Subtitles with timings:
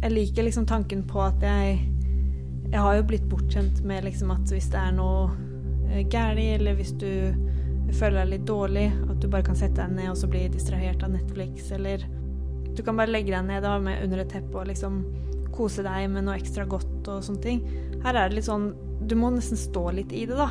[0.00, 1.80] jeg liker liksom tanken på at jeg
[2.70, 5.32] Jeg har jo blitt bortskjemt med liksom at hvis det er noe
[5.90, 7.34] eh, galt, eller hvis du
[7.90, 11.02] føler deg litt dårlig, at du bare kan sette deg ned og så bli distrahert
[11.02, 12.04] av Netflix, eller
[12.76, 15.02] du kan bare legge deg ned da, med under et teppe og liksom
[15.50, 17.66] kose deg med noe ekstra godt og sånne ting.
[18.04, 18.70] Her er det litt sånn
[19.10, 20.46] Du må nesten stå litt i det, da.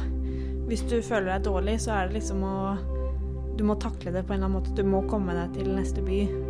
[0.67, 2.57] Hvis du føler deg dårlig, så er det liksom å
[3.55, 4.75] Du må takle det på en eller annen måte.
[4.75, 6.48] Du må komme deg til neste by.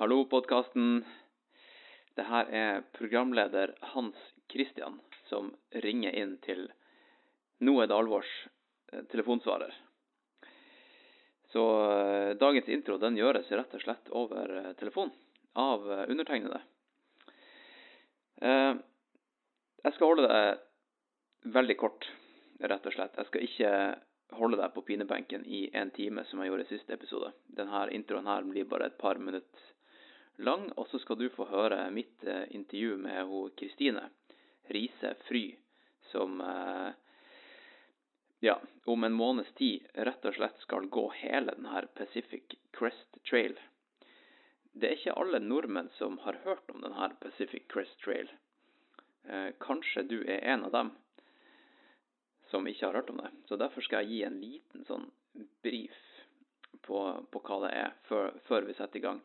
[0.00, 1.04] Hallo, podkasten.
[2.16, 4.16] Det her er programleder Hans
[4.48, 4.94] Christian
[5.28, 5.50] som
[5.84, 6.62] ringer inn til
[7.60, 8.30] Nå er det alvors
[8.94, 9.74] eh, telefonsvarer.
[11.52, 15.12] Så eh, dagens intro den gjøres rett og slett over eh, telefon
[15.52, 16.62] av undertegnede.
[18.40, 22.08] Jeg skal holde det veldig kort,
[22.72, 23.20] rett og slett.
[23.20, 23.74] Jeg skal ikke
[24.40, 27.34] holde deg på pinebenken i en time, som jeg gjorde i siste episode.
[27.60, 29.68] Denne introen her blir bare et par minutter
[30.40, 34.08] lang, og så skal du få høre mitt eh, intervju med Kristine
[34.70, 35.44] Riise Fry,
[36.12, 36.92] som eh,
[38.40, 43.58] ja, om en måneds tid rett og slett skal gå hele denne Pacific Crest Trail.
[44.72, 48.30] Det er ikke alle nordmenn som har hørt om denne Pacific Crest Trail.
[49.28, 50.92] Eh, kanskje du er en av dem
[52.50, 53.30] som ikke har hørt om det.
[53.48, 55.10] Så derfor skal jeg gi en liten sånn
[55.62, 55.98] brief
[56.86, 59.20] på, på hva det er, før, før vi setter i gang.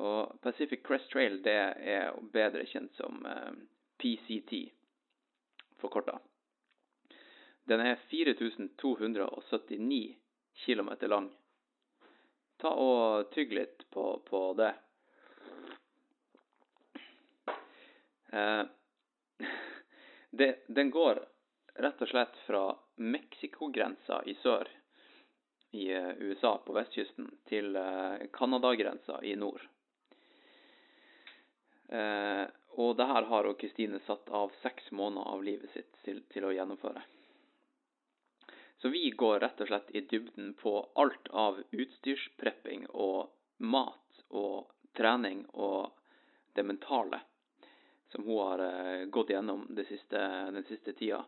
[0.00, 3.52] Og Pacific Crest Trail det er bedre kjent som eh,
[4.00, 4.72] PCT,
[5.82, 6.18] forkorta.
[7.68, 10.16] Den er 4279
[10.64, 11.30] km lang.
[12.56, 14.74] Ta og tygg litt på, på det.
[18.32, 18.64] Eh,
[20.40, 20.56] det.
[20.66, 21.26] Den går
[21.74, 24.68] rett og slett fra Mexico-grensa i sør
[25.76, 27.76] i eh, USA på vestkysten til
[28.32, 29.71] Canada-grensa i nord.
[31.92, 32.44] Eh,
[32.80, 36.52] og det her har Kristine satt av seks måneder av livet sitt til, til, å
[36.56, 37.02] gjennomføre.
[38.80, 44.72] Så vi går rett og slett i dybden på alt av utstyrsprepping og mat og
[44.96, 45.92] trening og
[46.56, 47.20] det mentale
[48.12, 50.24] som hun har eh, gått gjennom siste,
[50.56, 51.20] den siste tida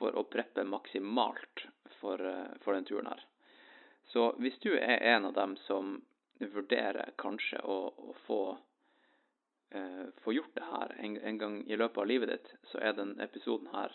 [0.00, 1.66] for å preppe maksimalt
[2.00, 3.22] for, eh, for den turen her.
[4.12, 6.00] Så hvis du er en av dem som
[6.40, 8.42] vurderer kanskje å, å få
[10.24, 13.12] få gjort det her en, en, gang i løpet av livet ditt, så er den
[13.22, 13.94] episoden her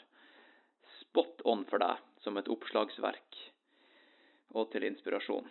[1.01, 3.39] spot on for deg som et oppslagsverk
[4.55, 5.49] og til inspirasjon.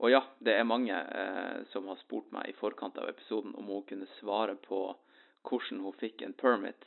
[0.00, 3.68] Og ja, det er mange eh, som har spurt meg i forkant av episoden om
[3.68, 4.80] hun kunne svare på
[5.48, 6.86] hvordan hun fikk en permit,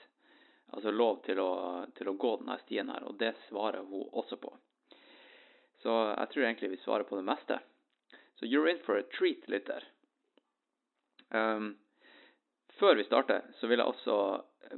[0.74, 1.52] altså lov til å,
[1.98, 4.54] til å gå denne stien her, og det svarer hun også på.
[5.84, 7.60] Så jeg tror egentlig vi svarer på det meste.
[8.40, 9.84] Så you're in for a treat, lytter.
[11.30, 11.76] Um,
[12.84, 14.16] før vi starter, så vil jeg også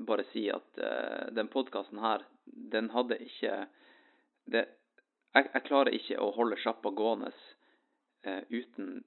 [0.05, 3.57] bare si at uh, den podkasten her, den hadde ikke
[4.53, 4.67] det,
[5.33, 8.99] jeg, jeg, klarer ikke å holde sjappa gående uh, uten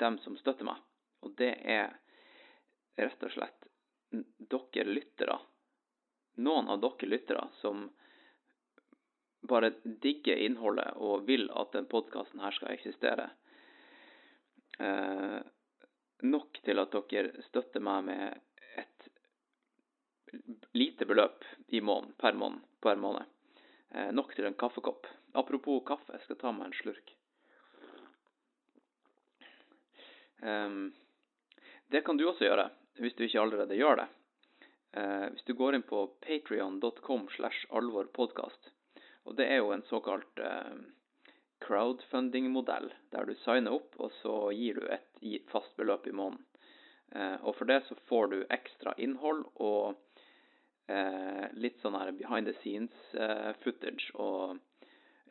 [0.00, 0.80] dem som støtter meg.
[1.26, 1.92] Og det er
[2.96, 3.68] rett og slett
[4.48, 5.36] dere lyttere.
[6.40, 7.90] Noen av dere lyttere som
[9.46, 13.28] bare digger innholdet og vil at den podkasten her skal eksistere.
[14.78, 15.38] Eh,
[16.26, 18.42] nok til at dere støtter meg med
[20.72, 22.64] lite beløp i måned, per måned.
[22.80, 23.24] Per måned.
[23.90, 25.06] Eh, nok til en kaffekopp.
[25.32, 27.12] Apropos kaffe, jeg skal ta meg en slurk.
[30.42, 30.92] Um,
[31.88, 32.68] det kan du også gjøre,
[33.00, 34.06] hvis du ikke allerede gjør det.
[34.96, 38.70] Eh, hvis du går inn på patrion.com slash alvorpodkast,
[39.26, 40.76] og det er jo en såkalt eh,
[41.66, 46.44] crowdfunding-modell, der du signer opp, og så gir du et fast beløp i måneden.
[47.14, 49.94] Uh, og for det så får du ekstra innhold og
[51.56, 52.94] litt sånn her behind the scenes
[53.64, 54.12] footage.
[54.14, 54.58] Og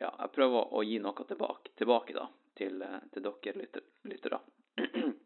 [0.00, 2.26] ja, jeg prøver å gi noe tilbake, tilbake da,
[2.58, 2.84] til,
[3.14, 4.42] til dere lytter, lyttere.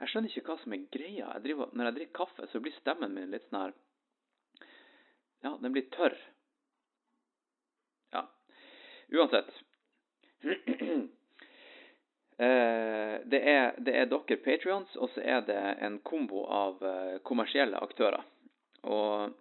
[0.00, 1.26] Jeg skjønner ikke hva som er greia.
[1.36, 3.74] Jeg driver, når jeg drikker kaffe, så blir stemmen min litt sånn her
[5.44, 6.16] Ja, den blir tørr.
[8.16, 8.26] Ja.
[9.14, 9.52] Uansett.
[12.34, 17.20] Eh, det, er, det er dere patrions, og så er det en kombo av eh,
[17.22, 18.24] kommersielle aktører.
[18.90, 19.36] Og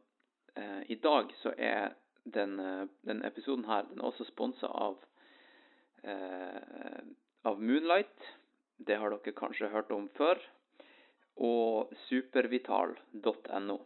[0.56, 4.98] eh, i dag så er den, eh, den episoden her den er også sponsa av,
[6.04, 7.02] eh,
[7.44, 8.30] av Moonlight.
[8.78, 10.40] Det har dere kanskje hørt om før.
[11.36, 13.80] Og supervital.no,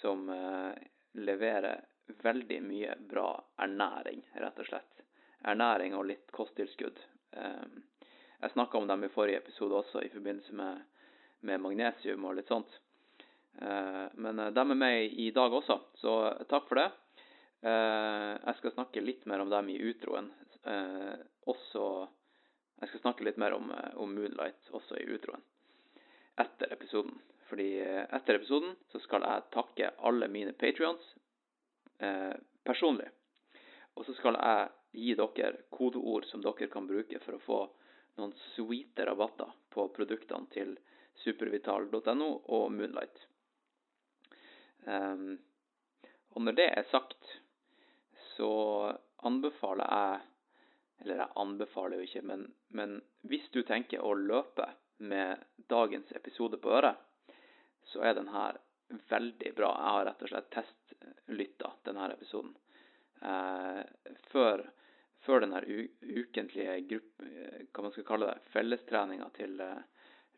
[0.00, 0.74] som eh,
[1.14, 1.84] leverer
[2.22, 3.28] veldig mye bra
[3.60, 5.02] ernæring, rett og slett.
[5.44, 6.98] Ernæring og litt kosttilskudd.
[7.32, 7.64] Eh,
[8.40, 10.78] Jeg snakka om dem i forrige episode også, i forbindelse med,
[11.40, 12.70] med magnesium og litt sånt.
[13.58, 16.14] Eh, men eh, de er med i dag også, så
[16.48, 16.88] takk for det.
[17.60, 20.32] Eh, jeg skal snakke litt mer om dem i utroen.
[21.48, 21.84] Også
[22.80, 23.70] Jeg skal snakke litt mer om,
[24.00, 25.40] om Moonlight også i utroen
[26.40, 27.14] etter episoden.
[27.48, 31.04] Fordi etter episoden så skal jeg takke alle mine patrions
[32.64, 33.08] personlig.
[33.96, 34.68] Og så skal jeg
[35.04, 37.60] gi dere kodeord som dere kan bruke for å få
[38.20, 40.76] noen sweete rabatter på produktene til
[41.24, 43.26] supervital.no og Moonlight.
[44.86, 45.38] Um,
[46.34, 47.32] og når det er sagt,
[48.36, 48.50] så
[49.26, 50.20] anbefaler jeg
[51.00, 52.42] Eller jeg anbefaler jo ikke, men,
[52.76, 54.66] men hvis du tenker å løpe
[55.00, 55.40] med
[55.72, 56.98] dagens episode på øret,
[57.88, 58.58] så er den her
[59.08, 59.70] veldig bra.
[59.70, 62.52] Jeg har rett og slett testlytta denne episoden.
[63.24, 63.80] Eh,
[64.28, 64.66] før,
[65.24, 67.24] før denne ukentlige grupp,
[67.72, 69.82] hva man skal kalle det, fellestreninga til eh,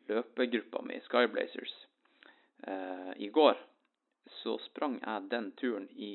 [0.07, 1.75] løpegruppa mi, Skyblazers,
[2.71, 3.59] eh, i går
[4.41, 6.13] så sprang jeg den turen i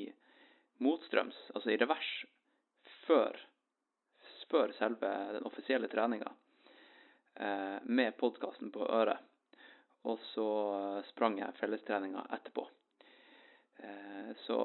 [0.83, 2.09] motstrøms, altså i revers,
[3.05, 3.39] før,
[4.51, 6.31] før selve den offisielle treninga,
[7.35, 9.25] eh, med podkasten på øret.
[10.07, 10.49] Og så
[11.09, 12.63] sprang jeg fellestreninga etterpå.
[13.83, 14.59] Eh, så,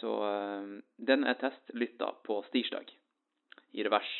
[0.00, 2.92] så eh, den er testlytta på stirsdag,
[3.72, 4.12] i revers.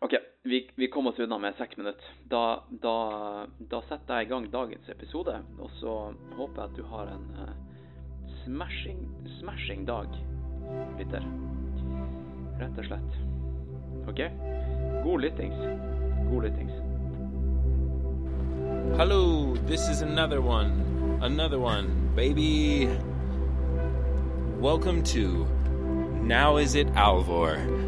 [0.00, 2.04] OK, vi, vi kom oss unna med seks minutter.
[2.24, 5.94] Da, da, da, setter jeg i gang dagens episode, og så
[6.38, 7.48] håper jeg at du har en uh,
[8.44, 9.00] smashing,
[9.40, 10.14] smashing dag,
[11.00, 11.26] lytter.
[12.60, 13.18] Rett og slett.
[14.06, 14.22] OK?
[15.02, 15.58] God lyttings.
[16.30, 16.72] God lyttings.
[18.96, 21.18] Hello, this is another one.
[21.22, 22.86] Another one, baby.
[24.60, 25.44] Welcome to
[26.22, 27.87] Now Is It Alvor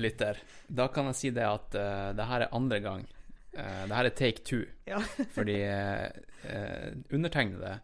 [0.00, 3.04] lytter, da kan jeg si det at uh, det her er andre gang.
[3.54, 4.64] Uh, det her er take two.
[4.86, 5.00] Ja.
[5.36, 7.78] fordi uh, undertegnede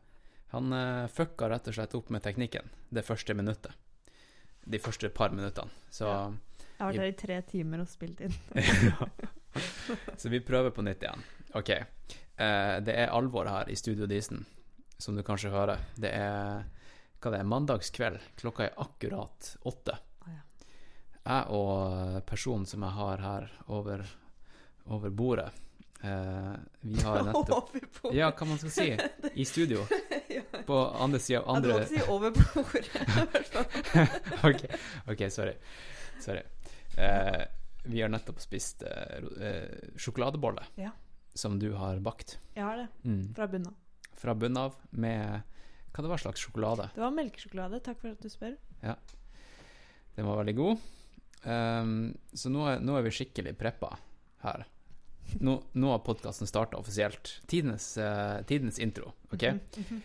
[0.51, 3.77] han uh, fucka rett og slett opp med teknikken det første minuttet.
[4.67, 5.71] De første par minuttene.
[5.91, 6.25] Så ja.
[6.81, 8.35] Jeg har vært her i tre timer og spilt inn.
[10.21, 11.25] Så vi prøver på nytt igjen.
[11.59, 11.71] OK.
[12.87, 14.47] det er alvor her i Studio Disen,
[14.97, 15.83] som du kanskje hører.
[15.99, 16.63] Det er
[17.21, 18.23] hva det er, mandagskveld.
[18.41, 19.99] Klokka er akkurat åtte
[21.25, 24.05] jeg og personen som jeg har her over,
[24.88, 25.50] over bordet
[26.02, 27.75] eh, Vi har nettopp
[28.17, 28.88] Ja, hva man skal si.
[29.43, 29.84] I studio.
[30.67, 32.88] På andre sida av andre Jeg må si over bordet.
[34.49, 34.67] ok,
[35.12, 35.56] ok, sorry.
[36.20, 36.43] Sorry.
[36.96, 37.44] Eh,
[37.84, 40.90] vi har nettopp spist eh, eh, sjokoladebolle ja.
[41.34, 42.38] som du har bakt.
[42.55, 42.88] Jeg har det.
[43.05, 43.34] Mm.
[43.37, 43.76] Fra bunnen av.
[44.20, 45.56] Fra bunnen av med
[45.90, 46.90] Hva det var slags sjokolade?
[46.94, 47.81] Det var melkesjokolade.
[47.84, 48.56] Takk for at du spør.
[48.84, 48.94] Ja.
[50.14, 50.88] Den var veldig god.
[51.45, 53.94] Um, så nå er, nå er, vi skikkelig preppa
[54.44, 54.67] her.
[55.41, 57.37] Nå, nå har podkasten starta offisielt.
[57.49, 59.43] Tidenes, uh, tidens intro, OK?
[59.43, 60.01] Mm -hmm.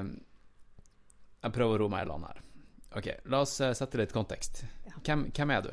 [0.00, 0.10] um,
[1.42, 2.42] jeg prøver å roe meg i land her.
[2.96, 4.64] OK, la oss uh, sette litt kontekst.
[4.86, 4.92] Ja.
[5.04, 5.70] Hvem, hvem, er du?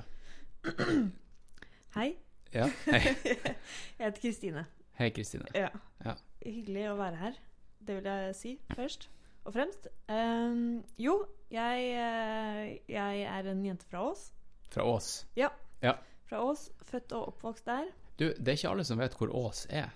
[1.97, 2.15] Hei.
[2.53, 3.01] Ja, hei.
[3.97, 4.65] jeg heter Kristine.
[4.97, 5.45] Hei, Kristine.
[5.53, 5.69] Ja.
[6.05, 6.15] ja.
[6.45, 7.33] Hyggelig å være her.
[7.79, 9.09] Det vil jeg si først
[9.47, 9.87] og fremst.
[10.09, 14.31] Um, jo, jeg, eh, jeg er en jente fra Ås.
[14.69, 15.25] Fra Ås?
[15.35, 15.49] Ja.
[15.81, 15.95] ja.
[16.29, 16.69] Fra Ås.
[16.87, 17.89] Født og oppvokst der.
[18.17, 19.91] Du, det er ikke alle som vet hvor Ås er,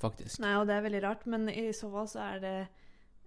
[0.00, 0.40] faktisk.
[0.40, 2.54] Nei, og det er veldig rart, men i så fall så er det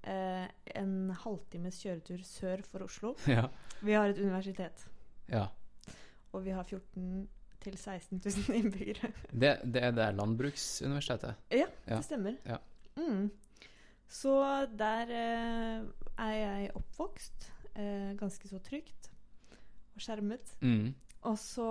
[0.09, 0.47] eh,
[0.81, 3.13] en halvtimes kjøretur sør for Oslo.
[3.37, 3.47] Ja.
[3.81, 4.87] Vi har et universitet.
[5.29, 5.47] Ja.
[6.31, 7.27] Og vi har 14
[7.61, 9.11] til 16 000 innbyggere.
[9.31, 11.37] det, det, er det landbruksuniversitetet?
[11.53, 12.01] Ja, det ja.
[12.05, 12.37] stemmer.
[12.45, 12.57] Ja.
[12.97, 13.29] Mm.
[14.11, 14.33] Så
[14.77, 15.85] der eh,
[16.17, 17.51] er jeg oppvokst.
[17.75, 19.00] Eh, ganske så trygt
[19.95, 20.55] og skjermet.
[20.61, 20.91] Mm.
[21.29, 21.67] Og så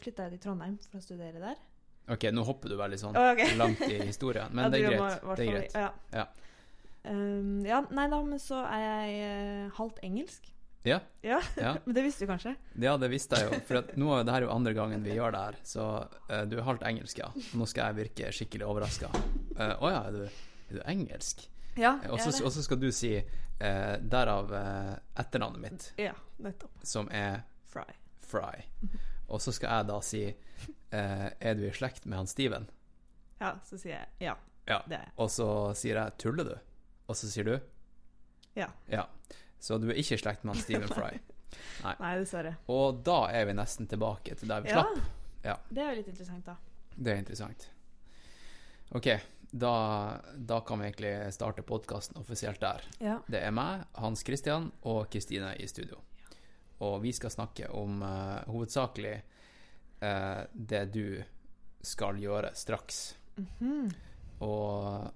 [0.00, 1.60] flytta jeg til Trondheim for å studere der.
[2.10, 3.52] Ok, nå hopper du veldig sånn okay.
[3.58, 5.02] langt i historien, men ja, det er greit.
[5.22, 5.76] Må, det er greit.
[5.76, 5.90] Ja.
[6.16, 6.24] Ja.
[7.02, 7.80] Um, ja.
[7.90, 10.50] nei da, men så er jeg uh, halvt engelsk.
[10.86, 10.98] Ja.
[11.22, 11.40] ja.
[11.84, 12.56] men det visste du kanskje?
[12.82, 13.60] Ja, det visste jeg jo.
[13.68, 15.60] For nå er det her jo andre gangen vi gjør det her.
[15.66, 17.30] Så uh, du er halvt engelsk, ja.
[17.58, 19.12] Nå skal jeg virke skikkelig overraska.
[19.12, 19.20] Å
[19.60, 21.46] uh, oh, ja, er du, er du engelsk?
[21.78, 23.14] Ja, og så skal du si
[23.62, 24.50] uh, derav
[25.14, 25.88] etternavnet mitt.
[26.02, 26.82] Ja, nettopp.
[26.82, 27.42] Som er
[27.72, 27.86] Fry.
[28.26, 28.62] Fry.
[29.32, 32.66] Og så skal jeg da si eh, Er du i slekt med han Steven?
[33.40, 34.34] Ja, så sier jeg ja.
[34.68, 34.82] Ja.
[34.86, 35.12] Det er jeg.
[35.24, 35.46] Og så
[35.78, 36.58] sier jeg 'tuller du?'
[37.08, 37.54] Og så sier du
[38.54, 38.68] Ja.
[38.92, 39.06] ja.
[39.58, 41.16] Så du er ikke i slekt med han Steven Fry.
[41.82, 42.56] Nei, dessverre.
[42.68, 44.82] Og da er vi nesten tilbake til der vi Ja.
[44.82, 45.00] slapp.
[45.44, 45.56] Ja.
[45.70, 46.56] Det er jo litt interessant, da.
[46.96, 47.70] Det er interessant.
[48.92, 49.08] Ok,
[49.52, 52.84] da, da kan vi egentlig starte podkasten offisielt der.
[53.04, 53.18] Ja.
[53.28, 56.00] Det er meg, Hans Christian og Kristine i studio.
[56.82, 59.14] Og vi skal snakke om uh, hovedsakelig
[60.02, 61.04] uh, det du
[61.84, 63.02] skal gjøre straks.
[63.36, 63.92] Mhm.
[64.42, 65.12] Og,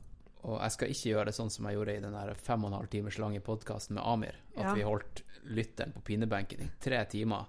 [0.46, 2.70] og jeg skal ikke gjøre det sånn som jeg gjorde i den der fem og
[2.70, 4.36] en halv timers lange podkasten med Amir.
[4.54, 4.74] At Ja.
[4.76, 7.48] vi holdt lytteren på pinebenken i tre timer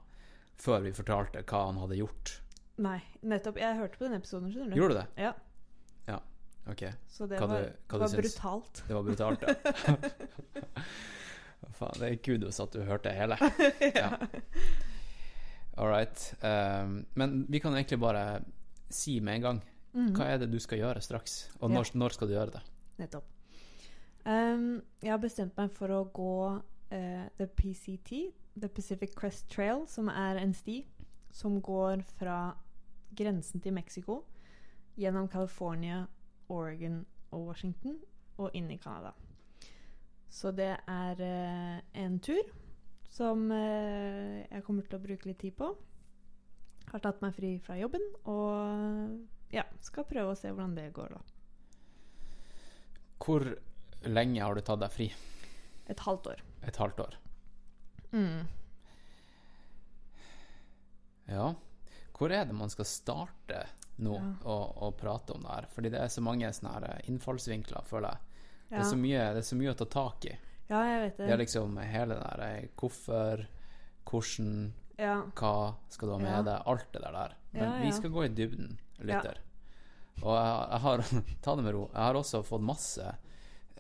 [0.58, 2.40] før vi fortalte hva han hadde gjort.
[2.82, 3.58] Nei, nettopp.
[3.62, 4.80] Jeg hørte på den episoden, skjønner du.
[4.80, 5.08] Gjorde du det?
[5.28, 5.34] Ja.
[6.70, 6.84] Ok.
[7.08, 8.84] Så det Hva var, du- det var brutalt.
[8.88, 9.54] Det var brutalt, ja.
[11.78, 13.38] Faen, det er kudos at du hørte hele.
[13.98, 14.12] Ja.
[15.78, 16.34] All right.
[16.42, 18.42] Um, men vi kan egentlig bare
[18.90, 20.12] si med en gang Mhm.
[20.16, 21.76] hva er det du skal gjøre straks, og Ja.
[21.78, 22.62] når, når skal du gjøre det?
[23.00, 23.24] Nettopp.
[24.26, 29.86] Um, jeg har bestemt meg for å gå uh, The PCT, The Pacific Crest Trail,
[29.88, 30.86] som er en sti
[31.32, 32.54] som går fra
[33.16, 34.24] grensen til Mexico
[34.98, 36.08] gjennom California,
[36.54, 37.02] Oregon
[37.32, 37.98] og Washington
[38.38, 39.14] og inn i Canada.
[40.30, 42.52] Så det er eh, en tur
[43.10, 45.72] som eh, jeg kommer til å bruke litt tid på.
[46.92, 51.16] Har tatt meg fri fra jobben og ja, skal prøve å se hvordan det går,
[51.16, 51.24] da.
[53.24, 53.44] Hvor
[54.08, 55.08] lenge har du tatt deg fri?
[55.88, 56.44] Et halvt år.
[56.68, 57.18] Et halvt år?
[58.12, 58.46] Mm.
[61.28, 61.48] Ja.
[62.18, 63.66] Hvor er det man skal starte
[63.98, 64.34] nå Ja.
[64.46, 65.68] og, og prate om det her?
[65.74, 68.44] Fordi det er så mange sånne her innfallsvinkler, føler jeg.
[68.70, 70.34] Det, er så mye, det er så mye å ta tak i.
[70.70, 71.26] ja, jeg vet det.
[71.28, 73.46] Det er liksom hele det der eh, hvorfor,
[74.10, 75.16] hvordan, ja.
[75.40, 75.54] hva
[75.90, 76.42] skal du ha med Ja.
[76.44, 77.36] deg, alt det der.
[77.54, 79.38] Men Ja, vi skal gå i dybden, lytter.
[80.24, 81.04] Og jeg, jeg har
[81.46, 81.88] Ta det med ro.
[81.94, 83.16] Jeg har også fått masse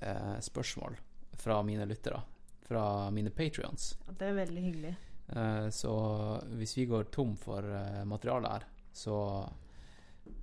[0.02, 0.98] eh, spørsmål
[1.38, 2.22] fra mine lyttere.
[2.68, 3.98] Fra mine patrions.
[4.18, 4.96] Det er veldig hyggelig.
[5.36, 5.94] Eh, så
[6.58, 9.16] hvis vi går tom for eh, materiale her, så,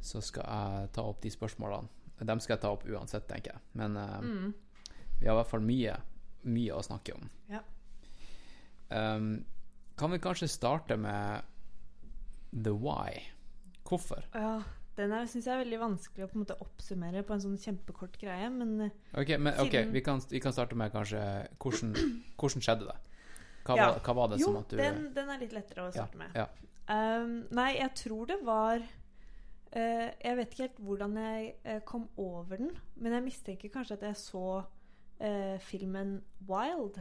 [0.01, 1.89] så skal jeg ta opp de spørsmålene.
[2.25, 3.61] Dem skal jeg ta opp uansett, tenker jeg.
[3.75, 4.55] Men uh, Mm.
[5.21, 5.97] vi har i hvert fall mye,
[6.45, 7.29] mye å snakke om.
[7.51, 7.61] Ja.
[8.91, 9.45] Um,
[9.97, 11.43] kan vi kanskje starte med
[12.65, 13.21] the why?
[13.85, 14.25] Hvorfor?
[14.35, 14.63] Ja,
[14.97, 17.57] den her syns jeg er veldig vanskelig å på en måte oppsummere på en sånn
[17.59, 21.21] kjempekort greie, men eh, Ok, men, okay vi, kan, vi kan starte med kanskje
[21.59, 21.95] hvordan,
[22.39, 22.97] hvordan skjedde det?
[23.65, 23.89] Hva, Ja.
[23.91, 26.21] var, hva var det jo, som at du den, den er litt lettere å starte
[26.21, 26.31] med.
[26.39, 26.47] ja.
[26.85, 28.83] Um, nei, jeg tror det var
[29.75, 34.03] Jeg vet ikke helt hvordan jeg eh, kom over den, men jeg mistenker kanskje at
[34.07, 34.43] jeg så
[35.21, 37.01] eh, filmen Wild,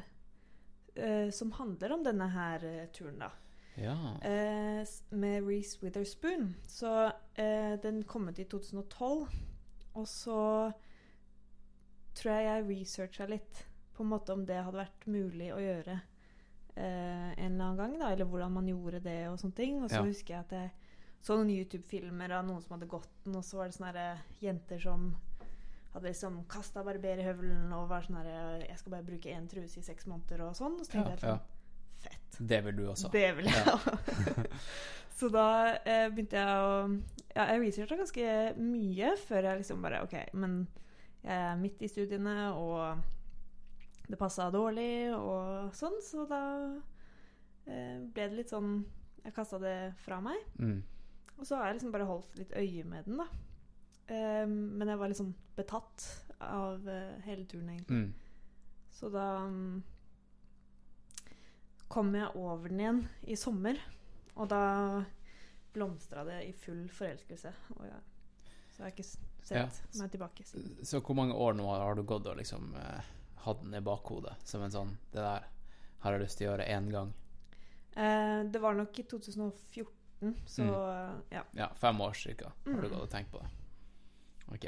[0.95, 3.29] eh, som handler om denne her eh, turen, da.
[3.77, 3.93] Ja.
[4.25, 4.81] Eh,
[5.17, 6.55] med Reece Witherspoon.
[6.69, 9.27] Så eh, den kom ut i 2012.
[9.95, 10.71] Og så
[12.17, 13.63] tror jeg jeg researcha litt
[13.93, 15.95] på en måte om det hadde vært mulig å gjøre
[16.75, 17.95] eh, en eller annen gang.
[18.01, 19.81] da, Eller hvordan man gjorde det og sånne ting.
[19.83, 20.05] Og så Ja.
[20.09, 20.71] husker jeg at jeg
[21.23, 24.23] så noen YouTube-filmer av noen som hadde gått den, og så var det sånne eh,
[24.43, 25.05] jenter som
[25.93, 29.85] hadde liksom kasta barberhøvelen og var sånn herre Jeg skal bare bruke én truse i
[29.85, 30.79] seks måneder og sånn.
[30.81, 31.35] Og så tenkte Ja, jeg ja.
[31.37, 31.49] sånn
[32.03, 32.37] Fett.
[32.49, 33.11] Det vil du også.
[33.13, 33.75] Det vil jeg Ja.
[35.19, 35.45] så da
[35.85, 36.73] eh, begynte jeg å
[37.37, 38.25] Ja, jeg researcha ganske
[38.59, 40.57] mye før jeg liksom bare OK, men
[41.23, 42.99] jeg er midt i studiene, og
[44.09, 46.41] det passa dårlig og sånn, så da
[47.69, 48.73] eh, ble det litt sånn
[49.23, 50.41] Jeg kasta det fra meg.
[50.59, 50.81] Mm.
[51.37, 53.27] Og så har jeg liksom bare holdt litt øye med den, da.
[54.03, 56.05] Um, men jeg var liksom betatt
[56.43, 58.03] av uh, hele turen, egentlig.
[58.03, 58.13] Mm.
[58.93, 59.81] Så da um,
[61.87, 63.79] kom jeg over den igjen i sommer.
[64.35, 64.63] Og da
[65.73, 67.53] blomstra det i full forelskelse.
[67.77, 67.99] Og jeg,
[68.73, 69.67] så jeg har ikke sett Ja.
[69.99, 70.77] meg tilbake siden.
[70.85, 73.01] Så hvor mange år nå har du gått og liksom uh,
[73.43, 75.49] hatt den i bakhodet som en sånn Det der
[76.03, 77.11] har jeg lyst til å gjøre én gang.
[77.95, 79.91] Uh, det var nok i 2014,
[80.45, 80.65] så
[81.31, 81.43] ja.
[81.53, 82.89] Ja, fem år cirka har du Mm.
[82.89, 83.49] gått og tenkt på det.
[84.53, 84.65] Ok.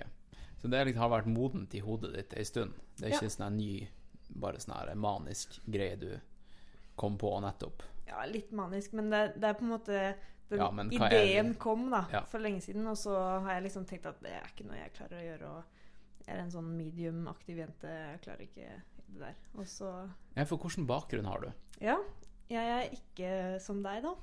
[0.62, 2.74] Så det har vært modent i hodet ditt ei stund.
[2.98, 3.30] Det er ikke Ja.
[3.30, 3.88] sånn ny,
[4.30, 6.20] bare sånn manisk greie du
[6.98, 7.82] kom på nettopp.
[8.08, 10.16] ja, litt manisk, men det, det er på en måte
[10.50, 10.70] den Ja,
[11.10, 12.22] ideen er kom da, Ja.
[12.24, 14.94] for lenge siden, og så har jeg liksom tenkt at det er ikke noe jeg
[14.94, 15.50] klarer å gjøre.
[15.58, 15.64] Og
[16.28, 17.88] jeg er en sånn medium-aktiv jente.
[17.88, 19.36] Jeg klarer ikke det der.
[19.58, 21.52] Og så Ja, for hvilken bakgrunn har du?
[21.82, 21.98] Ja,
[22.50, 24.14] jeg er ikke som deg, da.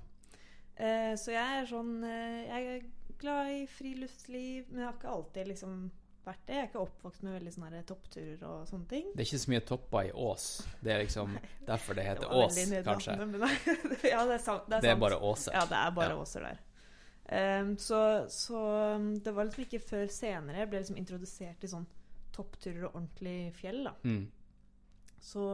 [0.76, 2.86] Eh, så jeg er sånn eh, Jeg er
[3.20, 5.76] glad i friluftsliv, men jeg har ikke alltid liksom
[6.22, 6.54] vært det.
[6.54, 9.08] Jeg er ikke oppvokst med veldig sånne toppturer og sånne ting.
[9.12, 10.48] Det er ikke så mye topper i Ås.
[10.80, 11.38] Det er liksom
[11.70, 13.16] derfor det heter Ås, kanskje.
[14.12, 14.68] ja, det er sant.
[14.68, 15.56] Det er, Det er bare åser.
[15.56, 16.20] Ja, det er bare Ja.
[16.22, 16.60] åser der.
[17.32, 18.60] Ehm, så, så
[18.96, 21.86] um, det var liksom ikke før senere jeg ble liksom introdusert til sånn
[22.34, 23.82] toppturer og ordentlig fjell.
[23.86, 23.92] da.
[24.04, 24.24] Mm.
[25.22, 25.44] Så,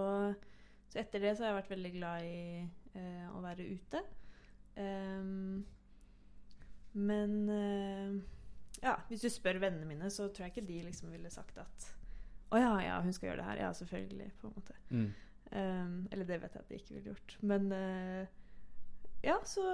[0.88, 2.38] så etter det så har jeg vært veldig glad i
[2.96, 4.00] eh, å være ute.
[4.78, 5.66] Ehm,
[6.98, 8.18] men uh,
[8.82, 11.88] ja, hvis du spør vennene mine, så tror jeg ikke de liksom ville sagt at
[12.48, 13.58] å ja, ja, hun skal gjøre det her.
[13.66, 14.30] Ja, selvfølgelig.
[14.40, 14.76] på en måte.
[14.88, 15.08] Mm.
[15.48, 17.36] Um, eller det vet jeg at de ikke ville gjort.
[17.40, 18.24] Men uh,
[19.24, 19.64] ja, så,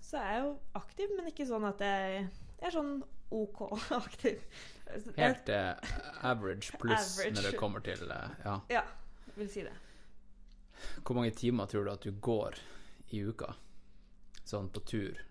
[0.00, 2.28] så er jeg jo aktiv, men ikke sånn at jeg,
[2.60, 2.94] jeg er sånn
[3.34, 3.64] OK
[3.98, 4.44] aktiv.
[5.18, 5.96] Helt uh,
[6.28, 8.58] average pluss når det kommer til uh, Ja.
[8.70, 8.84] Ja,
[9.38, 9.74] vil si det.
[11.02, 12.60] Hvor mange timer tror du at du går
[13.14, 13.54] i uka?
[14.54, 15.22] Sånn på tur?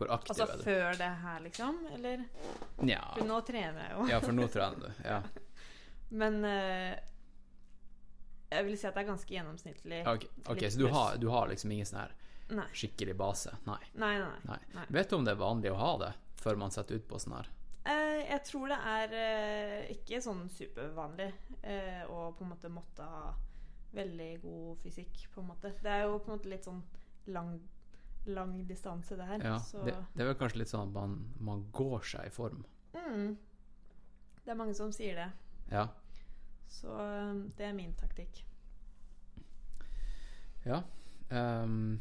[0.00, 0.64] Hvor aktiv Altså er du?
[0.64, 1.78] før det her, liksom?
[1.92, 2.24] Eller?
[2.80, 3.02] Nja.
[3.18, 4.08] For nå trener jeg jo.
[4.08, 5.02] Ja, for nå trener du.
[5.04, 5.22] Ja.
[6.22, 6.94] Men uh,
[8.50, 10.00] jeg vil si at det er ganske gjennomsnittlig.
[10.08, 12.16] Ok, okay så du har, du har liksom ingen sånn her
[12.56, 12.66] Nei.
[12.72, 13.52] skikkelig base?
[13.68, 13.78] Nei.
[14.00, 14.14] Nei,
[14.48, 14.86] nei, nei.
[14.88, 16.10] Vet du om det er vanlig å ha det
[16.40, 17.52] før man setter ut på sånn her?
[17.84, 21.30] Uh, jeg tror det er uh, ikke sånn supervanlig
[22.08, 23.34] å på en måte måtte ha
[23.92, 25.74] veldig god fysikk, på en måte.
[25.82, 26.80] Det er jo på en måte litt sånn
[27.34, 27.58] lang,
[28.24, 29.44] lang distanse, det her.
[29.44, 32.34] Ja, så det, det er vel kanskje litt sånn at man, man går seg i
[32.34, 32.64] form.
[32.92, 33.36] mm,
[34.44, 35.28] Det er mange som sier det.
[35.70, 35.86] Ja.
[36.70, 38.44] Så eh, det er min taktikk.
[40.64, 40.82] ja.
[41.30, 42.00] Um,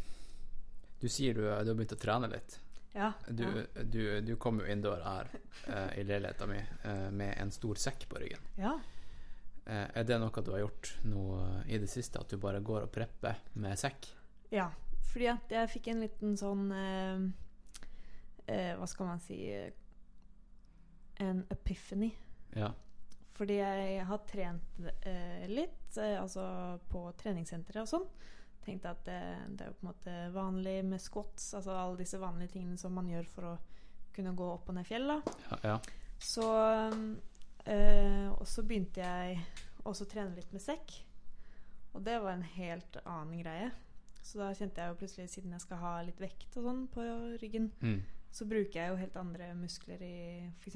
[0.99, 2.57] du sier du, du har begynt å trene litt.
[2.95, 3.11] Ja.
[3.27, 3.83] Du, ja.
[3.83, 5.27] du, du kom jo inn døra her
[5.69, 8.49] uh, i leiligheta mi uh, med en stor sekk på ryggen.
[8.59, 8.79] ja.
[9.69, 11.23] Uh, er det noe du har gjort nå
[11.69, 14.07] i det siste, at du bare går og prepper med sekk?
[14.49, 14.71] Ja,
[15.11, 17.23] fordi at jeg fikk en liten sånn eh,
[18.45, 19.71] eh, Hva skal man si eh,
[21.19, 22.11] En epiphany.
[22.55, 22.69] Ja.
[23.35, 26.43] Fordi jeg har trent eh, litt, eh, altså
[26.91, 28.07] på treningssenteret og sånn.
[28.65, 29.19] Tenkte at det,
[29.55, 32.95] det er jo på en måte vanlig med squats, altså alle disse vanlige tingene som
[32.95, 33.53] man gjør for å
[34.15, 35.07] kunne gå opp og ned fjell.
[35.07, 35.77] ja, ja.
[36.19, 36.45] Så
[37.63, 39.39] eh, Og så begynte jeg
[39.87, 40.97] også å trene litt med sekk.
[41.95, 43.69] Og det var en helt annen greie.
[44.21, 47.05] Så da kjente jeg jo plutselig, siden jeg skal ha litt vekt og sånn på
[47.41, 48.01] ryggen, Mm.
[48.31, 50.75] så bruker jeg jo helt andre muskler i f.eks.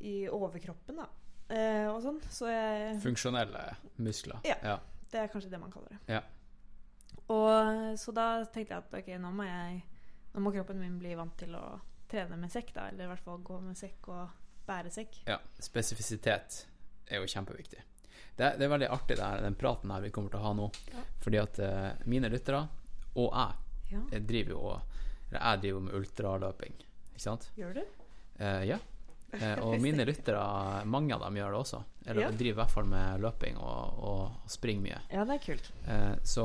[0.00, 1.08] i overkroppen, da.
[1.48, 2.20] Eh, og sånn.
[2.30, 4.40] Så jeg Funksjonelle muskler.
[4.44, 4.56] Ja.
[4.62, 4.78] ja.
[5.10, 6.00] Det er kanskje det man kaller det.
[6.16, 6.22] Ja.
[7.32, 9.82] Og så da tenkte jeg at ok, nå må jeg
[10.36, 11.78] Nå må kroppen min bli vant til å
[12.10, 12.90] trene med sekk, da.
[12.90, 14.28] Eller i hvert fall gå med sekk og
[14.68, 15.14] bære sekk.
[15.26, 16.66] Ja, spesifisitet
[17.08, 17.80] er jo kjempeviktig.
[18.36, 20.66] Det, det er veldig artig, her, den praten her vi kommer til å ha nå.
[20.92, 21.04] Ja.
[21.24, 22.66] Fordi at uh, mine lyttere,
[23.16, 24.76] og jeg, Ja, jeg driver jo
[25.30, 26.76] jeg driver med ultraløping,
[27.12, 27.48] ikke sant?
[27.58, 27.80] Gjør du?
[28.38, 28.78] Uh, ja.
[29.32, 30.42] Uh, og mine lyttere,
[30.86, 31.80] mange av dem gjør det også.
[32.06, 32.30] Eller Ja.
[32.30, 35.00] driver i hvert fall med løping og, og, og springer mye.
[35.10, 35.70] Ja, det er kult.
[36.22, 36.44] Så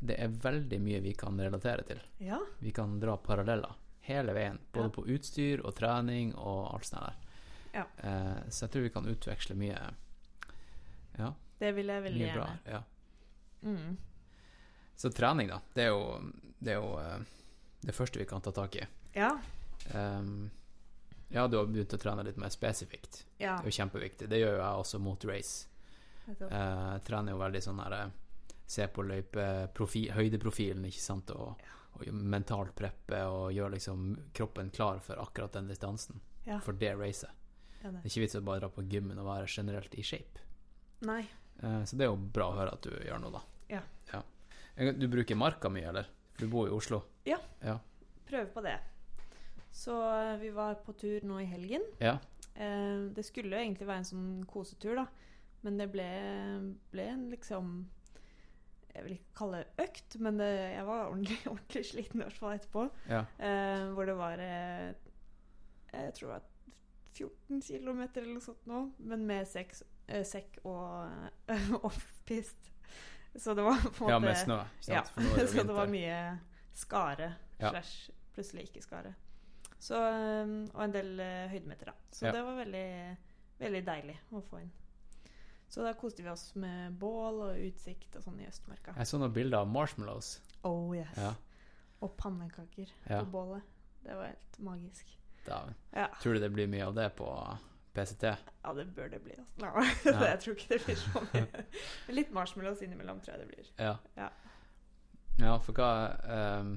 [0.00, 2.00] det er veldig mye vi kan relatere til.
[2.24, 2.38] Ja.
[2.62, 3.74] Vi kan dra paralleller
[4.08, 4.56] hele veien.
[4.72, 7.18] Både på utstyr og trening og alt sånt der.
[7.74, 7.84] Ja.
[8.48, 9.76] Så jeg tror vi kan utveksle mye
[11.18, 12.46] Ja, Det vil jeg veldig mye bra.
[12.46, 12.72] gjerne.
[12.72, 12.82] Ja.
[13.62, 13.96] Mm.
[14.96, 15.60] Så trening, da.
[15.74, 17.18] Det er jo det, er jo, eh,
[17.82, 18.86] det første vi kan ta tak i.
[19.14, 19.32] Ja.
[19.94, 20.50] Um,
[21.32, 23.24] ja, du har begynt å trene litt mer spesifikt.
[23.38, 23.56] ja.
[23.58, 24.28] Det er jo kjempeviktig.
[24.28, 25.66] Det gjør jo jeg også mot race.
[26.28, 28.10] Eh, Jeg trener jo veldig sånn her eh,
[28.66, 29.68] Se på løype,
[30.14, 31.60] høydeprofilen, ikke sant, og,
[31.98, 36.20] og mentalt preppe og gjøre liksom kroppen klar for akkurat den distansen.
[36.46, 36.58] Ja.
[36.60, 37.30] For det racet.
[37.82, 37.98] Ja, det.
[37.98, 40.40] er ikke vits å bare dra på gymmen og være generelt i shape.
[41.06, 41.22] Nei.
[41.62, 43.42] Eh, Så det er jo bra å høre at du gjør noe, da.
[43.72, 43.82] Ja.
[44.12, 44.22] ja.
[44.98, 46.08] Du bruker marka mye, eller?
[46.38, 47.02] Du bor i Oslo?
[47.28, 47.38] Ja.
[47.62, 47.78] Ja.
[48.28, 48.76] Prøver på det.
[49.72, 51.84] Så eh, vi var på tur nå i helgen.
[52.02, 52.18] ja.
[52.52, 55.06] Eh, det skulle jo egentlig være en sånn kosetur, da.
[55.64, 56.04] Men det ble,
[56.92, 57.68] ble en liksom
[58.92, 62.36] Jeg vil ikke kalle det økt, men det, jeg var ordentlig, ordentlig sliten i hvert
[62.42, 62.82] fall etterpå.
[63.08, 63.22] ja.
[63.40, 64.90] Eh, hvor det var eh,
[65.94, 66.50] Jeg tror det var
[67.16, 69.80] 14 km eller noe sånt nå, men med seks
[70.28, 71.08] sekk og
[71.52, 72.70] uh, off-pist.
[73.34, 74.58] Så det var på en måte Ja, med snø.
[74.88, 76.18] Ja, det så det var mye
[76.76, 77.70] skare Ja.
[77.70, 79.14] slash plutselig ikke skare.
[79.82, 81.94] Så, um, og en del uh, høydemeter, da.
[82.12, 82.32] Så Ja.
[82.36, 83.16] det var veldig,
[83.58, 84.70] veldig deilig å få inn.
[85.72, 88.92] Så da koste vi oss med bål og utsikt og sånn i Østmarka.
[88.98, 90.34] Jeg så noen bilder av marshmallows.
[90.68, 91.16] Oh yes.
[91.16, 91.32] Ja.
[92.04, 93.22] Og pannekaker Ja.
[93.24, 93.62] på bålet.
[94.04, 95.06] Det var helt magisk.
[95.46, 95.62] Da,
[95.96, 96.08] Ja.
[96.20, 97.26] Tror du det blir mye av det på
[97.94, 98.24] PCT?
[98.64, 99.34] ja, det bør det bli.
[99.38, 100.10] Altså.
[100.10, 100.24] Ja.
[100.30, 101.64] jeg tror ikke det blir så mye.
[102.18, 103.70] Litt marshmallows innimellom tror jeg det blir.
[103.78, 103.96] Ja.
[104.16, 104.28] Ja.
[105.40, 105.92] Ja, for hva
[106.60, 106.74] um,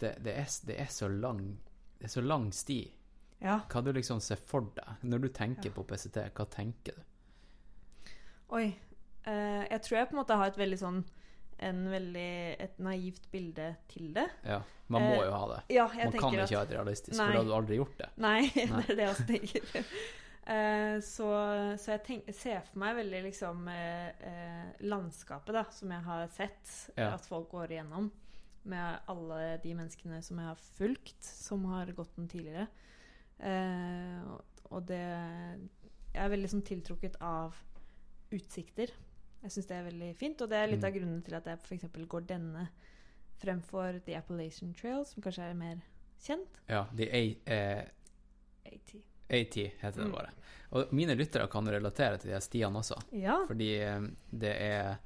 [0.00, 1.60] det, det, er, det er så lang
[1.98, 2.80] Det er så lang sti.
[3.40, 3.60] Ja.
[3.70, 6.22] Hva du liksom ser for deg når du tenker på PCT?
[6.36, 8.12] Hva tenker du?
[8.56, 8.66] Oi.
[9.26, 11.02] Uh, jeg tror jeg på en måte har et veldig sånn
[11.60, 12.28] en veldig,
[12.64, 14.26] et naivt bilde til det.
[14.48, 15.58] Ja, Man må Eh, jo ha det.
[15.76, 17.26] Ja, Man kan ikke at ha et realistisk, Nei.
[17.26, 18.08] for da hadde du aldri gjort det.
[18.16, 18.82] Nei, Nei.
[18.86, 19.92] det er det jeg også tenker.
[20.50, 21.28] Eh, så,
[21.78, 26.72] så jeg tenk, ser for meg veldig liksom eh, landskapet da, som jeg har sett
[26.96, 27.12] Ja.
[27.14, 28.08] at folk går igjennom.
[28.70, 32.66] Med alle de menneskene som jeg har fulgt, som har gått den tidligere.
[33.38, 34.24] Eh,
[34.70, 34.98] og det
[36.12, 37.54] Jeg er veldig sånn tiltrukket av
[38.34, 38.90] utsikter.
[39.42, 40.84] Jeg syns det er veldig fint, og det er litt Mm.
[40.86, 42.06] av grunnen til at jeg f.eks.
[42.08, 42.68] går denne
[43.40, 45.80] fremfor The Appalachian Trail, som kanskje er mer
[46.20, 46.58] kjent.
[46.68, 47.84] Ja, The A- eh,
[48.66, 48.94] AT.
[49.30, 50.12] AT heter det Mm.
[50.12, 50.30] bare.
[50.72, 53.44] Og mine lyttere kan relatere til de stiene også, Ja.
[53.46, 54.00] fordi eh,
[54.32, 54.98] det er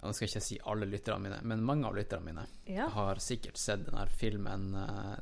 [0.00, 2.86] Nå skal jeg ikke si alle lytterne mine, men mange av lytterne mine ja.
[2.88, 5.16] har sikkert sett denne filmen eh,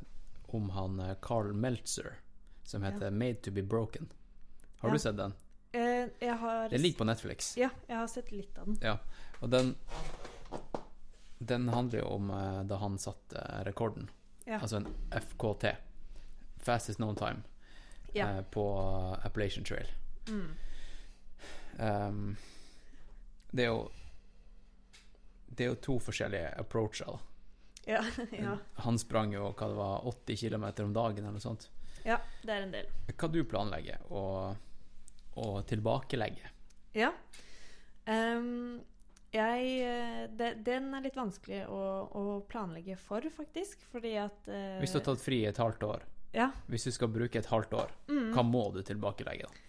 [0.53, 2.13] om han eh, Carl Meltzer,
[2.63, 3.11] som heter Ja.
[3.11, 4.11] Made to be Broken.
[4.83, 5.33] Har du sett den?
[6.07, 7.53] Eh, jeg har Den ligger på Netflix.
[7.61, 8.79] Ja, jeg har sett litt av den.
[8.83, 8.99] Ja,
[9.41, 9.75] og den
[11.39, 14.09] Den handler jo om eh, da han satte rekorden.
[14.47, 14.61] Ja.
[14.63, 15.75] Altså en FKT.
[16.65, 17.43] Fastest known time.
[18.15, 18.31] Ja.
[18.39, 18.65] eh, på
[19.25, 19.87] Appalachian Trail.
[20.29, 20.57] Mm.
[21.79, 22.37] Um,
[23.53, 23.91] det er jo
[25.47, 27.19] Det er jo to forskjellige approacher.
[27.87, 28.01] Ja,
[28.33, 28.57] ja.
[28.83, 31.69] Han sprang jo hva det var, 80 km om dagen eller noe sånt.
[32.05, 32.89] ja, det er en del.
[33.13, 34.23] Hva du planlegger å,
[35.37, 36.51] å tilbakelegge?
[36.97, 37.11] Ja.
[38.07, 38.81] Um,
[39.35, 41.81] jeg de, Den er litt vanskelig å,
[42.17, 43.83] å planlegge for, faktisk.
[43.93, 46.51] Fordi at uh, Hvis du har tatt fri et halvt år, Ja.
[46.71, 48.33] hvis du skal bruke et halvt år, Mm.
[48.35, 49.63] hva må du tilbakelegge da?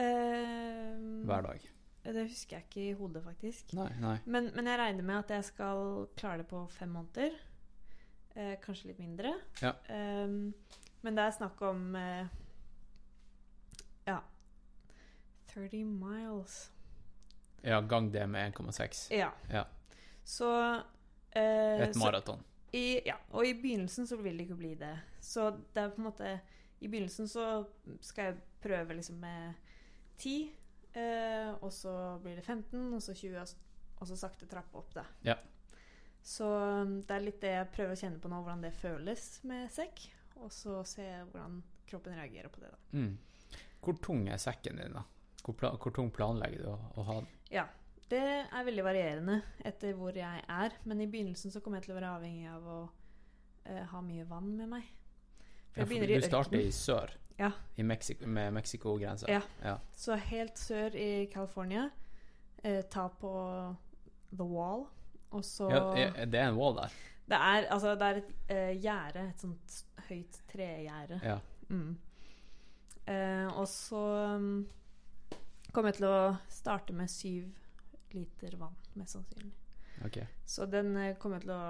[0.00, 1.60] Ehm, hver dag?
[2.02, 3.72] Det husker jeg ikke i hodet, faktisk.
[3.78, 4.16] Nei, nei.
[4.26, 7.36] Men, men jeg regner med at jeg skal klare det på fem måneder.
[8.34, 9.34] Eh, kanskje litt mindre.
[9.60, 9.74] Ja.
[9.92, 10.54] Um,
[11.04, 12.26] men det er snakk om eh,
[14.08, 14.18] Ja
[15.54, 16.70] 30 miles.
[17.62, 19.06] Ja, gang det med 1,6.
[19.14, 19.30] Ja.
[19.50, 19.66] Ja.
[20.24, 20.74] Så
[21.30, 22.42] eh, Et maraton.
[23.04, 24.94] Ja, og i begynnelsen så vil det ikke bli det.
[25.20, 26.30] Så det er på en måte
[26.80, 27.66] I begynnelsen så
[28.00, 29.54] skal jeg prøve liksom med
[30.18, 30.50] 10,
[30.92, 33.44] eh, og så blir det 15, og så 20,
[33.98, 35.04] og så sakte trappe opp, da.
[35.26, 35.36] Ja.
[36.22, 39.26] Så um, det er litt det jeg prøver å kjenne på nå, hvordan det føles
[39.50, 40.04] med sekk.
[40.42, 41.60] Og så se hvordan
[41.90, 42.98] kroppen reagerer på det, da.
[42.98, 43.58] Mm.
[43.82, 45.02] Hvor tung er sekken din, da?
[45.42, 47.30] Hvor, pla hvor tung planlegger du å, å ha den?
[47.52, 47.68] Ja.
[48.12, 51.94] Det er veldig varierende etter hvor jeg er, men i begynnelsen så kommer jeg til
[51.94, 54.90] å være avhengig av å uh, ha mye vann med meg.
[55.72, 57.48] For Ja, for i du starter i sør, Ja.
[57.80, 59.30] i Mexico, med Mexico-grensa.
[59.32, 59.40] Ja.
[59.64, 59.78] ja.
[59.96, 61.88] Så helt sør i California,
[62.62, 63.30] Uh, ta på
[64.30, 64.84] The Wall,
[65.34, 65.80] og så Ja,
[66.30, 66.92] det er en wall der.
[67.26, 69.78] Det er, altså, det er et uh, gjerde, et sånt
[70.08, 71.18] høyt tregjerde.
[71.24, 71.38] Ja.
[71.72, 71.96] Mm.
[73.08, 74.02] Uh, og så
[74.36, 74.68] um,
[75.72, 77.50] kommer jeg til å starte med syv
[78.12, 79.52] liter vann, mest sannsynlig.
[80.06, 80.26] Okay.
[80.44, 81.64] Så den eh, kommer til å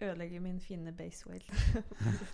[0.00, 1.48] ødelegge min fine base weight.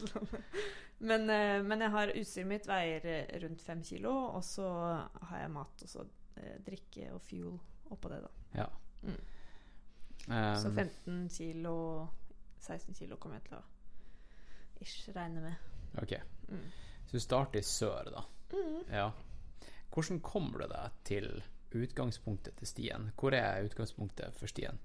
[1.10, 4.68] men, eh, men jeg har utstyret mitt veier eh, rundt fem kilo, og så
[5.30, 6.06] har jeg mat og så
[6.66, 7.58] drikke og fuel
[7.92, 8.30] oppå det, da.
[8.56, 8.68] Ja.
[9.02, 9.18] Mm.
[10.28, 11.74] Um, Så 15 kilo,
[12.58, 13.62] 16 kilo kommer jeg til å
[14.82, 15.68] ish regne med.
[16.02, 16.14] Ok.
[16.48, 16.64] Mm.
[17.06, 18.24] Så du starter i sør, da.
[18.52, 18.78] Mm.
[18.90, 19.10] Ja.
[19.92, 21.28] Hvordan kommer du deg til
[21.76, 23.10] utgangspunktet til stien?
[23.18, 24.80] Hvor er utgangspunktet for stien?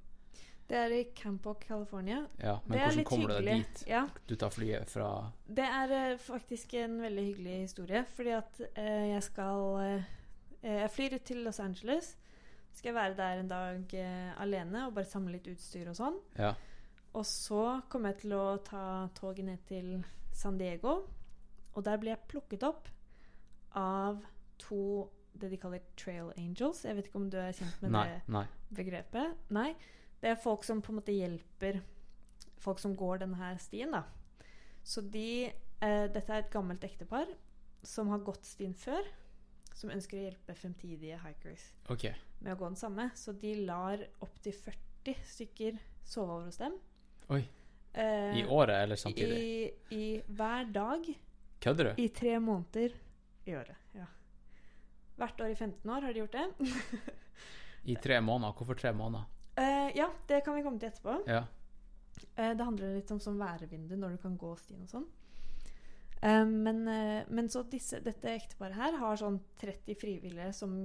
[0.67, 2.25] Det er i Campock, California.
[2.43, 3.83] Ja, men det hvordan kommer du deg dit?
[3.87, 8.03] Ja, Du tar flyet fra det er eh, faktisk en veldig hyggelig historie.
[8.15, 10.13] Fordi at eh, jeg skal eh,
[10.63, 12.17] Jeg flyr ut til Los Angeles.
[12.75, 16.19] Skal være der en dag eh, alene og bare samle litt utstyr og sånn.
[16.37, 16.51] Ja.
[17.15, 19.93] Og så kommer jeg til å ta toget ned til
[20.35, 20.99] San Diego.
[21.73, 22.89] Og der blir jeg plukket opp
[23.77, 24.19] av
[24.61, 26.83] to det de kaller trail angels.
[26.85, 28.05] Jeg vet ikke om du er kjent med Nei.
[28.09, 28.45] det Nei.
[28.73, 29.35] begrepet?
[29.53, 29.69] Nei.
[30.21, 31.81] Det er folk som på en måte hjelper
[32.57, 34.03] folk som går denne her stien, da.
[34.83, 37.29] Så de eh, Dette er et gammelt ektepar
[37.85, 39.05] som har gått stien før.
[39.77, 42.15] Som ønsker å hjelpe fremtidige hikers okay.
[42.41, 43.11] med å gå den samme.
[43.13, 46.79] Så de lar opptil 40 stykker sove over hos dem.
[47.29, 47.43] Oi.
[47.93, 49.37] Eh, I året eller samtidig?
[49.37, 51.05] I, I hver dag
[51.61, 52.01] Kødder du?
[52.01, 52.97] i tre måneder
[53.45, 53.77] i året.
[53.93, 54.09] Ja.
[55.17, 56.47] Hvert år i 15 år har de gjort det.
[57.91, 58.53] I tre måneder?
[58.53, 59.25] Hvorfor tre måneder?
[59.57, 61.15] Uh, ja, det kan vi komme til etterpå.
[61.25, 61.45] Ja.
[62.37, 65.07] Uh, det handler litt om sånn værevindu, når du kan gå stien og sånn.
[66.21, 66.83] Uh, men,
[67.33, 70.77] men så disse, dette ekteparet her har sånn 30 frivillige som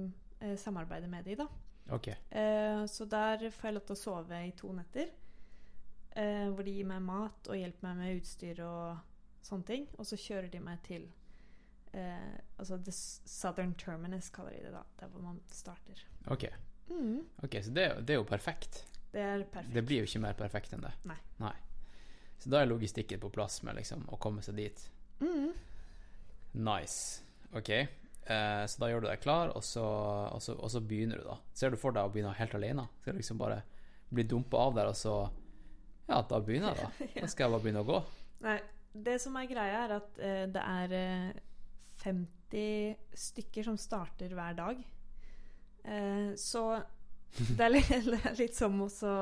[0.59, 1.45] samarbeider med de, da.
[1.95, 2.09] Ok.
[2.11, 5.13] Eh, så der får jeg lov til å sove i to netter.
[6.13, 8.99] Hvor de gir meg mat og hjelper meg med utstyr og
[9.41, 9.87] sånne ting.
[9.95, 11.07] Og så kjører de meg til
[11.93, 14.83] eh, Altså The Southern Terminus, kaller de det da.
[14.99, 16.03] Der hvor man starter.
[16.27, 16.47] Ok,
[16.91, 18.81] Mm, okay så det, det er jo perfekt.
[19.13, 19.73] det er perfekt.
[19.73, 20.91] Det blir jo ikke mer perfekt enn det.
[21.39, 21.53] Nei.
[22.43, 24.81] Så da er logistikken på plass med liksom å komme seg dit.
[25.23, 25.53] Mm.
[26.53, 27.21] Nice.
[27.55, 27.69] Ok.
[27.69, 29.83] Eh, så da gjør du deg klar, og så,
[30.33, 31.37] og, så, og så begynner du, da.
[31.55, 32.85] Ser du for deg å begynne helt alene?
[33.01, 33.61] Skal du liksom bare
[34.13, 35.15] bli dumpa av der, og så
[36.09, 37.07] Ja, da begynner jeg, da.
[37.23, 38.01] Da skal jeg bare begynne å gå.
[38.43, 38.57] Nei,
[39.07, 41.41] det som er greia, er at eh, det er eh,
[42.03, 44.83] 50 stykker som starter hver dag.
[45.83, 46.67] Eh, så
[47.33, 49.15] det er, litt, det er litt som også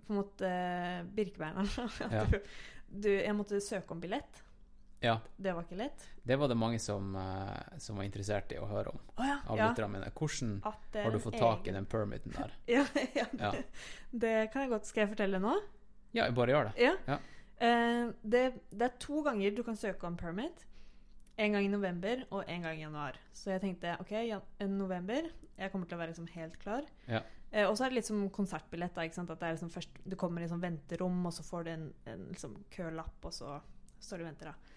[0.00, 0.52] på en måte
[1.16, 1.74] Birkebeiner.
[2.10, 2.24] Ja.
[2.28, 2.38] du,
[2.90, 4.44] du, jeg måtte søke om billett.
[5.00, 5.14] Ja.
[5.36, 6.02] Det var ikke lett.
[6.28, 9.00] Det var det mange som, eh, som var interessert i å høre om.
[9.16, 9.38] Oh, ja.
[9.48, 9.88] Av ja.
[9.88, 10.10] mine.
[10.12, 12.52] Hvordan er har du fått tak i den permiten der?
[12.76, 12.84] Ja,
[13.16, 13.52] ja, Ja.
[13.54, 13.64] det,
[14.12, 14.90] det kan jeg godt.
[14.90, 15.56] Skal jeg fortelle nå?
[16.12, 16.90] Ja, bare gjør det.
[17.60, 20.66] Eh, det, det er to ganger du kan søke om permit.
[21.36, 23.18] En gang i november og en gang i januar.
[23.32, 24.12] Så jeg tenkte ok,
[24.68, 25.28] november.
[25.56, 26.88] Jeg kommer til å være liksom helt klar.
[27.08, 27.22] Ja.
[27.50, 28.94] Eh, og så er det litt som konsertbillett.
[28.94, 29.04] Da?
[29.04, 32.26] At det liksom først, du kommer i sånn venterom, og så får du en, en
[32.30, 33.58] liksom kølapp, og så
[34.00, 34.52] står du og venter.
[34.52, 34.76] da.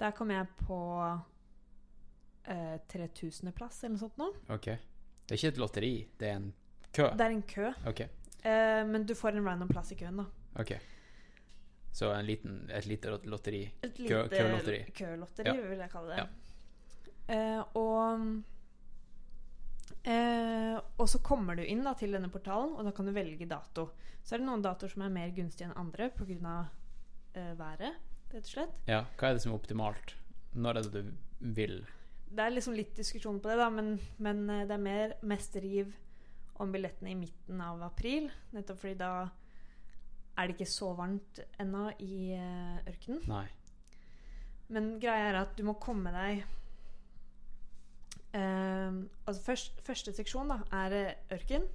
[0.00, 0.80] Der kom jeg på
[2.48, 4.30] eh, 3000.-plass eller noe sånt nå.
[4.52, 4.70] Ok.
[4.70, 6.48] Det er ikke et lotteri, det er en
[6.90, 7.10] kø.
[7.14, 7.72] Det er en kø.
[7.90, 8.08] Okay.
[8.42, 10.26] Eh, men du får en random plass i køen, da.
[10.62, 10.72] ok.
[11.92, 13.64] Så en liten, et lite lotteri.
[13.82, 14.84] Et lite kølotteri.
[14.94, 15.68] kølotteri, Ja.
[15.68, 16.18] vil jeg kalle det.
[16.18, 17.34] Ja.
[17.34, 18.42] Eh, og
[20.04, 23.46] eh, Og så kommer du inn da, til denne portalen, og da kan du velge
[23.48, 23.88] dato.
[24.22, 26.56] Så er det noen datoer som er mer gunstige enn andre pga.
[27.34, 27.94] Eh, været,
[28.32, 28.78] rett og slett.
[28.90, 30.14] Ja, hva er det som er optimalt?
[30.54, 31.12] Når er det du
[31.54, 31.76] vil?
[32.30, 35.92] Det er liksom litt diskusjon på det, da, men, men det er mer mest riv
[36.60, 38.28] om billettene i midten av april.
[38.52, 39.12] Nettopp fordi da
[40.40, 43.22] er det ikke så varmt ennå i eh, ørkenen.
[43.28, 43.46] Nei.
[44.70, 46.44] Men greia er at du må komme deg
[48.38, 51.66] eh, Altså først, Første seksjon da er eh, ørken.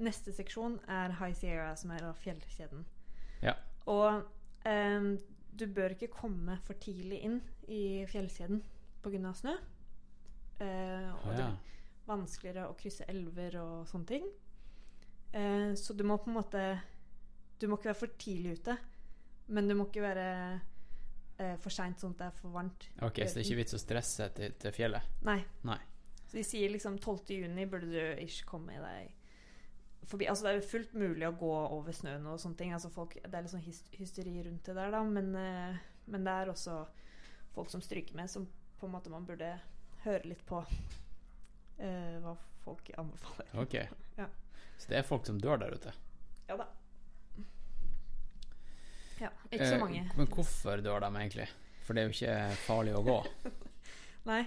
[0.00, 2.86] Neste seksjon er High Sierra, som er fjellkjeden.
[3.44, 3.52] Ja.
[3.90, 4.22] Og
[4.64, 5.10] um,
[5.52, 8.62] du bør ikke komme for tidlig inn i fjellkjeden
[9.04, 9.32] pga.
[9.36, 9.52] snø.
[10.60, 11.58] Uh, og Å, det er
[12.08, 14.24] vanskeligere å krysse elver og sånne ting.
[15.36, 16.64] Uh, så du må på en måte
[17.60, 18.76] Du må ikke være for tidlig ute,
[19.52, 20.26] men du må ikke være
[21.38, 22.88] eh, for seint sånn at det er for varmt.
[23.04, 25.16] Ok, så det er ikke vits å stresse til, til fjellet?
[25.28, 25.40] Nei.
[25.68, 25.80] Nei.
[26.24, 27.34] Så de sier liksom 12.
[27.42, 29.16] juni burde du ish komme deg
[30.10, 30.28] forbi.
[30.30, 32.74] Altså det er jo fullt mulig å gå over snøen og sånne ting.
[32.76, 33.66] Altså folk, det er litt sånn
[33.98, 35.02] hysteri rundt det der, da.
[35.06, 36.80] Men, eh, men det er også
[37.54, 38.46] folk som stryker med, som
[38.80, 39.52] på en måte man burde
[40.06, 40.62] høre litt på
[41.78, 43.50] eh, hva folk anbefaler.
[43.60, 43.76] Ok.
[44.16, 44.28] Ja.
[44.80, 45.92] Så det er folk som dør der ute?
[46.48, 46.70] Ja da.
[49.20, 50.10] Ja, ikke så Eh, mange.
[50.16, 51.48] Men hvorfor dør de egentlig?
[51.84, 53.18] For det er jo ikke farlig å gå.
[54.30, 54.40] Nei.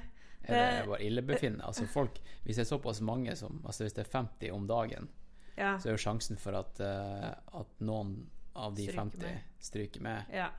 [0.44, 1.64] Er det Det- bare illebefinnende?
[1.66, 5.10] Altså folk, hvis det er såpass mange som Altså hvis det er 50 om dagen,
[5.58, 5.78] Ja.
[5.78, 9.42] så er jo sjansen for at, uh, at noen av de Stryker 50 med.
[9.60, 10.50] stryker med, ja.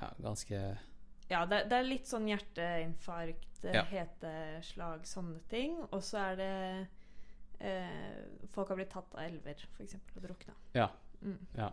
[0.00, 0.78] ja, ganske
[1.30, 3.84] Ja, det, det er litt sånn hjerteinfarkt, Ja.
[3.84, 5.78] heteslag, sånne ting.
[5.92, 6.88] Og så er det
[7.60, 10.54] eh, Folk har blitt tatt av elver, f.eks., og drukna.
[10.74, 10.88] Ja.
[11.22, 11.38] Mm.
[11.56, 11.70] Ja.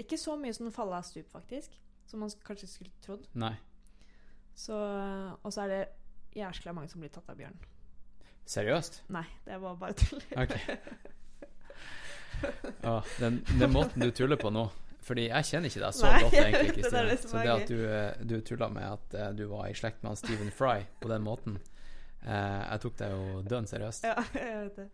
[0.00, 1.76] Ikke så mye som faller av stup, faktisk.
[2.06, 3.26] Som man kanskje skulle trodd.
[3.38, 3.54] Nei.
[4.54, 4.76] Så,
[5.42, 5.82] og så er det
[6.38, 7.56] jæskla mange som blir tatt av bjørn.
[8.46, 9.02] Seriøst?
[9.14, 10.22] Nei, det var bare tull.
[10.36, 10.76] Okay.
[12.82, 14.66] Ja, den, den måten du tuller på nå
[15.06, 17.16] Fordi jeg kjenner ikke deg så Nei, godt, egentlig, Kristine.
[17.22, 20.12] Så det at du, eh, du tulla med at eh, du var i slekt med
[20.12, 24.08] han Stephen Fry på den måten eh, Jeg tok deg jo dønn seriøst.
[24.10, 24.88] Ja, jeg vet det.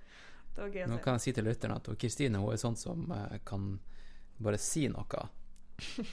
[0.50, 2.78] Det var gøy å Nå kan jeg si til lytterne at Kristine hun er sånn
[2.78, 3.72] som eh, kan
[4.40, 5.28] bare si noe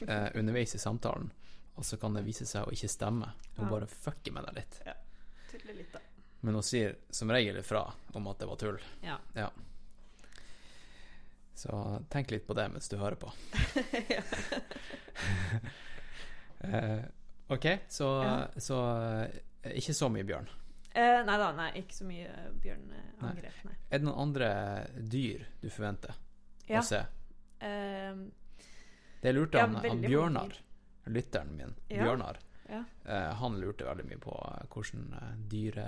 [0.07, 1.31] eh, underveis i samtalen,
[1.75, 3.31] og så kan det vise seg å ikke stemme.
[3.57, 3.71] Hun Ja.
[3.71, 4.81] bare fucker med deg litt.
[5.51, 5.99] Tuller litt, da.
[6.41, 8.77] Men hun sier som regel ifra om at det var tull.
[9.01, 9.17] Ja.
[9.35, 9.49] Ja.
[11.57, 13.31] Så tenk litt på det mens du hører på.
[14.09, 14.21] ja.
[16.59, 16.99] Eh,
[17.47, 18.47] ok, så, Ja.
[18.57, 18.77] så
[19.61, 20.47] eh, ikke så mye bjørn.
[20.97, 22.31] Eh, nei da, nei, ikke så mye
[22.63, 23.75] bjørneangrep, nei.
[23.91, 24.47] Er det noen andre
[24.97, 26.15] dyr du forventer
[26.67, 26.79] Ja.
[26.81, 27.03] å se?
[27.63, 28.19] Eh,
[29.21, 30.57] Det lurte Ja, han, han veldig Bjørnar,
[31.05, 32.03] lytteren min, Ja.
[32.03, 32.39] Bjørnar.
[32.69, 32.83] Ja.
[33.07, 35.85] Uh, han lurte veldig mye på eh, hvordan eh, dyre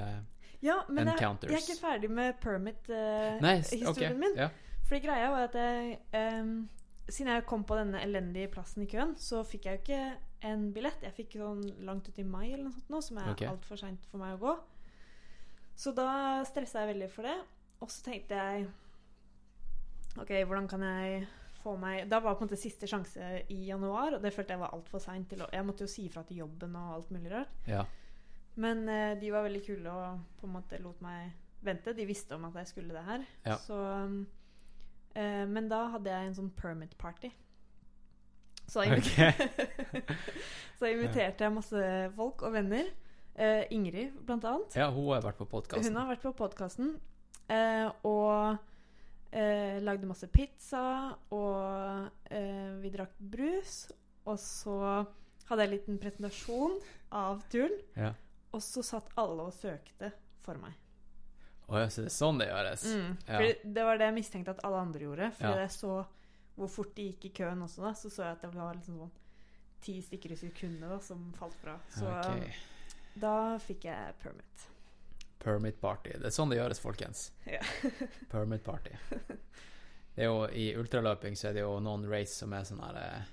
[0.62, 4.01] ja, men jeg, jeg er ikke ferdig med permit-historien Nei, s- ok.
[4.19, 4.34] min.
[4.36, 4.49] Ja.
[4.89, 5.99] Fordi greia var at jeg,
[6.41, 6.69] um,
[7.08, 10.65] siden jeg kom på denne elendige plassen i køen, så fikk jeg jo ikke en
[10.75, 10.99] billett.
[11.03, 13.47] Jeg fikk sånn langt ut i mai eller noe sånt nå, som er okay.
[13.47, 14.55] altfor seint for meg å gå.
[15.79, 16.10] Så da
[16.47, 17.38] stressa jeg veldig for det.
[17.79, 18.67] Og så tenkte jeg
[20.19, 21.27] OK, hvordan kan jeg
[21.63, 24.62] få meg Da var på en måte siste sjanse i januar, og det følte jeg
[24.62, 27.60] var altfor seint Jeg måtte jo si ifra til jobben og alt mulig rart.
[27.67, 27.86] ja.
[28.60, 31.30] Men eh, de var veldig kule og på en måte lot meg
[31.63, 31.93] vente.
[31.95, 33.22] De visste om at jeg skulle det her.
[33.45, 33.56] Ja.
[33.56, 33.78] Så,
[35.15, 37.30] eh, men da hadde jeg en sånn permit party.
[38.69, 40.13] Så jeg, inviterte,
[40.78, 41.86] så jeg inviterte jeg masse
[42.17, 42.91] folk og venner.
[43.39, 44.76] Eh, Ingrid, blant annet.
[44.78, 45.88] Ja, hun har vært på podkasten.
[45.88, 46.91] Hun har vært på podkasten
[47.48, 48.60] eh, og
[49.31, 53.81] eh, lagde masse pizza, og eh, vi drakk brus.
[54.29, 54.77] Og så
[55.49, 56.77] hadde jeg en liten presentasjon
[57.15, 58.13] av turen, Ja.
[58.53, 60.11] og så satt alle og søkte
[60.45, 60.75] for meg.
[61.69, 62.83] Å ja, så det er sånn det gjøres?
[62.89, 63.09] Mm.
[63.27, 63.41] Ja.
[63.77, 65.31] Det var det jeg mistenkte at alle andre gjorde.
[65.37, 65.93] For jeg så
[66.59, 68.97] hvor fort de gikk i køen også, da, så så jeg at det var liksom
[68.99, 69.13] sånn
[69.79, 71.77] ti stykker i sekundet da, som falt fra.
[71.93, 72.49] Så okay.
[73.15, 74.65] da fikk jeg permit.
[75.39, 76.12] Permit party.
[76.19, 77.30] Det er sånn det gjøres, folkens.
[77.47, 77.62] Ja.
[78.32, 78.91] Permit party.
[80.15, 82.97] Det er jo, I ultraløping så er det jo noen race som er sånn her
[82.99, 83.30] eh,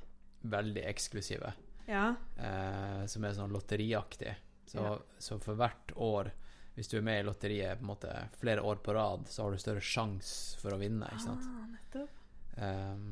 [0.46, 1.50] veldig eksklusive.
[1.90, 2.12] Ja.
[2.38, 4.36] Eh, som er sånn lotteriaktig.
[4.70, 4.92] Så, Ja.
[5.22, 6.30] så for hvert år,
[6.76, 9.54] hvis du er med i lotteriet på en måte flere år på rad, så har
[9.54, 11.06] du større sjanse for å vinne.
[11.10, 11.46] ikke sant?
[11.46, 12.22] Ah, nettopp.
[12.56, 13.06] Um,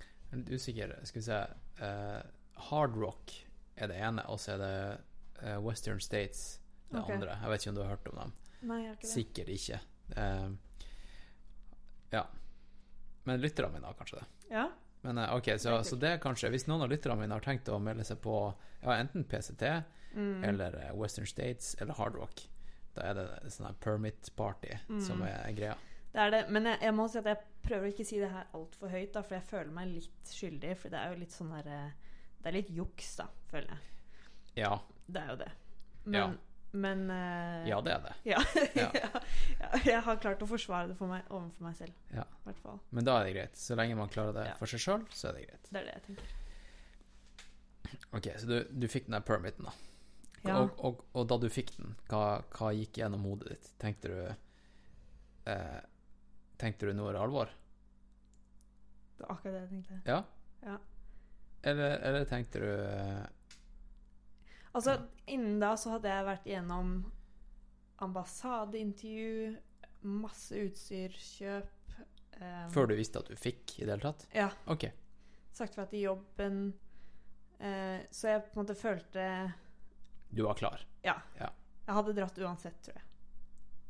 [0.00, 0.92] jeg er litt usikker.
[1.08, 1.40] Skal vi se
[1.84, 2.22] eh,
[2.70, 3.32] Hard Rock
[3.76, 4.74] er det ene, og så er det
[5.42, 7.14] eh, Western States det okay.
[7.14, 7.38] andre.
[7.42, 8.32] Jeg vet ikke om du har hørt om dem.
[8.66, 9.12] Nei, jeg har ikke det.
[9.12, 9.80] Sikkert ikke.
[10.16, 10.50] Uh,
[12.12, 12.22] ja.
[13.26, 14.26] Men lytterne mine har kanskje det.
[14.50, 14.68] Ja.
[15.02, 17.78] Men uh, ok, så, så det kanskje Hvis noen av lytterne mine har tenkt å
[17.82, 18.38] melde seg på
[18.82, 19.66] ja, enten PCT
[20.16, 20.44] Mm.
[20.48, 22.38] eller eh, Western States eller Hard Rock,
[22.96, 24.70] da er det sånn her permit party
[25.04, 25.26] som Mm.
[25.28, 25.74] er greia.
[26.14, 26.40] Det er det.
[26.48, 29.10] Men jeg, jeg må si at jeg prøver å ikke si det her altfor høyt,
[29.12, 30.72] da, for jeg føler meg litt skyldig.
[30.80, 31.68] For det er jo litt sånn der
[32.40, 33.92] Det er litt juks, da, føler jeg.
[34.62, 34.72] Ja.
[35.04, 35.50] Det er jo det.
[36.16, 36.24] Ja.
[36.76, 38.14] Men, eh, Ja, det er det.
[38.32, 38.40] Ja.
[38.82, 39.80] Ja.
[39.86, 41.94] Jeg har klart å forsvare det for meg, overfor meg selv.
[42.12, 42.24] Ja.
[42.90, 43.56] Men da er det greit.
[43.60, 45.70] Så lenge man klarer det for seg sjøl, så er det greit.
[45.72, 46.34] Det er det jeg tenker.
[48.18, 49.74] Ok, Så du, du fikk den der permiten, da.
[50.46, 53.70] Og, og, og da du fikk den, hva, hva gikk gjennom hodet ditt?
[53.82, 54.18] Tenkte du
[55.50, 55.80] eh,
[56.60, 57.50] Tenkte du nå er det alvor?
[59.16, 59.98] Det var akkurat det jeg tenkte.
[60.06, 60.20] Ja?
[60.66, 60.76] Ja.
[61.66, 63.24] Eller, eller tenkte du eh,
[64.76, 64.98] Altså,
[65.32, 66.90] innen da så hadde jeg vært gjennom
[68.04, 69.56] ambassadeintervju,
[70.06, 71.94] masse utstyrskjøp
[72.40, 74.26] um, Før du visste at du fikk i det hele tatt?
[74.36, 74.50] Ja.
[74.70, 74.84] Ok.
[75.56, 76.60] Sagt fra til jobben.
[77.56, 79.24] Uh, så jeg på en måte følte
[80.28, 80.84] Du var klar.
[81.06, 81.16] Ja.
[81.40, 81.48] Ja.
[81.86, 83.04] Jeg hadde dratt uansett, tror jeg.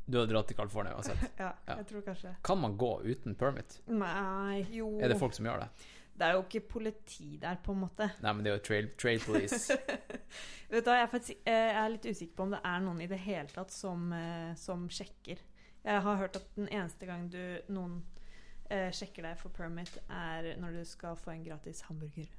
[0.07, 1.19] Du hadde dratt til California uansett.
[1.43, 1.81] Ja, Ja.
[1.81, 3.81] jeg tror kanskje Kan man gå uten permit?
[3.91, 5.71] Nei, jo Er det folk som gjør det?
[6.17, 8.09] Det er jo ikke politi der, på en måte.
[8.25, 9.77] Nei, men det er jo trail, trail police.
[10.73, 12.83] Vet du hva, jeg er, faktisk, eh, jeg er litt usikker på om det er
[12.87, 15.43] noen i det hele tatt som, eh, som sjekker.
[15.87, 18.01] Jeg har hørt at den eneste gang du, noen
[18.71, 22.33] eh, sjekker deg for permit, er når du skal få en gratis hamburger.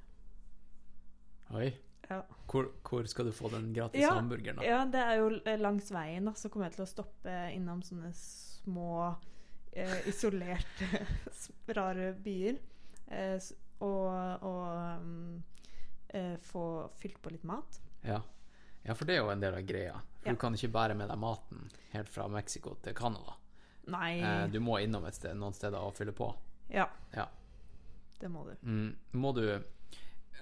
[1.56, 1.70] Oi.
[2.08, 2.22] Ja.
[2.48, 4.64] Hvor, hvor skal du få den gratis Ja, hamburgeren, da?
[4.64, 7.82] Ja, det er jo eh, langs veien, da, så kommer jeg til å stoppe innom
[7.84, 9.14] sånne små,
[9.72, 10.88] eh, isolerte,
[11.78, 12.60] rare byer.
[13.08, 13.36] Eh,
[13.80, 15.42] og og um,
[16.08, 17.80] eh, få fylt på litt mat.
[18.02, 18.20] Ja.
[18.84, 20.00] ja, for det er jo en del av greia.
[20.20, 20.32] For Ja.
[20.32, 23.34] du kan ikke bære med deg maten helt fra Mexico til Canada.
[23.88, 26.34] Nei Eh, du må innom et sted, noen steder og fylle på.
[26.70, 27.26] Ja, Ja.
[28.20, 28.54] det må du.
[28.66, 29.62] Mm, må du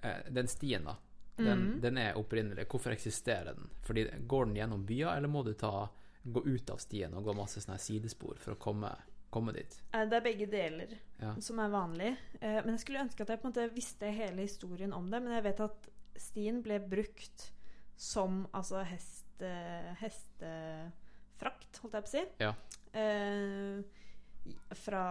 [0.03, 0.97] eh, Den stien, da.
[1.37, 1.81] Den, Mhm.
[1.81, 2.67] den er opprinnelig.
[2.69, 3.69] Hvorfor eksisterer den?
[3.83, 5.89] Fordi Går den gjennom byer, eller må du ta,
[6.25, 8.97] gå ut av stien og gå masse sånne sidespor for å komme,
[9.37, 9.77] komme dit?
[9.93, 11.35] Eh, Det er begge deler Ja.
[11.41, 12.11] som er vanlig.
[12.41, 15.23] Eh, Men jeg skulle ønske at jeg på en måte visste hele historien om det.
[15.23, 17.51] Men jeg vet at stien ble brukt
[17.97, 22.25] som altså hest, eh, hestefrakt, holdt jeg på å si.
[22.41, 22.53] Ja.
[22.97, 23.83] Eh,
[24.79, 25.03] fra,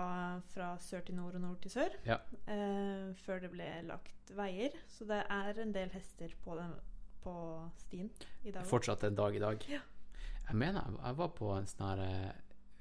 [0.54, 1.96] fra sør til nord og nord til sør.
[2.08, 2.20] Ja.
[2.48, 4.76] Eh, før det ble lagt veier.
[4.88, 6.74] Så det er en del hester på, den,
[7.24, 7.36] på
[7.84, 8.10] stien
[8.46, 8.66] i dag.
[8.70, 9.66] Fortsatt en dag i dag.
[9.72, 9.82] Ja.
[10.46, 12.02] Jeg mener jeg var på en sånn her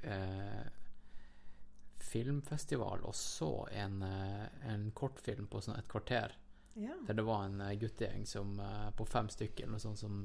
[0.05, 0.71] eh,
[2.05, 6.37] filmfestival og så en, eh, en kortfilm på sånn et kvarter.
[6.75, 6.97] Ja.
[7.07, 10.25] Der det var en eh, guttegjeng som, eh, på fem stykker eller noe sånt som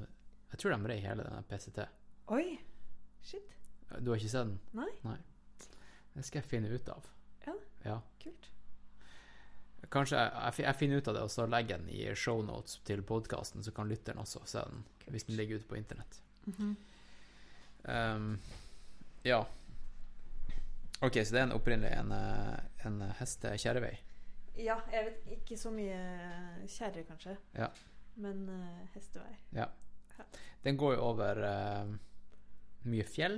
[0.49, 1.83] Jeg tror de rei hele denne PCT.
[2.33, 2.57] Oi!
[3.21, 3.51] Shit.
[3.99, 4.55] Du har ikke sett den?
[4.73, 5.17] Nei.
[6.15, 7.05] Det skal jeg finne ut av.
[7.45, 7.53] Ja.
[7.85, 7.97] Ja.
[8.23, 8.49] Kult.
[9.93, 13.03] Kanskje jeg, jeg, finner ut av det, og så legger jeg den i shownotes til
[13.05, 15.13] podkasten, så kan lytteren også se den Kult.
[15.13, 16.19] hvis den ligger ute på internett.
[16.49, 16.73] Mhm.
[17.83, 18.39] Um,
[19.23, 19.43] ja.
[21.01, 23.93] Ok, så det er en opprinnelig en, eh, en hestekjerrevei.
[24.59, 25.99] Ja, jeg vet ikke så mye
[26.67, 27.37] kjerre, kanskje.
[27.55, 27.69] Ja.
[28.19, 29.37] Men uh, hestevei.
[30.65, 31.93] Den går jo over uh,
[32.91, 33.37] mye fjell.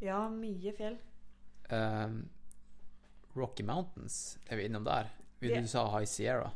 [0.00, 0.96] Ja, mye fjell.
[1.68, 2.22] Uh,
[3.36, 5.10] Rocky Mountains, er vi innom der?
[5.40, 6.48] Det- Du sa High Sierra.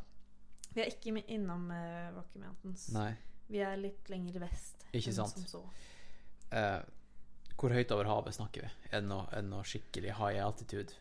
[0.73, 2.87] Vi er ikke innom eh, Rocky Mountains.
[2.95, 3.11] Nei.
[3.51, 4.85] Vi er litt lenger vest.
[4.95, 5.35] Ikke sant.
[5.35, 5.63] Som så.
[7.61, 8.69] Eh, hvor høyt over havet snakker vi?
[8.91, 10.93] Er det noe, er det noe skikkelig high altitude?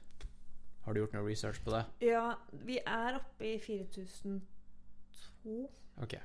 [0.86, 1.86] Har du gjort noe research på det?
[2.04, 5.70] Ja, vi er oppe i 4002.
[6.04, 6.16] Ok.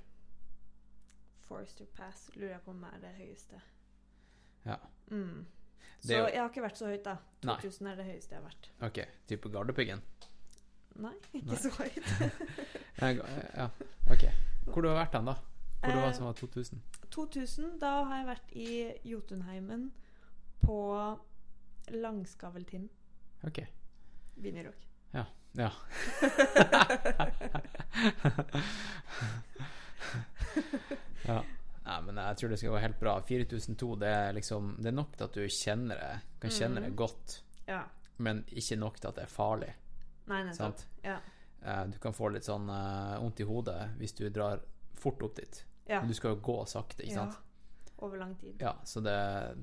[1.49, 3.61] Forester Pass lurer jeg på om er det høyeste.
[4.64, 4.76] Ja.
[5.11, 5.45] Mm.
[6.01, 7.16] Så Det jo- jeg har ikke vært så høyt, da.
[7.45, 7.57] Nei.
[7.61, 8.68] 2000 er det høyeste jeg har vært.
[8.82, 10.03] Ok, type Gardepiggen?
[10.97, 11.57] Nei, ikke Nei.
[11.57, 12.09] så høyt.
[13.57, 13.68] Ja,
[14.11, 14.24] ok.
[14.66, 15.35] Hvor du har vært hen, da?
[15.80, 16.80] Hvor det var Eh, som var 2000?
[17.11, 19.93] 2000, da har jeg vært i Jotunheimen
[20.61, 21.19] på
[21.89, 22.89] Langskaveltind.
[23.45, 23.59] Ok.
[24.35, 24.89] Vinjerock.
[25.13, 25.25] Ja.
[25.53, 25.71] ja.
[31.27, 31.43] ja.
[31.85, 33.15] Nei, men jeg tror det skal gå helt bra.
[33.29, 36.89] 4002, det er liksom Det er nok til at du kjenner det, kan kjenne det
[36.91, 36.97] Mhm.
[36.97, 37.83] godt, Ja.
[38.17, 39.75] men ikke nok til at det er farlig.
[40.27, 40.81] Nei, nettopp.
[41.05, 41.19] Ja.
[41.63, 44.61] Eh, Du kan få litt sånn vondt uh, i hodet hvis du drar
[44.95, 45.65] fort opp dit.
[45.89, 46.01] ja.
[46.01, 47.37] Men du skal jo gå sakte, ikke sant?
[48.03, 48.57] Over lang tid.
[48.62, 49.14] Ja, så det,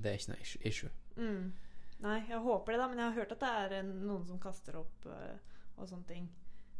[0.01, 0.93] det er ikke noe issue-.
[1.17, 1.51] Mm.
[2.01, 2.87] Nei, jeg håper det, da.
[2.89, 5.35] Men jeg har hørt at det er noen som kaster opp eh,
[5.77, 6.29] og sånne ting.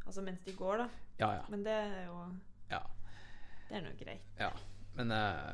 [0.05, 0.87] Altså mens de går, da.
[1.21, 1.43] Ja, ja.
[1.51, 2.17] Men det er jo
[2.71, 2.81] ja.
[3.67, 4.29] Det er nå greit.
[4.39, 4.51] Ja,
[4.97, 5.51] men uh,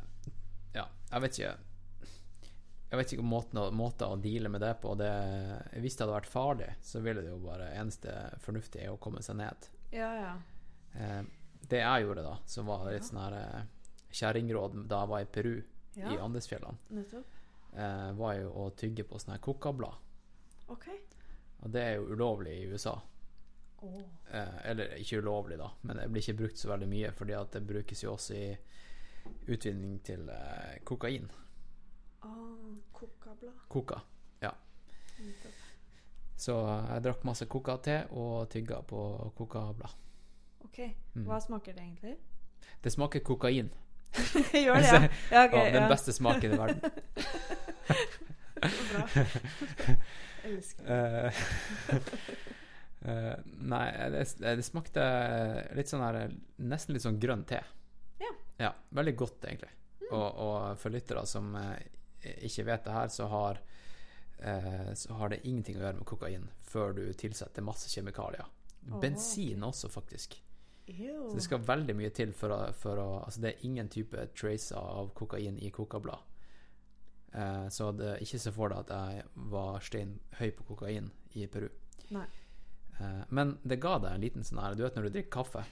[0.73, 1.55] Ja, jeg vet ikke
[2.87, 3.59] Jeg vet ikke om måten
[4.07, 4.93] å, deale med det på.
[4.99, 5.09] Det,
[5.83, 9.19] hvis det hadde vært farlig, så ville det jo bare eneste fornuftige er å komme
[9.25, 9.67] seg ned.
[9.91, 10.29] Ja, ja.
[10.95, 11.23] Eh,
[11.67, 13.65] det jeg gjorde da, som var litt sånn her eh,
[14.15, 15.57] kjerringråd da jeg var i Peru,
[15.97, 16.77] Ja, i Andesfjellene,
[17.73, 19.95] eh, var jo å tygge på sånne kokablad.
[20.73, 20.99] Okay.
[21.63, 22.93] Og det er jo ulovlig i USA.
[23.81, 24.01] Oh.
[24.31, 27.57] Eh, eller ikke ulovlig, da, men det blir ikke brukt så veldig mye, fordi at
[27.57, 28.51] det brukes jo også i
[29.47, 31.31] utvinning til eh, kokain.
[32.21, 33.65] Ah, Kokablad.
[33.69, 34.01] Koka.
[35.17, 35.53] Nettopp.
[36.37, 38.99] Så jeg drakk masse koka-te og tygga på
[39.37, 39.95] kokablad.
[40.67, 40.83] OK.
[41.15, 41.23] Mm.
[41.25, 42.17] Hva smaker det egentlig?
[42.83, 43.71] Det smaker kokain.
[44.63, 45.01] Gjør det, ja?
[45.32, 46.82] Ja, okay, ja, den beste smaken i verden.
[50.47, 51.34] Elsker det.
[53.01, 53.34] Eh,
[53.74, 55.03] nei, det, det smakte
[55.78, 56.18] litt sånn her
[56.65, 57.61] Nesten litt sånn grønn te.
[58.22, 58.34] Ja.
[58.57, 59.74] Ja, Veldig godt, egentlig.
[60.07, 61.76] Og, og for lyttere som uh,
[62.47, 63.63] ikke vet det her, så har
[64.93, 68.45] så har det ingenting å gjøre med kokain før du tilsetter masse kjemikalier.
[68.91, 70.38] Oh, Bensin også, faktisk.
[70.88, 71.29] Ew.
[71.29, 74.27] Så det skal veldig mye til for å, for å Altså, det er ingen type
[74.38, 76.23] tracer av kokain i kokablad.
[77.33, 81.09] Eh, så det, er ikke se for deg at jeg var stein høy på kokain
[81.35, 81.67] i Peru.
[82.15, 85.65] Eh, men det ga deg en liten sånn her Du vet når du drikker kaffe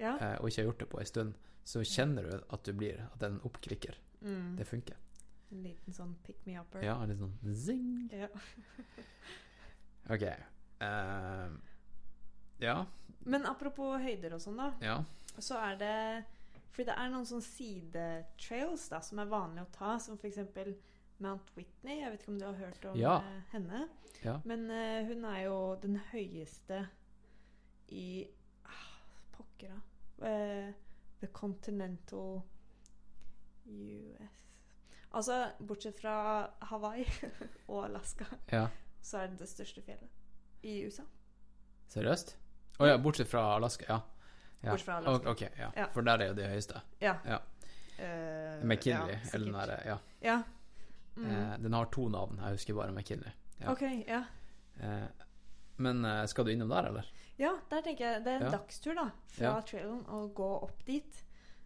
[0.00, 0.16] Ja.
[0.16, 1.34] eh, og ikke har gjort det på en stund,
[1.68, 3.98] så kjenner du at du blir At den er oppklikker.
[4.22, 4.56] Mm.
[4.58, 4.96] Det funker.
[5.52, 6.82] En liten sånn pick me upper.
[6.82, 8.08] Ja, litt sånn zing.
[8.10, 8.30] Ja.
[10.14, 10.24] OK.
[10.82, 11.48] Eh,
[12.58, 12.84] ja.
[13.24, 14.72] Men apropos høyder og sånn, da.
[14.82, 14.96] Ja.
[15.38, 16.24] Så er det
[16.72, 20.38] Fordi det er noen sånne sidetrails da, som er vanlig å ta, som f.eks.
[21.22, 21.98] Mount Whitney.
[22.00, 23.16] Jeg vet ikke om du har hørt om Ja.
[23.20, 23.88] eh, henne?
[24.24, 24.38] Ja.
[24.44, 26.88] Men uh, hun er jo den høyeste
[27.88, 28.24] i
[28.64, 28.88] ah,
[29.36, 29.82] Pokker, da.
[30.24, 30.72] Uh,
[31.20, 32.42] the Continental
[33.66, 34.30] US
[35.12, 37.04] Altså, bortsett fra Hawaii
[37.68, 38.66] og Alaska, ja.
[39.02, 40.08] så er det det største fjellet
[40.64, 41.02] i USA.
[41.92, 42.38] Seriøst?
[42.82, 43.86] Å ja, bortsett fra Alaska.
[43.88, 44.00] Ja.
[44.60, 44.70] ja.
[44.70, 45.30] Bortsett fra Alaska.
[45.30, 45.70] Ok, ja.
[45.76, 45.86] Ja.
[45.94, 46.82] For der er jo de høyeste.
[47.02, 47.16] Ja.
[47.28, 47.38] Ja.
[48.02, 49.98] Uh, McKinley, eller den derre Ja.
[50.24, 50.42] Ja.
[51.16, 51.26] Mm.
[51.30, 52.38] Eh, den har to navn.
[52.40, 53.30] Jeg husker bare McKinley.
[53.60, 53.72] Ja.
[53.72, 54.22] OK, ja.
[54.80, 55.26] Eh,
[55.76, 57.10] men eh, skal du innom der, eller?
[57.40, 61.20] Ja, der tenker jeg Det er en dagstur da fra trailen og gå opp dit.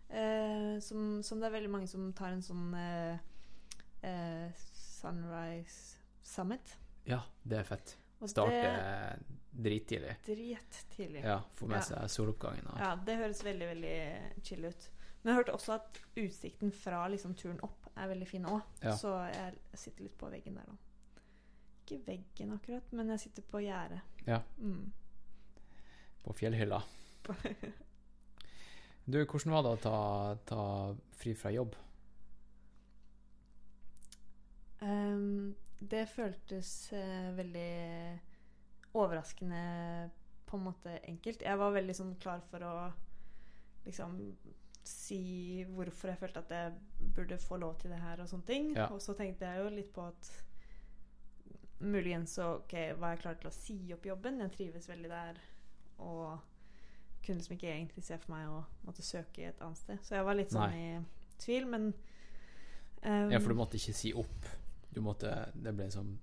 [0.08, 3.22] Eh, som, som det er veldig mange som tar en sånn eh,
[4.06, 6.76] eh, Sunrise Summit.
[7.06, 7.96] Ja, det er fett.
[8.26, 10.16] Starte eh, drittidlig.
[10.26, 11.22] drittidlig.
[11.24, 11.82] Ja, få med Ja.
[11.88, 12.66] seg soloppgangen.
[12.72, 12.78] Og.
[12.78, 14.88] Ja, det høres veldig, veldig chill ut.
[15.22, 18.60] Men jeg hørte også at utsikten fra liksom, turen opp er veldig fin òg.
[18.82, 18.92] Ja.
[18.96, 20.76] Så jeg sitter litt på veggen der nå.
[21.86, 24.00] Ikke veggen akkurat, men jeg sitter på gjerdet.
[24.26, 24.42] Ja.
[24.58, 24.92] Mm.
[26.22, 26.82] På fjellhylla.
[29.06, 29.98] Du, hvordan var det å ta,
[30.50, 30.62] ta
[31.14, 31.76] fri fra jobb?
[34.80, 37.70] Um, det føltes uh, veldig
[38.96, 39.62] overraskende
[40.46, 41.42] på en måte enkelt.
[41.42, 42.74] Jeg var veldig sånn klar for å
[43.86, 44.16] liksom
[44.86, 48.68] si hvorfor jeg følte at jeg burde få lov til det her og sånne ting.
[48.76, 48.88] Ja.
[48.94, 50.30] Og så tenkte jeg jo litt på at
[51.82, 54.40] muligens så ok, var jeg klar til å si opp jobben.
[54.44, 55.40] Jeg trives veldig der
[56.04, 56.38] og
[57.26, 60.02] kunne liksom ikke egentlig se for meg å måtte søke et annet sted.
[60.06, 60.86] Så jeg var litt sånn i
[61.42, 61.90] tvil, men
[63.02, 64.50] um, Ja, for du måtte ikke si opp.
[64.94, 66.14] Du måtte Det ble sånn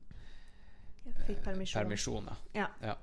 [1.06, 1.82] jeg fikk permisjon.
[1.84, 2.30] permisjon.
[2.54, 2.68] ja.
[2.82, 2.96] Ja.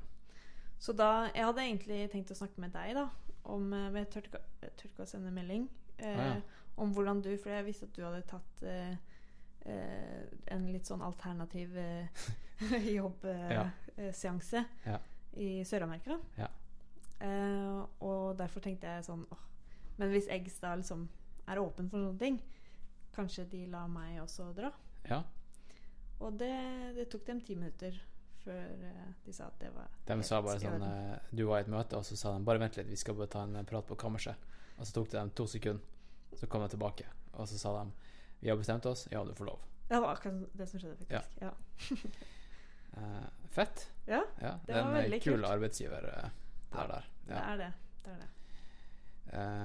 [0.80, 3.08] Så da Jeg hadde egentlig tenkt å snakke med deg, da.
[3.44, 4.40] Om eh, men Jeg turte
[4.88, 5.68] ikke å sende melding.
[5.98, 6.40] Eh, Ah, ja.
[6.76, 8.94] Om hvordan du For jeg visste at du hadde tatt eh,
[9.68, 12.06] eh, en litt sånn alternativ eh,
[12.96, 14.98] jobbseanse Ja.
[15.36, 16.18] i Sør-Amerika.
[16.38, 16.48] Ja.
[17.20, 19.42] Eh, og derfor tenkte jeg sånn åh,
[19.98, 21.08] Men hvis Eggs da liksom
[21.50, 22.38] er åpen for sånne ting,
[23.12, 24.70] kanskje de lar meg også dra?
[25.10, 25.22] Ja.
[26.20, 26.52] Og det,
[26.96, 27.96] det tok dem ti minutter
[28.44, 31.60] før eh, de sa at det var De helt sa bare sånn eh, Du var
[31.60, 33.58] i et møte, og så sa de bare vent litt, vi skal bare ta en
[33.68, 34.36] prat på kammerset.
[34.78, 35.82] Og så tok det dem to sekunder,
[36.40, 37.04] så kom de tilbake,
[37.36, 37.90] og så sa de
[38.40, 39.64] vi har bestemt oss, ja, du får lov.
[39.90, 41.40] Ja, Det var akkurat det som skjedde, faktisk.
[41.42, 41.50] Ja.
[42.90, 43.84] Eh, fett.
[44.06, 45.44] Ja, Ja, Det det er var en eh, veldig kul kult.
[45.46, 46.30] arbeidsgiver uh,
[46.72, 47.04] der, der.
[47.28, 47.34] Ja.
[47.34, 47.68] det er det.
[48.04, 48.30] Det er det.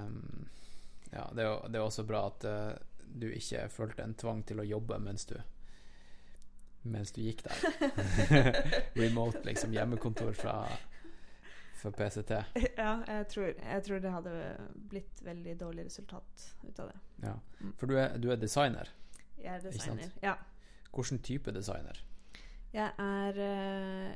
[0.06, 0.50] Um,
[1.12, 2.78] ja, det er, jo, det er også bra at uh,
[3.16, 5.34] du ikke følte en tvang til å jobbe mens du
[6.86, 7.56] mens du gikk der.
[9.02, 9.74] Remote, liksom.
[9.74, 10.56] Hjemmekontor fra,
[11.82, 12.32] fra PCT.
[12.78, 14.36] Ja, jeg tror, jeg tror det hadde
[14.92, 17.00] blitt veldig dårlig resultat ut av det.
[17.26, 17.34] Ja.
[17.62, 17.74] Mm.
[17.80, 18.92] For du er, du er designer.
[19.42, 20.14] Jeg er designer.
[20.24, 20.36] Ja.
[20.96, 22.00] Hvilken type designer?
[22.76, 24.14] Jeg er eh,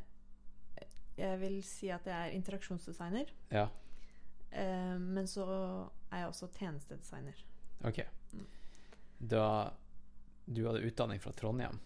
[1.19, 3.33] Jeg vil si at jeg er interaksjonsdesigner.
[3.51, 3.67] Ja,
[4.51, 5.45] eh, men så
[6.11, 7.43] er jeg også tjenestedesigner.
[7.83, 7.99] ok.
[8.33, 8.47] Mm.
[9.19, 9.45] Da
[10.45, 11.79] du hadde utdanning fra Trondheim,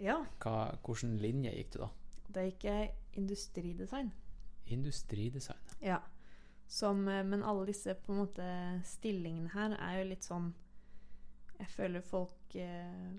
[0.00, 1.88] Ja, hva, hvordan linje gikk du da?
[2.28, 4.10] da gikk jeg industridesign.
[4.66, 5.58] Industridesign.
[5.80, 6.00] Ja.
[6.66, 8.48] Som, eh, men alle disse på en måte
[8.84, 10.50] stillingene her er jo litt sånn
[11.58, 13.14] Jeg føler folk eh,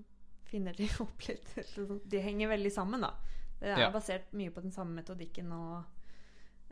[0.48, 3.14] finner de opp litt sånn- De henger veldig sammen, da.
[3.60, 3.90] Det er Ja.
[3.92, 5.84] basert mye på den samme metodikken, og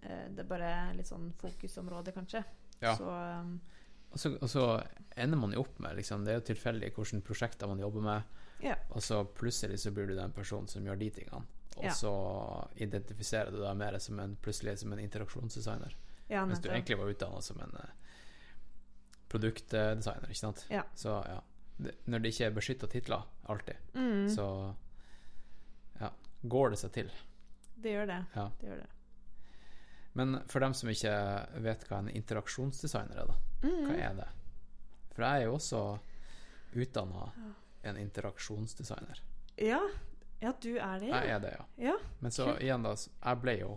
[0.03, 2.45] eh, det er bare litt sånn fokusområde, kanskje.
[2.80, 2.93] Ja.
[2.95, 3.60] Så um,
[4.14, 4.64] Og så, og så
[5.18, 8.24] ender man jo opp med liksom, Det er jo tilfeldig hvilke prosjekter man jobber med,
[8.64, 8.76] ja.
[8.89, 11.43] og så plutselig så blir du den personen som gjør de tingene.
[11.78, 11.93] Og yeah.
[11.93, 12.12] så
[12.82, 15.93] identifiserer du deg mer som en, plutselig som en interaksjonsdesigner.
[16.28, 17.91] ja Mens du egentlig var utdanna som en uh,
[19.30, 20.66] produktdesigner, ikke sant?
[20.72, 20.86] Yeah.
[20.95, 21.41] Så ja.
[21.78, 24.45] Det, når det ikke er beskytta titler, alltid, Mm, så
[25.99, 26.10] ja,
[26.41, 27.12] går det seg til.
[27.76, 28.24] det gjør det.
[28.36, 28.47] Ja.
[28.60, 28.88] Det gjør det.
[30.18, 31.14] Men for dem som ikke
[31.62, 33.99] vet hva en interaksjonsdesigner er, da, hva Mm.
[33.99, 34.28] er det?
[35.14, 35.99] For jeg er jo også
[36.74, 37.28] utdanna
[37.89, 39.21] en interaksjonsdesigner.
[39.57, 39.81] Ja.
[40.39, 41.63] ja, du er det, Jeg er det, ja.
[41.89, 41.95] Ja.
[42.19, 43.71] Men så igjen, da, jeg ble jo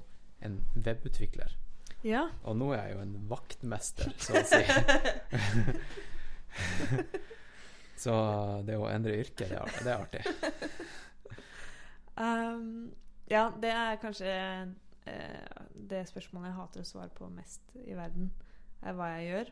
[0.44, 1.50] en webutvikler.
[2.04, 2.26] ja.
[2.42, 4.64] Og nå er jeg jo en vaktmester, så å si.
[8.04, 8.14] så
[8.66, 10.22] det å endre yrke, det er, det er artig.
[12.20, 12.90] Um,
[13.30, 14.30] ja, det er kanskje
[15.08, 15.50] eh,
[15.90, 18.26] det spørsmålet jeg hater å svare på mest i verden,
[18.82, 19.46] er hva jeg gjør.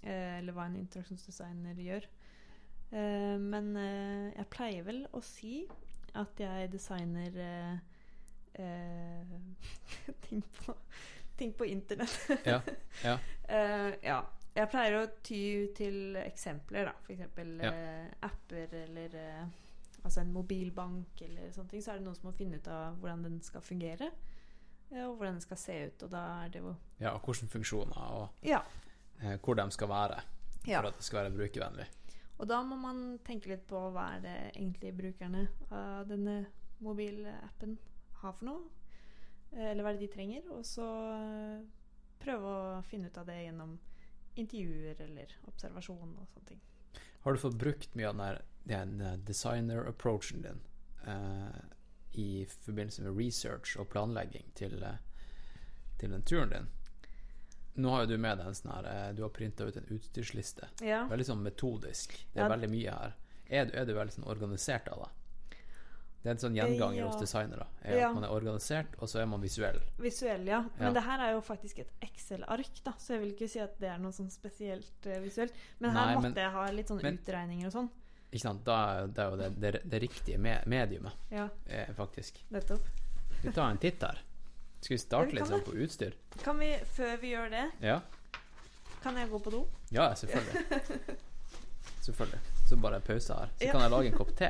[0.00, 2.04] Eh, eller hva en interaksjonsdesigner gjør.
[2.90, 5.60] Eh, men uh, jeg pleier vel å si
[6.18, 7.36] at jeg designer
[8.54, 9.24] eh,
[10.26, 10.74] ting, på,
[11.38, 12.18] ting på internett.
[12.44, 12.60] Ja,
[13.04, 13.18] ja.
[14.02, 14.20] Ja.
[14.54, 16.92] Jeg pleier å ty til eksempler, da.
[17.06, 17.70] For eksempel Ja.
[18.26, 19.14] apper eller
[20.02, 21.82] altså en mobilbank eller sånne ting.
[21.82, 24.10] Så er det noen som må finne ut av hvordan den skal fungere.
[24.90, 26.02] og hvordan den skal se ut.
[26.02, 28.60] Og da er det jo ja og hvilke funksjoner, og Ja.
[29.44, 30.20] hvor de skal være
[30.66, 30.80] ja.
[30.80, 31.86] for at det skal være brukervennlig.
[32.40, 35.44] Og da må man tenke litt på hva er det egentlig brukerne
[35.76, 36.38] av denne
[36.80, 37.76] mobilappen
[38.22, 38.62] har for noe.
[39.52, 40.46] Eller hva er det de trenger.
[40.54, 41.60] Og så eh,
[42.22, 43.76] prøve å finne ut av det gjennom
[44.40, 46.62] intervjuer eller observasjon og sånne ting.
[47.20, 50.62] Har du fått brukt mye av den, den eh, designer-approachen din
[51.04, 51.60] eh,
[52.20, 55.00] i forbindelse med research og planlegging til, eh,
[56.00, 56.70] til den turen din?
[57.80, 59.86] Nå har jo du med deg en sånn her eh, Du har printa ut en
[59.96, 60.68] utstyrsliste.
[60.84, 61.04] Ja.
[61.10, 62.12] Veldig sånn metodisk.
[62.34, 62.52] Det er Ja.
[62.52, 63.14] veldig mye her.
[63.50, 65.16] Er du, er du veldig sånn organisert av deg?
[66.22, 67.06] Det er en sånn gjenganger Ja.
[67.08, 67.66] hos designere.
[67.82, 68.08] Er Ja.
[68.10, 69.80] At man er organisert, og så er man visuell.
[69.98, 70.60] Visuell, ja.
[70.78, 70.92] Men Ja.
[70.92, 73.88] det her er jo faktisk et Excel-ark, da, så jeg vil ikke si at det
[73.88, 75.52] er noe sånn spesielt uh, visuelt.
[75.80, 77.90] Men her måtte men- jeg ha litt sånne men- utregninger og sånn.
[78.32, 78.64] Ikke sant?
[78.64, 82.44] Da er det er jo det, det, det riktige me mediumet, Ja, eh, faktisk.
[82.52, 82.84] nettopp.
[83.42, 84.18] Vi tar en titt her.
[84.80, 86.14] Skal vi starte litt sånn på utstyr?
[86.42, 88.00] Kan vi, før vi gjør det, Ja?
[89.02, 89.60] kan jeg gå på do?
[89.90, 90.64] Ja, selvfølgelig.
[92.04, 92.40] Selvfølgelig.
[92.68, 93.48] Så bare pause her.
[93.58, 93.72] Så Ja.
[93.72, 94.48] kan jeg lage en kopp te.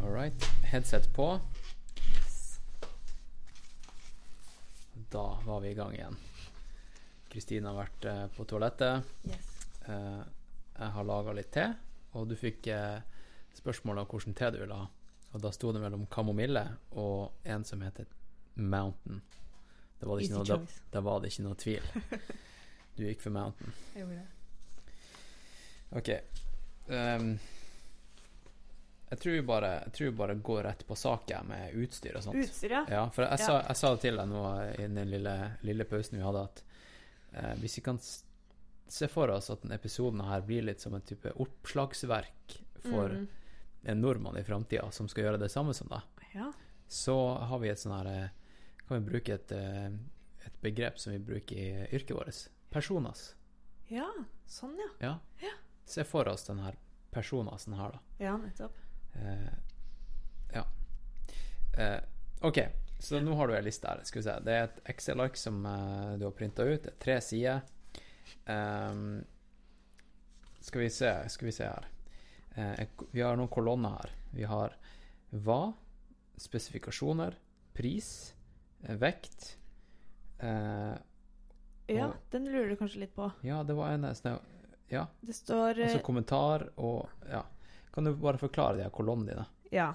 [0.00, 0.44] All right.
[0.64, 1.40] Headset på.
[5.10, 6.16] Da var vi i gang igjen.
[7.30, 9.02] Kristine har vært uh, på toalettet.
[9.28, 9.48] Yes.
[9.88, 10.22] Uh,
[10.78, 11.66] jeg har laga litt te,
[12.16, 13.00] og du fikk uh,
[13.58, 14.86] spørsmål om hvilken te du ville ha.
[15.32, 16.64] Og da sto det mellom kamomille
[16.98, 18.06] og en som heter
[18.54, 19.20] Mountain.
[20.00, 21.90] Da var det ikke noe, da, da var det ikke noe tvil.
[22.96, 23.72] Du gikk for Mountain.
[23.94, 24.26] Jeg gjorde det.
[25.96, 26.08] Ok.
[26.90, 27.28] Um,
[29.10, 32.24] jeg tror vi bare, jeg tror vi bare går rett på sak med utstyr og
[32.26, 32.36] sånt.
[32.42, 32.82] Utstyr, ja.
[32.90, 33.46] Ja, for jeg, Ja.
[33.46, 34.42] Sa, jeg sa det til deg nå
[34.74, 35.34] i den lille,
[35.66, 36.62] lille pausen vi hadde, at
[37.32, 37.98] eh, hvis vi kan
[38.90, 43.26] se for oss at denne episoden her blir litt som en type oppslagsverk for Mm.
[43.82, 46.26] En nordmann i framtida som skal gjøre det samme som deg.
[46.34, 46.50] Ja.
[46.88, 48.54] Så har vi et sånn her eh,
[48.86, 49.86] Kan vi bruke et, eh,
[50.46, 52.40] et begrep som vi bruker i yrket vårt?
[52.70, 53.34] Personas.
[53.90, 54.06] ja,
[54.46, 54.90] sånn ja.
[55.02, 55.14] Ja.
[55.42, 55.54] Ja.
[55.86, 56.76] Se for oss den her
[57.10, 58.24] personasen her, da.
[58.24, 58.76] Ja, nettopp.
[59.14, 59.52] Eh,
[60.54, 60.64] ja.
[61.78, 61.98] Eh,
[62.46, 62.58] OK,
[62.98, 64.02] så nå har du ei liste her.
[64.06, 64.36] Skal vi se.
[64.46, 66.82] Det er et Excel-ark som eh, du har printa ut.
[66.84, 67.62] Det er tre sider.
[68.46, 69.24] Um,
[70.62, 71.88] skal vi se Skal vi se her.
[72.60, 74.12] Eh, vi har noen kolonner her.
[74.34, 74.74] Vi har
[75.30, 75.60] hva,
[76.40, 77.36] spesifikasjoner,
[77.76, 78.34] pris,
[78.82, 79.56] eh, vekt
[80.38, 80.96] eh,
[81.90, 83.30] Ja, den lurer du kanskje litt på.
[83.46, 84.40] Ja, det var en sånn
[84.90, 87.44] Ja, Det står eh, altså kommentar og Ja.
[87.90, 89.46] Kan du bare forklare de her kolonnene dine?
[89.74, 89.88] Ja.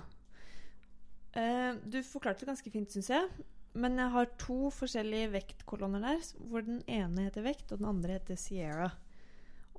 [1.31, 3.29] Eh, du forklarte det ganske fint, syns jeg.
[3.75, 8.17] Men jeg har to forskjellige vektkolonner der, hvor den ene heter vekt, og den andre
[8.17, 8.89] heter Sierra.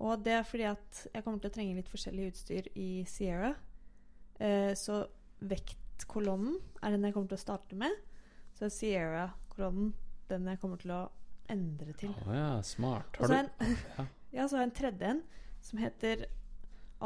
[0.05, 3.55] Og det er fordi at jeg kommer til å trenge litt forskjellig utstyr i Sierra.
[4.38, 5.01] Eh, så
[5.40, 7.94] vektkolonnen er den jeg kommer til å starte med.
[8.57, 9.94] Så Sierra-kolonnen
[10.28, 11.03] den jeg kommer til å
[11.53, 12.12] endre til.
[12.26, 13.16] Å ja, smart.
[13.20, 13.66] Har du
[14.36, 14.44] Ja.
[14.44, 15.22] så har jeg en tredje en
[15.64, 16.26] som heter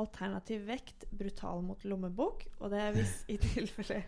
[0.00, 2.44] Alternativ vekt, brutal mot lommebok.
[2.60, 4.04] Og det er hvis i tilfelle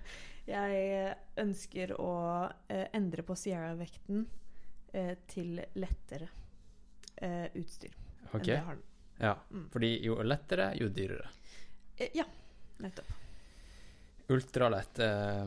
[0.47, 2.13] jeg ønsker å
[2.71, 4.25] eh, endre på Sierra-vekten
[4.95, 6.31] eh, til lettere
[7.23, 8.02] eh, utstyr
[8.41, 8.45] Ok.
[8.47, 8.83] det har den.
[9.21, 9.69] Ja, Mm.
[9.71, 11.29] fordi jo lettere, jo dyrere.
[11.99, 12.25] Eh, ja,
[12.79, 13.13] nettopp.
[14.29, 15.47] Ultralett eh,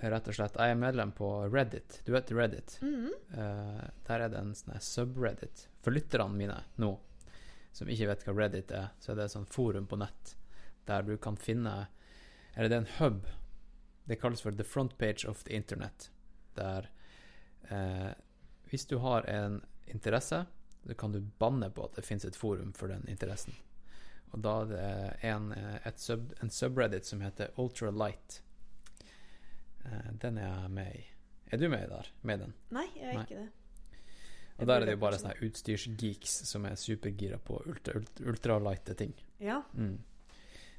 [0.00, 0.54] Rett og slett.
[0.56, 1.98] Jeg er medlem på Reddit.
[2.06, 2.78] Du vet Reddit?
[2.80, 3.10] Mhm.
[3.36, 5.66] Eh, der er det en sånn subreddit.
[5.84, 6.94] For lytterne mine nå,
[7.72, 10.36] som ikke vet hva Reddit er, så er det et sånt forum på nett
[10.88, 11.86] der du kan finne
[12.56, 13.26] Eller det er en hub.
[14.08, 16.08] Det kalles for the front page of the internet.
[16.56, 16.88] Der
[17.70, 18.12] eh,
[18.70, 20.46] Hvis du har en interesse,
[20.86, 23.54] så kan du banne på at det finnes et forum for den interessen.
[24.30, 28.42] Og da er det en, eh, sub, en subreddit som heter Ultralight.
[29.84, 31.06] Eh, den er jeg med i.
[31.50, 32.12] Er du med der?
[32.22, 32.54] Med den?
[32.70, 33.24] Nei, jeg er Nei.
[33.24, 33.48] ikke det.
[34.60, 38.94] Og der er det jo bare sånne utstyrsgeeks som er supergira på ultra, ultra, ultralighte
[38.94, 39.14] ting.
[39.40, 39.62] Ja.
[39.72, 39.96] Mm.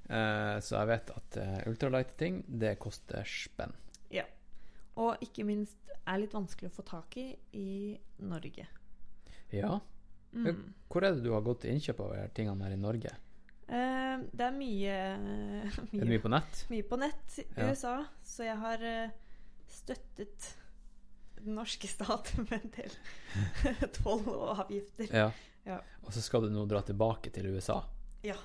[0.06, 3.74] Eh, så jeg vet at uh, ultralighte ting, det koster spenn.
[4.14, 4.28] Ja.
[5.02, 8.68] Og ikke minst er litt vanskelig å få tak i i Norge.
[9.56, 9.80] Ja.
[10.32, 10.74] Mm.
[10.92, 13.12] Hvor er det du har gått til innkjøp av her tingene her i Norge?
[13.72, 14.96] Uh, det er mye,
[15.72, 16.64] Er det mye på nett?
[16.72, 17.70] Mye på nett i Ja.
[17.72, 17.94] USA,
[18.24, 19.14] så jeg har uh,
[19.72, 20.50] støttet
[21.42, 22.98] den norske stat med en del
[24.02, 25.08] toll og avgifter.
[25.16, 25.32] Ja.
[25.66, 25.80] Ja.
[26.06, 27.80] Og så skal du nå dra tilbake til USA.
[28.26, 28.38] Ja.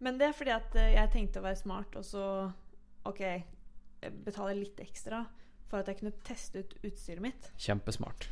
[0.00, 2.22] Men det er fordi at eh, jeg tenkte å være smart, og så
[3.08, 3.20] OK,
[4.24, 5.22] betale litt ekstra
[5.68, 7.50] for at jeg kunne teste ut utstyret mitt.
[7.60, 8.28] Kjempesmart.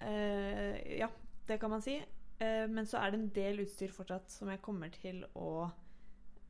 [0.00, 1.08] Uh, ja,
[1.46, 1.96] det kan man si.
[2.38, 5.68] Eh, men så er det en del utstyr fortsatt som jeg kommer til å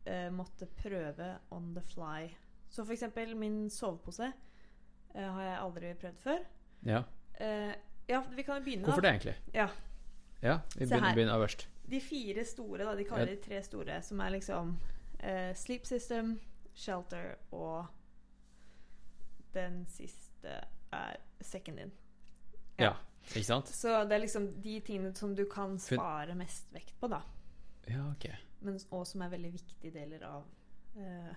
[0.07, 2.28] eh, måtte prøve on the fly.
[2.68, 6.47] Så for eksempel min sovepose eh, har jeg aldri prøvd før.
[6.84, 7.03] Ja.
[8.07, 9.09] Ja, vi kan jo begynne, Hvorfor da.
[9.09, 9.55] det, egentlig?
[9.57, 9.64] Ja.
[10.45, 11.68] Ja, vi begynner, begynner øverst.
[11.90, 12.92] De fire store, da.
[12.97, 14.74] De kaller de tre store, som er liksom
[15.24, 16.34] uh, Sleep System,
[16.74, 17.86] Shelter og
[19.55, 20.61] den siste
[20.92, 21.92] er Second In.
[22.78, 22.92] Ja.
[23.33, 23.70] Ikke sant?
[23.72, 27.22] Så det er liksom de tingene som du kan spare mest vekt på, da.
[27.89, 28.29] Ja, ok.
[28.64, 30.45] Men, og som er veldig viktige deler av
[30.97, 31.33] uh,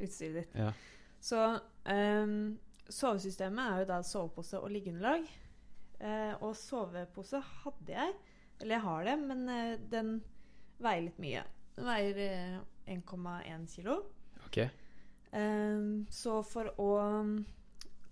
[0.00, 0.58] utstyret ditt.
[0.58, 0.72] Ja.
[1.20, 1.44] Så
[1.84, 2.58] um,
[2.90, 5.26] sovesystemet er jo da sovepose og liggeunderlag.
[6.00, 8.14] Uh, og sovepose hadde jeg.
[8.60, 10.14] Eller jeg har det, men uh, den
[10.80, 11.44] veier litt mye.
[11.76, 14.00] Den veier eh, 1,1 kilo.
[14.46, 14.62] Ok.
[15.30, 16.88] Um, så for å
[17.22, 17.34] mm,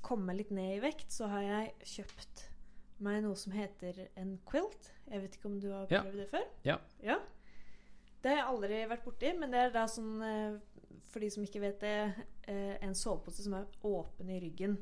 [0.05, 2.45] komme litt ned i vekt, så har jeg kjøpt
[3.05, 4.93] meg noe som heter en quilt.
[5.09, 6.03] Jeg vet ikke om du har Ja.
[6.03, 6.47] prøvd det før?
[6.65, 6.79] Ja.
[7.03, 7.19] ja.
[8.23, 10.59] Det har jeg aldri vært borti, men det er da sånn eh,
[11.09, 14.75] For de som ikke vet det, eh, en sovepose som er åpen i ryggen.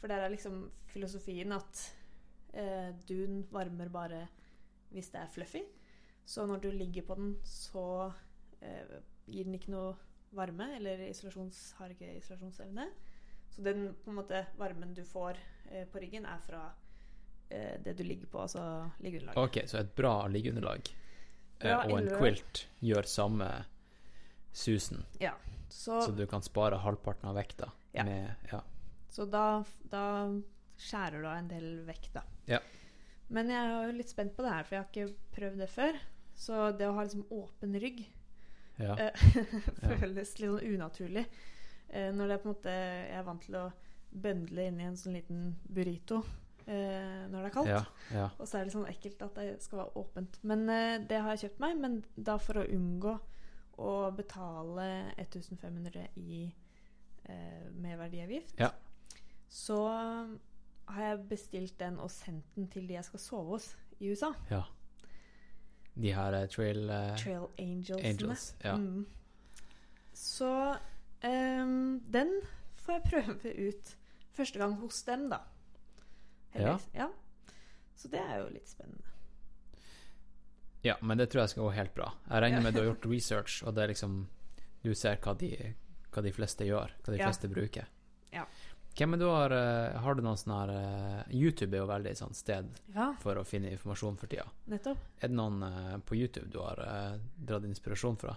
[0.00, 1.82] For der er liksom filosofien at
[2.54, 4.22] eh, dun varmer bare
[4.94, 5.62] hvis det er fluffy.
[6.24, 8.12] Så når du ligger på den, så
[8.62, 8.96] eh,
[9.26, 9.94] gir den ikke noe
[10.32, 12.88] varme, eller isolasjons, har ikke isolasjonsevne.
[13.50, 15.36] Så den på en måte varmen du får
[15.70, 16.62] eh, på ryggen, er fra
[17.84, 18.62] det du ligger på, altså
[19.00, 19.38] liggeunderlag.
[19.48, 23.48] Ok, så et bra liggeunderlag eh, Bra og en quilt gjør samme
[24.52, 25.34] susen, Ja.
[25.68, 28.04] Så, så du kan spare halvparten av vekta Ja.
[28.04, 28.62] med Ja.
[29.10, 30.04] så da, da
[30.78, 32.22] skjærer du av en del vekt, da.
[32.46, 32.60] Ja.
[33.28, 35.68] Men jeg er jo litt spent på det her, for jeg har ikke prøvd det
[35.68, 35.98] før.
[36.38, 38.04] Så det å ha liksom åpen rygg
[38.78, 38.94] ja.
[38.96, 39.12] eh,
[40.00, 41.26] føles litt sånn unaturlig.
[41.88, 43.66] Eh, når det er på en måte Jeg er vant til å
[44.12, 46.22] bøndle inn i en sånn liten burrito
[46.68, 47.70] eh, når det er kaldt.
[47.72, 47.82] Ja,
[48.14, 48.28] ja.
[48.38, 50.38] Og så er det sånn ekkelt at det skal være åpent.
[50.46, 53.16] Men eh, det har jeg kjøpt meg, men da for å unngå
[53.78, 56.44] å betale 1500 i
[57.24, 58.72] eh, merverdiavgift, Ja.
[59.48, 59.78] så
[60.88, 64.32] har jeg bestilt den og sendt den til de jeg skal sove hos i USA.
[64.50, 64.62] ja.
[65.98, 68.04] De her uh, trail, uh, Trail Angels.
[68.06, 68.42] Angels.
[68.62, 68.76] Ja.
[68.78, 69.06] Mm.
[70.14, 70.76] Så
[71.26, 72.28] um, den
[72.76, 73.90] får jeg prøve ut
[74.38, 75.40] første gang hos dem, da.
[76.54, 76.88] Heldigvis.
[76.94, 77.08] Ja.
[77.98, 79.04] Så det er jo litt spennende.
[80.82, 82.12] ja, men det tror jeg skal gå helt bra.
[82.30, 82.62] Jeg regner Ja.
[82.64, 84.26] med du har gjort research, og det er liksom
[84.84, 85.74] Du ser hva de,
[86.12, 87.26] hva de fleste gjør, hva de Ja.
[87.26, 87.86] fleste bruker.
[88.32, 88.44] Ja.
[88.96, 92.12] Hvem er du har eh, Har du noen sånn her eh, YouTube er jo veldig
[92.16, 94.46] sånn sted Ja, for å finne informasjon for tida.
[94.68, 94.98] nettopp.
[95.20, 98.36] Er det noen eh, på YouTube du har dratt inspirasjon fra?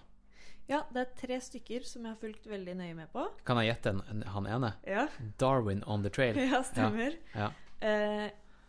[0.68, 3.28] Ja, det er tre stykker som jeg har fulgt veldig nøye med på.
[3.46, 4.74] Kan jeg gjette han ene?
[4.88, 5.08] Ja,
[5.38, 6.36] Darwin on the trail.
[6.52, 7.16] ja stemmer.
[7.36, 7.52] Ja.
[7.82, 8.28] Eh,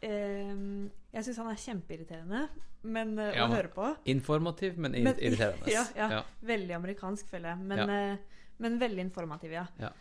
[0.08, 2.42] ehm, jeg syns han er kjempeirriterende,
[2.82, 5.68] men uh, Ja, å høre på Informativ, men Men- irriterende.
[5.70, 6.08] Ja, ja.
[6.18, 6.22] Ja.
[6.48, 7.66] Veldig amerikansk, føler jeg.
[7.72, 9.66] Men, eh, men veldig informativ, ja.
[9.82, 9.92] Ja.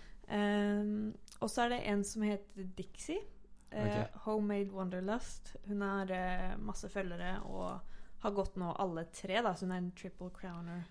[1.41, 3.20] Og så er det en som heter Dixie.
[3.72, 4.05] Okay.
[4.24, 5.55] Homemade Wonderlust.
[5.68, 6.12] Hun har
[6.59, 7.82] masse følgere og
[8.22, 10.84] har gått nå alle tre, da, så hun er en triple crowner.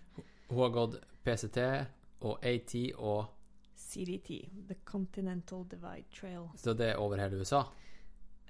[0.50, 1.60] Hun har gått PCT
[2.26, 3.28] og AT og
[3.80, 6.48] CDT, The Continental Divide Trail.
[6.56, 7.64] Så det er over hele USA?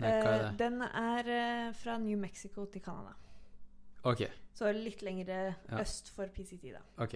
[0.03, 3.15] Er Eh, den er eh, fra New Mexico til Canada.
[4.03, 4.25] OK.
[4.55, 5.81] Så litt lenger Ja.
[5.81, 6.81] øst for PCT, da.
[6.99, 7.15] ok.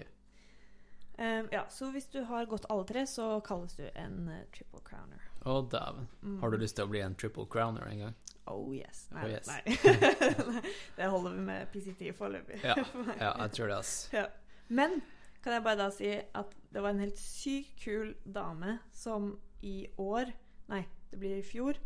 [1.17, 5.21] Um, ja, så hvis du har gått alle tre, så kalles du en triple crowner.
[5.45, 6.07] Å, dæven.
[6.21, 6.39] Mm.
[6.41, 8.15] Har du lyst til å bli en triple crowner en gang?
[8.51, 9.07] Oh yes.
[9.11, 9.47] Nei, Oh, yes.
[9.47, 9.61] nei.
[10.97, 12.59] det holder vi med PCT foreløpig.
[12.63, 12.75] Ja,
[13.23, 13.93] ja jeg tror det, ass.
[14.13, 14.25] Ja.
[14.67, 14.99] Men
[15.41, 19.85] kan jeg bare da si at det var en helt sykt kul dame som i
[20.01, 20.33] år
[20.67, 20.81] Nei,
[21.11, 21.77] det blir i fjor.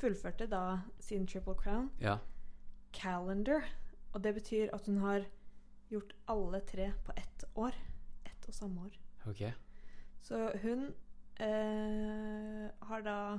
[0.00, 2.16] Fullførte da sin Triple Crown Ja.
[2.92, 3.62] Calendar.
[4.12, 5.24] Og det betyr at hun har
[5.90, 7.72] gjort alle tre på ett år.
[8.26, 8.96] Ett og samme år.
[9.30, 9.52] Okay.
[10.20, 10.94] Så hun
[11.40, 13.38] eh, har da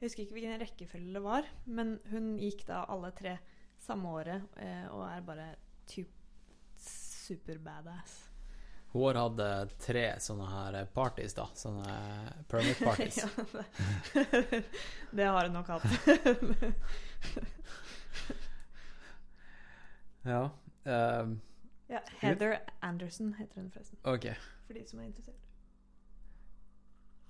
[0.00, 3.38] Jeg husker ikke hvilken rekkefølge det var, men hun gikk da alle tre
[3.82, 5.46] samme året eh, og er bare
[5.86, 6.08] typ
[6.78, 8.27] super badass.
[8.92, 11.48] Hun har hatt eh, tre sånne her parties, da.
[11.54, 11.96] Sånne
[12.48, 13.18] permit parties.
[13.24, 13.28] ja,
[14.14, 14.62] det,
[15.10, 15.84] det har hun nok hatt.
[20.32, 20.50] ja.
[20.88, 21.40] Um,
[21.88, 24.26] ja, Heather Anderson heter hun forresten, OK.
[24.66, 25.44] for de som er interessert.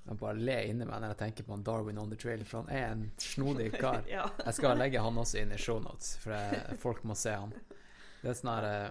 [0.08, 2.70] Jeg bare le inni meg når jeg tenker på Darwin on the trail, for han
[2.72, 4.06] er en snodig kar.
[4.08, 4.24] ja.
[4.44, 7.52] Jeg skal legge han også inn i shownotes, for jeg, folk må se han.
[8.22, 8.88] Det er sånn her eh,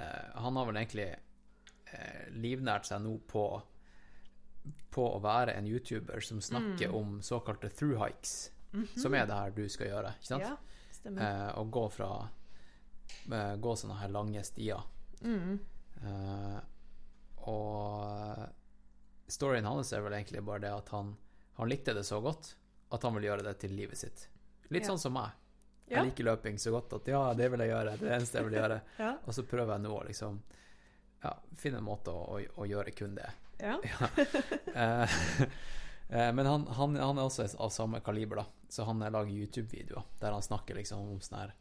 [0.00, 1.20] eh, Han har vel egentlig eh,
[2.32, 3.44] livnært seg nå på
[4.92, 8.50] på å være en YouTuber som snakker om såkalte through hikes,
[8.98, 10.42] som er det her du skal gjøre, ikke sant?
[10.44, 10.56] ja,
[10.92, 11.22] stemmer.
[11.24, 12.08] Eh, og gå fra
[13.32, 14.82] eh, Gå sånne her lange stier.
[15.22, 15.56] Mm.
[16.04, 16.58] Eh,
[17.48, 21.14] og storyen hans er vel egentlig bare det at han,
[21.56, 22.52] han likte det så godt
[22.90, 24.26] at han vil gjøre det til livet sitt.
[24.70, 24.90] Litt Ja.
[24.92, 25.30] sånn som meg.
[25.86, 26.00] Ja.
[26.02, 27.96] Jeg liker løping så godt at ja, det vil jeg gjøre.
[27.96, 28.80] Det er det eneste jeg vil gjøre.
[29.02, 29.12] Ja.
[29.26, 30.42] Og så prøver jeg nå å liksom
[31.22, 33.30] ja, finne en måte å, å, å gjøre kun det.
[33.60, 33.76] ja.
[34.74, 35.06] ja.
[36.08, 38.46] eh, men han, han, han er også av samme kaliber, da.
[38.70, 41.54] Så han lager YouTube-videoer der han snakker liksom om sånn her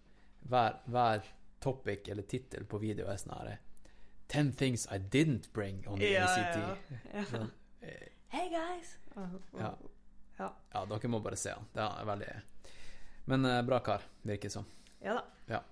[0.50, 1.26] hver, hver
[1.60, 3.58] topic eller tittel på video er sånn her
[4.30, 6.60] Ten things I didn't bring on the Ja, ACT.
[6.62, 7.24] ja, ja.
[7.32, 7.50] Sånn,
[7.82, 8.92] eh, Hey guys!
[9.58, 9.72] Ja.
[10.38, 10.54] Ja.
[10.74, 11.66] ja, dere må bare se han.
[11.74, 12.30] Det er veldig
[13.26, 14.70] Men eh, bra kar, virker som.
[15.02, 15.24] Ja da.
[15.50, 15.64] Ja.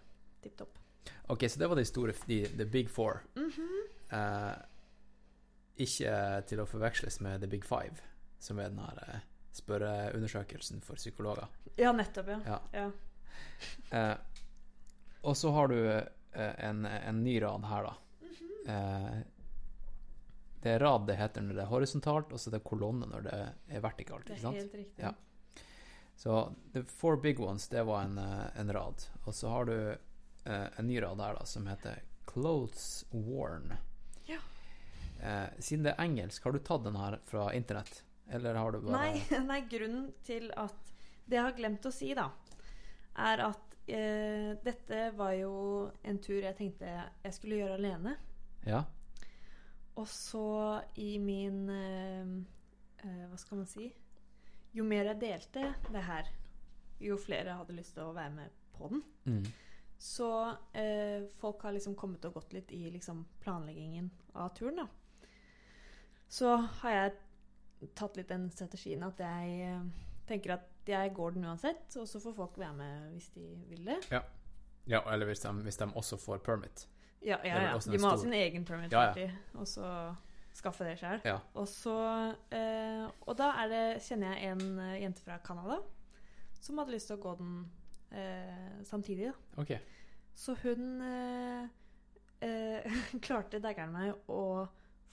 [0.41, 0.79] Tipp topp.
[1.27, 3.23] Ok, så det var de store de, The Big Four.
[3.35, 3.69] Mhm.
[4.11, 4.55] eh,
[5.77, 6.13] ikke
[6.49, 7.99] til å forveksles med The Big Five,
[8.39, 9.19] som er den her eh,
[9.53, 11.47] spørreundersøkelsen for psykologer.
[11.77, 12.39] Ja, nettopp, ja.
[12.45, 12.61] Ja.
[12.73, 12.91] ja.
[13.91, 14.15] Eh,
[15.21, 17.93] og så har du eh, en, en ny rad her, da.
[18.73, 19.19] eh,
[20.63, 23.25] det er rad det heter når det er horisontalt, og så er det kolonne når
[23.27, 23.37] det
[23.77, 24.25] er vertikalt.
[24.27, 24.57] Det ikke er sant?
[24.57, 25.03] helt riktig.
[25.03, 25.13] Ja.
[26.17, 26.39] Så
[26.73, 29.05] the four big ones, det var en, eh, en rad.
[29.25, 29.77] Og så har du
[30.47, 33.75] eh, en ny rad her da, som heter Clothes Worn.
[34.25, 34.39] Ja.
[35.21, 38.03] Eh, siden det er engelsk, har du tatt den her fra internett?
[38.29, 40.91] Eller har du bare Nei, nei, grunnen til at
[41.27, 42.29] Det jeg har glemt å si, da,
[43.23, 45.53] er at eh, dette var jo
[46.03, 48.15] en tur jeg tenkte jeg skulle gjøre alene.
[48.67, 48.83] Ja?
[49.97, 52.33] Og så i min eh,
[53.03, 53.89] eh, Hva skal man si?
[54.75, 56.27] Jo mer jeg delte det her,
[57.01, 59.01] jo flere hadde lyst til å være med på den.
[59.25, 59.47] Mm.
[59.97, 60.29] Så
[60.77, 64.87] eh, folk har liksom kommet og gått litt i liksom planleggingen av turen, da.
[66.29, 69.87] Så har jeg tatt litt den strategien at jeg eh,
[70.29, 73.89] tenker at jeg går den uansett, og så får folk være med hvis de vil
[73.89, 73.97] det.
[74.87, 76.87] Ja, eller hvis de, hvis de også får permit.
[77.25, 77.77] Ja, ja, ja.
[77.91, 79.31] De må ha sin egen permit Ja, ja.
[79.57, 79.87] og så
[80.55, 81.19] skaffe det sjøl.
[81.25, 81.39] Ja.
[81.57, 81.95] Og så
[82.53, 85.81] eh, Og da er det, kjenner jeg en eh, jente fra Canada
[86.57, 87.57] som hadde lyst til å gå den
[88.11, 89.31] eh, samtidig.
[89.31, 89.61] Da.
[89.61, 89.73] OK.
[90.37, 91.69] Så hun eh,
[92.39, 94.67] eh, klarte daggeren meg å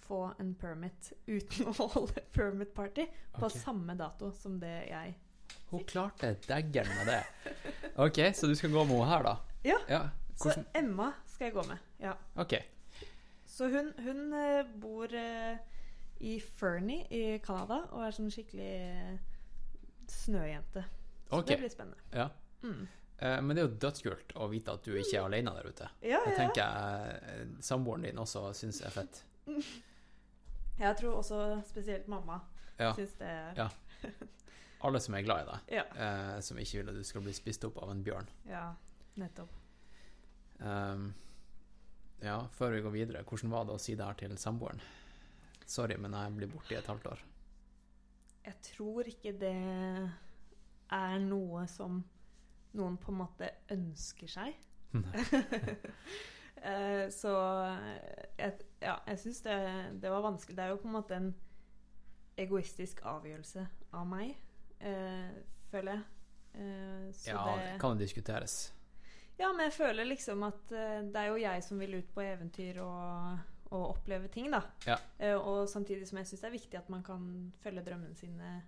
[0.05, 3.61] få en permit uten å holde permit party på okay.
[3.61, 5.15] samme dato som det jeg
[5.71, 7.23] Hun klarte daggeren med det.
[7.97, 9.35] OK, så du skal gå med henne her, da?
[9.65, 9.79] Ja.
[9.89, 10.03] ja.
[10.37, 11.79] Så Emma skal jeg gå med.
[12.03, 12.15] Ja.
[12.37, 12.55] OK.
[13.47, 15.57] Så hun, hun eh, bor eh,
[16.21, 19.19] i Fernie i Canada og er sånn skikkelig
[20.11, 20.85] snøjente.
[21.29, 21.49] Så ok.
[21.49, 22.01] det blir spennende.
[22.15, 22.29] Ja.
[22.65, 22.85] Mm.
[23.25, 25.87] Men det er jo dødskult å vite at du ikke er alene der ute.
[26.03, 26.37] Ja, Jeg ja, ja.
[26.41, 29.21] tenker eh, samboeren din også syns er fett.
[30.83, 31.39] Jeg tror også
[31.69, 32.41] spesielt mamma
[32.81, 32.91] Ja.
[32.99, 33.69] syns det Ja.
[34.85, 35.85] Alle som er glad i deg, Ja.
[35.95, 38.27] eh, som ikke vil at du skal bli spist opp av en bjørn.
[38.51, 38.75] ja,
[39.17, 39.49] nettopp.
[40.61, 41.15] Um,
[42.23, 44.81] ja, før vi går videre, hvordan var det å si det her til samboeren?
[45.67, 47.23] Sorry, men jeg blir borte i et halvt år.
[48.45, 49.55] Jeg tror ikke det
[50.93, 52.03] er noe som
[52.75, 54.55] noen på en måte ønsker seg.
[56.65, 57.29] Eh, Så
[58.39, 59.57] jeg, ja, jeg syns det,
[60.01, 60.57] det var vanskelig.
[60.57, 61.27] Det er jo på en måte en
[62.41, 64.31] egoistisk avgjørelse av meg,
[64.81, 65.35] eh,
[65.71, 66.05] føler jeg.
[66.55, 68.73] Eh, så Ja, det det, kan diskuteres.
[69.39, 72.25] ja, men jeg føler liksom at eh, det er jo jeg som vil ut på
[72.25, 73.39] eventyr og,
[73.71, 74.63] og oppleve ting, da.
[74.87, 74.97] Ja.
[75.19, 78.63] Eh, og samtidig som jeg syns det er viktig at man kan følge drømmene sine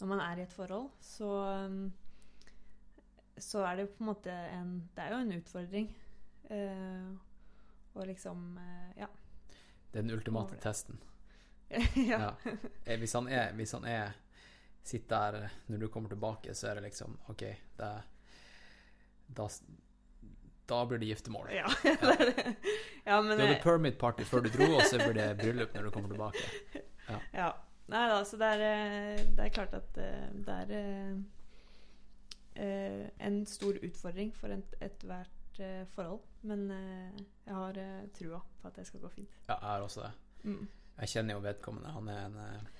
[0.00, 1.26] når man er i et forhold, så
[1.66, 1.92] um,
[3.42, 5.88] så er det jo på en måte en Det er jo en utfordring.
[6.50, 7.12] Eh,
[7.94, 9.08] og liksom eh, Ja.
[9.92, 10.98] Den ultimate testen.
[12.10, 12.18] ja.
[12.18, 12.32] Ja.
[12.84, 14.12] Eh, Hvis han er, hvis han er
[14.82, 17.44] sitter der når du kommer tilbake, så er det liksom OK,
[17.78, 17.90] det,
[19.36, 19.48] da,
[20.68, 21.52] da blir det giftermål.
[21.54, 21.68] Ja,
[23.04, 25.88] ja Du hadde eh, permit party før du dro, og så blir det bryllup når
[25.88, 26.82] du kommer tilbake.
[27.34, 27.50] Ja.
[27.92, 31.16] Nei da, så det er, eh, det er klart at eh, det er
[32.54, 36.20] eh, en stor utfordring for et- ethvert eh, forhold.
[36.42, 39.34] Men eh, jeg har eh, trua på at det skal gå fint.
[39.48, 40.12] Ja, jeg har også det.
[40.44, 40.68] Mm.
[40.98, 41.92] Jeg kjenner jo vedkommende.
[41.94, 42.72] Han er en eh,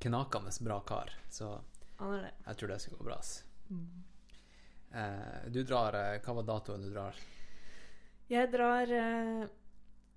[0.00, 1.54] knakende bra kar, så
[2.00, 3.20] jeg tror det skal gå bra.
[3.70, 4.02] Mm.
[4.94, 7.16] Eh, du drar Hva var datoen du drar?
[8.30, 9.46] Jeg drar eh,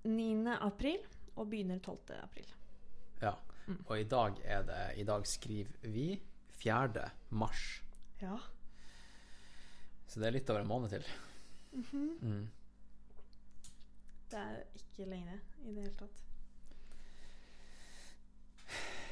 [0.07, 0.57] 9.
[0.63, 0.99] april
[1.37, 2.15] og begynner 12.
[2.23, 2.47] april.
[3.21, 3.35] Ja.
[3.67, 3.81] Mm.
[3.89, 6.05] Og i dag er det I dag skriver vi
[6.61, 7.09] 4.
[7.29, 7.81] mars.
[8.21, 8.37] Ja.
[10.07, 11.03] Så det er litt over en måned til.
[11.73, 12.05] Mhm.
[12.21, 12.47] Mm.
[14.31, 16.23] Det er ikke lenge i det hele tatt.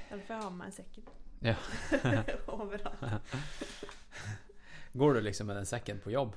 [0.10, 1.04] Derfor jeg har med meg sekken
[1.46, 1.56] Ja.
[2.56, 3.04] overalt.
[5.00, 6.36] Går du liksom med den sekken på jobb?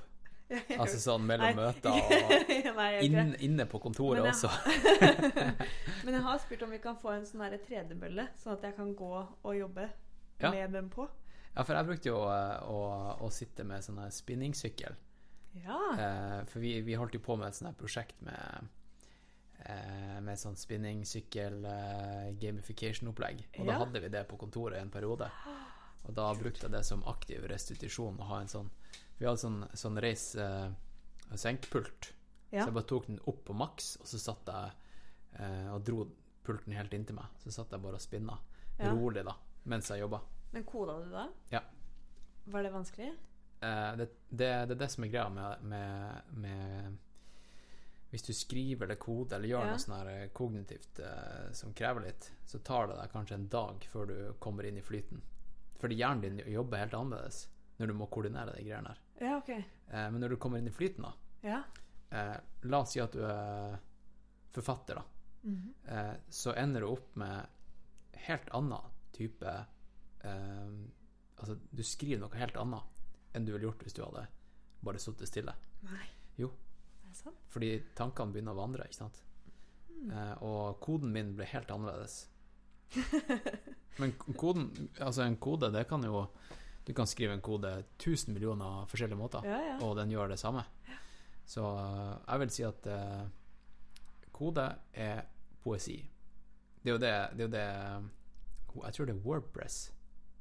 [0.81, 4.49] Altså sånn mellom møter og Nei, inn, inne på kontoret Men også?
[6.07, 8.95] Men jeg har spurt om vi kan få en sånn tredemølle, sånn at jeg kan
[8.97, 9.11] gå
[9.43, 9.89] og jobbe
[10.39, 10.49] Ja.
[10.55, 11.03] med den på.
[11.59, 12.35] Ja, for jeg brukte jo å,
[12.71, 12.75] å,
[13.19, 14.93] å sitte med sånn her spinningsykkel.
[15.59, 15.79] Ja.
[15.99, 18.69] Eh, for vi, vi holdt jo på med et sånt her prosjekt med
[19.65, 22.29] eh, med sånn spinningsykkel eh.
[23.59, 25.27] Og da hadde vi det på kontoret en periode.
[26.07, 28.69] Og da brukte jeg det som aktiv restitusjon å ha en sånn
[29.19, 30.69] Vi hadde sånn, sånn reis eh,
[31.35, 32.13] senkpult.
[32.53, 32.63] Ja.
[32.63, 34.71] Så jeg bare tok den opp på maks, og så satt jeg
[35.43, 36.05] eh, og dro
[36.47, 37.27] pulten helt inntil meg.
[37.43, 38.39] Så satt jeg bare og spinna
[38.79, 38.93] Ja.
[38.95, 39.33] rolig da,
[39.67, 40.21] mens jeg jobba.
[40.51, 41.27] Men koda du da?
[41.49, 41.61] Ja.
[42.45, 43.09] Var det vanskelig?
[43.61, 46.97] Eh, det, det, det er det som er greia med, med, med
[48.09, 49.71] Hvis du skriver eller koder eller gjør Ja.
[49.75, 53.85] noe sånn eh, kognitivt eh, som krever litt, så tar det deg kanskje en dag
[53.91, 55.21] før du kommer inn i flyten.
[55.79, 57.43] Fordi hjernen din jobber helt annerledes
[57.79, 59.03] når du må koordinere de greiene der.
[59.27, 59.49] Ja, ok.
[59.53, 61.13] Eh, men når du kommer inn i flyten, da
[61.45, 61.61] Ja.
[62.11, 63.77] eh, La oss si at du er
[64.51, 65.03] forfatter, da.
[65.43, 65.73] Mhm.
[65.87, 67.45] eh, så ender du opp med
[68.25, 69.53] helt annen type
[70.23, 70.79] eh,
[71.39, 74.25] Altså, du skriver noe helt annet enn du ville gjort hvis du hadde
[74.83, 75.53] bare sittet stille.
[75.87, 76.05] Nei.
[76.35, 76.49] Jo.
[77.05, 77.45] Er det sant?
[77.53, 79.21] Fordi tankene begynner å vandre, ikke sant.
[80.07, 82.25] Eh, og koden min ble helt annerledes.
[84.01, 86.25] Men koden, altså en kode, det kan jo
[86.87, 89.73] Du kan skrive en kode 1000 millioner forskjellige måter, Ja, ja.
[89.85, 90.63] og den gjør det samme.
[91.45, 93.27] Så eh, jeg vil si at eh,
[94.33, 95.21] kode er
[95.61, 95.99] poesi.
[96.81, 99.77] Det er jo det, det, er jo det Jeg tror det er Wordpress.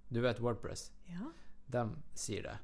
[0.08, 0.90] Du vet Wordpress?
[1.06, 1.30] Ja,
[1.66, 1.82] De
[2.14, 2.58] sier det.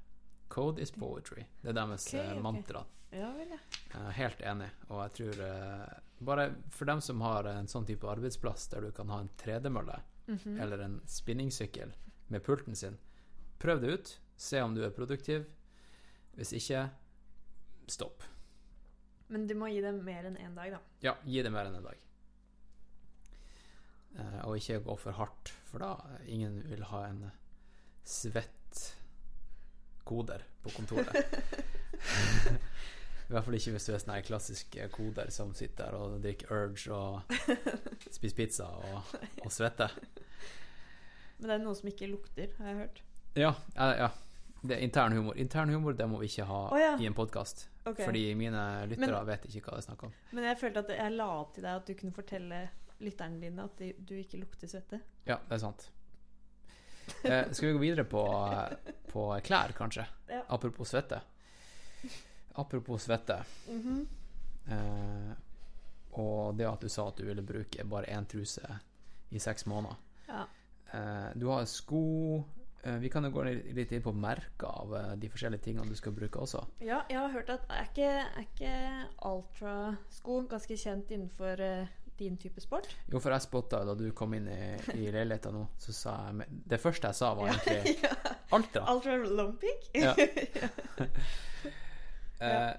[0.49, 1.45] Code is poetry.
[1.63, 2.85] Det er deres okay, eh, mantra.
[3.11, 3.51] ja vel,
[3.93, 4.11] ja.
[4.17, 8.69] Helt enig, og jeg tror eh, Bare for dem som har en sånn type arbeidsplass
[8.73, 10.55] der du kan ha en tredemølle Mhm.
[10.61, 11.91] eller en spinningsykkel
[12.33, 12.95] med pulten sin,
[13.61, 14.13] prøv det ut.
[14.41, 15.45] Se om du er produktiv.
[16.35, 16.87] Hvis ikke,
[17.87, 18.23] stopp.
[19.29, 20.79] Men du må gi det mer enn én dag, da.
[21.03, 21.99] Ja, gi det mer enn en dag.
[24.19, 27.31] Eh, og ikke gå for hardt, for da ingen vil ha en
[28.07, 28.97] svett
[30.05, 31.17] koder på kontoret.
[33.25, 36.95] I hvert fall ikke hvis du er sånn klassisk koder som sitter og drikker Urge
[36.95, 37.35] og
[38.15, 39.97] spiser pizza og, og svetter.
[41.41, 43.03] Men det er noe som ikke lukter, har jeg hørt.
[43.35, 44.13] Ja, ja.
[44.63, 45.35] Det er intern humor.
[45.37, 46.95] Intern humor det må vi ikke ha oh, ja.
[47.03, 47.67] i en podkast.
[47.83, 48.05] Okay.
[48.05, 50.15] Fordi mine lyttere vet ikke hva det er snakk om.
[50.39, 52.61] Men jeg følte at jeg la opp til deg at du kunne fortelle
[53.01, 55.01] lytterne dine at de, du ikke lukter svette.
[55.27, 55.89] Ja, det er sant.
[57.25, 58.23] Eh, skal vi gå videre på,
[59.13, 60.07] på klær, kanskje?
[60.35, 60.41] Ja.
[60.49, 61.21] Apropos svette.
[62.55, 63.37] Apropos svette.
[63.69, 64.07] Mhm.
[64.67, 65.33] Eh,
[66.15, 68.63] og det at du sa at du ville bruke bare én truse
[69.35, 69.97] i seks måneder.
[70.29, 70.45] Ja.
[70.95, 72.01] Eh, du har sko
[72.85, 75.99] eh, Vi kan jo gå litt inn på merker av eh, de forskjellige tingene du
[75.99, 76.63] skal bruke også.
[76.87, 78.75] ja, jeg har hørt at er ikke, er ikke
[79.29, 82.89] Ultra-sko ganske kjent innenfor eh, din type sport?
[83.11, 86.35] Jo, for jeg spotta da du kom inn i, i leiligheta nå, så sa jeg
[86.71, 88.13] Det første jeg sa, var egentlig ja.
[88.55, 88.85] Altra.
[88.93, 89.89] Altra Olympic?
[89.99, 90.13] Ja.
[92.45, 92.73] uh,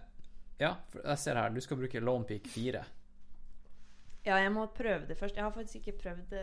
[0.61, 2.83] ja, for jeg ser her, du skal bruke Peak 4.
[4.25, 5.35] Ja, jeg må prøve det først.
[5.35, 6.33] Jeg har faktisk ikke prøvd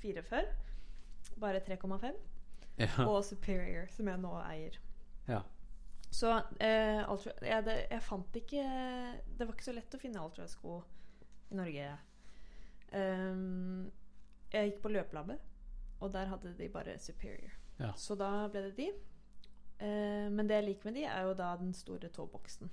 [0.00, 0.42] 4 før.
[1.40, 2.16] Bare 3,5.
[2.80, 3.06] Ja.
[3.06, 4.80] Og Superior, som jeg nå eier.
[5.28, 5.40] ja.
[6.10, 8.62] Så eh, Ultra jeg, det, jeg fant ikke
[9.38, 10.80] Det var ikke så lett å finne Ultra-sko
[11.50, 11.90] i Norge.
[12.92, 13.90] Ehm,
[14.52, 15.38] jeg gikk på løpelabbet,
[16.00, 17.52] og der hadde de bare Superior.
[17.80, 17.92] Ja.
[17.96, 18.90] Så da ble det de.
[19.80, 22.68] Uh, men det jeg liker med de, er jo da den store tåboksen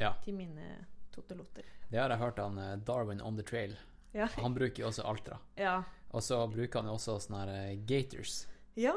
[0.00, 0.14] Ja.
[0.24, 1.62] til mine totelotter.
[1.92, 3.76] Det har jeg hørt han eh, Darwin on the trail.
[4.14, 4.26] Ja.
[4.42, 5.38] Han bruker jo også Altra.
[5.56, 5.82] ja.
[6.12, 8.46] Og så bruker han jo også sånne her eh, Gators,
[8.76, 8.92] ja.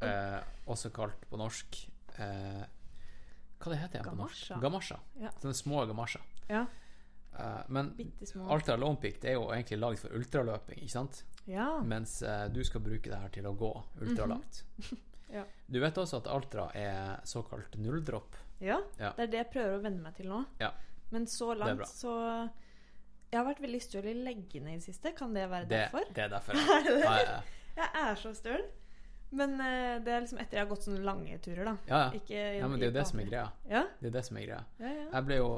[0.00, 1.78] eh, også kalt på norsk
[2.22, 2.60] eh,
[3.58, 4.52] Hva det heter det på norsk?
[4.52, 4.58] Gamasja.
[4.62, 4.98] Gamasja.
[5.24, 5.32] Ja.
[5.42, 6.22] Sånne små gamasjer.
[6.50, 6.66] ja.
[7.38, 7.92] Eh, men
[8.78, 11.22] Lone det er jo egentlig lagd for ultraløping, ikke sant?
[11.48, 11.80] Ja.
[11.82, 14.64] Mens uh, du skal bruke det her til å gå ultralangt.
[15.32, 15.46] Ja.
[15.64, 18.34] Du vet også at Altra er såkalt nulldropp.
[18.60, 19.14] Ja, Ja.
[19.16, 20.42] det er det jeg prøver å venne meg til nå.
[20.60, 20.74] Ja.
[21.08, 22.12] Men så er langt så
[23.32, 25.14] Jeg har vært veldig støl i leggene i det siste.
[25.16, 26.04] Kan det være Det, derfor?
[26.12, 26.60] det er derfor.
[27.00, 27.40] Ja.
[27.80, 28.60] Jeg er så støl.
[29.32, 31.72] Men uh, det er liksom etter jeg har gått sånne lange turer, da.
[31.88, 32.08] ja, ja.
[32.20, 33.46] Ikke ja men det er jo det som er greia.
[33.70, 34.64] Ja, Det er det som er greia.
[34.84, 35.06] ja, ja.
[35.14, 35.48] Jeg ble jo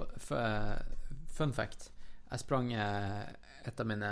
[1.35, 1.91] Fun fact.
[2.31, 3.23] Jeg sprang eh,
[3.67, 4.11] et av mine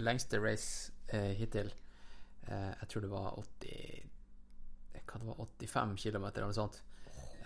[0.00, 1.70] lengste race eh, hittil.
[2.48, 4.12] Eh, jeg tror det var 80
[5.06, 6.80] Hva det var 85 km eller noe sånt.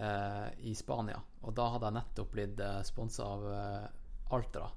[0.01, 1.19] Eh, I Spania.
[1.45, 4.71] Og da hadde jeg nettopp blitt eh, sponsa av eh, Altra.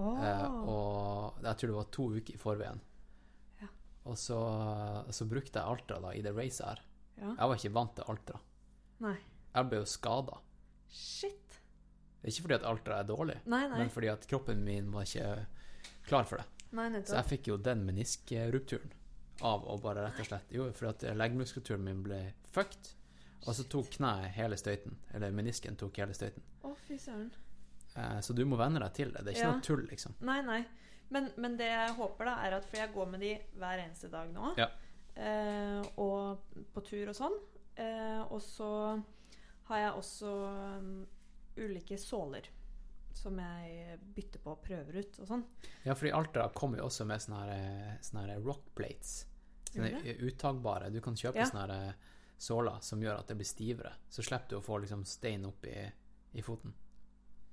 [0.00, 0.18] Oh.
[0.70, 2.78] Og jeg tror det var to uker i forveien.
[3.60, 3.68] Ja.
[4.10, 4.38] Og så,
[5.12, 6.82] så brukte jeg Altra da i det racet her.
[7.20, 7.32] ja.
[7.32, 8.40] Jeg var ikke vant til Altra.
[9.06, 9.16] Nei.
[9.54, 10.38] Jeg ble jo skada.
[10.90, 11.49] Shit.
[12.24, 13.78] Ikke fordi at Altra er dårlig, Nei, nei.
[13.78, 15.46] men fordi at kroppen min var ikke
[16.06, 16.46] klar for det.
[16.72, 18.92] nei Så jeg fikk jo den meniskrupturen
[19.42, 22.18] av å bare rett og slett Jo, fordi at leggmuskulaturen min ble
[22.52, 22.90] fucked,
[23.46, 24.98] og så tok kneet hele støyten.
[25.14, 26.42] Eller menisken tok hele støyten.
[26.62, 27.30] Å, fy søren.
[27.96, 29.24] Eh, så du må venne deg til det.
[29.24, 29.52] Det er ikke Ja.
[29.56, 30.14] noe tull, liksom.
[30.20, 30.60] Nei, nei.
[31.10, 34.10] Men, men det jeg håper, da, er at For jeg går med de hver eneste
[34.12, 34.52] dag nå.
[34.60, 34.68] Ja.
[35.16, 36.44] Eh, og
[36.74, 37.38] på tur og sånn.
[37.80, 38.68] Eh, og så
[39.70, 40.34] har jeg også
[41.60, 42.48] ulike såler
[43.14, 45.42] som jeg bytter på og prøver ut og sånn.
[45.84, 49.26] Ja, fordi Altra kommer jo også med sånne, her, eh, sånne rock plates.
[49.70, 50.90] Sånne uttagbare.
[50.94, 51.48] Du kan kjøpe Ja.
[51.50, 51.92] sånne eh,
[52.38, 53.92] såler som gjør at det blir stivere.
[54.08, 55.92] Så slipper du å få liksom stein opp i,
[56.32, 56.72] i foten.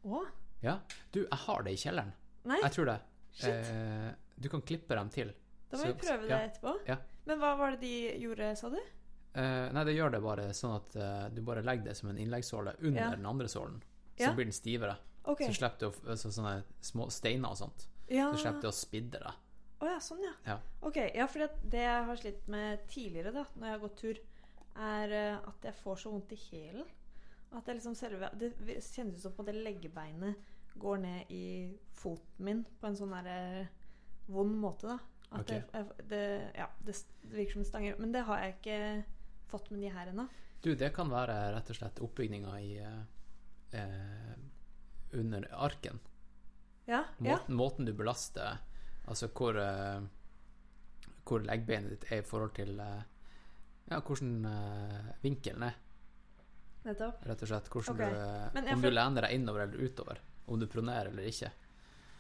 [0.06, 0.24] Å?
[0.62, 0.80] Ja.
[1.12, 2.14] Du, jeg har det i kjelleren.
[2.48, 3.00] Nei, Jeg tror det.
[3.34, 3.50] shit.
[3.50, 5.34] Eh, du kan klippe dem til.
[5.70, 6.40] da må vi prøve det ja.
[6.48, 6.78] etterpå.
[6.88, 6.98] Ja.
[7.26, 8.78] Men hva var det de gjorde, sa du?
[8.78, 12.18] Eh, nei, det gjør det bare sånn at uh, du bare legger det som en
[12.18, 13.82] innleggssåle under den andre sålen.
[14.26, 14.98] Så blir den stivere.
[15.28, 15.50] Okay.
[15.50, 17.88] Så slipper du å, altså, sånne små steiner og sånt.
[18.08, 18.30] Ja.
[18.32, 19.44] Så slipper du å spidde deg.
[19.78, 20.34] Å ja, sånn ja.
[20.48, 20.56] Ja.
[20.88, 24.22] Ok, ja, for det jeg har slitt med tidligere da, når jeg har gått tur,
[24.88, 26.88] er eh, at jeg får så vondt i hælen.
[27.58, 28.50] At jeg liksom selve Det
[28.84, 30.36] kjennes ut som på det leggebeinet
[30.78, 31.44] går ned i
[31.96, 33.70] foten min på en sånn der eh,
[34.34, 34.98] vond måte, da.
[35.28, 35.60] At okay.
[35.60, 36.24] det, jeg- det,
[36.56, 38.00] ja, det, det virker som det stanger.
[38.00, 38.80] Men det har jeg ikke
[39.52, 40.28] fått med de her ennå.
[40.64, 42.72] Du, det kan være rett og slett oppbygninga i
[43.72, 44.36] eh,
[45.14, 46.00] under arken.
[46.86, 47.34] Ja, ja.
[47.38, 48.58] Måten, måten du belaster
[49.08, 50.02] Altså hvor eh,
[51.28, 53.02] Hvor leggbeinet ditt er i forhold til eh,
[53.92, 55.76] Ja, hvordan eh, vinkelen er,
[56.88, 57.26] Nettopp.
[57.28, 57.68] rett og slett.
[57.72, 58.00] Hvordan Ok.
[58.00, 60.20] du, eh, om du lener deg innover eller utover.
[60.48, 61.52] Om du pronerer eller ikke.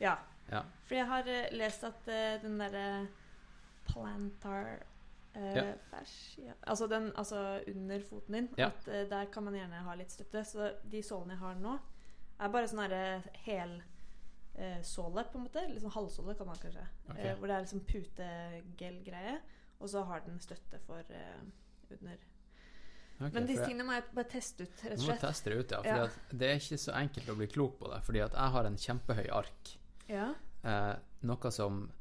[0.04, 0.18] Ja.
[0.52, 0.62] Ja.
[0.88, 2.08] For jeg har eh, lest at
[2.43, 3.08] den derre
[3.88, 4.82] plantar
[5.38, 5.57] Eh,
[6.38, 6.53] Ja.
[6.67, 8.49] Altså den altså under foten din.
[8.57, 8.67] Ja.
[8.71, 10.43] At uh, Der kan man gjerne ha litt støtte.
[10.45, 11.75] Så de sålene jeg har nå,
[12.39, 13.03] er bare sånn herre
[13.45, 13.75] hel
[14.55, 15.65] eh, såle, på en måte.
[15.69, 16.85] Litt sånn halvsåle, kan man kanskje.
[17.09, 17.31] Okay.
[17.31, 19.38] Uh, hvor det er liksom putegel-greie.
[19.79, 21.03] Og så har den støtte for
[21.93, 22.17] under.
[23.17, 25.57] Okay, Men disse tingene må jeg bare teste ut, rett og Du må teste det
[25.57, 25.77] ut, ja.
[25.81, 26.38] Fordi Ja.
[26.38, 28.01] det er ikke så enkelt å bli klok på det.
[28.05, 29.71] Fordi at jeg har en kjempehøy ark.
[30.09, 30.27] Ja.
[30.63, 31.91] Eh, noe som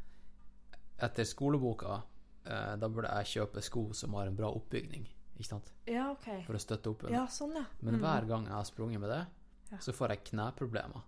[0.99, 2.03] Etter skoleboka
[2.47, 5.07] Da burde jeg kjøpe sko som har en bra oppbygning.
[5.37, 5.73] Ikke sant?
[5.87, 6.29] ja, OK.
[6.47, 7.13] For å støtte opp under.
[7.19, 7.65] Ja, sånn, ja.
[7.83, 8.01] Men Mm.
[8.01, 9.27] hver gang jeg har sprunget med det,
[9.81, 11.03] så får jeg kneproblemer.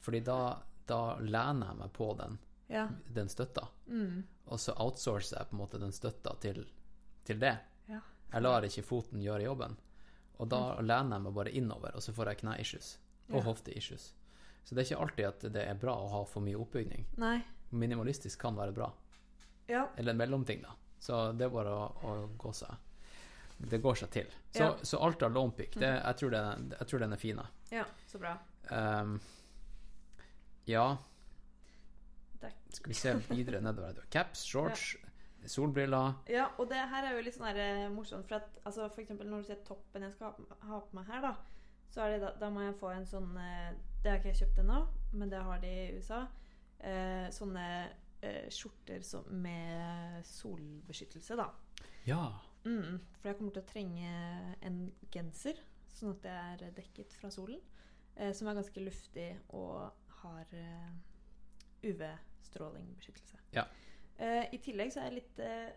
[0.00, 2.38] Fordi da, da lener jeg meg på den,
[2.68, 2.88] Ja.
[3.12, 3.68] den støtta.
[3.88, 4.22] Mm.
[4.46, 6.66] Og så outsourcer jeg på en måte den støtta til,
[7.24, 7.58] til det.
[7.88, 8.00] ja.
[8.32, 9.76] Jeg lar ikke foten gjøre jobben.
[10.40, 12.96] Og da lener jeg meg bare innover, og så får jeg kne-issues.
[13.30, 13.44] Og Mm.
[13.44, 14.12] Hofte-issues.
[14.64, 17.04] Så det er ikke alltid at det er bra å ha for mye oppbygning.
[17.18, 17.44] Nei.
[17.72, 18.92] Minimalistisk kan være bra.
[19.66, 19.86] Ja.
[19.96, 20.74] Eller en mellomting, da.
[20.98, 22.74] Så det er bare å, å gå seg
[23.58, 24.26] Det går seg til.
[24.50, 24.72] Så, Ja.
[24.82, 27.40] så Alta Lonepick, det, jeg, tror den, jeg tror den er fin.
[27.70, 27.84] ja.
[28.06, 28.36] Så bra.
[28.70, 29.20] Um,
[30.66, 30.96] ja,
[32.72, 34.02] skal vi se videre nedover.
[34.10, 34.96] Caps, shorts,
[35.46, 36.12] solbriller.
[36.30, 39.02] Ja, og det her er jo litt sånn her, eh, morsomt, for at altså, for
[39.02, 41.32] eksempel når du ser toppen jeg skal ha, ha på meg her, da,
[41.92, 44.40] så er det da, da må jeg få en sånn eh, Det har ikke jeg
[44.44, 44.78] kjøpt ennå,
[45.12, 46.22] men det har de i USA.
[46.82, 47.66] Eh, sånne
[48.22, 51.50] eh, skjorter som, med solbeskyttelse, da.
[52.06, 52.24] Ja.
[52.64, 54.10] Mm, for jeg kommer til å trenge
[54.62, 55.58] en genser,
[55.92, 57.60] sånn at det er dekket fra solen.
[58.16, 59.88] Eh, som er ganske luftig og
[60.22, 60.90] har eh,
[61.82, 63.40] UV-strålingbeskyttelse.
[63.56, 63.64] Ja.
[64.18, 65.70] Eh, I tillegg så er jeg litt eh,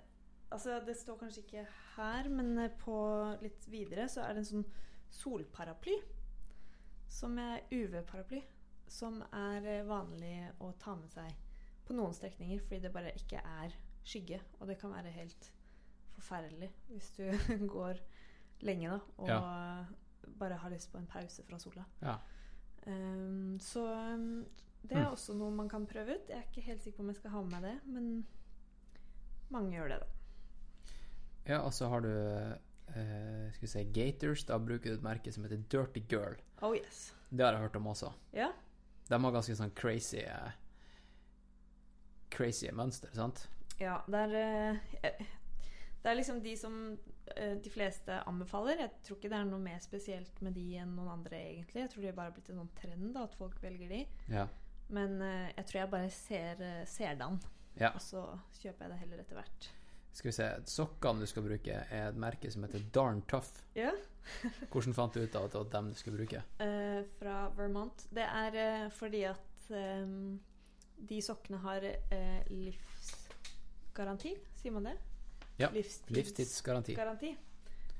[0.54, 1.62] Altså, det står kanskje ikke
[1.96, 2.96] her, men eh, på
[3.41, 4.68] litt videre så er det en sånn
[5.12, 5.96] solparaply.
[7.12, 8.43] Som er UV-paraply.
[8.86, 11.34] Som er vanlig å ta med seg
[11.86, 13.76] på noen strekninger fordi det bare ikke er
[14.06, 14.42] skygge.
[14.60, 15.52] Og det kan være helt
[16.16, 17.24] forferdelig hvis du
[17.76, 18.02] går
[18.66, 21.86] lenge da og bare har lyst på en pause fra sola.
[22.02, 22.18] ja.
[22.86, 23.82] Um, så
[24.14, 24.46] um,
[24.86, 26.30] det er også noe man kan prøve ut.
[26.30, 28.28] Jeg er ikke helt sikker på om jeg skal ha med meg det, men
[29.50, 30.92] mange gjør det, da.
[31.46, 34.46] Ja, og så har du uh, Skal vi si Gators.
[34.46, 36.38] Da bruker du et merke som heter Dirty Girl.
[36.62, 37.16] Oh yes.
[37.30, 38.12] Det har jeg hørt om også.
[38.34, 38.52] Ja.
[39.10, 40.54] De har ganske sånn crazy eh,
[42.34, 43.45] Crazy mønster, sant?
[43.80, 44.36] ja det er
[45.03, 45.23] eh,
[46.03, 46.76] Det er liksom de som
[47.36, 48.84] eh, de fleste anbefaler.
[48.84, 51.82] Jeg tror ikke det er noe mer spesielt med de enn noen andre, egentlig.
[51.82, 54.03] Jeg tror det bare har blitt en sånn trend da, at folk velger de.
[54.30, 54.45] Ja.
[54.93, 56.61] Men eh, jeg tror jeg bare ser,
[56.91, 57.41] ser det an,
[57.82, 57.89] ja.
[57.89, 58.28] og så
[58.59, 59.71] kjøper jeg det heller etter hvert.
[60.15, 63.63] Skal vi se Sokkene du skal bruke, er et merke som heter Darn Tough.
[63.76, 63.91] Ja.
[64.71, 66.43] Hvordan fant du ut av at det var dem du skulle bruke?
[66.61, 68.05] Uh, fra Vermont.
[68.15, 70.15] Det er uh, fordi at eh,
[70.98, 74.96] de sokkene har eh, livsgaranti, sier man det?
[75.58, 76.96] Ja, Livstids- Livstidsgaranti.
[76.98, 77.36] Garanti.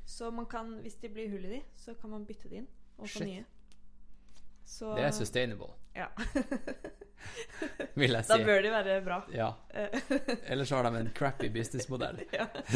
[0.06, 2.68] Så man kan, hvis det blir hull i de, så kan man bytte de inn
[2.98, 3.28] og få Shit.
[3.28, 3.46] nye.
[4.66, 6.08] Så, Det er sustainable, Ja.
[7.96, 9.20] vil jeg da bør de være bra.
[9.34, 9.52] Ja.
[9.74, 9.90] Eh,
[10.52, 12.20] Ellers har de en crappy businessmodell.
[12.34, 12.48] ja.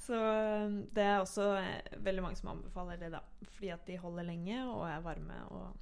[0.00, 3.20] Så eh, det er også eh, veldig mange som anbefaler det, da.
[3.54, 5.76] Fordi at de holder lenge og er varme og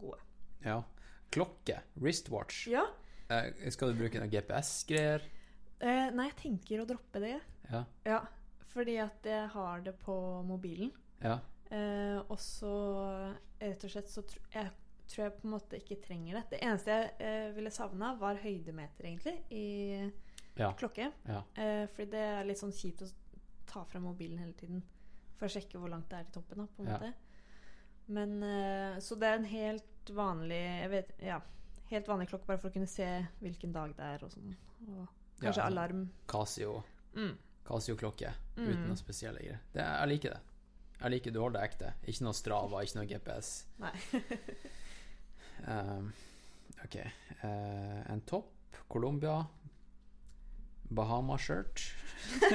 [0.00, 0.18] gode.
[0.66, 0.80] Ja.
[1.34, 1.80] Klokke.
[2.00, 2.66] Wristwatch.
[2.72, 2.84] Ja.
[3.30, 5.24] Eh, skal du bruke noe GPS-greier?
[5.80, 7.34] Eh, nei, jeg tenker å droppe det.
[7.70, 7.84] Ja.
[8.06, 8.20] Ja,
[8.72, 10.14] fordi at jeg har det på
[10.46, 10.92] mobilen.
[11.22, 11.38] Ja.
[11.70, 12.72] Eh, og så
[13.60, 14.70] rett og slett så tr jeg
[15.10, 16.44] tror jeg på en måte ikke trenger det.
[16.50, 20.12] Det eneste jeg eh, ville savna, var høydemeter, egentlig, i
[20.58, 20.72] Ja.
[20.78, 21.10] klokke.
[21.28, 21.42] Ja.
[21.54, 23.10] Eh, fordi det er litt sånn kjipt å
[23.66, 24.82] ta fra mobilen hele tiden
[25.36, 26.58] for å sjekke hvor langt det er til toppen.
[26.58, 26.98] Da, på en Ja.
[26.98, 27.12] måte.
[28.08, 29.84] Men eh, Så det er en helt
[30.14, 31.40] vanlig jeg vet, ja,
[31.90, 34.56] Helt vanlig klokke bare for å kunne se hvilken dag det er og sånn.
[34.88, 35.06] Og
[35.40, 36.10] kanskje Ja, alarm.
[36.26, 36.82] Casio.
[37.14, 37.36] Mm.
[37.64, 38.68] Casio-klokke Mm.
[38.68, 39.58] uten noe spesielle greier.
[39.72, 40.40] Det, jeg liker det.
[41.00, 41.92] Jeg liker du holder det ekte.
[42.08, 43.64] Ikke noe Strava, ikke noe GPS.
[43.78, 43.92] Nei.
[45.68, 46.12] Um,
[46.84, 46.96] ok.
[47.44, 48.52] Uh, en topp.
[48.88, 49.46] Colombia.
[50.90, 51.92] Bahama-shirt.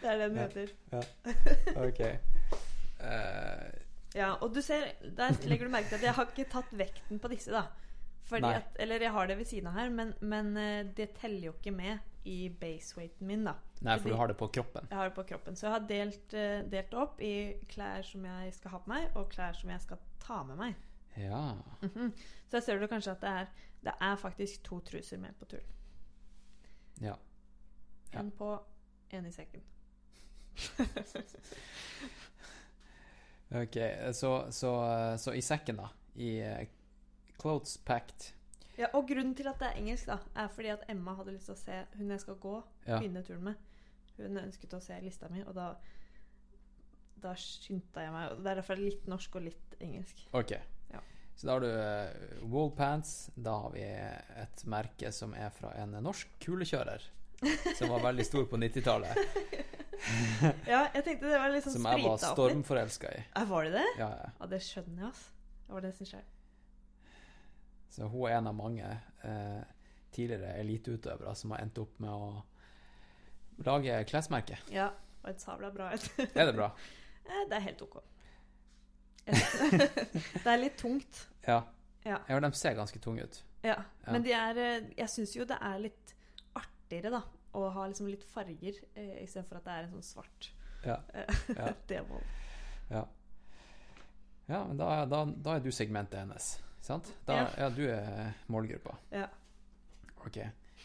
[0.00, 0.42] Det er det den Ja.
[0.46, 0.68] heter.
[1.88, 2.00] Ok.
[4.14, 7.20] Ja, og du ser, der legger du merke til at jeg har ikke tatt vekten
[7.22, 7.66] på disse, da.
[8.30, 11.52] At, eller jeg har det ved siden av her, men, men eh, det teller jo
[11.56, 11.98] ikke med
[12.30, 13.54] i baseweighten min, da.
[13.80, 14.86] nei, for Fordi- du har det på kroppen.
[14.90, 15.56] Jeg har det på kroppen.
[15.56, 17.32] Så jeg har delt, eh, delt opp i
[17.72, 20.74] klær som jeg skal ha på meg, og klær som jeg skal ta med meg.
[21.18, 21.42] Ja.
[21.82, 22.12] Mhm.
[22.46, 23.46] Så jeg ser du kanskje at det er,
[23.88, 25.66] det er faktisk to truser med på turen.
[27.00, 27.16] Ja.
[28.12, 28.20] Ja.
[28.20, 28.52] En på,
[29.10, 29.62] en i sekken.
[33.50, 33.76] Ok,
[34.14, 34.72] så, så,
[35.18, 35.88] så i sekken, da.
[36.14, 36.68] I eh,
[37.40, 38.30] clothes packed.
[38.78, 41.50] Ja, og grunnen til at det er engelsk, da, er fordi at Emma hadde lyst
[41.50, 42.54] til å se hun jeg skal gå
[42.86, 42.98] Ja.
[42.98, 43.66] begynne turen med.
[44.20, 45.74] Hun ønsket å se lista mi, og da
[47.20, 48.36] da skyndte jeg meg.
[48.40, 50.22] Det er derfor litt norsk og litt engelsk.
[50.36, 50.54] Ok.
[50.92, 51.02] Ja.
[51.36, 53.30] Så da har du uh, pants.
[53.36, 57.04] Da har vi et merke som er fra en norsk kulekjører.
[57.78, 59.16] Som var veldig stor på 90-tallet.
[60.68, 63.22] Ja, jeg tenkte det var litt sånn Som jeg var stormforelska i.
[63.34, 63.86] Ja, var det det?
[64.00, 64.28] Ja, ja.
[64.40, 65.32] Ja, det skjønner jeg, altså.
[65.66, 66.22] Det var det som skjer.
[67.90, 68.86] Så hun er en av mange
[69.26, 69.60] eh,
[70.14, 72.30] tidligere eliteutøvere som har endt opp med å
[73.66, 74.56] lage klesmerke.
[74.72, 74.88] Ja,
[75.22, 76.06] og et sabla bra et.
[76.34, 76.70] Er det bra?
[77.30, 77.98] Eh, Det er helt ok.
[79.30, 81.18] det er litt tungt.
[81.44, 81.60] Ja.
[82.02, 82.16] Ja.
[82.26, 83.42] ja de ser ganske tunge ut.
[83.62, 83.76] Ja,
[84.06, 84.12] Ja.
[84.16, 86.14] men de er eh, Jeg syns jo det er litt
[86.90, 87.22] artigere, da,
[87.58, 90.50] å ha liksom litt farger eh, istedenfor at det er en sånn svart
[90.84, 90.96] Ja.
[91.14, 91.26] eh,
[91.56, 91.72] Ja.
[91.90, 92.22] demon.
[92.90, 93.04] Ja,
[94.50, 97.12] ja men da, da, da er du segmentet hennes, sant?
[97.26, 97.48] Da, Ja.
[97.58, 97.68] ja.
[97.70, 98.96] du er målgruppa.
[99.14, 99.28] Ja.
[100.26, 100.40] Ok.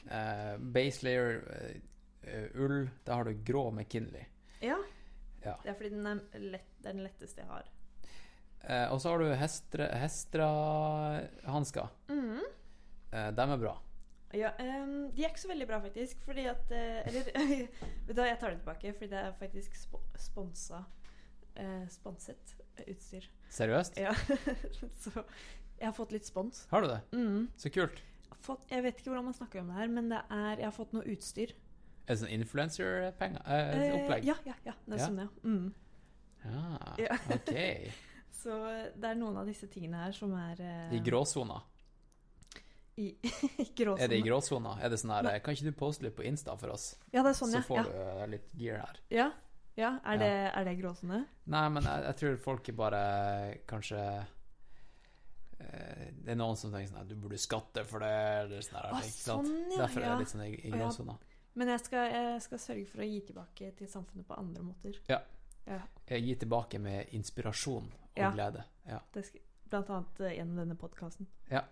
[0.05, 1.39] Uh, base layer,
[2.23, 4.25] eh, ull, da har du grå McKinley.
[4.61, 4.77] ja.
[5.45, 5.51] Ja.
[5.61, 7.67] Det er fordi den er, lett, den letteste jeg har.
[8.65, 11.87] Uh, og så har du hestre, Hestra-hansker.
[12.09, 12.39] Mhm.
[13.11, 13.75] Eh, de er bra.
[14.33, 16.17] Ja, um, de er ikke så veldig bra, faktisk.
[16.25, 17.27] Fordi at eh, Eller
[18.07, 20.81] vet du hva, jeg tar det tilbake, fordi det er faktisk sp sponsa
[21.59, 22.55] uh, Sponset
[22.87, 23.29] utstyr.
[23.49, 23.97] Seriøst?
[24.01, 24.11] Ja.
[25.03, 25.11] så
[25.79, 26.65] jeg har fått litt spons.
[26.71, 26.99] Har du det?
[27.15, 27.47] Mm.
[27.59, 28.01] Så kult.
[28.45, 30.75] Fått, jeg vet ikke hvordan man snakker om det her, men det er, jeg har
[30.75, 31.53] fått noe utstyr.
[32.05, 33.41] Er det sånn influencer-penger?
[33.47, 34.73] Uh, Eh, ja, ja, ja.
[34.85, 35.07] Det er Ja.
[35.07, 35.29] sånn, ja.
[35.43, 35.73] Mm.
[36.45, 37.17] Ja, Ja.
[37.33, 37.55] ok.
[38.45, 41.57] Så eh, det er noen av disse tingene her som er uh, I gråsona.
[42.97, 43.09] I,
[43.63, 44.03] i gråsona.
[44.03, 44.75] Er det i gråsona?
[44.81, 46.95] Er det sånn her Kan ikke du poste litt på Insta for oss?
[47.11, 47.65] Ja, det er sånn, Så ja.
[47.67, 47.83] får ja.
[47.83, 49.01] du eh, litt gear her.
[49.11, 49.27] Ja,
[49.75, 49.89] ja.
[50.05, 50.17] Er, Ja.
[50.21, 50.31] Det,
[50.61, 51.19] er det gråsone?
[51.51, 53.01] Nei, men jeg, jeg tror folk er bare
[53.67, 53.99] kanskje
[55.59, 58.11] eh, Det er noen som tenker sånn at du burde skatte for det,
[58.45, 59.15] eller sånn sant?
[59.19, 61.15] sånn, ja, Derfor er det litt sånn i, i gråsona.
[61.19, 61.31] ja.
[61.55, 64.97] Men jeg skal, jeg skal sørge for å gi tilbake til samfunnet på andre måter.
[65.07, 65.21] Ja.
[65.65, 65.77] Ja,
[66.11, 68.27] Jeg gir tilbake med inspirasjon og Ja.
[68.35, 68.65] glede.
[68.85, 68.99] Ja.
[69.15, 69.41] det skal,
[69.71, 71.27] blant annet eh, gjennom denne podkasten.
[71.51, 71.63] ja.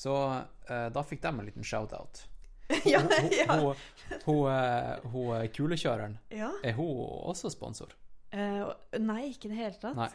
[0.00, 2.22] Så uh, da fikk de en liten shout-out.
[2.86, 3.56] ja, Hun, hun, ja.
[3.58, 3.80] hun,
[4.24, 6.52] hun, eh, hun eh, kulekjøreren, ja.
[6.64, 7.92] er hun også sponsor?
[8.32, 8.70] Uh,
[9.02, 9.98] nei, ikke i det hele tatt.
[9.98, 10.06] Nei.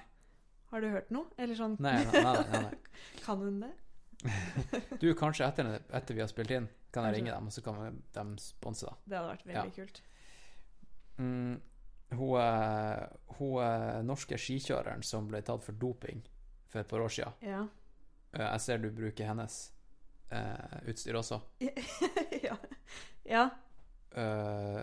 [0.72, 1.28] Har du hørt noe?
[1.38, 2.96] Eller sånn, Nei, nei, nei, nei, nei.
[3.26, 3.74] kan hun det?
[5.04, 5.68] Du, kanskje etter,
[6.00, 7.20] etter vi har spilt inn, kan jeg Kanskje.
[7.20, 8.88] ringe dem, og så kan vi- de sponse.
[8.88, 8.96] da.
[9.06, 9.76] Det hadde vært veldig Ja.
[9.76, 10.02] kult.
[11.20, 11.62] Mm,
[12.16, 13.08] hun,
[13.38, 16.24] hun norske skikjøreren som ble tatt for doping
[16.72, 17.34] for et par år siden.
[17.46, 17.62] Ja.
[18.34, 19.60] Eh, Jeg ser du bruker hennes
[20.32, 21.42] eh, utstyr også.
[22.48, 22.58] ja.
[23.26, 23.46] ja.
[24.16, 24.82] Eh,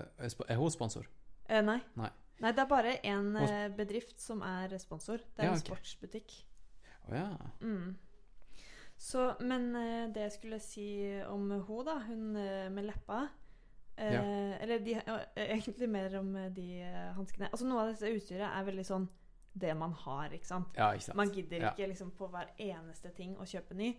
[0.48, 1.06] er hun sponsor?
[1.48, 1.81] Eh, nei.
[1.97, 2.10] Nei.
[2.43, 5.19] Nei, det er bare Og- eh, bedrift som er sponsor.
[5.19, 5.66] Det er Ja, en okay.
[5.70, 6.32] sportsbutikk.
[7.09, 7.28] Å ja.
[7.60, 7.97] Mm.
[8.98, 10.89] Så, men eh, det jeg skulle si
[11.27, 13.28] om hun, da, hun eh, med leppa
[13.97, 14.23] eh, Ja.
[14.62, 14.94] Eller de,
[15.36, 16.82] egentlig mer om de
[17.16, 17.51] hanskene.
[17.51, 19.09] Altså Noe av dette utstyret er veldig sånn
[19.55, 20.70] det man har, ikke sant.
[20.78, 21.16] Ja, ikke sant.
[21.19, 23.90] Man gidder ikke liksom på hver eneste ting å kjøpe ny.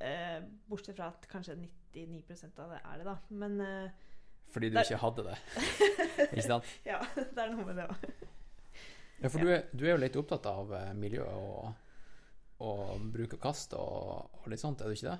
[0.00, 0.38] Eh,
[0.70, 1.56] bortsett fra at kanskje
[1.92, 3.16] 99 av det er det, da.
[3.30, 3.90] Men eh,
[4.50, 5.38] Fordi du Der- ikke hadde det.
[6.32, 6.64] ikke sant?
[6.86, 8.06] ja, det er noe med det òg.
[9.20, 11.74] Ja, for du er, du er jo litt opptatt av eh, miljø og,
[12.64, 15.18] og bruk og kast og, og litt sånt, er du ikke det?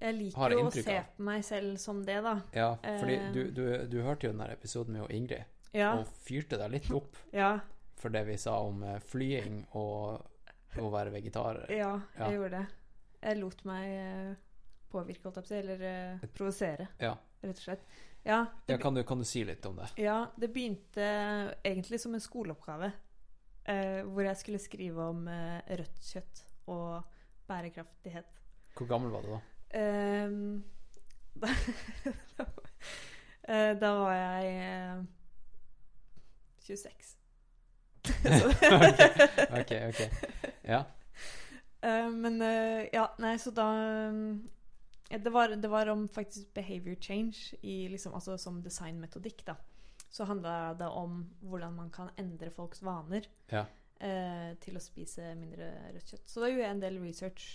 [0.00, 2.32] Jeg liker jo å se på meg selv som det, da.
[2.56, 3.28] Ja, fordi Eh.
[3.36, 3.62] du, du,
[3.92, 5.44] du hørte jo den der episoden med Ingrid,
[5.76, 5.92] Ja.
[6.00, 7.58] og fyrte deg litt opp Ja,
[8.00, 10.24] for det vi sa om eh, flying og
[10.80, 11.66] å være vegetar.
[11.70, 12.24] ja, Ja.
[12.30, 12.66] jeg gjorde det.
[13.24, 14.34] Jeg lot meg eh,
[14.92, 17.14] påvirke, holdt jeg på å si, eller eh, provosere, Ja.
[17.42, 17.86] rett og slett.
[18.24, 18.38] Ja
[18.70, 19.90] ja kan, du, kan du si litt om det?
[20.00, 21.04] ja, det begynte
[21.64, 22.92] egentlig som en skoleoppgave.
[23.68, 26.40] Eh, hvor jeg skulle skrive om eh, rødt kjøtt
[26.72, 27.02] og
[27.48, 28.28] bærekraftighet.
[28.76, 29.40] Hvor gammel var du da?
[29.80, 30.64] Ehm,
[31.40, 31.48] da,
[33.48, 35.04] eh, da var jeg eh,
[36.64, 37.14] 26.
[39.58, 40.00] Ok, ok.
[40.68, 40.82] Ja.
[41.84, 43.68] Eh, men uh, ja, nei, så da
[44.08, 49.58] eh, det, var, det var om faktisk behavior change i liksom, altså som designmetodikk, da.
[50.14, 53.66] Så handla det om hvordan man kan endre folks vaner Ja.
[54.00, 56.28] uh, til å spise mindre rødt kjøtt.
[56.30, 57.48] Så da gjorde jeg en del research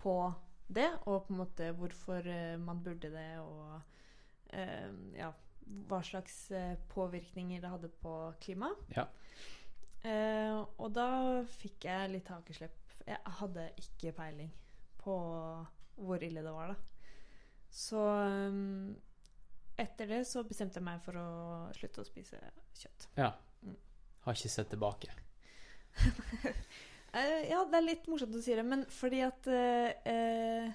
[0.00, 0.16] på
[0.70, 2.24] det, og på en måte hvorfor
[2.62, 3.80] man burde det, og
[5.18, 5.28] ja,
[5.90, 6.36] hva slags
[6.94, 8.12] påvirkninger det hadde på
[8.42, 8.94] klimaet.
[8.94, 9.04] Ja.
[10.78, 11.08] Og da
[11.58, 12.89] fikk jeg litt hakeslepp.
[13.06, 14.50] Jeg hadde ikke peiling
[15.00, 15.14] på
[16.00, 16.74] hvor ille det var, da.
[17.70, 18.96] Så um,
[19.78, 21.28] etter det så bestemte jeg meg for å
[21.76, 22.40] slutte å spise
[22.80, 23.08] kjøtt.
[23.16, 23.30] ja.
[23.62, 23.76] Mm.
[24.24, 25.12] Har ikke sett tilbake.
[27.10, 30.68] Eh, ja, det er litt morsomt å si det, men fordi at eh, eh,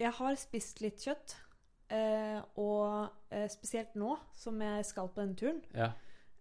[0.00, 1.34] Jeg har spist litt kjøtt.
[1.92, 5.60] eh, og eh, spesielt nå som jeg skal på denne turen.
[5.76, 5.90] Ja.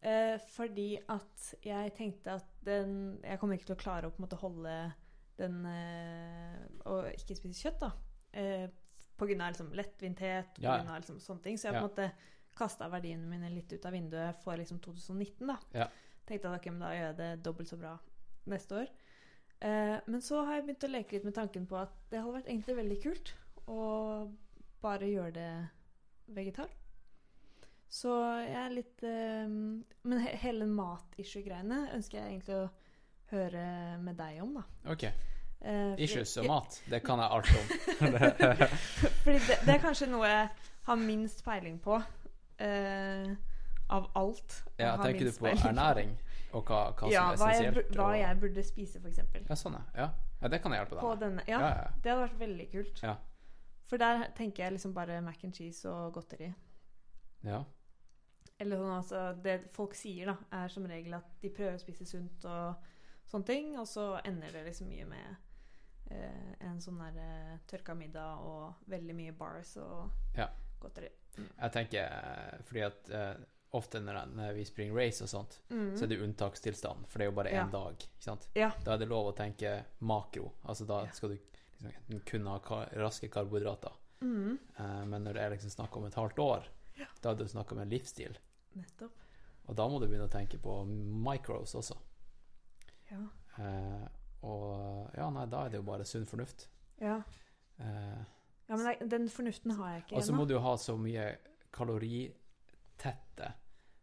[0.04, 4.20] Eh, fordi at jeg tenkte at den Jeg kommer ikke til å klare å på
[4.20, 4.74] en måte holde
[5.40, 6.58] den eh,
[6.92, 7.92] Og ikke spise kjøtt, da.
[8.34, 8.66] Eh,
[9.16, 10.78] på grunn av liksom lettvinthet, på Ja, ja.
[10.82, 11.56] grunn av liksom sånne ting.
[11.58, 11.80] Så jeg Ja.
[11.80, 12.12] på en måte
[12.58, 15.58] kasta verdiene mine litt ut av vinduet for liksom 2019, da.
[15.74, 15.88] Ja.
[16.28, 18.00] Tenkte at ok, men da gjør jeg det dobbelt så bra
[18.48, 18.88] neste år.
[19.62, 22.34] Eh, men så har jeg begynt å leke litt med tanken på at det hadde
[22.42, 23.34] vært egentlig veldig kult
[23.68, 24.34] å
[24.82, 25.70] bare gjøre det
[26.36, 26.68] vegetar.
[27.94, 32.66] Så jeg er litt eh, Men he hele mat-issue-greiene ønsker jeg egentlig å
[33.34, 33.68] høre
[34.02, 34.66] med deg om, da.
[34.94, 35.08] OK.
[35.64, 37.70] Uh, Issues og mat, det kan jeg alt om.
[39.24, 40.50] Fordi det, det er kanskje noe jeg
[40.90, 42.02] har minst peiling på.
[42.60, 43.32] Uh,
[43.94, 44.58] av alt.
[44.78, 46.14] Ja, tenker du på ernæring
[46.54, 47.94] og hva, hva ja, som er essensielt?
[47.94, 49.22] Ja, hva jeg burde spise, f.eks.
[49.50, 50.10] Ja, sånn, ja.
[50.42, 50.50] ja.
[50.52, 51.22] Det kan jeg hjelpe deg med.
[51.24, 51.46] denne.
[51.50, 53.02] Ja, Ja, det hadde vært veldig kult.
[53.06, 53.16] Ja.
[53.90, 56.52] For der tenker jeg liksom bare mac and cheese og godteri.
[57.44, 57.64] Ja.
[58.64, 62.06] Eller sånn altså Det folk sier, da, er som regel at de prøver å spise
[62.08, 62.76] sunt og
[63.28, 65.36] sånne ting, og så ender det liksom mye med
[66.12, 70.50] eh, en sånn der eh, tørka middag og veldig mye bars og Ja.
[70.80, 71.10] godteri.
[71.38, 73.36] Jeg tenker eh, fordi at eh,
[73.74, 75.96] ofte når, vi springer race og sånt, Mm.
[75.98, 77.66] så er det unntakstilstand, for det er jo bare én Ja.
[77.72, 77.96] dag.
[77.98, 78.48] ikke sant?
[78.56, 78.72] Ja.
[78.84, 80.52] Da er det lov å tenke makro.
[80.66, 81.40] Altså da skal du
[81.82, 82.60] liksom kun ha
[82.94, 83.92] raske karbohydrater.
[84.22, 84.60] Mm.
[84.78, 86.68] Eh, men når det er liksom snakk om et halvt år,
[87.24, 88.38] da er det snakk om en livsstil.
[88.76, 89.12] Nettopp.
[89.68, 91.96] Og da må du begynne å tenke på micros også.
[93.12, 93.22] Ja.
[93.64, 94.08] Eh,
[94.44, 96.68] og ja, nei, da er det jo bare sunn fornuft.
[97.02, 97.22] ja.
[97.80, 98.24] Eh,
[98.70, 100.18] Ja, men den fornuften har jeg ikke ennå.
[100.18, 101.38] og så må du ha så mye
[101.72, 103.54] kaloritette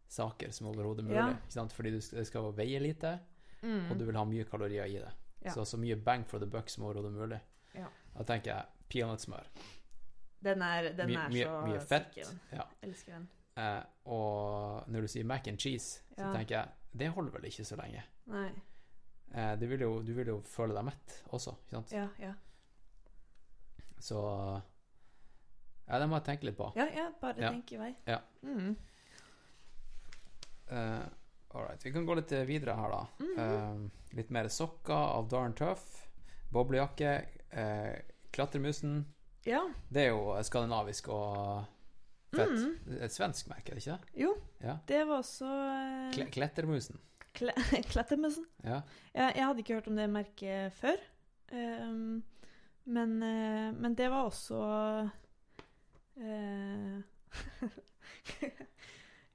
[0.09, 1.17] saker som overhodet mulig.
[1.17, 1.29] Ja.
[1.31, 1.73] Ikke sant?
[1.73, 3.19] Fordi det skal veie lite,
[3.63, 3.91] Mm.
[3.91, 5.13] og du vil ha mye kalorier i det.
[5.45, 5.51] Ja.
[5.53, 7.41] Så så mye bang for the buck som overhodet mulig.
[7.75, 7.87] Ja.
[8.17, 9.47] Da tenker jeg peanøttsmør.
[10.43, 12.15] Den er, den My, er mye, så mye fett.
[12.15, 12.39] sikker.
[12.53, 12.63] Ja.
[12.83, 13.29] Elsker den.
[13.57, 17.65] Eh, og når du sier mac and cheese, så tenker jeg det holder vel ikke
[17.65, 18.03] så lenge.
[19.33, 21.93] Eh, du, vil jo, du vil jo føle deg mett også, ikke sant?
[21.93, 22.33] Ja, ja.
[24.01, 24.19] Så
[25.91, 26.71] Ja, det må jeg tenke litt på.
[26.79, 27.51] Ja, ja bare Ja.
[27.51, 27.95] tenk i vei.
[28.07, 28.21] Ja.
[28.43, 28.77] Mm.
[30.71, 31.03] Uh,
[31.51, 31.83] all right.
[31.85, 33.07] Vi kan gå litt videre her, da.
[33.19, 33.39] Mhm.
[33.39, 35.83] Eh, litt mer sokker av Darn Tough.
[36.53, 37.27] Boblejakke.
[37.53, 37.97] eh,
[38.33, 39.05] klatremusen.
[39.45, 39.65] Ja.
[39.91, 41.65] Det er jo skandinavisk og
[42.37, 42.51] fett.
[42.57, 42.99] Mhm.
[43.03, 44.23] Et svensk merke, er det ikke det?
[44.25, 44.77] Jo, Ja.
[44.89, 46.99] det var også eh, Kle klettermusen.
[47.35, 47.53] Kle
[47.93, 48.45] Klettermusen.
[48.65, 48.81] Ja.
[49.15, 50.99] Jeg, jeg hadde ikke hørt om det merket før.
[51.53, 52.23] Um,
[52.87, 54.59] men, eh, men det var også
[56.17, 57.01] eh,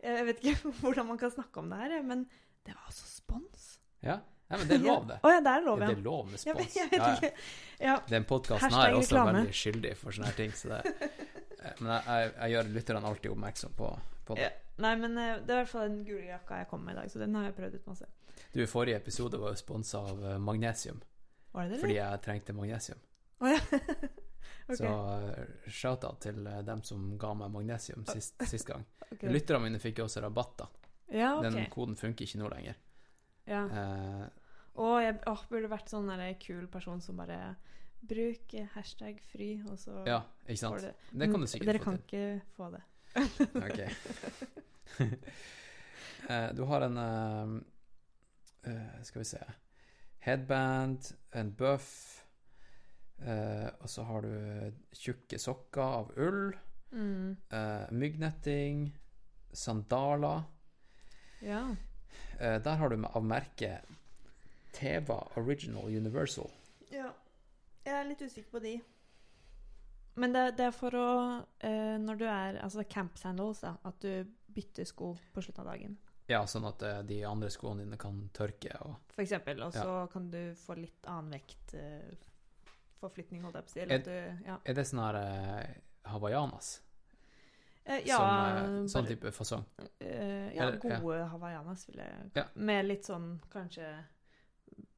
[0.05, 2.25] Jeg vet ikke hvordan man kan snakke om det her, men
[2.65, 3.79] det var også spons.
[4.03, 4.19] ja.
[4.49, 5.15] Nei, men det er lov, det.
[5.25, 5.87] Å ja, det er lov, ja.
[5.89, 6.91] Det er lov med Jeg, vet- spons.
[6.91, 7.33] jeg vet
[7.81, 7.95] Ja.
[8.09, 9.31] Den podkasten her er også reklame.
[9.39, 10.51] veldig skyldig for sånne her ting.
[10.53, 10.81] Så det,
[11.63, 13.89] eh, men jeg, jeg, jeg gjør lytterne alltid oppmerksom på,
[14.29, 14.45] på det.
[14.45, 14.51] Ja.
[14.85, 16.99] Nei, men eh, det er i hvert fall den gule jakka jeg kom med i
[17.01, 18.11] dag, så den har jeg prøvd ut masse.
[18.53, 21.01] Du, forrige episode var jo sponsa av eh, magnesium,
[21.55, 21.81] Var det det?
[21.81, 23.01] fordi jeg trengte magnesium.
[23.41, 23.59] Oh, ja.
[24.69, 24.77] okay.
[24.77, 24.91] Så
[25.71, 28.85] shouta til dem som ga meg magnesium sist, sist gang.
[29.09, 29.29] Okay.
[29.33, 30.69] Lytterne mine fikk jo også rabatt, da.
[31.13, 31.43] Ja, ok.
[31.49, 32.77] Den koden funker ikke nå lenger.
[33.47, 33.63] Ja.
[33.65, 34.25] Eh,
[34.75, 37.55] Og jeg å, burde vært sånn der kul person som bare
[38.05, 40.81] Bruk hashtag fri, og så ja, ikke sant?
[40.81, 40.91] det.
[41.11, 42.03] Det kan du sikkert Dere få kan til.
[42.05, 42.83] ikke få det.
[43.65, 43.79] Ok.
[46.29, 49.39] Eh, du har en eh, eh, Skal vi se
[50.25, 52.23] Headband, en buff,
[53.21, 56.55] eh, og så har du tjukke sokker av ull,
[56.95, 57.35] Mm.
[57.51, 58.87] eh, myggnetting,
[59.53, 60.45] sandaler.
[61.43, 61.75] Ja.
[62.39, 63.85] Eh, der har du av merket
[64.75, 66.49] Teva Original Universal.
[66.91, 67.11] ja.
[67.85, 68.71] Jeg er litt usikker på de.
[70.17, 71.09] Men det, det er for å
[71.45, 73.75] uh, Når du er Altså camp sandals, da.
[73.85, 74.25] At du
[74.55, 75.97] bytter sko på slutten av dagen.
[76.25, 79.61] Ja, sånn at uh, de andre skoene dine kan tørke og For eksempel.
[79.61, 81.75] Og så kan du få litt annen vekt.
[81.77, 82.73] Uh,
[83.03, 83.85] forflytning, holdt jeg på å si.
[83.85, 84.57] Er- Ja.
[84.65, 85.21] Er det sånn her
[86.09, 86.79] hawaiianas?
[87.85, 89.65] Eh, ja som, eh, sånn type fasong?
[89.99, 90.99] Eh, ja, Eller- ja.
[90.99, 92.45] gode hawaiianas, vil jeg Ja.
[92.55, 93.85] Med litt sånn kanskje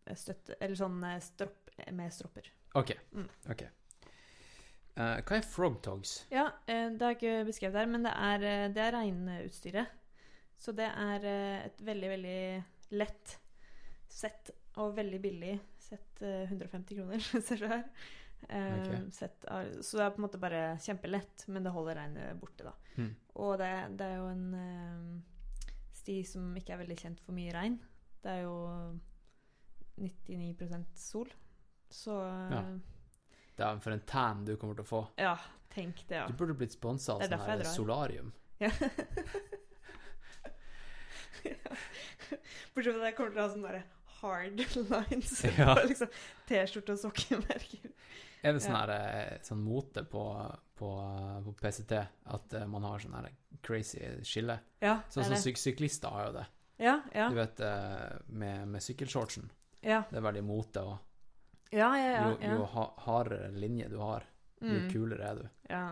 [0.06, 2.48] eh, støtte Eller sånn eh, stropp med stropper.
[2.76, 2.94] OK.
[3.14, 3.28] Mm.
[3.52, 3.68] okay.
[4.98, 6.26] Eh, hva er frog togs?
[6.32, 9.88] Ja, eh, det er ikke beskrevet her, men det er, eh, det er regnutstyret.
[10.58, 12.64] Så det er eh, et veldig, veldig
[12.98, 13.38] lett
[14.10, 16.22] sett, og veldig billig sett.
[16.22, 17.84] eh, 150 kroner, ser du her.
[18.50, 19.14] Eh, Ok.
[19.14, 19.46] sett
[19.82, 22.74] så det er på en måte bare kjempelett, men det holder regnet borte, da.
[22.98, 23.10] Mm.
[23.36, 27.52] Og det, det er jo en eh, sti som ikke er veldig kjent for mye
[27.54, 27.80] regn.
[28.24, 28.56] Det er jo
[29.98, 31.30] 99% sol.
[31.90, 32.64] Så eh, Ja.
[33.58, 35.02] deg for en tan du kommer til å få.
[35.18, 35.36] Ja,
[35.74, 36.28] tenk det, ja.
[36.28, 38.32] Du burde blitt sponsa av sånn her solarium.
[38.60, 38.70] ja.
[42.74, 43.78] Bortsett fra at jeg kommer til å ha sånn der
[44.22, 44.60] hard
[44.92, 45.76] lines Ja.
[45.76, 46.08] på liksom
[46.48, 47.92] T-skjorte og sokkemerker.
[48.46, 50.22] Er det sånn her eh, sånn mote på,
[50.78, 50.90] på,
[51.44, 53.32] på PCT at eh, man har sånn her
[53.66, 54.60] crazy skille?
[54.84, 56.46] Ja, Sånn som syk syklister har jo det.
[56.78, 59.50] Ja, ja, Du vet, eh, med, med sykkelshortsen.
[59.82, 60.04] ja.
[60.12, 60.98] Det er veldig mote, òg.
[61.74, 62.28] Ja, ja, ja.
[62.30, 64.24] jo, jo ha, hardere linje du har,
[64.62, 64.86] jo Mm.
[64.90, 65.48] kulere er du.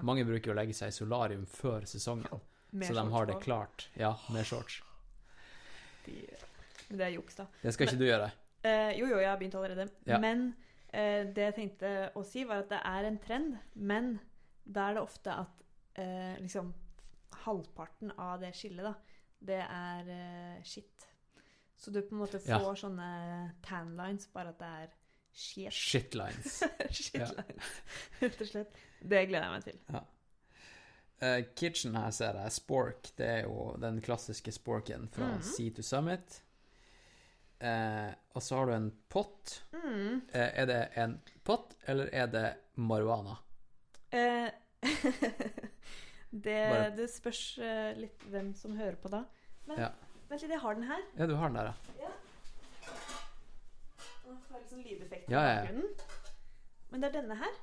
[0.07, 2.39] Mange bruker å legge seg i solarium før sesongen,
[2.71, 3.89] Med så de har det klart.
[3.99, 4.79] Ja, med shorts.
[6.05, 6.29] De-
[6.89, 7.45] det er juks, da.
[7.61, 8.31] Det skal ikke du gjøre.
[8.65, 9.87] Eh, jo, jo, jeg har begynt allerede.
[10.07, 10.17] Ja.
[10.19, 10.55] Men
[10.93, 13.57] eh, det jeg tenkte å si, var at det er en trend.
[13.75, 14.19] Men
[14.65, 15.63] da er det ofte at
[16.01, 16.73] eh, liksom
[17.45, 18.93] halvparten av det skillet, da,
[19.45, 21.07] det er eh, shit.
[21.77, 22.57] Så du på en måte Ja.
[22.63, 23.09] får sånne
[23.61, 24.93] tan lines, bare at det er
[25.35, 25.73] shit.
[25.73, 26.61] Shitlines.
[26.89, 27.27] shit Ja.
[27.35, 27.71] lines,
[28.21, 28.77] rett og slett.
[29.01, 30.01] Det gleder jeg meg til.
[31.21, 33.11] Eh, kitchen her ser jeg Spork.
[33.17, 35.41] Det er jo den klassiske Sporken fra Mhm.
[35.43, 36.41] Sea to Summit.
[37.59, 39.63] Eh, og så har du en pott.
[39.73, 40.21] Mm.
[40.33, 42.45] Eh, er det en pott, eller er det
[42.75, 43.37] marihuana?
[44.11, 44.49] Eh,
[46.29, 46.59] det,
[46.97, 49.23] det spørs eh, litt hvem som hører på da.
[49.65, 49.89] Men Ja.
[50.29, 51.01] vent litt, jeg har den her.
[51.17, 52.05] Ja, du har den der, ja.
[52.05, 52.11] ja.
[54.25, 55.71] jeg litt sånn lydeffekt Ja, ja, ja.
[56.91, 57.55] Men det er denne her.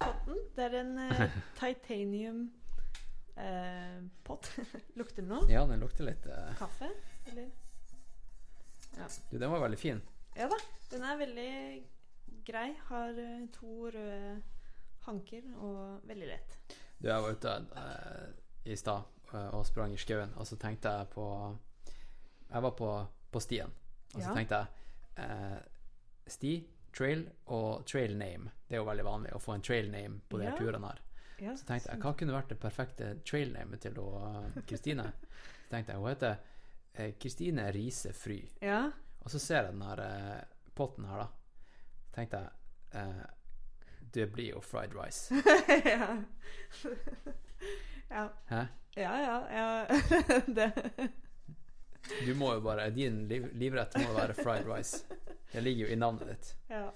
[0.00, 0.38] Potten.
[0.56, 2.44] Det er en eh, titanium
[3.36, 4.48] eh, pott.
[4.98, 5.48] Lukter det noe?
[5.50, 6.88] Ja, den lukter litt eh, Kaffe?
[7.30, 7.50] Eller?
[9.30, 10.00] Du, den var veldig fin.
[10.36, 10.56] Ja da.
[10.90, 11.50] Den er veldig
[12.46, 12.68] grei.
[12.88, 14.42] Har eh, to røde
[15.06, 16.56] hanker og veldig lett.
[17.00, 18.26] Du, jeg var ute uh,
[18.68, 21.24] i stad eh, og sprang i skauen, og så tenkte jeg på
[22.50, 22.90] Jeg var på,
[23.32, 23.70] på stien,
[24.14, 24.34] og så Ja.
[24.34, 24.66] tenkte jeg
[25.24, 25.60] uh,
[26.30, 26.52] Sti,
[26.94, 28.50] trail og trail name.
[28.68, 30.56] Det er jo veldig vanlig å få en trail name på de Ja.
[30.58, 31.00] turene her.
[31.40, 33.96] Ja, Så tenkte jeg, hva kunne vært det perfekte trail name til
[34.68, 35.06] Kristine?
[35.64, 36.36] Så tenkte jeg, hun heter
[36.92, 38.40] eh, Kristine Riise Fry.
[38.60, 38.90] Ja.
[39.20, 40.42] Og så ser jeg den her eh,
[40.74, 41.28] potten her, da.
[42.14, 43.22] Tenkte jeg eh,
[44.14, 45.34] Det blir jo fried rice.
[45.94, 46.16] ja.
[48.16, 48.28] ja.
[48.50, 48.64] Hæ?
[48.96, 49.86] Ja, ja, ja.
[50.56, 50.72] det
[52.26, 55.04] Du må jo bare Din liv, livrett må være fried rice.
[55.52, 56.54] Det ligger jo i navnet ditt.
[56.68, 56.88] Ja.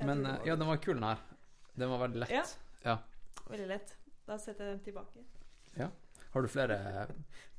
[0.00, 1.22] Men eh, ja, den var kul, den her.
[1.74, 2.30] Den var veldig lett.
[2.30, 2.44] Ja.
[2.82, 2.98] Ja.
[3.50, 3.96] Veldig lett.
[4.26, 5.26] Da setter jeg den tilbake.
[6.32, 7.06] Har du flere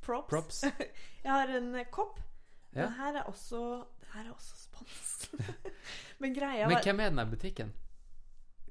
[0.00, 0.28] Props.
[0.30, 0.64] props?
[1.24, 2.20] Jeg har en eh, kopp.
[2.72, 2.86] Ja.
[2.86, 5.30] Den her er også Den her er også spons.
[6.20, 7.72] men greia Men hvem er den der butikken?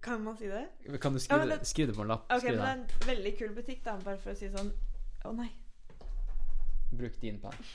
[0.01, 0.68] Kan man si det?
[1.01, 2.26] Kan du skrive, ja, det, skrive det på en lapp?
[2.34, 4.72] Ok, men det er en veldig kul butikk, da, bare for å si sånn.
[5.30, 5.51] Å nei.
[6.89, 7.68] Bruk din penn.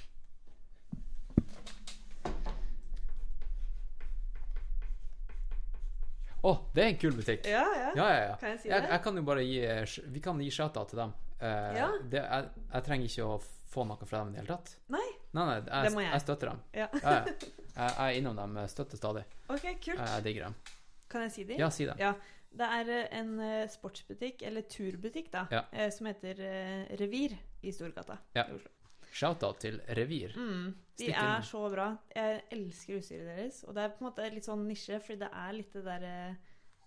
[6.47, 7.47] Å, det er en kul butikk.
[7.51, 7.93] Ja, ja.
[7.97, 8.35] Ja, ja, ja.
[8.43, 8.83] Kan jeg si det?
[8.91, 11.15] jeg kan jo bare gi eh, Vi kan gi shout-out til dem.
[11.41, 11.91] Eh, Ja.
[12.11, 14.77] det, jeg, jeg trenger ikke å få noe fra dem i det hele tatt.
[14.89, 15.05] Nei.
[15.37, 16.07] Nei, nei, jeg, jeg.
[16.13, 16.63] jeg støtter dem.
[16.73, 16.89] Ja.
[16.97, 19.25] Jeg, er innom dem, eh, støtter stadig.
[19.53, 19.99] Ok, kult.
[19.99, 20.55] Jeg, jeg digger dem.
[21.13, 21.59] Kan jeg si dem?
[21.61, 21.99] Ja, si dem.
[22.01, 22.15] Ja.
[22.57, 25.65] Det er eh, en eh, sportsbutikk, eller turbutikk, da, Ja.
[25.73, 28.47] eh, som heter eh, Revir i Storgata Ja.
[28.49, 28.73] i Oslo.
[29.17, 30.33] Shout-out til Revir.
[30.37, 31.45] Mm, de Stikk er inn.
[31.49, 31.87] så bra.
[32.15, 33.63] Jeg elsker utstyret deres.
[33.65, 36.17] Og det er på en måte litt sånn nisje, fordi det er litt det derre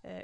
[0.03, 0.23] eh,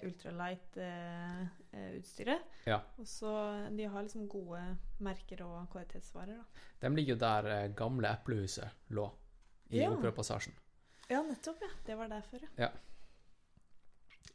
[1.76, 2.40] ultralight-utstyret.
[2.66, 2.80] Ja.
[2.98, 3.32] Og så
[3.76, 4.62] De har liksom gode
[5.00, 6.46] merker og kvalitetsvarer, da.
[6.82, 9.12] De ligger jo der eh, gamle Eplehuset lå,
[9.70, 9.92] i Ja.
[9.92, 10.54] Operapassasjen.
[11.10, 11.70] Ja, nettopp, ja.
[11.86, 12.70] Det var der før, Ja.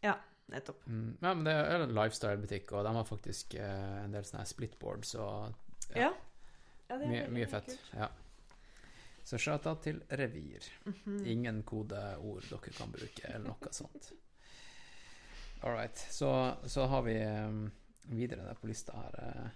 [0.02, 0.14] Ja,
[0.48, 0.86] nettopp.
[0.86, 4.46] Mm, ja, men det er en lifestyle-butikk, og de har faktisk eh, en del sånne
[4.46, 5.54] splitboards og
[5.94, 6.00] Ja.
[6.00, 6.12] Ja.
[6.88, 7.66] ja det er mye, mye fett.
[7.66, 7.90] kult.
[7.94, 8.08] Ja.
[9.24, 10.64] Så shout-out til Revir.
[10.86, 11.26] Mhm.
[11.26, 14.12] Ingen kodeord dere kan bruke, eller noe sånt.
[15.62, 15.98] All right.
[16.10, 17.70] Så, så har vi um,
[18.02, 19.48] videre der på lista her uh,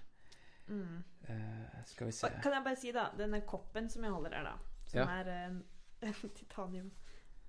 [0.66, 1.02] Mm.
[1.28, 4.42] uh, Skal vi se Kan jeg bare si, da, denne koppen som jeg holder her,
[4.44, 4.52] da,
[4.86, 5.04] som Ja.
[5.20, 5.58] er en,
[6.02, 6.90] en titanium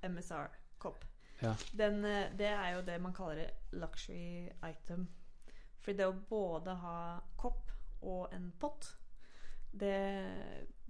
[0.03, 1.05] MSR-kopp,
[1.41, 1.53] Ja.
[1.77, 5.07] den, eh, det er jo det man kaller luxury item.
[5.79, 7.71] For det å både ha kopp
[8.01, 8.97] og en pott,
[9.71, 9.95] det,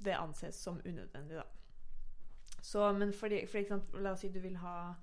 [0.05, 1.43] det anses som unødvendig, da.
[2.61, 4.95] Så, men fordi, for eksempel, la oss si du vil ha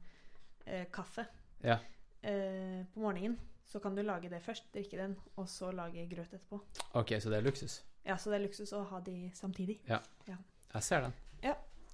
[0.66, 1.24] eh, kaffe
[1.62, 1.78] Ja.
[2.22, 3.38] Eh, på morgenen.
[3.64, 6.58] Så kan du lage det først, drikke den, og så lage grøt etterpå.
[6.98, 7.80] OK, så det er luksus.
[8.04, 9.78] Ja, så det er luksus å ha de samtidig.
[9.86, 11.14] Jeg ser den.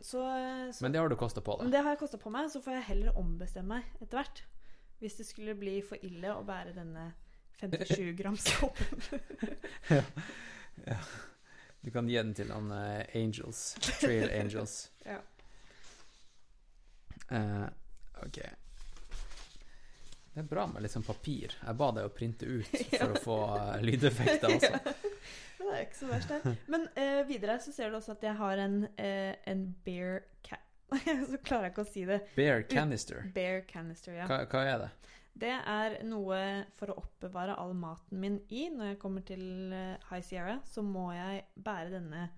[0.01, 0.23] Så,
[0.73, 1.73] så Men det har du kosta på deg.
[1.73, 4.43] det har jeg kosta på meg, så får jeg heller ombestemme meg etter hvert.
[5.03, 7.09] Hvis det skulle bli for ille å bære denne
[7.59, 9.03] 57 grams koppen.
[11.83, 13.75] Du kan gi den til han uh, Angels.
[14.01, 14.79] Trail Angels.
[15.09, 15.19] Ja.
[17.29, 17.67] Uh,
[18.25, 18.39] OK.
[20.39, 21.51] Det er bra med litt sånn papir.
[21.59, 24.69] Jeg ba deg å printe ut for å få eh, lydeffekter også.
[24.71, 26.53] Ja, det er ikke så verst, det.
[26.71, 30.63] Men eh, videre så ser du også at jeg har en, eh, en bear cat
[31.33, 32.21] Så klarer jeg ikke å si det.
[32.37, 33.27] Bear canister.
[33.35, 34.31] Bear canister, ja.
[34.31, 34.93] Hva, hva er det?
[35.43, 36.41] Det er noe
[36.79, 38.69] for å oppbevare all maten min i.
[38.71, 39.45] Når jeg kommer til
[39.75, 42.29] eh, High Sierra, så må jeg bære denne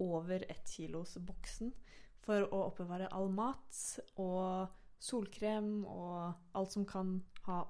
[0.00, 1.76] over ett kilos boksen
[2.24, 3.84] for å oppbevare all mat
[4.16, 7.14] og solkrem og alt som kan
[7.46, 7.62] ha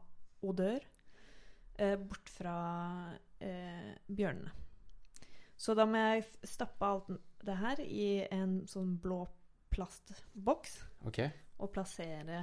[0.47, 0.83] odør,
[1.79, 2.57] eh, bort fra
[3.41, 4.53] eh, bjørnene.
[5.61, 7.11] Så da må jeg stappe alt
[7.45, 9.23] det her i en sånn blå
[9.71, 11.29] plastboks okay.
[11.61, 12.41] og plassere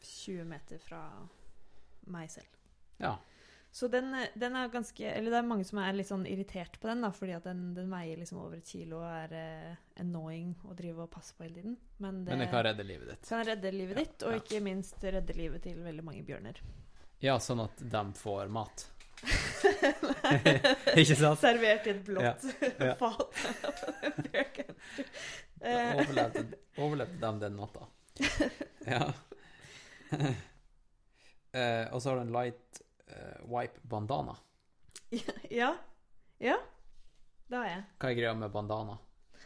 [0.00, 1.02] 20 meter fra
[2.08, 2.56] meg selv.
[2.98, 3.18] Ja.
[3.70, 6.88] Så den, den er ganske Eller det er mange som er litt sånn irritert på
[6.88, 10.54] den, da, fordi at den, den veier liksom over et kilo og er eh, annoying
[10.64, 11.76] å drive og passe på hele tiden.
[12.00, 13.28] Men det Men det kan redde livet ditt.
[13.28, 14.40] kan redde livet Ja, ditt, og ja.
[14.42, 16.62] ikke minst redde livet til veldig mange bjørner.
[17.20, 18.86] Ja, sånn at de får mat.
[21.00, 21.40] Ikke sant?
[21.42, 22.44] Servert i et blått
[22.78, 22.92] Ja.
[23.00, 23.34] fat.
[25.58, 26.44] Overlevde,
[26.78, 27.88] overlevde de den natta?
[28.86, 29.08] Ja.
[31.48, 32.82] Uh, og så har du en light
[33.48, 34.34] wipe bandana.
[35.60, 35.72] ja.
[36.42, 36.56] Ja.
[37.48, 37.84] Det har jeg.
[37.98, 38.98] Hva er greia med bandana?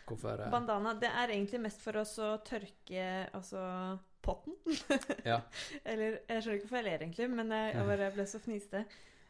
[0.09, 3.05] Hvorfor eh, Bandana det er egentlig mest for oss å tørke
[3.37, 3.61] altså
[4.25, 4.57] potten.
[5.31, 5.39] Ja.
[5.85, 8.83] Eller jeg skjønner ikke hvorfor jeg ler, egentlig, men jeg, jeg bare ble så fniste.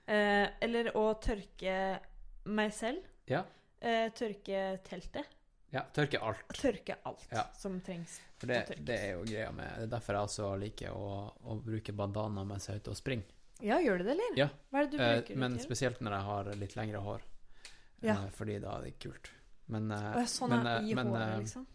[0.09, 1.76] Eh, eller å tørke
[2.48, 3.04] meg selv.
[3.30, 3.44] Ja.
[3.82, 5.28] Eh, tørke teltet.
[5.74, 6.48] ja, tørke alt.
[6.59, 7.44] Tørke alt Ja.
[7.59, 8.16] som trengs.
[8.40, 11.12] For det, det er jo greia med Det er derfor jeg også liker å,
[11.46, 13.28] å bruke bandana mens jeg er ute og springer.
[13.62, 14.36] Ja, gjør du det, eller?
[14.39, 14.48] Ja.
[14.72, 15.68] Hva er det du Eh, men det til?
[15.70, 17.22] spesielt når jeg har litt lengre hår.
[18.02, 18.16] Ja.
[18.24, 19.30] Eh, fordi da er det kult.
[19.68, 21.66] Men, eh, Å, sånn men, er eh, i men, håret, eh, liksom?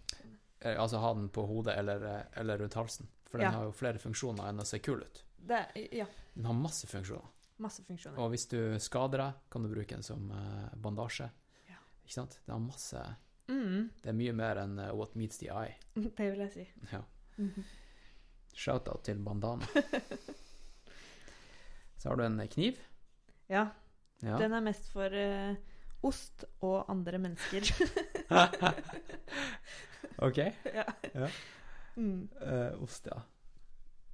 [0.61, 3.07] eh, Altså ha den på hodet eller, eh, eller rundt halsen.
[3.30, 3.57] For den Ja.
[3.57, 5.23] har jo flere funksjoner enn å se kul ut.
[5.39, 6.05] Det ja,
[6.35, 7.26] Den har masse funksjoner.
[7.59, 8.18] masse funksjoner.
[8.19, 11.30] Og hvis du skader deg, kan du bruke den som eh, bandasje.
[11.69, 11.76] Ja.
[12.05, 12.39] Ikke sant?
[12.45, 13.15] Den har masse
[13.49, 15.76] Mm, Det er mye mer enn eh, what meets the eye.
[15.95, 16.68] det vil jeg si.
[16.91, 17.01] Ja.
[17.38, 17.64] Mhm.
[18.53, 19.65] Shout-out til bandana.
[21.98, 22.80] Så har du en kniv.
[23.49, 23.68] Ja,
[24.22, 24.38] Ja.
[24.41, 25.56] den er mest for uh,
[26.03, 27.61] ost og andre mennesker.
[30.28, 30.38] OK.
[30.74, 30.86] ja.
[31.14, 31.30] Ja.
[31.98, 32.28] Mm.
[32.41, 33.22] Eh, ost, ja.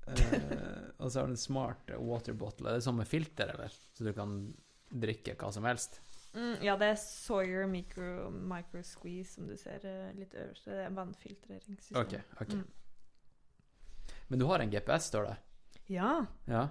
[0.07, 2.69] Uh, og så har du en smart water bottle.
[2.69, 3.72] Er det sånn med filter, eller?
[3.95, 4.38] Så du kan
[4.91, 6.01] drikke hva som helst?
[6.34, 9.84] Mm, ja, det er Sawyer micro, micro squeeze, som du ser
[10.18, 10.65] litt øverst.
[10.68, 11.99] Det er vannfiltreringssystem.
[12.01, 12.15] OK.
[12.41, 12.55] ok.
[12.57, 14.15] Mm.
[14.31, 15.35] Men du har en GPS, står det?
[15.93, 16.26] Ja.
[16.49, 16.68] Ja.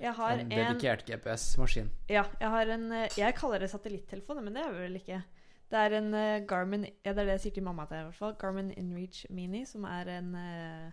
[0.00, 1.88] Jeg har En dedikert GPS-maskin.
[2.08, 5.22] Ja, jeg har en eh, Jeg kaller det satellittelefon, men det er vel ikke.
[5.70, 8.06] Det er en eh, Garmin Ja, det er det jeg sier til mamma til i
[8.08, 8.34] hvert fall.
[8.38, 10.90] Garmin InReach Mini, som er en uh,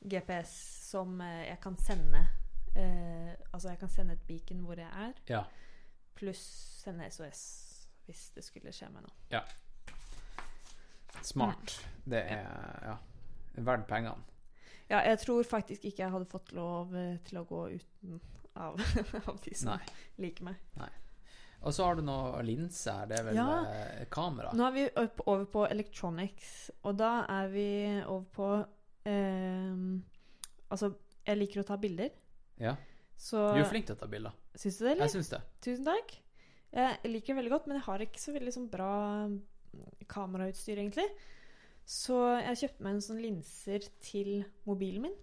[0.00, 0.54] GPS
[0.90, 2.24] som eh, jeg kan sende
[2.76, 5.42] uh, Altså, jeg kan sende et beacon hvor jeg er, Ja.
[6.14, 6.42] pluss
[6.82, 7.42] sende SOS
[8.06, 9.42] hvis det skulle skje meg noe.
[11.22, 11.76] Smart.
[12.10, 12.48] Det er
[12.82, 12.96] ja,
[13.54, 14.16] verdt pengene.
[14.90, 18.16] Ja, jeg tror faktisk ikke jeg hadde fått lov eh, til å gå uten
[18.58, 18.80] av,
[19.30, 19.84] av de som Nei.
[20.18, 20.56] liker meg.
[21.60, 23.06] Og så har du noe linse her.
[23.10, 23.48] Det er vel Ja.
[23.70, 24.50] eh, kamera?
[24.56, 24.86] Nå er vi
[25.26, 27.66] over på electronics, og da er vi
[28.06, 28.48] over på
[29.06, 29.76] eh,
[30.70, 30.92] Altså,
[31.26, 32.10] jeg liker å ta bilder,
[32.62, 32.76] Ja.
[33.18, 34.32] så Du er flink til å ta bilder.
[34.54, 35.06] Syns du det, eller?
[35.06, 35.40] Jeg syns det.
[35.62, 36.16] Tusen takk.
[36.72, 38.90] Jeg liker det veldig godt, men jeg har ikke så veldig sånn bra
[40.10, 41.06] kamerautstyr, egentlig.
[41.90, 45.16] Så jeg kjøpte meg en sånn linser til mobilen min,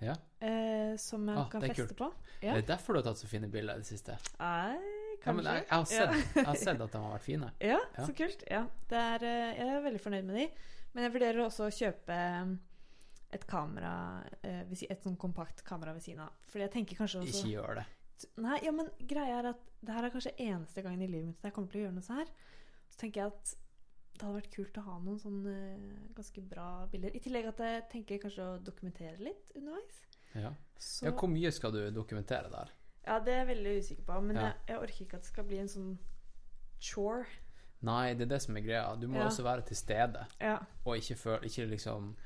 [0.00, 0.14] Ja.
[0.40, 1.96] eh, som jeg Ah, kan feste kult.
[1.98, 2.08] på.
[2.42, 2.54] Ja.
[2.56, 4.16] Det er derfor du har tatt så fine bilder i det siste.
[4.40, 4.78] Nei,
[5.24, 7.50] Ja, men jeg, jeg, har sett, jeg har sett at de har vært fine.
[7.60, 8.06] Ja, Ja.
[8.06, 8.42] så kult.
[8.50, 10.48] Ja, det er, eh, jeg er veldig fornøyd med de.
[10.94, 12.58] Men jeg vurderer også å kjøpe mm,
[13.32, 16.32] et kamera eh, Et sånn kompakt kamera ved siden av.
[16.48, 17.86] Fordi jeg tenker kanskje også Ikke gjør det.
[18.38, 21.42] Nei, ja, men greia er at det her er kanskje eneste gangen i livet mitt
[21.42, 22.26] jeg kommer til å gjøre noe sånn her.
[22.90, 23.54] Så tenker jeg at
[24.14, 27.14] det hadde vært kult å ha noen sånn eh, ganske bra bilder.
[27.16, 30.02] I tillegg at jeg tenker kanskje å dokumentere litt underveis.
[30.34, 30.52] Ja.
[30.78, 32.70] Så, ja, hvor mye skal du dokumentere der?
[33.06, 34.20] ja, det er jeg veldig usikker på.
[34.22, 34.42] Men Ja.
[34.42, 35.98] jeg, jeg orker ikke at det skal bli en sånn
[36.80, 37.26] chore.
[37.82, 38.96] Nei, det er det som er greia.
[39.00, 39.26] Du må Ja.
[39.26, 40.58] også være til stede, Ja.
[40.84, 42.16] og ikke, føle, ikke liksom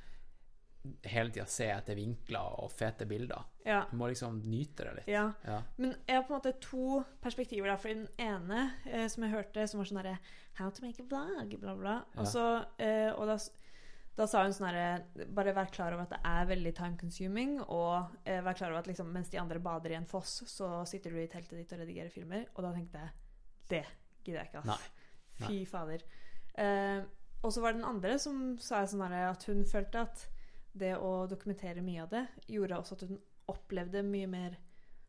[1.06, 3.44] hele tida se etter vinkler og fete bilder.
[3.66, 3.82] ja.
[3.90, 5.08] Du må liksom nyte det litt.
[5.12, 5.26] ja.
[5.44, 5.60] Ja.
[5.76, 7.68] Men jeg har på en måte to perspektiver.
[7.68, 7.76] der.
[7.82, 10.18] For den ene eh, som jeg hørte, som var sånn herre
[10.56, 11.94] How to make a vlog, bla, bla.
[12.14, 12.20] Ja.
[12.22, 12.44] Og, så,
[12.80, 13.36] eh, og da,
[14.16, 17.58] da sa hun sånn herre Bare vær klar over at det er veldig time consuming.
[17.66, 20.70] Og eh, vær klar over at liksom, mens de andre bader i en foss, så
[20.88, 22.46] sitter du i teltet ditt og redigerer filmer.
[22.54, 23.12] Og da tenkte jeg
[23.68, 23.84] Det
[24.24, 24.88] gidder jeg ikke, ass.
[25.42, 25.46] Nei.
[25.50, 26.02] Fy fader.
[26.56, 27.02] Eh,
[27.44, 30.22] og så var det den andre som sa sånn herre at hun følte at
[30.78, 33.18] det å dokumentere mye av det gjorde også at hun
[33.50, 34.56] opplevde mye mer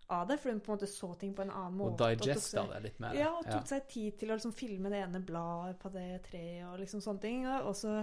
[0.08, 2.06] av det, for hun på en måte så ting på en annen måte.
[2.06, 3.18] Og digesta det litt mer.
[3.18, 6.64] Ja, og tok seg tid til å liksom filme det ene bladet på det treet
[6.70, 7.44] og liksom sånne ting.
[7.50, 8.00] Og så,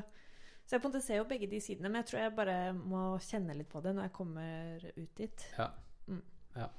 [0.66, 2.58] så jeg på en måte ser jo begge de sidene, men jeg tror jeg bare
[2.76, 5.46] må kjenne litt på det når jeg kommer ut dit.
[5.56, 5.70] Ja.
[6.10, 6.22] Mm.
[6.58, 6.70] ja.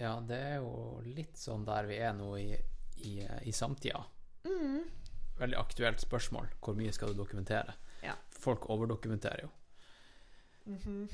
[0.00, 0.74] Ja, det er jo
[1.04, 2.50] litt sånn der vi er nå i,
[3.04, 4.02] i, i samtida.
[4.48, 4.82] Mm.
[5.38, 6.48] Veldig aktuelt spørsmål.
[6.64, 7.76] Hvor mye skal du dokumentere?
[8.46, 9.50] Folk overdokumenterer jo.
[10.66, 11.08] Mhm.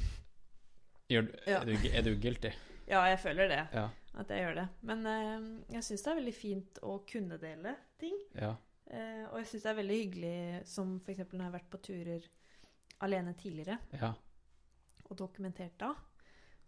[1.13, 1.61] Gjør, Ja.
[1.61, 2.51] er, du, er du guilty?
[2.89, 3.63] Ja, jeg føler det.
[3.73, 3.89] Ja.
[4.21, 4.69] At jeg gjør det.
[4.89, 8.19] Men uh, jeg syns det er veldig fint å kunne dele ting.
[8.39, 8.55] ja.
[8.93, 10.33] Uh, og jeg syns det er veldig hyggelig,
[10.69, 11.21] som f.eks.
[11.31, 12.25] når jeg har vært på turer
[13.07, 14.11] alene tidligere ja.
[15.09, 15.93] og dokumentert da,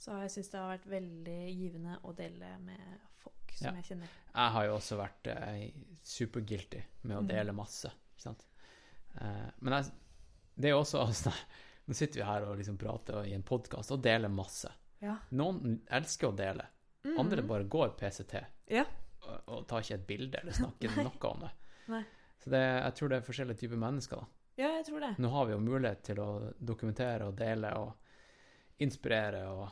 [0.01, 4.15] så jeg syns det har vært veldig givende å dele med folk som jeg kjenner.
[4.31, 5.67] Jeg har jo også vært eh,
[6.15, 7.29] superguilty med å Mhm.
[7.35, 7.93] dele masse.
[8.15, 8.47] Ikke sant?
[9.21, 9.93] Eh, men jeg,
[10.55, 11.33] det er jo også altså,
[11.87, 14.71] Nå sitter vi her og liksom prater i en podkast og deler masse.
[15.05, 15.19] Ja.
[15.37, 16.71] Noen elsker å dele,
[17.05, 17.19] Mm.
[17.21, 18.39] andre bare går PCT
[18.73, 18.87] Ja.
[19.29, 21.51] og, og tar ikke et bilde eller snakker noe om det.
[21.93, 21.99] Nei.
[22.41, 24.17] Så det, jeg tror det er forskjellige typer mennesker.
[24.23, 24.27] da.
[24.63, 25.11] ja, jeg tror det.
[25.21, 27.93] Nå har vi jo mulighet til å dokumentere og dele og
[28.79, 29.69] inspirere, og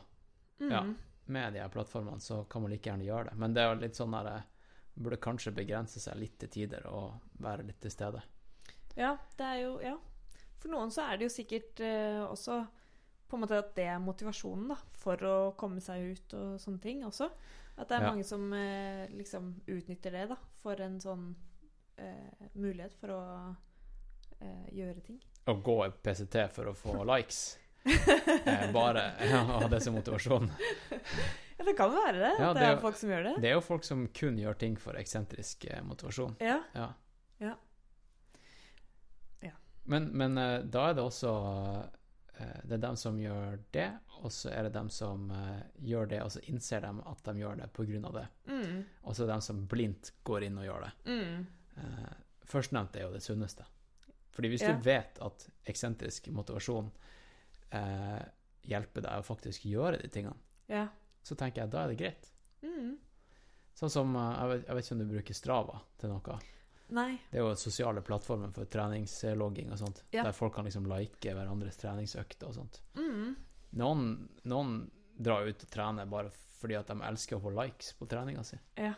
[0.61, 0.69] mm.
[0.71, 0.83] Ja.
[1.25, 3.35] med de her plattformene så kan man like gjerne gjøre det.
[3.41, 4.49] Men det er jo litt sånn der eh,
[4.93, 8.19] Burde kanskje begrense seg litt til tider og være litt til stede.
[8.95, 9.95] Ja, det er jo Ja.
[10.63, 12.61] For noen så er det jo sikkert eh, også
[13.27, 16.79] på en måte at det er motivasjonen da, for å komme seg ut og sånne
[16.83, 17.27] ting også.
[17.75, 18.11] At det er Ja.
[18.13, 21.31] mange som eh, liksom utnytter det da, for en sånn
[21.97, 23.21] eh, mulighet for å
[24.39, 25.19] eh, gjøre ting.
[25.49, 25.75] Å gå
[26.05, 27.57] PCT for å få likes.
[28.43, 30.45] Eh, bare ja, ha det som motivasjon.
[31.57, 32.29] Ja, det kan være det.
[32.39, 33.33] Ja, det, det er er jo- folk som gjør det.
[33.43, 36.37] Det er jo folk som kun gjør ting for eksentrisk eh, motivasjon.
[36.43, 36.61] Ja.
[36.77, 37.53] Ja.
[39.85, 41.31] Men, men eh, da er det også
[42.39, 43.89] eh, Det er dem som gjør det,
[44.23, 47.33] og så er det dem som eh, gjør det, og så innser de at de
[47.41, 47.67] gjør det
[48.07, 48.27] av det.
[48.47, 48.83] Mm.
[49.03, 50.93] Og så er det dem som blindt går inn og gjør det.
[51.11, 51.45] Mm.
[52.47, 53.65] Førstnevnte er jo det sunneste.
[54.33, 54.73] Fordi hvis Ja.
[54.73, 56.91] du vet at eksentrisk motivasjon
[57.71, 58.23] eh,
[58.63, 60.35] hjelper deg å faktisk gjøre de tingene,
[60.69, 60.87] Ja.
[61.23, 62.31] så tenker jeg da er det greit.
[62.63, 62.97] Mm.
[63.75, 66.39] Sånn som jeg vet, jeg vet ikke om du bruker Strava til noe.
[66.93, 67.15] Nei.
[67.31, 70.23] Det er jo sosiale plattformer for treningslogging og sånt, Ja.
[70.27, 72.81] der folk kan liksom like hverandres treningsøkter og sånt.
[72.95, 73.35] Mm.
[73.81, 74.75] Noen, noen
[75.17, 76.29] drar ut og trener bare
[76.59, 78.57] fordi at de elsker å få likes på treninga si.
[78.77, 78.93] Jeg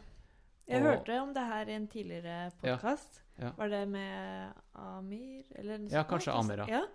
[0.81, 3.22] Og- hørte om det her i en tidligere podkast.
[3.39, 3.51] Ja.
[3.57, 5.45] Var det med Amir?
[5.55, 6.65] Eller noe Ja, kanskje Amir, ja.
[6.67, 6.85] ja.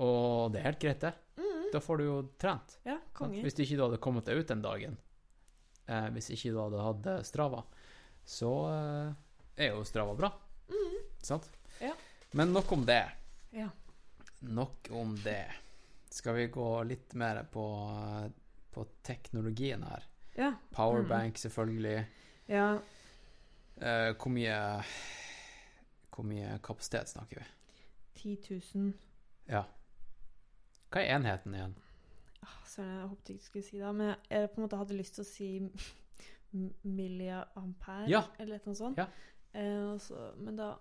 [0.00, 1.14] Og det er helt greit, det.
[1.36, 1.72] Mm.
[1.72, 2.78] Da får du jo trent.
[2.86, 3.42] Ja, konge.
[3.42, 4.96] Hvis ikke du hadde kommet deg ut den dagen,
[5.88, 7.64] eh, hvis ikke du hadde hatt eh, Strava,
[8.24, 8.52] så
[9.08, 9.14] eh,
[9.58, 10.30] er jo Strava bra.
[10.68, 10.96] Mm.
[11.22, 11.48] Sant?
[11.82, 11.92] Ja.
[12.32, 13.02] Men nok om det.
[13.56, 13.68] Ja.
[14.40, 15.46] Nok om det.
[16.10, 17.64] Skal vi gå litt mer på,
[18.74, 20.04] på teknologien her?
[20.38, 20.52] Ja.
[20.74, 22.06] Powerbank, selvfølgelig.
[22.48, 22.68] ja.
[23.78, 24.54] Eh, hvor mye
[26.10, 27.44] Hvor mye kapasitet snakker vi?
[28.36, 28.92] 10 000
[29.46, 29.60] Ja.
[30.90, 31.76] Hva er enheten igjen?
[32.42, 34.80] ah, Søren, jeg håpet ikke du skulle si det, men jeg, jeg på en måte
[34.80, 35.48] hadde lyst til å si
[36.82, 38.22] milliampere, Ja.
[38.38, 38.98] eller noe sånt.
[38.98, 39.06] Ja.
[39.58, 40.72] Eh, også, men da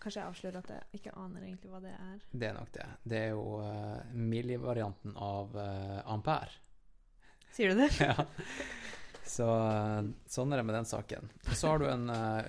[0.00, 2.18] kanskje jeg avslører at jeg ikke aner egentlig hva det er.
[2.32, 2.86] Det er nok det.
[3.12, 6.56] Det er jo uh, millivarianten av uh, ampere.
[7.54, 7.90] Sier du det?
[8.08, 8.14] ja.
[9.30, 11.28] Så eh, sånn er det med den saken.
[11.52, 12.46] Så har du en uh,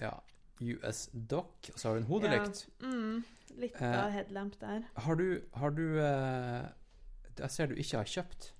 [0.00, 0.14] ja,
[0.62, 2.64] US Dock, og så har du en hodelykt.
[2.80, 2.90] Ja.
[2.90, 4.88] Mm, litt av headlamp der.
[5.04, 5.28] Har du,
[5.60, 8.53] har du Jeg ser du ikke har kjøpt.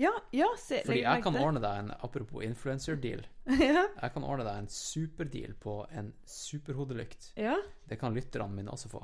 [0.00, 3.26] Ja, ja, se, Fordi jeg kan ordne deg en Apropos influencer-deal.
[3.60, 3.82] ja.
[4.00, 7.32] Jeg kan ordne deg en superdeal på en superhodelykt.
[7.36, 7.56] ja.
[7.90, 9.02] Det kan lytterne mine også få.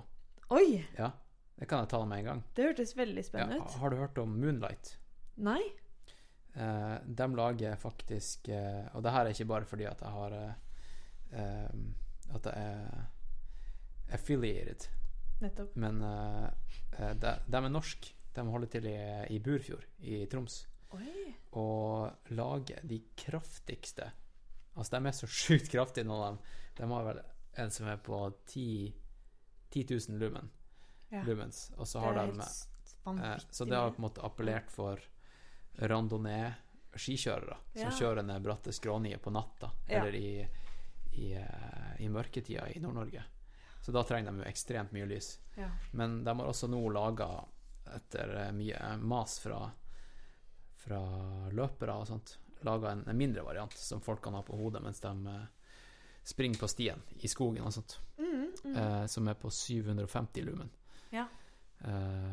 [0.56, 1.10] Oi, Ja,
[1.58, 2.42] det kan jeg ta med en gang.
[2.54, 3.74] det hørtes veldig spennende ut.
[3.82, 4.92] har du hørt om Moonlight?
[5.36, 5.60] Nei?
[6.56, 10.32] Eh, de lager faktisk eh, Og det her er ikke bare fordi at jeg har
[10.32, 10.54] eh,
[11.36, 11.74] eh,
[12.38, 13.02] At jeg er
[14.16, 14.86] affiliated,
[15.42, 15.74] Nettopp.
[15.76, 16.46] men eh,
[17.00, 18.08] eh, de, de er norsk.
[18.36, 18.96] De holder til i,
[19.34, 20.62] i Burfjord i Troms
[20.94, 21.34] Oi.
[21.52, 24.12] og lager de kraftigste
[24.76, 26.38] Altså, de er så sjukt kraftige, noen av dem.
[26.76, 27.20] De har vel
[27.62, 28.92] en som er på 10,
[29.72, 30.50] 10 000 lumen,
[31.10, 31.22] Ja.
[31.24, 32.40] lumens, og så har de
[33.06, 35.00] Eh, så det har på en måte appellert for
[35.78, 37.90] randonee-skikjørere som Ja.
[37.90, 39.98] kjører ned bratte skråninger på natta Ja.
[40.04, 40.48] eller i,
[41.12, 43.22] i, eh, i mørketida i Nord-Norge.
[43.80, 45.38] Så da trenger de jo ekstremt mye lys.
[45.56, 45.70] Ja.
[45.92, 47.44] Men de har også nå laga,
[47.94, 49.70] etter eh, mye mas fra,
[50.86, 51.00] fra
[51.52, 52.36] løpere og sånt,
[52.66, 55.46] laga en, en mindre variant som folk kan ha på hodet mens de eh,
[56.26, 58.76] springer på stien i skogen og sånt, Mm, mm.
[58.80, 60.70] eh, som er på 750 lumen.
[61.12, 61.26] Ja.
[61.84, 62.32] Eh,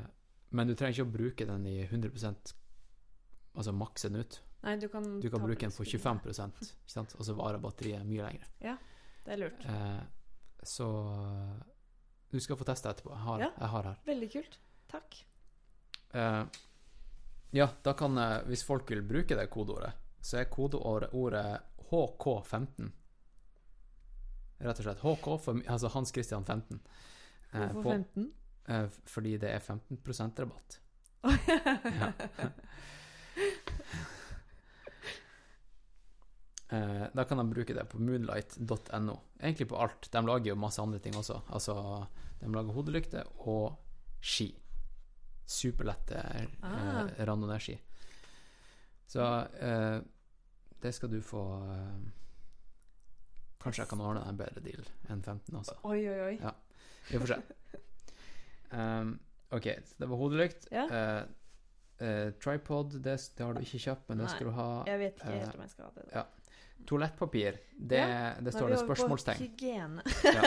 [0.55, 2.53] men du trenger ikke å bruke den i 100
[3.53, 4.39] altså makse den ut.
[4.63, 6.33] Nei, du kan Du kan bruke den på 25 ikke
[6.87, 7.15] sant?
[7.19, 8.47] og så varer batteriet mye lenger.
[9.25, 9.65] Det er lurt.
[9.65, 10.03] Eh,
[10.63, 10.87] så
[12.31, 13.11] du skal få teste etterpå.
[13.11, 13.49] Jeg har, Ja.
[13.59, 13.97] jeg har her.
[14.05, 14.57] Veldig kult.
[14.89, 15.19] Takk.
[16.13, 16.45] Eh,
[17.53, 19.93] ja, da kan eh, Hvis folk vil bruke det kodeordet,
[20.23, 21.11] så er kodeordet
[21.91, 22.91] HK15.
[24.63, 25.01] Rett og slett.
[25.03, 26.79] HK, for, altså Hans Christian 15.
[27.53, 28.31] Eh, Hvorfor på- 15?
[28.67, 30.79] eh, fordi det er 15% rabatt.
[31.23, 32.11] Ja.
[36.73, 39.19] Eh, da kan de bruke det på moonlight.no.
[39.39, 40.07] Egentlig på alt.
[40.11, 41.41] De lager jo masse andre ting også.
[41.53, 41.75] Altså,
[42.41, 43.75] de lager hodelykter og
[44.23, 44.47] ski.
[45.45, 46.19] Superlette
[46.63, 47.07] Ah.
[47.17, 47.77] eh, randonee-ski.
[49.07, 49.21] Så
[49.59, 49.99] eh,
[50.81, 52.11] det skal du få eh,
[53.63, 55.75] Kanskje jeg kan ordne en bedre deal enn 15 altså.
[55.87, 56.33] Oi, oi, oi.
[56.41, 56.51] Ja.
[57.11, 57.37] Vi får se.
[58.73, 59.13] Um,
[59.55, 60.67] ok, så det var hodelykt.
[60.73, 60.83] Ja.
[60.89, 61.23] Eh,
[62.07, 64.33] eh, tripod, det, det har du ikke kjøpt, men det Nei.
[64.35, 64.67] skal du ha.
[64.89, 66.07] Jeg vet ikke Eh, helt om jeg skal ha det.
[66.15, 66.25] ja.
[66.89, 69.33] Toalettpapir, det, Ja, det Nå står er det vi over på.
[69.39, 70.01] Hygiene.
[70.25, 70.43] Ja.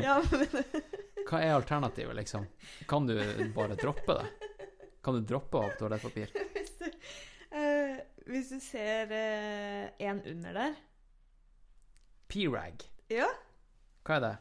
[0.06, 0.46] ja, men
[1.26, 2.44] Hva er alternativet, liksom?
[2.88, 3.14] Kan du
[3.54, 4.26] bare droppe det?
[5.02, 6.30] Kan du droppe av toalettpapir?
[6.54, 6.86] hvis, du,
[7.56, 7.96] eh,
[8.30, 10.76] hvis du ser eh, en under der
[12.30, 12.82] P-rag,
[13.12, 13.28] Ja.
[14.06, 14.34] hva er det?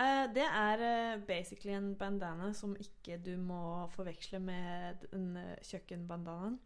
[0.00, 5.58] Eh, det er eh, basically en bandana som ikke du må forveksle med den eh,
[5.68, 6.56] kjøkkenbandanaen.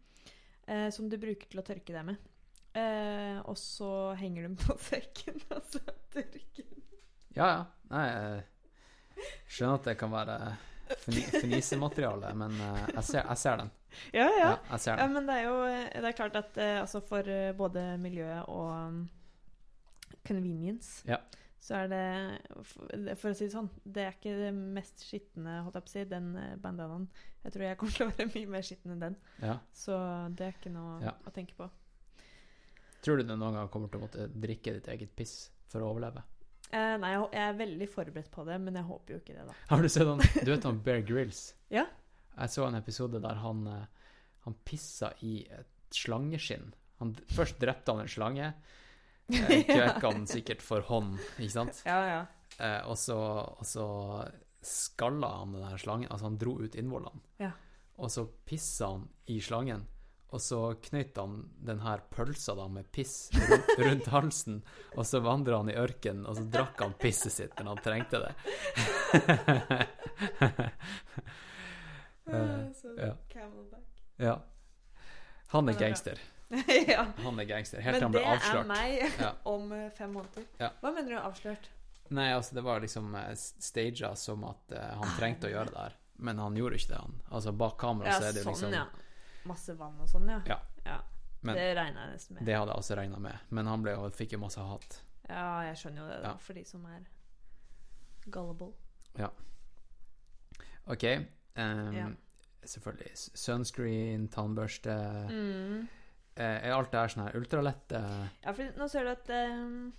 [0.67, 2.17] eh, som du bruker til å tørke deg med.
[2.77, 5.83] Eh, og så henger du den på sekken, og så
[6.13, 6.83] tørker den.
[7.35, 7.59] Ja, ja.
[7.91, 8.45] Nei, jeg
[9.47, 10.37] skjønner at det kan være
[11.03, 13.71] fni fnisemateriale, men eh, jeg, ser, jeg ser den.
[14.15, 14.51] Ja, ja.
[14.69, 17.49] Ja, ser Ja, men det er jo det er klart at eh, altså for eh,
[17.57, 19.01] både miljøet og um,
[20.27, 21.17] convenience Ja.
[21.59, 22.03] så er det
[23.17, 25.95] for, å si det sånn Det er ikke det mest skitne, holdt jeg på å
[25.95, 27.07] si, den eh, bandanaen.
[27.43, 29.19] Jeg tror jeg kommer til å være mye mer skitten enn den.
[29.43, 29.57] Ja.
[29.75, 29.97] Så
[30.37, 31.15] det er ikke noe Ja.
[31.27, 31.67] å tenke på.
[33.03, 35.35] Tror du du noen gang kommer til å måtte drikke ditt eget piss
[35.71, 36.23] for å overleve?
[36.67, 39.45] Eh, nei, jeg, jeg er veldig forberedt på det, men jeg håper jo ikke det,
[39.47, 39.55] da.
[39.69, 41.41] Har du sett han Du vet han Bear Grylls?
[41.73, 41.85] Ja.
[42.37, 44.09] Jeg så en episode der han, eh,
[44.45, 46.73] han pissa i et slangeskinn.
[46.99, 48.51] Han, først drepte han en slange.
[49.31, 51.81] Eh, Kveka den sikkert for hånd, ikke sant?
[51.87, 52.25] Ja, ja.
[52.57, 53.15] Uh, og, så,
[53.53, 53.85] og så
[54.65, 57.21] skalla han den slangen, altså han dro ut innvollene.
[57.41, 57.51] Ja.
[58.01, 59.85] Og så pissa han i slangen,
[60.29, 60.59] og så
[60.89, 64.57] knøt han den her pølsa da med piss rundt, rundt halsen,
[64.95, 68.23] og så vandra han i ørkenen, og så drakk han pisset sitt når han trengte
[68.25, 68.33] det.
[72.27, 72.59] Eh,
[72.97, 73.13] ja.
[74.19, 74.33] Ja.
[75.47, 76.19] Han er er gangster.
[76.87, 77.05] ja.
[77.23, 77.79] Han er gangster.
[77.79, 79.29] Helt til Men det er meg Ja.
[79.47, 80.43] om eh, fem måneder.
[80.59, 81.69] Hva mener du avslørt?
[82.11, 85.95] Nei, altså, det var liksom eh, staged som at han trengte å gjøre det der.
[86.27, 87.15] Men han gjorde ikke det, han.
[87.31, 89.06] Altså, bak kamera så er det jo sånn, liksom.
[89.47, 90.41] Masse vann og sånn, ja.
[90.47, 90.59] Ja.
[90.85, 90.99] ja.
[91.43, 92.45] Men- det regna jeg nesten med.
[92.45, 93.39] Det hadde jeg også regna med.
[93.49, 95.01] Men han jo- fikk jo masse hat.
[95.29, 96.37] Ja, jeg skjønner jo det, da, Ja.
[96.37, 97.05] for de som er
[98.29, 98.73] gullible.
[99.17, 99.29] Ja.
[100.87, 101.03] OK.
[101.57, 102.07] Um, Ja.
[102.67, 103.11] Selvfølgelig.
[103.37, 105.87] Sunscreen, tannbørste Mm.
[106.35, 109.91] eh, Er alt det her sånn her ultralette Ja, for nå ser du at eh,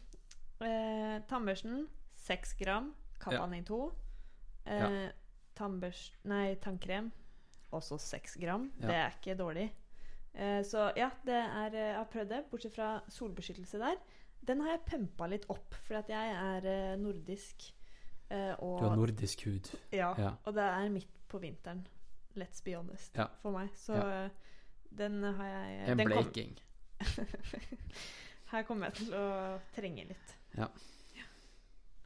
[0.66, 3.92] eh, tannbørsten 6 gram, Kapanin 2.
[4.66, 5.10] Eh,
[5.56, 6.10] tannbørst...
[6.24, 7.10] Nei, tannkrem
[7.72, 8.70] også 6 gram.
[8.80, 8.86] Ja.
[8.86, 9.66] Det er ikke dårlig.
[10.34, 13.96] Eh, så ja, det er eh, Jeg har prøvd det, bortsett fra solbeskyttelse der.
[14.48, 17.72] Den har jeg pumpa litt opp, fordi at jeg er eh, nordisk.
[18.30, 19.72] eh, og, Du har nordisk hud.
[19.92, 20.30] ja, ja.
[20.44, 21.86] og det er midt på vinteren.
[22.36, 23.16] Let's be honest.
[23.16, 23.26] Ja.
[23.42, 23.68] For meg.
[23.74, 23.96] Så
[24.94, 26.58] den har jeg En den kom- bleiking.
[28.52, 30.34] Her kommer jeg til å trenge litt.
[30.56, 30.68] Ja.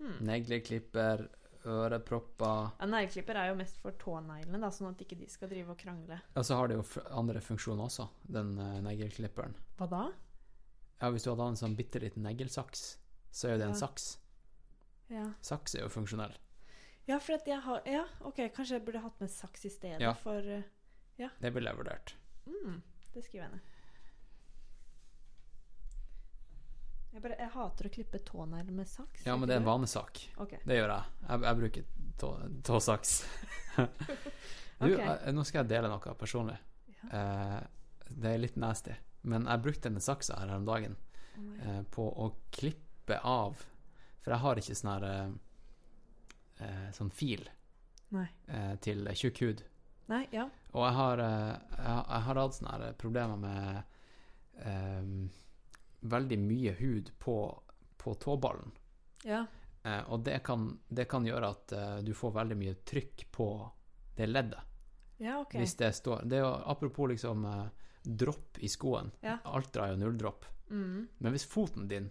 [0.01, 0.17] Hmm.
[0.27, 1.29] Negleklipper,
[1.65, 5.71] ørepropper Ja, Negleklipper er jo mest for tåneglene, da, sånn at ikke de skal drive
[5.75, 6.21] og krangle.
[6.37, 9.55] Og så har det jo andre funksjoner også, den uh, negleklipperen.
[9.79, 10.03] Hva da?
[11.03, 12.99] Ja, hvis du hadde en sånn bitte liten neglesaks,
[13.33, 13.81] så er jo det en Ja.
[13.87, 14.19] saks.
[15.13, 15.27] Ja.
[15.43, 16.33] Saks er jo funksjonell.
[17.09, 20.01] ja, for at jeg har Ja, OK, kanskje jeg burde hatt med saks i stedet
[20.01, 20.13] Ja.
[20.15, 20.63] for eh,
[21.41, 22.15] Det ville jeg vurdert.
[22.47, 22.83] mm,
[23.15, 23.61] Det skriver jeg ned.
[27.13, 29.27] Jeg, bare, jeg hater å klippe tånegler med saks.
[29.27, 30.23] Ja, men det er en vanesak.
[30.41, 30.63] Okay.
[30.65, 31.17] Det gjør jeg.
[31.27, 31.89] Jeg, jeg bruker
[32.23, 32.31] tå,
[32.65, 33.13] tåsaks.
[33.77, 34.97] du, okay.
[34.97, 36.57] jeg, nå skal jeg dele noe personlig.
[36.95, 37.11] Ja.
[37.19, 37.59] Eh,
[38.09, 38.97] det er litt nasty.
[39.29, 40.97] Men jeg brukte denne saksa her om dagen
[41.37, 43.61] oh eh, på å klippe av
[44.23, 45.31] For jeg har ikke sånn her eh,
[46.65, 47.45] eh, Sånn fil
[48.17, 49.63] eh, til tjukk hud.
[50.11, 50.49] Nei, ja.
[50.73, 55.15] Og jeg har, eh, jeg, jeg har hatt sånne problemer med eh,
[56.03, 57.37] veldig mye hud på,
[57.97, 58.73] på tåballen.
[59.25, 59.45] Ja.
[59.83, 63.49] Eh, og det kan, det kan gjøre at eh, du får veldig mye trykk på
[64.17, 64.61] det leddet.
[65.23, 65.55] Ja, ok.
[65.61, 67.67] Hvis det står Det er jo apropos liksom eh,
[68.03, 69.13] dropp i skoen.
[69.23, 69.39] Ja.
[69.45, 70.47] Alt drar jo nulldropp.
[70.71, 71.09] Mm.
[71.19, 72.11] Men hvis foten din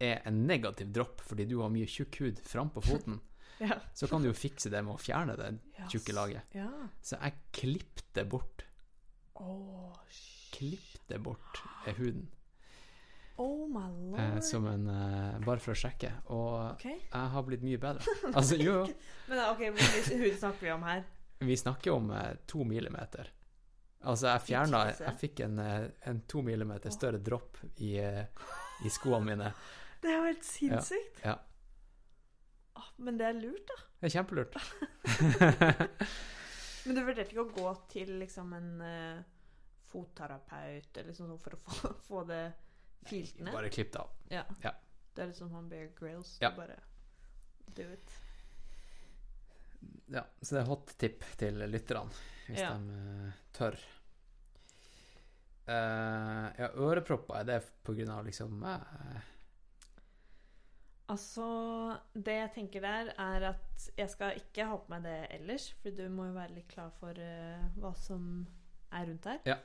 [0.00, 3.20] er en negativ dropp fordi du har mye tjukk hud frampå foten,
[3.60, 3.76] Ja.
[3.92, 5.50] så kan du jo fikse det med å fjerne det
[5.92, 6.54] tjukke laget.
[6.56, 6.70] Ja.
[7.04, 8.64] Så jeg klippte bort
[9.36, 9.92] oh.
[10.54, 12.30] Klippte bort eh, huden.
[13.40, 14.20] Oh my lord.
[14.20, 16.10] Eh, som en eh, Bare for å sjekke.
[16.34, 16.98] Og okay.
[17.06, 18.16] jeg har blitt mye bedre.
[18.36, 19.14] Altså, jo, jo.
[19.30, 21.06] Men ok, hvor mye snakker vi om her?
[21.40, 23.32] Vi snakker om eh, to millimeter.
[24.00, 24.82] Altså, jeg fjerna.
[24.92, 28.44] Jeg fikk en, eh, en to millimeter større dropp i, eh,
[28.84, 29.50] i skoene mine.
[30.04, 31.24] Det er jo helt sinnssykt.
[31.24, 31.38] Ja.
[32.76, 33.82] Åh, men det er lurt, da.
[34.00, 34.56] Det er kjempelurt.
[36.86, 39.18] Men du vurderte ikke å gå til liksom en uh,
[39.90, 42.40] fotterapeut eller sånn for å få, få det
[43.06, 43.52] filt ned?
[43.52, 44.10] Bare klipp det av.
[44.30, 44.44] Ja.
[44.64, 44.74] Ja.
[45.14, 46.52] Det er litt som han Bear grills Ja.
[46.56, 46.76] Bare
[47.74, 48.12] do it.
[50.10, 52.10] Ja, så det er hot tip til lytterne,
[52.48, 52.74] hvis Ja.
[52.76, 53.76] de uh, tør.
[55.70, 59.20] Uh, ja, ørepropper, er det på grunn av liksom uh,
[61.10, 61.44] Altså,
[62.14, 65.94] det jeg tenker der, er at jeg skal ikke ha på meg det ellers, for
[65.94, 68.46] du må jo være litt klar for uh, hva som
[68.94, 69.40] er rundt her.
[69.46, 69.56] Ja.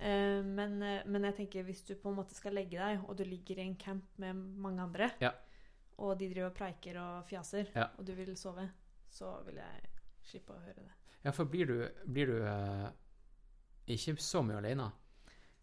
[0.00, 3.16] Eh, men, eh, men jeg tenker hvis du på en måte skal legge deg, og
[3.18, 5.32] du ligger i en camp med mange andre, Ja.
[5.98, 7.90] og de driver og preiker og fjaser, Ja.
[7.98, 8.70] og du vil sove,
[9.10, 9.90] så vil jeg
[10.22, 10.92] slippe å høre det.
[11.24, 12.88] Ja, for blir du, blir du uh,
[13.86, 14.90] ikke så mye alene?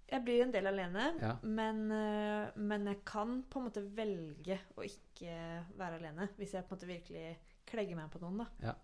[0.07, 1.37] Jeg blir en del alene, Ja.
[1.41, 6.63] men, uh, men jeg kan på en måte velge å ikke være alene, hvis jeg
[6.67, 8.47] på en måte virkelig klegger meg på noen, da.
[8.61, 8.75] Ja.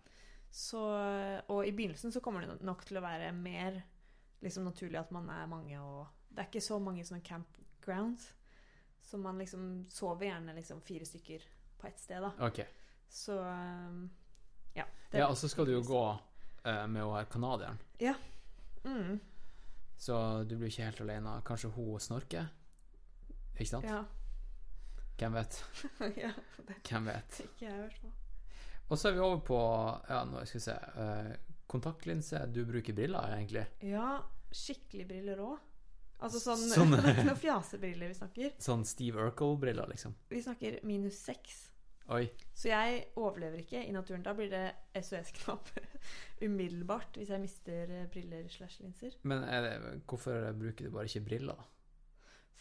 [0.50, 0.80] Så,
[1.48, 3.84] og i begynnelsen så kommer det nok til å være mer
[4.44, 8.30] liksom naturlig at man er mange, og det er ikke så mange sånne campgrounds.
[9.04, 11.44] Så man liksom sover gjerne liksom fire stykker
[11.82, 12.32] på ett sted, da.
[12.48, 12.62] Ok.
[13.10, 13.98] Så eh,
[14.80, 14.86] ja.
[15.12, 16.04] det- Ja, og så skal du jo gå
[16.66, 17.80] uh, med å være canadieren,
[18.84, 19.20] Mm,
[19.98, 21.38] så du blir ikke helt alene.
[21.48, 22.50] Kanskje hun snorker?
[23.56, 23.86] Ikke sant?
[23.88, 24.02] ja.
[25.18, 25.60] Hvem vet?
[26.24, 26.32] ja.
[26.68, 27.38] Det Hvem vet?
[27.46, 28.12] ikke jeg, i hvert fall.
[28.90, 29.60] Og så er vi over på
[30.10, 31.30] ja, nå skal vi se uh,
[31.72, 32.42] kontaktlinse.
[32.52, 33.64] Du bruker briller, egentlig.
[33.88, 34.18] Ja,
[34.56, 35.60] skikkelig briller òg.
[36.24, 38.56] Altså sånn, Sånn- Det er ikke noen fjasebriller vi snakker.
[38.64, 40.16] Sånn Steve Urkel-briller, liksom.
[40.32, 41.60] Vi snakker minus seks.
[42.12, 42.26] Oi.
[42.54, 44.24] Så jeg overlever ikke i naturen.
[44.26, 44.64] Da blir det
[45.00, 45.70] SOS-knapp
[46.46, 49.16] umiddelbart hvis jeg mister eh, briller slash linser.
[49.28, 49.78] Men det,
[50.10, 51.70] hvorfor bruker du bare ikke briller, da?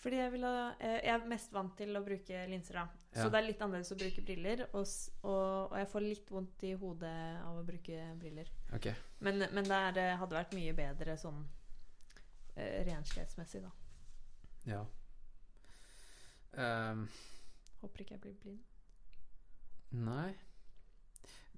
[0.03, 0.53] Fordi jeg, ha,
[0.83, 3.03] eh, jeg er mest vant til å bruke linser, da.
[3.13, 3.23] Ja.
[3.23, 4.65] Så det er litt annerledes å bruke briller.
[4.73, 4.87] Og,
[5.23, 8.51] og, og jeg får litt vondt i hodet av å bruke briller.
[8.75, 8.89] Ok.
[9.27, 11.43] Men, men det eh, hadde vært mye bedre sånn
[12.57, 13.71] eh, renskapsmessig, da.
[14.67, 14.83] Ja.
[16.53, 17.07] Um,
[17.81, 18.61] Håper ikke jeg blir blind.
[20.05, 20.35] nei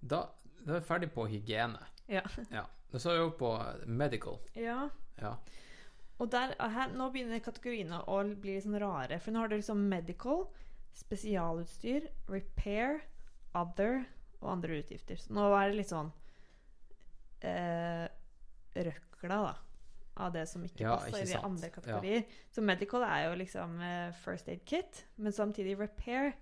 [0.01, 0.21] Da,
[0.63, 1.81] da er vi ferdig på hygiene.
[2.09, 2.23] Ja.
[2.55, 2.65] Ja.
[2.95, 3.51] Så er vi over på
[3.91, 4.39] medical.
[4.55, 4.89] ja.
[5.19, 5.37] Ja.
[6.19, 9.19] Og der, her, nå begynner kategoriene å bli litt sånn rare.
[9.23, 10.45] For nå har du liksom medical,
[10.95, 13.01] spesialutstyr, repair,
[13.55, 14.05] other
[14.41, 15.19] og andre utgifter.
[15.19, 16.13] Så nå er det litt sånn
[17.43, 18.07] eh,
[18.75, 19.55] røkla, da.
[20.17, 22.25] Av det som ikke Ja, passer ikke i de andre kategorier.
[22.55, 25.05] Så medical er jo liksom eh, first aid kit.
[25.17, 26.35] Men samtidig repair,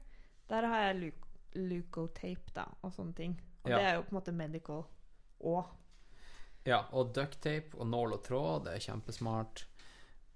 [0.49, 1.15] der har jeg luc
[1.55, 3.35] Lucotape, da, og sånne ting.
[3.65, 3.77] Og Ja.
[3.79, 4.85] det er jo på en måte medical
[5.45, 5.67] òg.
[6.65, 6.83] ja.
[6.93, 9.65] Og ducktape og nål og tråd, det er kjempesmart.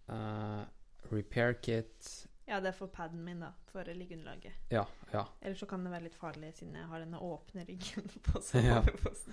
[0.08, 0.64] Uh,
[1.10, 3.48] repair kit Ja, det er for paden min, da.
[3.66, 4.52] For liggeunderlaget.
[4.70, 5.24] Ja, ja.
[5.42, 8.82] Ellers så kan det være litt farlig siden jeg har denne åpne ryggen på Ja.
[8.82, 9.32] soveposen.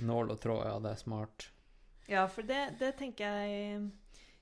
[0.00, 1.50] Nål og tråd, ja, det er smart.
[2.10, 3.90] Ja, for det, det tenker jeg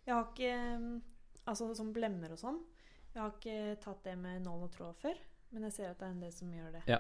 [0.05, 1.01] Jeg har ikke
[1.45, 2.61] Altså som blemmer og sånn.
[3.15, 5.19] Jeg har ikke tatt det med nål og tråd før,
[5.55, 6.81] men jeg ser at det er en del som gjør det.
[6.89, 6.97] Ja.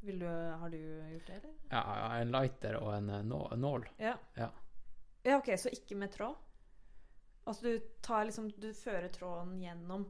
[0.00, 1.52] Du, har du gjort det, eller?
[1.68, 1.82] Ja,
[2.16, 3.26] en lighter og en eh,
[3.60, 3.84] nål.
[4.00, 4.14] Ja.
[4.34, 4.48] Ja.
[5.22, 6.38] ja, ok, så ikke med tråd?
[7.44, 10.04] Altså du tar liksom Du fører tråden gjennom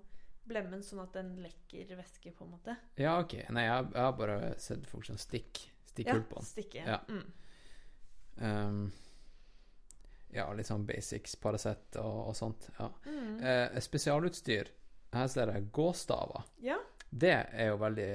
[0.51, 2.75] blemmen sånn at den lekker væske, på en måte?
[2.99, 3.37] Ja, ok.
[3.55, 6.49] Nei, jeg, jeg har bare sett folk som stikk, stikker hull på den.
[6.49, 6.87] stikke.
[6.87, 6.99] Ja.
[7.11, 7.29] Mm.
[8.41, 8.81] Um,
[10.35, 12.69] ja, litt sånn basics, Paracet og, og sånt.
[12.79, 12.89] Ja.
[13.07, 13.41] Mm.
[13.43, 14.71] Eh, spesialutstyr.
[15.13, 16.47] Her ser jeg gåstaver.
[16.63, 16.79] Ja.
[17.11, 18.11] Det er jo veldig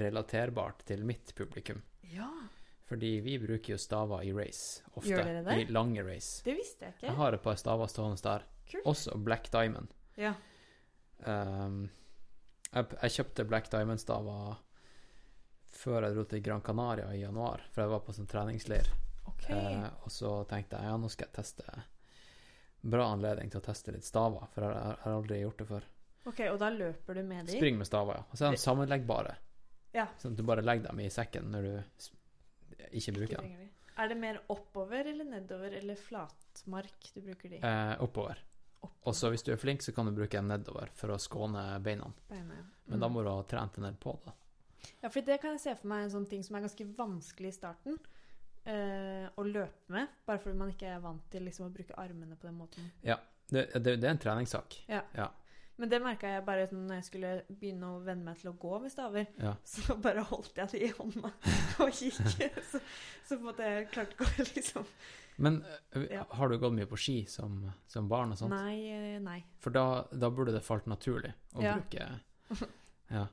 [0.00, 1.82] relaterbart til mitt publikum.
[2.12, 2.30] ja.
[2.86, 5.08] Fordi vi bruker jo staver i race, ofte.
[5.10, 5.54] Gjør dere det?
[5.58, 6.44] I lange race.
[6.46, 7.06] Det visste jeg ikke.
[7.08, 8.44] Jeg har et par staver stående der.
[8.70, 8.84] Kult.
[8.86, 9.90] Også Black Diamond.
[10.14, 10.30] Ja.
[11.26, 11.88] Um,
[12.70, 14.60] jeg, jeg kjøpte Black Diamond-staver
[15.76, 18.88] før jeg dro til Gran Canaria i januar, for jeg var på sånn treningsleir.
[19.26, 19.48] Ok.
[19.50, 21.82] Eh, og så tenkte jeg ja, nå skal jeg teste
[22.86, 25.66] Bra anledning til å teste litt staver, for jeg har jeg har aldri gjort det
[25.66, 25.86] før.
[26.30, 27.56] ok, Og da løper du med de?
[27.56, 28.24] Spring med staver, ja.
[28.30, 29.32] Og så er de sammenleggbare.
[29.96, 30.04] Ja.
[30.20, 33.70] Sånn at du bare legger dem i sekken når du ikke Ikke bruker dem.
[33.98, 37.56] Er det mer oppover eller nedover eller flatmark du bruker de?
[37.64, 38.38] Eh, oppover.
[38.82, 39.02] Oppover.
[39.08, 41.64] Og så hvis du er flink, så kan du bruke dem nedover for å skåne
[41.82, 42.12] beina.
[42.28, 42.66] Beina, ja.
[42.86, 43.12] Men da Mm.
[43.16, 44.32] må du ha trent en del på det.
[45.02, 47.48] Ja, for det kan jeg se for meg en sånn ting som er ganske vanskelig
[47.48, 47.98] i starten.
[48.66, 52.36] Eh, å løpe med, bare fordi man ikke er vant til liksom, å bruke armene
[52.36, 52.90] på den måten.
[53.02, 54.80] Det, det, det er en treningssak.
[55.76, 57.30] Men det merka jeg bare sånn, når jeg skulle
[57.60, 59.26] begynne å venne meg til å gå med staver.
[59.36, 59.50] Ja.
[59.68, 61.30] Så bare holdt jeg det i hånda
[61.84, 62.16] og gikk.
[62.70, 62.80] Så,
[63.28, 64.86] så måte jeg klarte å liksom
[65.36, 65.58] Men
[65.92, 66.22] eh, Ja.
[66.38, 67.58] har du gått mye på ski som,
[67.92, 68.56] som barn og sånt?
[68.56, 69.42] Nei, eh, nei.
[69.60, 69.84] For da,
[70.16, 71.76] da burde det falt naturlig å Ja.
[71.76, 72.08] bruke
[73.12, 73.26] Ja.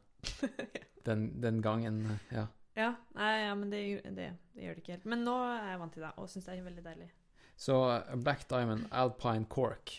[1.08, 2.48] Den, den gangen Ja.
[2.76, 3.82] Ja, nei, ja men det,
[4.16, 5.06] det, det gjør det ikke helt.
[5.14, 7.10] Men nå er jeg vant til det, og syns det er veldig deilig.
[7.56, 9.94] Så eh, Black Diamond Alpine Cork,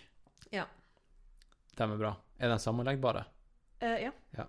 [0.51, 0.65] Ja.
[1.77, 2.15] de er bra.
[2.39, 3.25] Er de sammenleggbare?
[3.83, 4.11] Uh, ja.
[4.35, 4.49] Ja.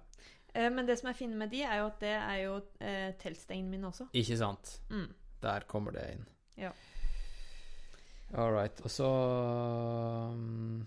[0.55, 3.11] Uh, men det som er fint med de, er jo at det er jo uh,
[3.21, 4.07] teltsteinen min også.
[4.13, 4.79] Ikke sant?
[4.89, 5.07] Mm.
[5.45, 6.25] Der kommer det inn.
[6.57, 6.71] Ja.
[8.33, 8.81] All right.
[8.81, 9.07] Og så
[10.33, 10.85] mm,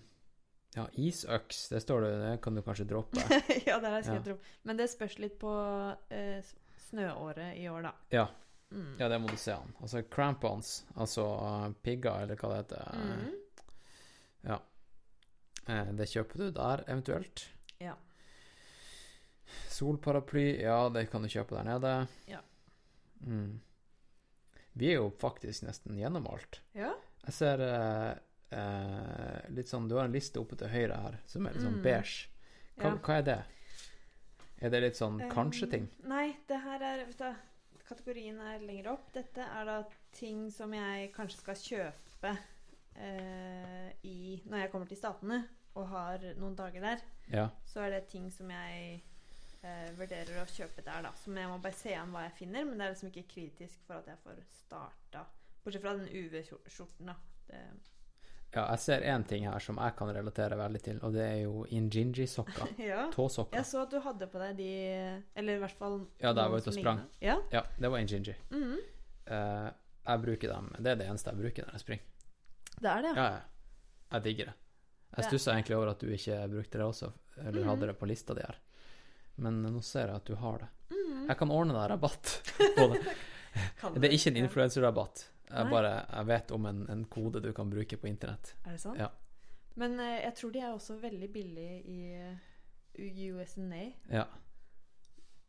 [0.75, 3.21] Ja, isøks, det står det, det kan du kanskje droppe.
[3.67, 4.33] ja, det har jeg skrevet Ja.
[4.35, 4.49] opp.
[4.69, 5.53] Men det spørs litt på
[6.13, 6.51] eh,
[6.89, 7.93] snøåret i år, da.
[8.13, 8.27] Ja.
[8.69, 8.91] Mm.
[8.99, 9.71] Ja, det må du se an.
[9.81, 12.99] Altså crampons, altså uh, pigger, eller hva det heter.
[13.01, 13.31] Mm.
[14.45, 14.59] Ja.
[15.73, 17.47] Eh, det kjøper du der, eventuelt.
[17.81, 17.95] Ja.
[19.73, 21.95] Solparaply, ja, det kan du kjøpe der nede.
[22.29, 22.43] Ja.
[23.25, 23.57] Mm.
[24.79, 26.61] Vi er jo faktisk nesten gjennom alt.
[26.77, 26.93] Ja.
[27.25, 28.11] Jeg ser eh,
[28.51, 31.77] eh, litt sånn Du har en liste oppe til høyre her som er litt sånn
[31.79, 31.83] Mm.
[31.83, 32.27] beige.
[32.79, 32.97] Hva, ja.
[32.97, 33.39] hva er det?
[34.61, 35.87] Er det litt sånn kanskje-ting?
[36.03, 37.35] Um, Nei, det her er vet du,
[37.89, 39.11] Kategorien er lenger opp.
[39.13, 42.37] Dette er da ting som jeg kanskje skal kjøpe
[42.95, 45.39] eh, i Når jeg kommer til Statene
[45.79, 47.01] og har noen dager der,
[47.31, 47.47] Ja.
[47.65, 49.01] så er det ting som jeg
[49.63, 51.11] eh, vurderer å kjøpe der, da.
[51.23, 53.79] Som jeg må bare se an hva jeg finner, men det er liksom ikke kritisk
[53.87, 55.25] for at jeg får starta.
[55.63, 57.15] Bortsett fra den UV-skjorten, da.
[57.47, 57.61] Det,
[58.53, 61.41] ja, jeg ser én ting her som jeg kan relatere veldig til, og det er
[61.43, 62.71] jo injinji-sokker.
[62.91, 63.03] ja.
[63.13, 63.57] Tåsokker.
[63.59, 64.69] Jeg så at du hadde på deg de
[65.35, 67.03] Eller i hvert fall Ja, da jeg var ute og sprang.
[67.21, 67.35] Ja.
[67.53, 68.35] Ja, det var injinji.
[68.49, 68.79] Mm -hmm.
[69.31, 69.69] uh,
[70.07, 70.73] jeg bruker dem.
[70.79, 72.05] Det er det eneste jeg bruker når jeg springer.
[72.81, 73.39] Det er det, Ja, ja.
[74.11, 74.53] Jeg digger det.
[75.17, 77.69] Jeg stussa egentlig over at du ikke brukte det også, eller Mhm.
[77.69, 78.55] hadde det på lista di her.
[79.37, 80.67] Men nå ser jeg at du har det.
[80.89, 81.27] Mhm.
[81.27, 82.41] Jeg kan ordne deg rabatt
[82.77, 83.03] på det.
[84.01, 85.27] Det er ikke en influenserrabatt.
[85.49, 88.53] Jeg bare jeg vet om en, en kode du kan bruke på internett.
[88.65, 88.99] Er det sant?
[89.01, 89.09] Ja.
[89.79, 93.83] Men eh, jeg tror de er også veldig billige i USNA.
[94.11, 94.27] Ja.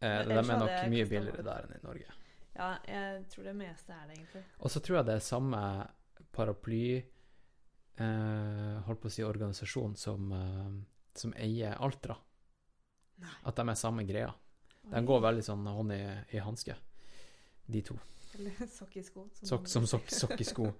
[0.00, 2.16] Eh, de er nok mye billigere der enn i Norge.
[2.56, 4.42] Ja, jeg tror det meste er det, egentlig.
[4.58, 5.60] Og så tror jeg det er samme
[6.34, 10.70] paraply eh, Holdt på å si organisasjon som, eh,
[11.16, 12.16] som eier Altra.
[13.20, 13.34] Nei.
[13.48, 14.32] At de er samme greia.
[14.90, 16.00] De går veldig sånn hånd i,
[16.34, 16.74] i hanske,
[17.70, 17.98] de to.
[18.38, 19.26] Eller sokk i sko.
[19.42, 20.70] Sokk som sokk, i sko.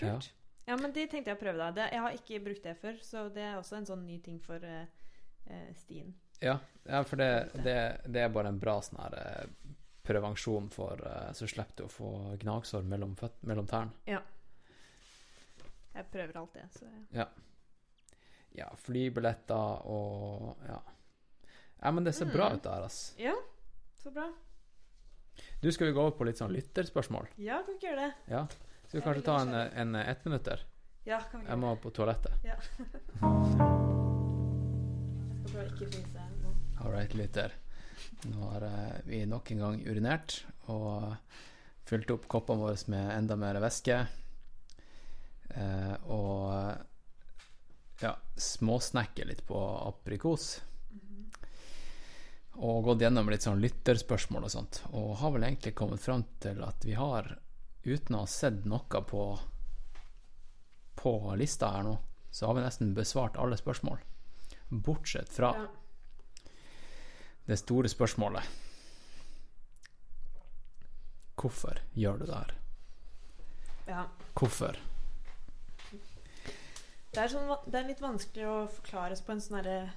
[0.00, 0.32] Kult.
[0.66, 0.76] Ja.
[0.76, 1.70] men de tenkte jeg å prøve, da.
[1.76, 4.38] Det, jeg har ikke brukt det før, så det er også en sånn ny ting
[4.42, 6.14] for eh, stien.
[6.40, 6.56] Ja,
[6.88, 7.76] ja for det, det,
[8.06, 9.74] det er bare en bra sånn her uh,
[10.06, 12.10] prevensjon for uh, Så slipper du å få
[12.40, 13.12] gnagsår mellom,
[13.44, 13.92] mellom tærne.
[15.90, 17.28] Jeg prøver alt det, så Ja.
[18.56, 20.80] Ja, flybilletter og ja.
[21.82, 22.56] Ja, men det ser bra Mm.
[22.56, 23.14] ut der, ass.
[23.18, 23.34] Ja,
[24.02, 24.26] så bra.
[25.60, 27.26] Du, skal vi gå over på litt sånn lytterspørsmål?
[27.36, 28.12] Ja, kan vi ikke gjøre det?
[28.32, 28.46] Ja.
[28.88, 30.64] Skal vi kanskje ta en, en ettminutter?
[31.06, 32.32] Ja, kan vi gjøre Jeg må på toalettet.
[32.44, 32.56] Ja.
[35.30, 36.52] Jeg skal prøve å ikke fryse nå.
[36.84, 37.54] All right, lytter.
[38.30, 40.40] Nå har eh, vi nok en gang urinert
[40.72, 41.14] og
[41.88, 43.96] fylt opp koppene våre med enda mer væske.
[45.50, 46.76] Eh, og
[48.04, 49.58] ja, småsnekker litt på
[49.88, 50.60] aprikos.
[52.58, 54.82] Og gått gjennom litt sånn lytterspørsmål og sånt.
[54.92, 57.38] Og har vel egentlig kommet fram til at vi har,
[57.84, 59.24] uten å ha sett noe på
[61.00, 61.94] på lista her nå,
[62.30, 63.98] så har vi nesten besvart alle spørsmål.
[64.68, 65.66] Bortsett fra Ja.
[67.46, 68.44] det store spørsmålet.
[71.40, 72.54] Hvorfor gjør du det her?
[73.88, 74.04] ja.
[74.34, 74.76] Hvorfor?
[77.12, 79.92] Det er, sånn, det er litt vanskelig å forklares på en sånn herre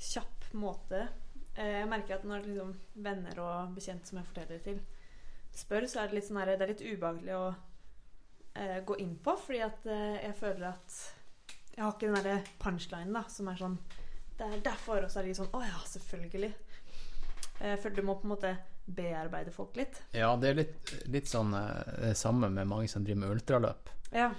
[0.00, 1.08] kjapp måte.
[1.56, 2.74] Eh, Jeg merker at når liksom
[3.04, 4.80] venner og bekjente som jeg forteller det til,
[5.52, 7.54] spør, så er det litt sånn her, Det er litt ubehagelig å
[8.56, 10.98] eh, gå inn på, fordi at eh, jeg føler at
[11.76, 13.78] Jeg har ikke den derre punchlinen da, som er sånn
[14.38, 15.04] Det er derfor.
[15.04, 16.52] Og så er de sånn Å ja, selvfølgelig.
[17.60, 18.54] Eh, Jeg føler du må på en måte
[18.92, 20.00] bearbeide folk litt.
[20.12, 23.92] Ja, det er litt, litt sånn eh, det samme med mange som driver med ultraløp.
[24.10, 24.32] Ja.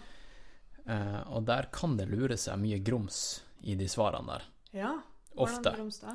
[0.85, 4.43] Eh, og der kan det lure seg mye grums i de svarene der.
[4.81, 4.93] ja.
[5.33, 5.61] Ofte.
[5.71, 6.11] Hvordan grums da?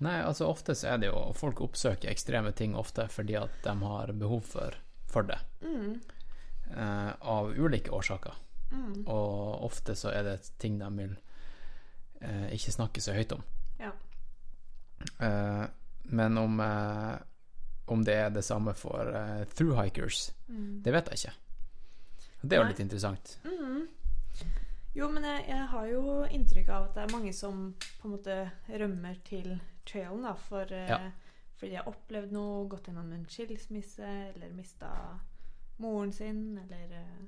[0.00, 3.74] Nei, altså ofte så er det jo Folk oppsøker ekstreme ting ofte fordi at de
[3.82, 4.76] har behov for,
[5.10, 5.36] for det.
[5.60, 6.00] Mm.
[6.76, 8.32] Eh, av ulike årsaker.
[8.72, 9.02] Mm.
[9.10, 11.16] Og ofte så er det ting de vil
[12.22, 13.42] eh, ikke snakke så høyt om.
[13.80, 13.92] Ja.
[15.18, 15.64] Eh,
[16.02, 17.16] men om, eh,
[17.86, 20.82] om det er det samme for eh, throughhikers, Mm.
[20.82, 21.32] det vet jeg ikke.
[22.42, 23.36] Det er jo litt interessant.
[23.44, 23.84] Mm.
[24.94, 27.60] Jo, men jeg, jeg har jo inntrykk av at det er mange som
[28.00, 28.36] på en måte
[28.80, 30.98] rømmer til trailen, da, for, eh, Ja.
[31.56, 34.02] fordi de har opplevd noe, gått gjennom en skilsmisse,
[34.34, 35.20] eller mista
[35.78, 37.26] moren sin, eller eh,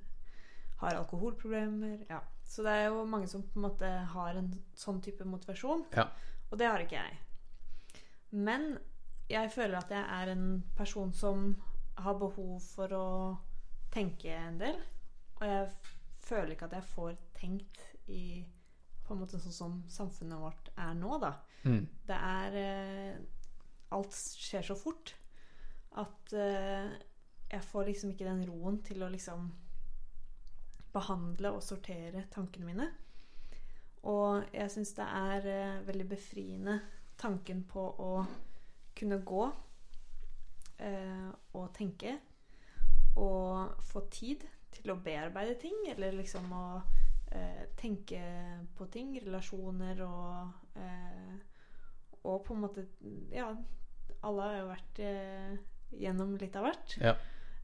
[0.78, 2.06] har alkoholproblemer.
[2.08, 2.20] Ja.
[2.44, 6.08] Så det er jo mange som på en måte har en sånn type motivasjon, Ja.
[6.50, 7.18] og det har ikke jeg.
[8.32, 8.78] Men
[9.30, 11.56] jeg føler at jeg er en person som
[11.98, 13.38] har behov for å
[13.90, 14.76] tenke en del.
[15.40, 15.70] Og jeg
[16.22, 18.44] føler ikke at jeg får tenkt i
[19.06, 21.32] på en måte sånn som samfunnet vårt er nå, da.
[21.66, 21.86] Mm.
[22.08, 23.22] Det er eh,
[23.92, 25.12] Alt skjer så fort
[26.00, 26.92] at eh,
[27.52, 29.50] jeg får liksom ikke den roen til å liksom
[30.92, 32.88] behandle og sortere tankene mine.
[34.08, 36.78] Og jeg syns det er eh, veldig befriende
[37.20, 38.12] tanken på å
[38.96, 39.44] kunne gå
[40.82, 42.16] eh, og tenke
[43.20, 46.64] og få tid til å bearbeide ting, eller liksom å
[47.34, 48.20] eh, tenke
[48.78, 51.36] på ting, relasjoner og eh,
[52.22, 52.86] Og på en måte
[53.34, 53.50] Ja,
[54.22, 55.54] alle har jo vært eh,
[55.98, 56.96] gjennom litt av hvert.
[57.02, 57.16] Ja.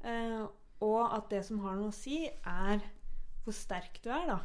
[0.03, 0.43] Eh,
[0.85, 2.82] og at det som har noe å si, er
[3.45, 4.39] hvor sterk du er, da.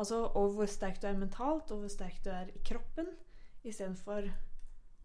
[0.00, 3.08] Altså, og hvor sterk du er mentalt, og hvor sterk du er i kroppen,
[3.66, 4.28] istedenfor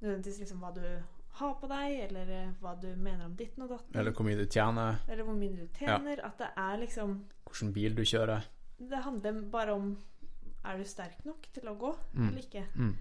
[0.02, 0.84] nødvendigvis liksom hva du
[1.40, 4.40] har på deg, eller eh, hva du mener om ditten og datten, Eller hvor mye
[4.40, 6.24] du tjener, eller hvor mye du tjener.
[6.28, 7.14] At det er liksom
[7.48, 8.48] hvilken bil du kjører.
[8.90, 9.98] Det handler bare om
[10.66, 12.28] Er du sterk nok til å gå, Mm.
[12.28, 12.66] eller ikke?
[12.76, 12.96] Mm.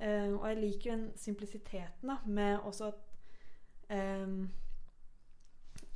[0.00, 4.50] Uh, og jeg liker den simplisiteten da, med også at um,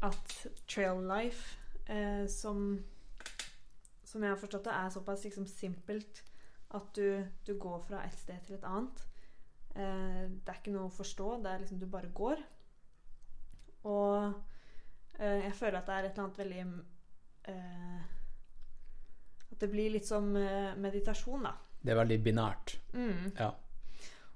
[0.02, 1.58] At trail life,
[1.90, 2.84] uh, som
[4.04, 6.24] Som jeg har forstått det, er såpass liksom simpelt
[6.70, 9.00] at du, du går fra et sted til et annet.
[9.76, 12.42] Eh, det er ikke noe å forstå, det er liksom du bare går.
[13.84, 14.32] Og
[15.18, 16.64] eh, jeg føler at det er et eller annet veldig
[17.48, 18.02] eh,
[19.60, 21.54] det blir litt som eh, meditasjon, da.
[21.80, 22.76] Det er veldig binært.
[22.92, 23.32] Mm.
[23.38, 23.52] Ja.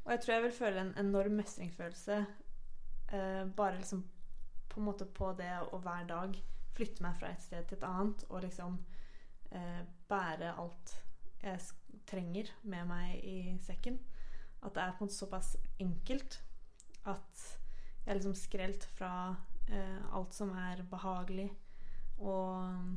[0.03, 2.19] Og jeg tror jeg vil føle en enorm mestringsfølelse
[3.12, 4.03] eh, bare liksom
[4.73, 6.36] på en måte på det å hver dag
[6.73, 8.78] flytte meg fra et sted til et annet og liksom
[9.53, 10.94] eh, bære alt
[11.43, 11.61] jeg
[12.09, 13.99] trenger med meg i sekken.
[14.62, 16.39] At det er på en måte såpass enkelt
[17.11, 17.47] at
[18.03, 19.12] jeg er liksom skrelt fra
[19.69, 21.51] eh, alt som er behagelig
[22.23, 22.97] og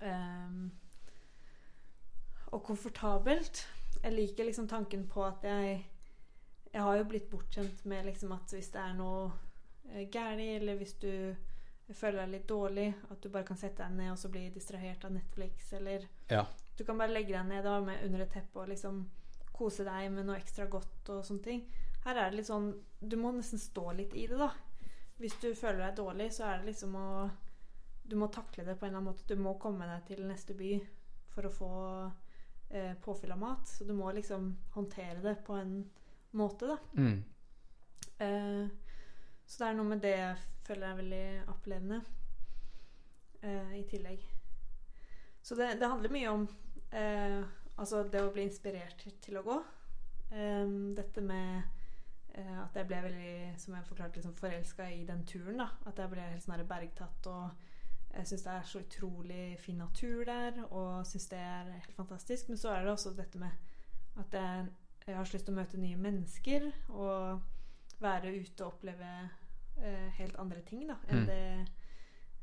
[0.00, 0.70] eh,
[2.52, 3.66] og komfortabelt.
[4.02, 5.84] Jeg liker liksom tanken på at jeg
[6.72, 9.30] Jeg har jo blitt bortskjemt med liksom at hvis det er noe
[9.94, 11.34] eh, gærent, eller hvis du
[11.94, 15.04] føler deg litt dårlig, at du bare kan sette deg ned og så bli distrahert
[15.04, 16.44] av Netflix, eller Ja.
[16.76, 19.06] du kan bare legge deg ned da med under et teppe og liksom
[19.54, 21.62] kose deg med noe ekstra godt og sånne ting.
[22.04, 24.50] Her er det litt sånn Du må nesten stå litt i det, da.
[25.18, 27.30] Hvis du føler deg dårlig, så er det liksom å
[28.06, 29.26] Du må takle det på en eller annen måte.
[29.28, 30.72] Du må komme deg til neste by
[31.34, 31.70] for å få
[32.70, 33.68] eh, påfyll av mat.
[33.68, 35.78] Så du må liksom håndtere det på en
[36.36, 36.78] måte, da.
[36.96, 37.24] Mm.
[38.18, 38.66] Eh,
[39.46, 42.00] så det er noe med det jeg føler er veldig opplevende
[43.42, 44.24] eh, i tillegg.
[45.42, 46.46] Så det, det handler mye om
[46.90, 47.42] eh,
[47.76, 49.60] altså det å bli inspirert til å gå.
[50.34, 50.66] Eh,
[50.96, 51.62] dette med
[52.34, 55.62] eh, at jeg ble veldig, som jeg forklarte, liksom forelska i den turen.
[55.62, 57.30] da At jeg ble helt sånn bergtatt.
[57.30, 57.65] Og
[58.16, 62.48] jeg syns det er så utrolig fin natur der, og syns det er helt fantastisk.
[62.48, 63.50] Men så er det også dette med
[64.16, 64.66] at jeg,
[65.06, 66.70] jeg har så lyst til å møte nye mennesker.
[66.88, 67.42] Og
[68.00, 69.10] være ute og oppleve
[69.80, 71.26] eh, helt andre ting da enn Mm.
[71.26, 71.68] det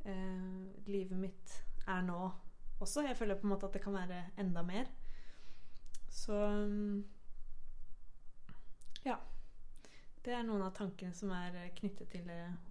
[0.05, 1.53] eh, livet mitt
[1.87, 2.31] er nå
[2.79, 3.03] også.
[3.07, 4.89] Jeg føler på en måte at det kan være enda mer.
[6.09, 7.03] Så mm,
[9.05, 9.17] ja.
[10.25, 12.29] Det er noen av tankene som er knyttet til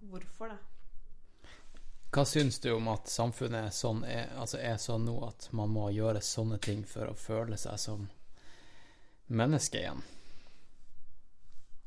[0.09, 0.57] hvorfor, da.
[2.13, 5.71] Hva syns du om at samfunnet er sånn, er, altså er sånn nå at man
[5.73, 8.03] må gjøre sånne ting for å føle seg som
[9.33, 10.03] menneske igjen?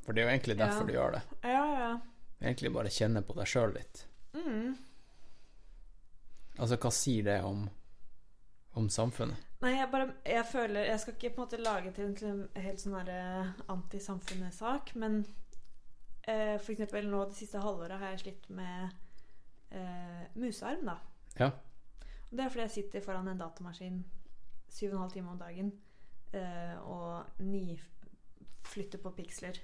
[0.03, 0.86] For det er jo egentlig derfor Ja.
[0.86, 1.23] du gjør det.
[1.43, 1.93] Ja, ja.
[2.40, 4.03] Egentlig bare kjenne på deg sjøl litt.
[4.35, 4.74] Mm.
[6.59, 7.65] Altså, hva sier det om,
[8.74, 9.43] om samfunnet?
[9.62, 12.81] Nei, jeg bare Jeg føler Jeg skal ikke på en måte lage til en, helt
[12.82, 15.23] sånn derre antisamfunnet-sak, men
[16.28, 18.93] eh, for eksempel nå det siste halvåret har jeg slitt med
[19.77, 20.98] eh, musearm, da.
[21.39, 21.51] Ja.
[22.27, 24.05] Og det er fordi jeg sitter foran en datamaskin
[24.69, 25.73] syv og en halv time om dagen
[26.35, 27.24] eh, og
[28.66, 29.59] flytter på piksler.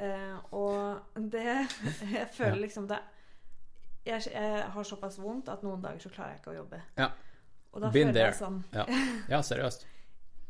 [0.00, 1.66] Eh, og det
[2.18, 3.00] Jeg føler liksom det
[4.06, 6.78] jeg, jeg har såpass vondt at noen dager så klarer jeg ikke å jobbe.
[6.96, 7.10] Ja.
[7.70, 8.30] Og da Been føler there.
[8.30, 8.86] jeg sånn Ja,
[9.28, 9.84] ja seriøst.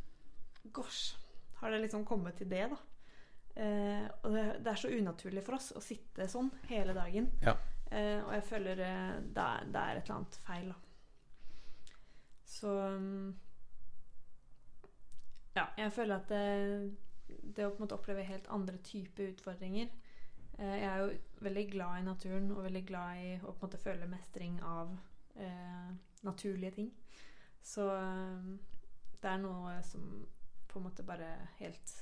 [0.77, 1.17] Gosh,
[1.59, 2.79] har det liksom kommet til det, da?
[3.61, 7.27] Eh, og det, det er så unaturlig for oss å sitte sånn hele dagen.
[7.43, 7.57] Ja.
[7.91, 10.75] Eh, og jeg føler eh, det, er, et eller annet feil, da.
[12.45, 13.39] Så mm,
[15.57, 16.97] Ja, jeg føler at det,
[17.57, 19.87] det å på en måte oppleve helt andre typer utfordringer
[20.59, 21.11] eh, Jeg er jo
[21.47, 24.95] veldig glad i naturen og veldig glad i å på en måte føle mestring av
[25.35, 25.91] eh,
[26.23, 26.93] naturlige ting.
[27.63, 28.55] Så eh,
[29.23, 30.07] det er noe som
[30.71, 31.95] på en måte bare helt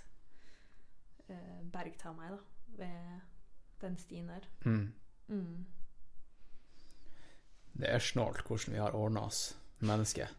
[1.28, 2.38] eh, bergtar meg, da,
[2.76, 3.20] ved
[3.80, 4.48] den stien der.
[4.66, 4.92] Mm.
[5.28, 5.66] Mm.
[7.78, 9.42] Det er snålt hvordan vi har ordna oss
[9.78, 10.30] mennesker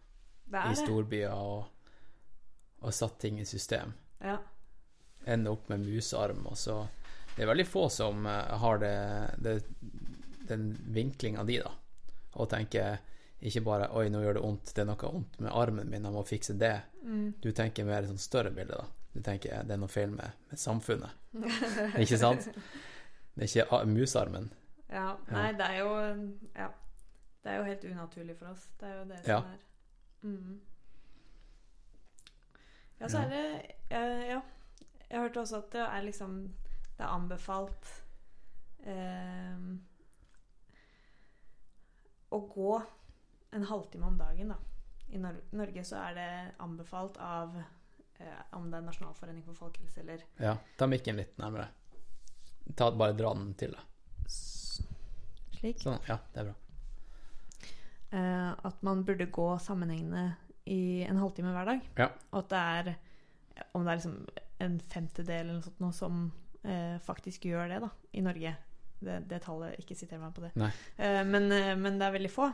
[0.49, 1.67] i er storbyer og,
[2.81, 3.93] og satt ting i system.
[4.23, 4.37] Ja.
[5.29, 6.81] Ender opp med musarm, og så
[7.35, 8.95] Det er veldig få som eh, har det,
[9.39, 9.53] det
[10.49, 11.71] den vinklinga di, da.
[12.41, 12.97] Og tenker
[13.39, 16.15] ikke bare 'oi, nå gjør det vondt, det er noe vondt med armen min, jeg
[16.15, 16.81] må fikse det'.
[17.03, 17.33] Mm.
[17.39, 18.85] Du tenker mer sånn større bilde, da.
[19.13, 21.15] Du tenker det er noe feil med, med samfunnet.
[22.03, 22.49] ikke sant?
[23.35, 24.49] Det er ikke musarmen.
[24.89, 25.17] Ja.
[25.31, 25.89] Nei, det er jo
[26.55, 26.69] Ja.
[27.43, 28.69] Det er jo helt unaturlig for oss.
[28.79, 29.59] Det er jo det som er
[30.21, 30.61] mm.
[32.99, 33.43] Ja, så er det
[33.89, 34.41] eh, Ja.
[35.09, 36.39] Jeg hørte også at det er liksom
[36.97, 37.87] Det er anbefalt
[38.83, 39.61] eh,
[42.29, 42.81] å gå
[43.51, 44.57] en halvtime om dagen, da.
[45.09, 46.29] I Nor Norge så er det
[46.61, 47.55] anbefalt av
[48.19, 51.71] eh, om det er Nasjonalforening for folkehelse eller Ja, ta mikken litt nærmere.
[52.75, 53.87] Ta, bare dra den til deg.
[55.59, 55.81] Slik.
[55.83, 56.57] Sånn, ja, det er bra.
[58.09, 60.31] Uh, at man burde gå sammenhengende
[60.69, 61.83] i en halvtime hver dag.
[61.99, 62.07] Ja.
[62.31, 62.95] Og at det er
[63.75, 64.15] om det er liksom
[64.63, 66.23] en femtedel eller noe sånt noe som
[66.63, 68.55] uh, faktisk gjør det da, i Norge.
[68.99, 70.49] Det, det tallet, ikke siter meg på det.
[70.99, 71.45] Eh, men,
[71.79, 72.49] men det er veldig få.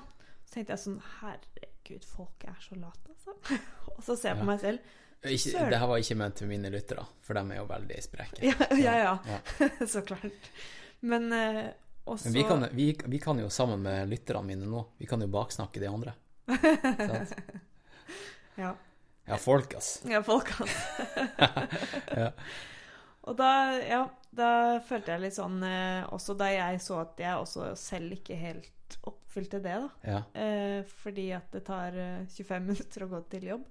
[0.46, 3.34] Så tenkte jeg sånn Herregud, folk er så late, altså.
[3.96, 4.42] og så ser jeg Ja.
[4.44, 4.92] på meg selv.
[5.26, 8.44] Ikke, det her var ikke ment til mine lyttere, for de er jo veldig spreke.
[8.52, 9.16] Ja, ja, ja.
[9.26, 9.40] Ja.
[9.96, 10.52] så klart.
[11.02, 11.34] Men
[12.06, 15.22] også Men vi kan, vi, vi kan jo sammen med lytterne mine nå, vi kan
[15.22, 16.16] jo baksnakke de andre.
[18.56, 18.70] Ja.
[19.26, 20.04] Ja, folk, ass.
[20.08, 20.78] Ja, folk altså
[22.22, 22.30] Ja.
[23.26, 23.50] Og da,
[23.82, 24.50] ja, da
[24.86, 28.98] følte jeg litt sånn eh, Også da jeg så at jeg også selv ikke helt
[29.10, 29.90] oppfylte det, da.
[30.06, 30.20] Ja.
[30.40, 33.66] Eh, fordi at det tar eh, 25 minutter å gå til jobb.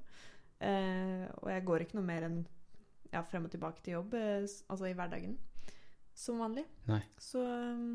[0.59, 2.41] Eh, og jeg går ikke noe mer enn
[3.15, 5.37] ja, frem og tilbake til jobb, eh, altså i hverdagen,
[6.19, 6.67] som vanlig.
[6.91, 6.99] Nei.
[7.23, 7.87] Så eh,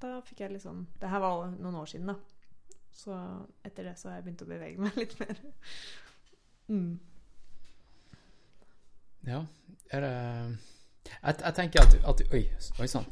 [0.00, 2.16] da fikk jeg litt sånn Det her var noen år siden, da.
[2.92, 3.14] Så
[3.64, 5.40] etter det så har jeg begynt å bevege meg litt mer.
[6.70, 6.98] Mm.
[9.26, 9.44] ja.
[9.90, 10.12] Er det
[11.10, 12.44] jeg, jeg tenker at, at Oi,
[12.78, 13.08] oi sann.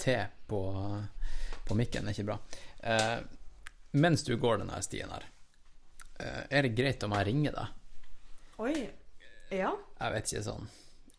[0.00, 0.16] Te
[0.48, 0.60] på,
[1.68, 2.38] på mikken er ikke bra.
[2.80, 3.18] Eh,
[4.00, 5.26] mens du går denne stien her,
[6.22, 7.76] eh, er det greit om jeg ringer deg?
[8.64, 8.76] Oi.
[9.52, 9.74] Ja.
[9.98, 10.70] Jeg vet ikke, sånn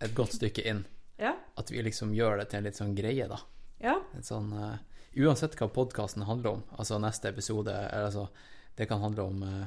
[0.01, 0.83] et godt stykke inn.
[1.21, 1.35] Ja.
[1.55, 3.37] At vi liksom gjør det til en litt sånn greie, da.
[3.81, 3.97] Ja.
[4.21, 4.77] Sånn uh,
[5.11, 8.27] Uansett hva podkasten handler om, altså neste episode eller altså,
[8.77, 9.65] Det kan handle om uh,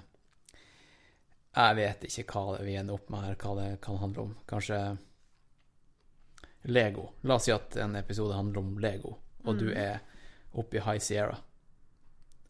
[1.52, 4.36] Jeg vet ikke hva vi ender opp med her, hva det kan handle om.
[4.48, 4.78] Kanskje
[6.64, 7.10] Lego.
[7.28, 10.00] La oss si at en episode handler om Lego, og du er
[10.56, 11.36] oppe i High Sierra.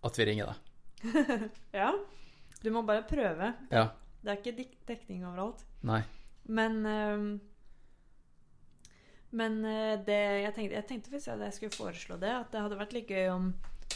[0.06, 1.50] At vi ringer deg.
[1.80, 1.90] ja.
[2.62, 3.50] Du må bare prøve.
[3.74, 3.88] Ja.
[4.22, 5.64] Det er ikke dekning overalt.
[5.84, 6.00] Nei.
[6.48, 7.26] Men ehm,
[9.34, 12.60] Men eh, det jeg tenkte, jeg tenkte hvis jeg, jeg skulle foreslå det, at det
[12.62, 13.48] hadde vært litt gøy om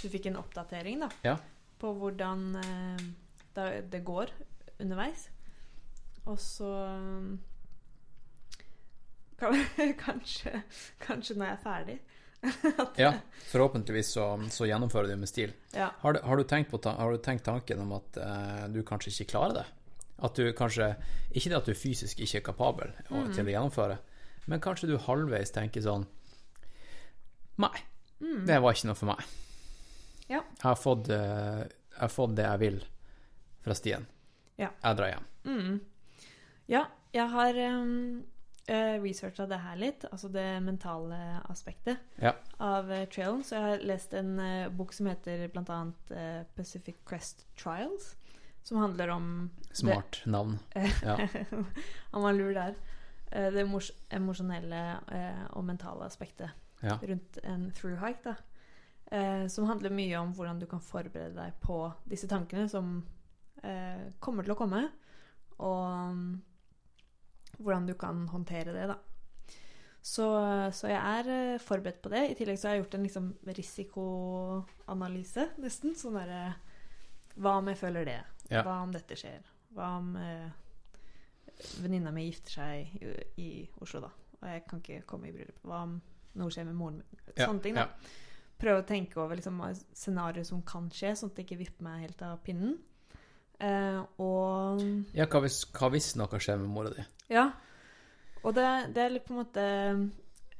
[0.02, 1.36] du fikk en oppdatering da, Ja.
[1.78, 3.05] på hvordan eh,
[3.55, 3.69] det,
[4.06, 4.32] går
[4.82, 5.28] underveis.
[6.27, 6.69] Og så
[9.39, 9.55] kan,
[10.05, 10.62] kanskje,
[11.02, 11.98] kanskje når jeg er ferdig.
[12.98, 13.12] Ja.
[13.51, 14.24] Forhåpentligvis så,
[14.55, 15.55] så gjennomfører du med stil.
[15.74, 15.89] Ja.
[16.02, 19.32] Har du, har du, på, har du tenkt tanken om at eh, du kanskje ikke
[19.32, 19.65] klarer det?
[20.27, 20.93] At du kanskje
[21.31, 23.98] Ikke det at du fysisk ikke er kapabel å- til å gjennomføre,
[24.49, 26.07] men kanskje du halvveis tenker sånn
[27.59, 27.75] Nei,
[28.47, 29.23] det var ikke noe for meg.
[30.29, 30.45] Ja.
[30.45, 32.77] Jeg har fått, eh, jeg har fått det jeg vil
[33.65, 34.07] fra stien.
[34.61, 34.69] Ja.
[34.85, 35.27] Jeg drar hjem.
[35.49, 35.81] Mm.
[36.70, 36.85] Ja,
[37.15, 38.23] jeg har um,
[39.03, 41.19] researcha det her litt, altså det mentale
[41.49, 42.35] aspektet Ja.
[42.61, 43.43] av uh, trailen.
[43.43, 48.15] Så jeg har lest en uh, bok som heter annet eh, Pacific Crest Trials.
[48.62, 50.59] Som handler om Smart navn.
[51.03, 51.16] Ja.
[52.12, 52.75] Han var lur der.
[53.33, 54.83] Eh, det emos- emosjonelle
[55.13, 56.51] eh, og mentale aspektet
[56.83, 56.99] Ja.
[57.03, 58.23] rundt en through-hike.
[58.25, 58.37] da.
[59.11, 63.03] Eh, som handler mye om hvordan du kan forberede deg på disse tankene som
[63.63, 64.89] eh, kommer til å komme.
[65.59, 66.43] Og um,
[67.59, 68.97] hvordan du kan håndtere det, da.
[70.03, 70.29] Så,
[70.73, 72.31] så jeg er eh, forberedt på det.
[72.31, 73.27] I tillegg så har jeg gjort en liksom
[73.59, 75.95] risikoanalyse, nesten.
[75.99, 76.55] Sånn derre
[77.39, 78.21] Hva om jeg føler det?
[78.51, 78.63] Ja.
[78.67, 79.43] Hva om dette skjer?
[79.75, 80.49] Hva om eh,
[81.83, 83.13] venninna mi gifter seg i,
[83.43, 83.49] i
[83.83, 84.11] Oslo, da?
[84.39, 85.59] Og jeg kan ikke komme i bryllup.
[85.67, 85.97] Hva om
[86.39, 87.23] noe skjer med moren min?
[87.35, 87.89] Ja, Sånne ting, da.
[88.59, 89.59] Prøve å tenke over liksom,
[89.95, 92.77] scenarioer som kan skje, sånn at det ikke vipper meg helt av pinnen.
[93.59, 94.83] Eh, og
[95.19, 97.07] Ja, hva hvis, hva hvis noe skjer med mora di?
[97.35, 97.49] ja.
[98.47, 98.65] Og det,
[98.95, 99.63] det er litt på en måte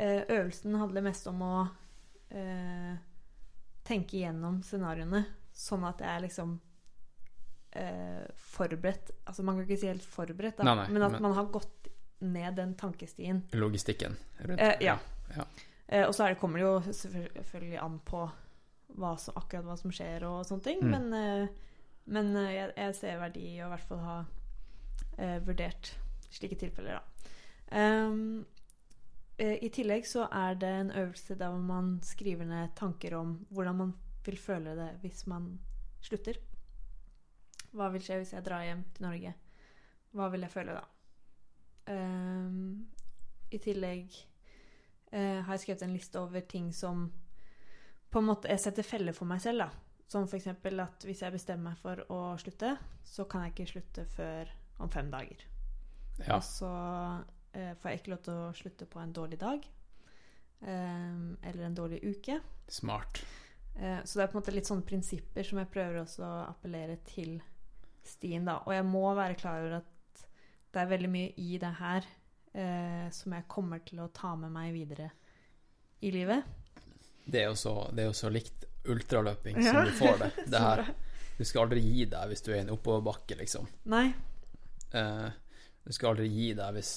[0.03, 1.53] eh, Øvelsen handler mest om å
[2.35, 2.97] eh,
[3.87, 5.21] tenke igjennom scenarioene,
[5.55, 6.57] sånn at jeg liksom
[7.73, 11.23] eh, forberedt Altså man kan ikke si helt forberedt, da, Nei, nei, men at men-
[11.23, 11.89] man har gått
[12.21, 13.45] ned den tankestien.
[13.53, 14.99] Logistikken rundt Eh, ja.
[15.37, 15.45] ja.
[15.89, 18.25] Eh, og så det, kommer det jo selvfølgelig an på
[18.99, 20.81] hva som, akkurat hva som skjer og sånne ting.
[20.83, 20.91] Mm.
[20.91, 21.49] Men, eh,
[22.07, 24.19] men eh, jeg, jeg ser verdi i å i hvert fall ha
[25.19, 25.93] eh, vurdert
[26.31, 27.29] slike tilfeller, da.
[29.39, 33.77] Eh, I tillegg så er det en øvelse der man skriver ned tanker om hvordan
[33.77, 33.95] man
[34.27, 35.59] vil føle det hvis man
[36.03, 36.41] slutter.
[37.79, 39.35] Hva vil skje hvis jeg drar hjem til Norge?
[40.19, 40.85] Hva vil jeg føle da?
[41.89, 42.89] Um,
[43.55, 44.13] I tillegg
[45.15, 47.07] uh, har jeg skrevet en liste over ting som
[48.09, 49.67] på en måte jeg setter feller for meg selv.
[49.67, 49.71] da.
[50.09, 50.49] Som f.eks.
[50.49, 52.75] at hvis jeg bestemmer meg for å slutte,
[53.05, 54.53] så kan jeg ikke slutte før
[54.83, 55.45] om fem dager.
[56.25, 56.39] ja.
[56.39, 59.69] Og så uh, får jeg ikke lov til å slutte på en dårlig dag.
[60.61, 62.41] Um, eller en dårlig uke.
[62.67, 63.23] Smart.
[63.77, 66.49] Uh, så det er på en måte litt sånne prinsipper som jeg prøver også å
[66.49, 67.37] appellere til
[68.09, 68.59] stien, da.
[68.67, 70.25] Og jeg må være klar over at
[70.75, 72.05] det er veldig mye i det her
[72.55, 75.11] eh, som jeg kommer til å ta med meg videre
[76.05, 76.45] i livet.
[77.29, 79.73] Det er jo så, det er jo så likt ultraløping Ja.
[79.73, 80.31] som du får det.
[80.55, 80.85] Det her.
[81.39, 83.69] Du skal aldri gi deg hvis du er i en oppoverbakke, liksom.
[83.93, 84.07] Nei.
[84.97, 85.29] Eh,
[85.85, 86.93] du skal aldri gi deg hvis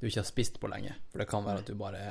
[0.00, 0.94] du ikke har spist på lenge.
[1.12, 2.02] For det kan være at du bare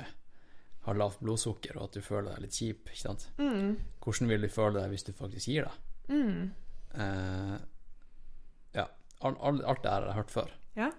[0.81, 2.87] har lavt blodsukker, og at du føler deg litt kjip.
[2.89, 3.27] Ikke sant?
[3.37, 3.75] Mm.
[4.01, 5.75] Hvordan vil du føle deg hvis du faktisk gir deg?
[6.09, 6.47] Mm.
[6.95, 7.59] Eh, ja.
[9.23, 10.51] Alt, det her har jeg hørt før.
[10.75, 10.91] Ja.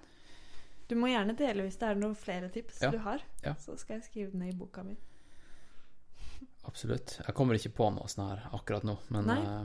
[0.89, 2.91] Du må gjerne dele hvis det er noen flere tips Ja.
[2.91, 3.23] du har.
[3.45, 3.55] Ja.
[3.55, 4.97] Så skal jeg skrive det ned i boka mi.
[6.69, 7.17] Absolutt.
[7.27, 9.63] Jeg kommer ikke på noe sånn her akkurat nå, men eh,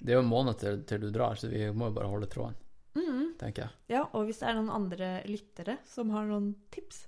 [0.00, 2.28] det er jo en måned til, til du drar, så vi må jo bare holde
[2.30, 2.56] tråden,
[2.98, 3.34] Mm.
[3.38, 3.70] tenker jeg.
[3.94, 7.04] Ja, og hvis det er noen andre lyttere som har noen tips,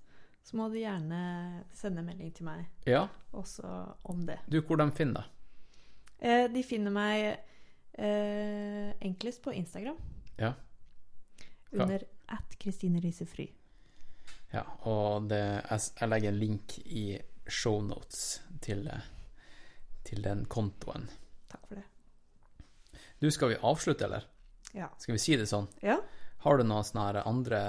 [0.47, 3.67] så må du gjerne sende melding til meg Ja, også
[4.09, 4.39] om det.
[4.49, 5.25] du, hvor de finner deg?
[6.21, 7.41] Eh, de finner meg
[7.99, 9.97] eh, enklest på Instagram.
[10.41, 10.55] Ja.
[11.71, 11.85] Hva?
[11.85, 12.05] Under
[12.35, 13.47] at Kristine Risefry.
[14.51, 15.39] Ja, og det,
[15.69, 17.05] jeg, jeg legger en link i
[17.51, 19.05] shownotes til, eh,
[20.07, 21.07] til den kontoen.
[21.51, 21.87] Takk for det.
[23.21, 24.27] Du, skal vi avslutte, eller?
[24.75, 24.89] Ja.
[24.99, 25.69] Skal vi si det sånn?
[25.85, 25.99] Ja.
[26.43, 27.61] Har du noen sånne andre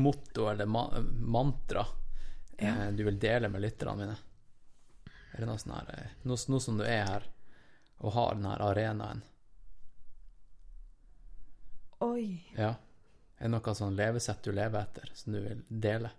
[0.00, 1.86] motto eller ma mantra
[2.58, 2.68] Ja.
[2.68, 4.16] eh, du vil dele med lytterne mine?
[5.32, 7.26] Er det noe sånn her eh, nå som du er her
[8.00, 9.22] og har den her arenaen,
[12.00, 12.42] Oi.
[12.56, 12.74] ja.
[13.40, 16.10] Er det noe sånn levesett du lever etter, som du vil dele?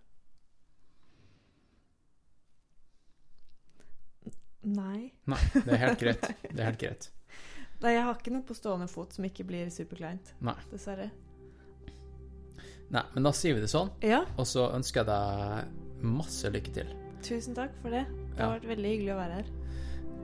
[4.61, 5.11] Nei.
[5.29, 6.25] Nei, det er helt greit.
[6.51, 7.07] Det er helt greit.
[7.81, 10.33] Nei, jeg har ikke noe på stående fot som ikke blir superkleint.
[10.45, 10.53] Nei.
[10.69, 11.07] Dessverre.
[12.91, 16.73] Nei, men da sier vi det sånn, Ja, og så ønsker jeg deg masse lykke
[16.75, 16.89] til.
[17.23, 18.03] tusen takk for det.
[18.09, 18.47] Det Ja.
[18.49, 19.47] har vært veldig hyggelig å være her.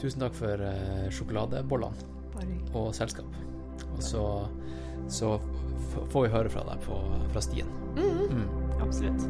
[0.01, 3.25] Tusen takk for eh, sjokoladebollene og selskap.
[3.95, 4.23] Og så,
[5.09, 5.37] så
[6.11, 7.01] får vi høre fra deg på,
[7.33, 7.69] fra stien.
[7.97, 8.47] Mm, Mm.
[8.83, 9.23] Absolutt.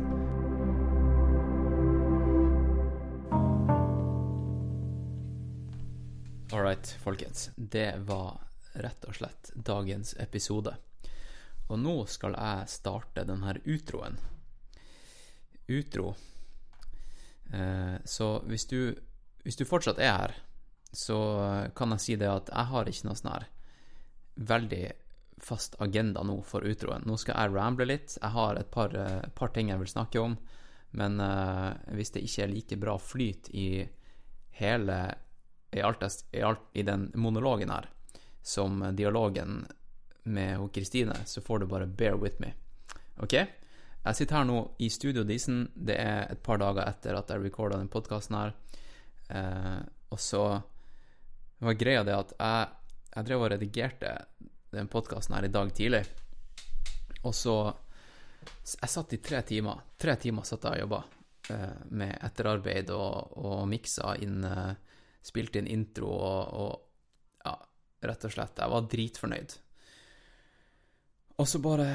[6.52, 7.50] All right, folkens.
[7.56, 8.38] Det var
[8.74, 10.76] rett og slett dagens episode.
[11.68, 14.16] Og nå skal jeg starte denne utroen.
[15.68, 16.14] Utro.
[17.52, 18.96] Eh, så hvis du,
[19.44, 20.36] hvis du fortsatt er her,
[20.96, 21.18] så
[21.76, 23.48] kan jeg si det at jeg har ikke noe sånn her
[24.48, 24.86] veldig
[25.38, 27.06] fast agenda nå for utroen.
[27.06, 28.18] Nå skal jeg ramble litt.
[28.22, 30.38] Jeg har et par, eh, par ting jeg vil snakke om.
[30.98, 33.84] Men uh, hvis det ikke er like bra flyt i
[34.58, 34.96] hele
[35.76, 37.90] i, alt, i, alt, i den monologen her
[38.42, 39.66] som dialogen
[40.24, 42.54] med Kristine, så får du bare bear with me.
[43.20, 43.36] Ok?
[43.36, 45.66] Jeg sitter her nå i Studio Disen.
[45.76, 48.56] Det er et par dager etter at jeg recorda den podkasten her.
[49.28, 49.84] Uh,
[50.16, 50.44] og så
[51.60, 52.68] var greia det at jeg,
[53.12, 54.14] jeg drev og redigerte
[54.72, 56.04] den podkasten her i dag tidlig.
[57.24, 57.58] Og så
[58.48, 59.82] Jeg satt i tre timer.
[60.00, 61.00] Tre timer satt jeg og jobba
[61.52, 64.76] eh, med etterarbeid og, og miksa inn eh,
[65.60, 67.56] inn intro og, og ja,
[68.08, 68.60] rett og slett.
[68.62, 69.58] Jeg var dritfornøyd.
[71.38, 71.88] Og så bare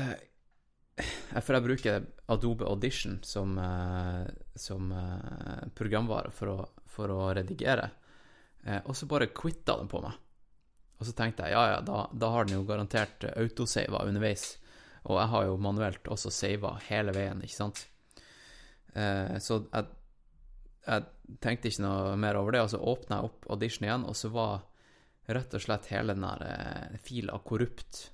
[0.98, 4.26] jeg- For jeg bruker Adobe Audition som, eh,
[4.56, 7.90] som eh, programvare for å, for å redigere.
[8.66, 10.12] Eh, og så bare quitta den på meg.
[11.02, 14.52] Og så tenkte jeg ja, ja, da, da har den jo garantert eh, autosava underveis.
[15.10, 17.80] Og jeg har jo manuelt også sava hele veien, ikke sant.
[18.94, 19.88] Eh, så jeg,
[20.86, 24.14] jeg tenkte ikke noe mer over det, og så åpna jeg opp Audition igjen, og
[24.18, 24.62] så var
[25.34, 28.04] rett og slett hele den der eh, fila korrupt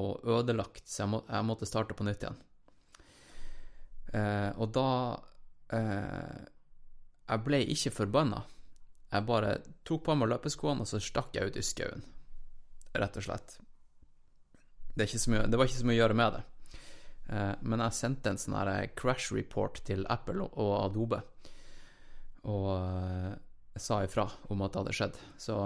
[0.00, 2.40] og ødelagt, så jeg, må, jeg måtte starte på nytt igjen.
[4.14, 4.88] Eh, og da
[5.74, 6.42] eh,
[7.24, 8.42] Jeg ble ikke forbanna.
[9.10, 9.54] Jeg bare
[9.86, 12.02] tok på meg løpeskoene, og så stakk jeg ut i skauen.
[12.94, 13.56] Rett og slett.
[14.94, 16.42] Det, mye, det var ikke så mye å gjøre med det.
[17.28, 21.22] Eh, men jeg sendte en sånn eh, crash report til Apple og- Adobe,
[22.44, 23.32] og eh,
[23.80, 25.20] sa ifra om at det hadde skjedd.
[25.40, 25.58] Så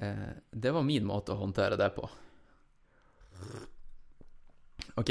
[0.00, 2.06] det var min måte å håndtere det på.
[4.96, 5.10] Ok.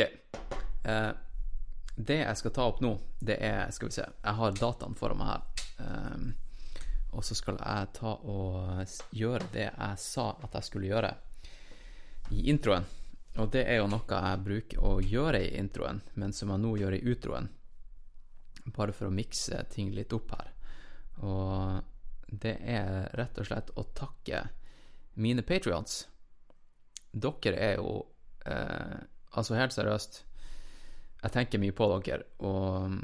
[1.94, 5.20] Det jeg skal ta opp nå, det er Skal vi se, jeg har dataen foran
[5.22, 6.34] meg her.
[7.12, 8.84] Og så skal jeg ta og
[9.16, 11.14] gjøre det jeg sa at jeg skulle gjøre
[12.36, 12.86] i introen.
[13.40, 16.76] Og det er jo noe jeg bruker å gjøre i introen, men som jeg nå
[16.78, 17.50] gjør i utroen.
[18.76, 20.52] Bare for å mikse ting litt opp her.
[21.26, 24.44] Og det er rett og slett å takke
[25.20, 26.04] mine patrions.
[27.12, 28.04] Dere er jo
[28.46, 29.00] eh,
[29.30, 30.16] Altså, helt seriøst,
[31.22, 32.96] jeg tenker mye på dere, og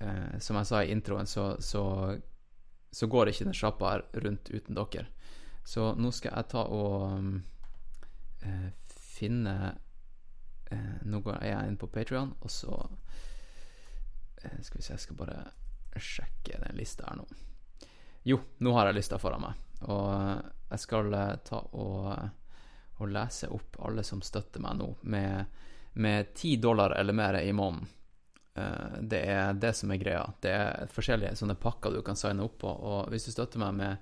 [0.00, 1.82] eh, som jeg sa i introen, så, så,
[2.94, 5.08] så går ikke den sjappa her rundt uten dere.
[5.64, 9.54] Så nå skal jeg ta og eh, finne
[10.70, 12.74] eh, Nå går jeg inn på Patrion, og så
[14.42, 15.38] eh, Skal vi se, jeg skal bare
[15.94, 17.26] sjekke den lista her nå.
[18.28, 20.08] Jo, nå har jeg lista foran meg, og
[20.72, 22.08] jeg skal eh, ta og
[23.02, 27.88] og lese opp alle som støtter meg nå, med, 10 dollar eller mer i måneden.
[28.54, 30.24] Eh, Det er det som er greia.
[30.40, 33.74] Det er forskjellige sånne pakker du kan signe opp på, og hvis du støtter meg
[33.74, 33.96] med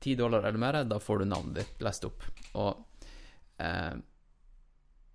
[0.00, 2.24] 10 dollar eller mer, da får du navnet ditt lest opp.
[2.54, 2.84] Og
[3.60, 3.94] eh,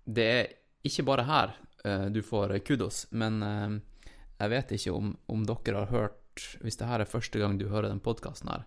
[0.06, 0.48] det er
[0.86, 1.52] ikke bare her
[1.84, 3.78] eh, du får kudos, men eh,
[4.40, 6.16] jeg vet ikke om, om dere har hørt
[6.62, 8.62] Hvis det her er første gang du hører den podkasten her,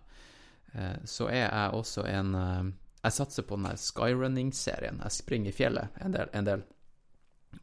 [0.74, 2.72] eh, så er jeg også en eh,
[3.04, 5.00] jeg satser på den her skyrunning-serien.
[5.02, 6.28] Jeg springer i fjellet en del.
[6.32, 6.62] En del.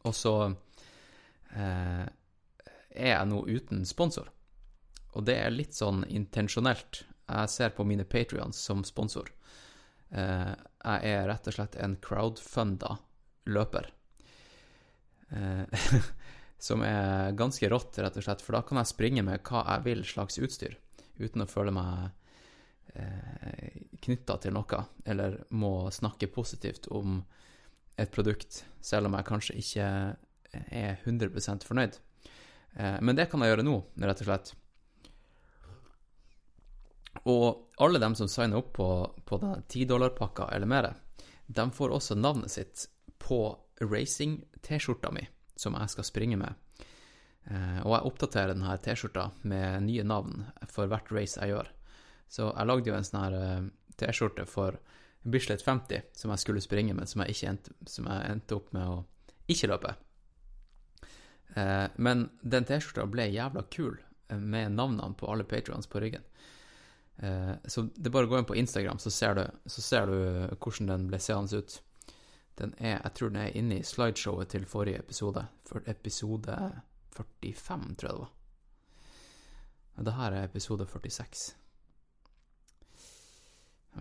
[0.04, 0.34] Og så
[2.94, 4.30] er jeg nå uten sponsor.
[5.12, 7.02] Og det er litt sånn intensjonelt.
[7.28, 9.28] Jeg ser på mine patrions som sponsor.
[10.12, 10.52] Eh,
[10.82, 12.96] jeg er rett og slett en crowdfunda
[13.52, 13.90] løper.
[15.32, 15.84] Eh,
[16.62, 19.86] som er ganske rått, rett og slett, for da kan jeg springe med hva jeg
[19.88, 20.76] vil slags utstyr,
[21.18, 22.12] uten å føle meg
[22.94, 27.22] eh, knytta til noe, eller må snakke positivt om
[28.00, 29.88] et produkt, selv om jeg kanskje ikke
[30.52, 31.98] er 100% fornøyd.
[32.74, 34.52] Eh, men det kan jeg gjøre nå, rett og slett.
[37.28, 38.88] Og alle dem som signer opp på,
[39.28, 40.92] på den 10-dollar-pakka eller mer,
[41.46, 42.86] de får også navnet sitt
[43.22, 43.44] på
[43.82, 45.26] racing-T-skjorta mi,
[45.56, 46.56] som jeg skal springe med.
[47.50, 51.70] Eh, og jeg oppdaterer denne T-skjorta med nye navn for hvert race jeg gjør.
[52.32, 53.70] Så jeg lagde jo en sånn her eh,
[54.00, 54.78] T-skjorte for
[55.22, 58.88] Bislett 50 som jeg skulle springe med, som jeg, endte, som jeg endte opp med
[58.88, 59.02] å
[59.52, 59.94] ikke løpe.
[61.54, 63.96] Eh, men den T-skjorta ble jævla kul,
[64.28, 66.24] eh, med navnene på alle patrions på ryggen.
[67.16, 70.06] Eh, så det er bare å gå inn på Instagram, så ser du, så ser
[70.06, 70.16] du
[70.56, 71.80] hvordan den ble seende ut.
[72.54, 76.56] Den er, jeg tror den er inne i slideshowet til forrige episode, for episode
[77.16, 78.38] 45, tror jeg det var.
[80.02, 81.54] Det her er episode 46.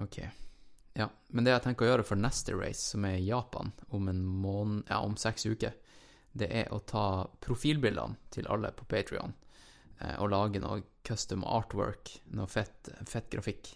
[0.02, 0.22] Ok.
[0.94, 4.08] Ja, men det jeg tenker å gjøre for neste race, som er i Japan om
[4.12, 5.76] en måned, ja, om seks uker,
[6.32, 9.34] det er å ta profilbildene til alle på Patrion
[10.00, 13.74] eh, og lage noe custom artwork, noe fett, fett grafikk,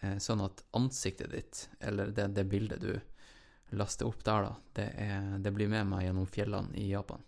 [0.00, 2.94] eh, sånn at ansiktet ditt, eller det, det bildet du
[3.76, 7.22] laster opp der, da, det, er, det blir med meg gjennom fjellene i Japan.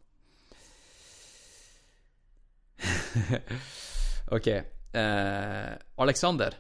[4.37, 4.49] ok.
[4.49, 5.73] Eh,
[6.03, 6.55] Alexander,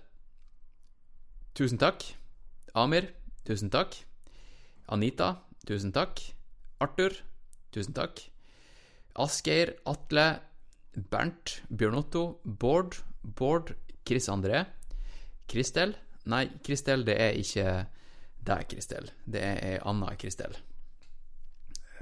[1.54, 2.04] tusen takk.
[2.78, 3.10] Amir,
[3.46, 3.96] tusen takk.
[4.92, 6.20] Anita, tusen takk.
[6.82, 7.14] Arthur,
[7.72, 8.22] tusen takk.
[9.18, 10.40] Asgeir, Atle,
[11.10, 13.74] Bernt, Bjørn Otto, Bård, Bård,
[14.06, 14.64] Chris André,
[15.48, 15.94] Kristel
[16.28, 17.68] Nei, Kristel, det er ikke
[18.44, 19.06] deg, Kristel.
[19.24, 20.52] Det er ei anna Kristel.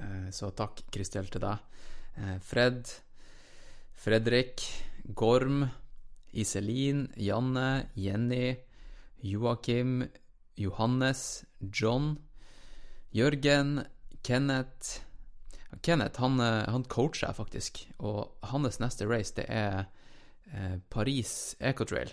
[0.03, 1.59] Eh, Så takk, Kristel, til deg.
[2.19, 2.91] Eh, Fred,
[3.95, 4.65] Fredrik,
[5.15, 5.69] Gorm,
[6.33, 8.57] Iselin, Janne, Jenny,
[9.23, 10.09] Joakim,
[10.57, 12.19] Johannes, John,
[13.15, 13.87] Jørgen,
[14.25, 15.05] Kenneth,
[15.83, 19.87] Kenneth, han, eh, han coacher jeg faktisk, og hans neste race, det er
[20.53, 22.13] eh, Paris Ecotrail.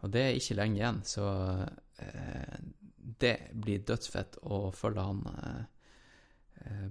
[0.00, 1.26] Og det er ikke lenge igjen, så
[2.00, 2.56] eh,
[3.20, 5.22] det blir dødsfett å følge han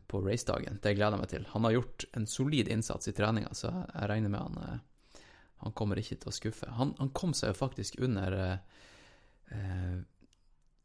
[0.09, 0.79] på racedagen.
[0.81, 1.43] Det gleder jeg meg til.
[1.53, 4.79] Han har gjort en solid innsats i treninga, så jeg regner med han
[5.61, 6.69] Han kommer ikke til å skuffe.
[6.73, 8.35] Han, han kom seg jo faktisk under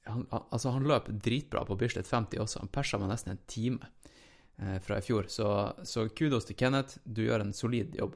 [0.05, 2.61] han, Altså, han løp dritbra på Bislett 50 også.
[2.61, 3.89] Han persa meg nesten en time
[4.82, 5.26] fra i fjor.
[5.28, 5.47] Så,
[5.82, 7.01] så, kudos til Kenneth.
[7.05, 8.14] Du gjør en solid jobb.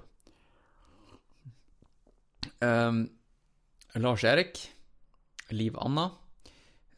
[2.63, 3.09] Um,
[3.99, 4.61] Lars Erik.
[5.51, 6.11] Liv Anna.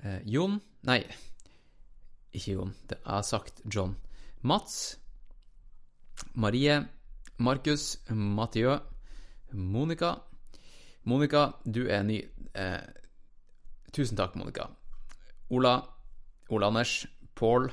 [0.02, 0.58] Eh, Jon
[0.88, 1.02] Nei,
[2.32, 2.72] ikke Jon.
[2.88, 3.96] Det, har sagt John.
[4.40, 4.96] Mats.
[6.32, 6.78] Marie.
[7.36, 7.98] Markus.
[8.08, 8.78] Mathieu.
[9.52, 10.14] Monica.
[11.04, 12.20] Monica, du er ny.
[12.54, 12.80] Eh,
[13.92, 14.70] tusen takk, Monica.
[15.50, 15.80] Ola.
[16.48, 17.04] Ole Anders.
[17.34, 17.68] Pål.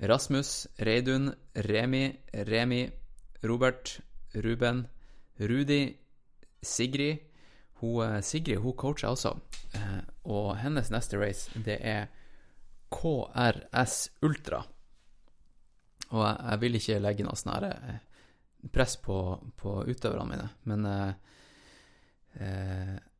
[0.00, 0.66] Rasmus.
[0.78, 1.32] Reidun.
[1.54, 2.04] Remi.
[2.32, 2.84] Remi.
[3.42, 4.00] Robert.
[4.34, 4.86] Ruben.
[5.38, 5.96] Rudi.
[6.62, 7.28] Sigrid.
[7.80, 9.38] Hun, eh, Sigrid hun coacher også,
[9.74, 12.08] eh, og hennes neste race, det er
[12.90, 14.64] KRS Ultra.
[16.08, 18.00] Og jeg, vil ikke legge noe sånn her eh,
[18.72, 19.18] press på,
[19.56, 21.12] på utøverne mine, men eh,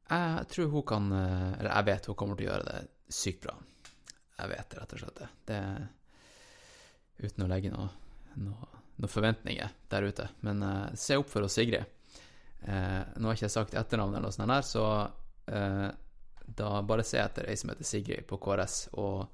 [0.08, 3.54] jeg tror hun kan Eller jeg vet hun kommer til å gjøre det sykt bra.
[4.38, 5.28] Jeg vet rett og slett det.
[5.50, 5.60] det
[7.18, 7.90] uten å legge noen
[8.38, 8.68] noe,
[9.02, 10.28] noe forventninger der ute.
[10.46, 10.62] Men
[10.94, 11.86] se opp for oss, Sigrid.
[12.60, 14.84] Eh, nå har jeg ikke sagt etternavn eller noe sånt her, så
[15.46, 15.88] eh,
[16.58, 19.28] da bare se etter ei som heter Sigrid på KRS, og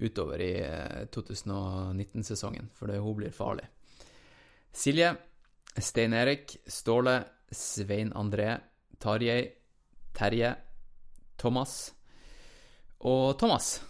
[0.00, 3.66] utover i eh, 2019-sesongen, for det, hun blir farlig.
[4.72, 5.12] Silje,
[5.76, 7.18] Stein Erik, Ståle,
[7.50, 8.54] Svein André,
[9.02, 9.42] Tarjei,
[10.14, 10.54] Terje,
[11.40, 11.76] Thomas
[13.08, 13.80] og Thomas.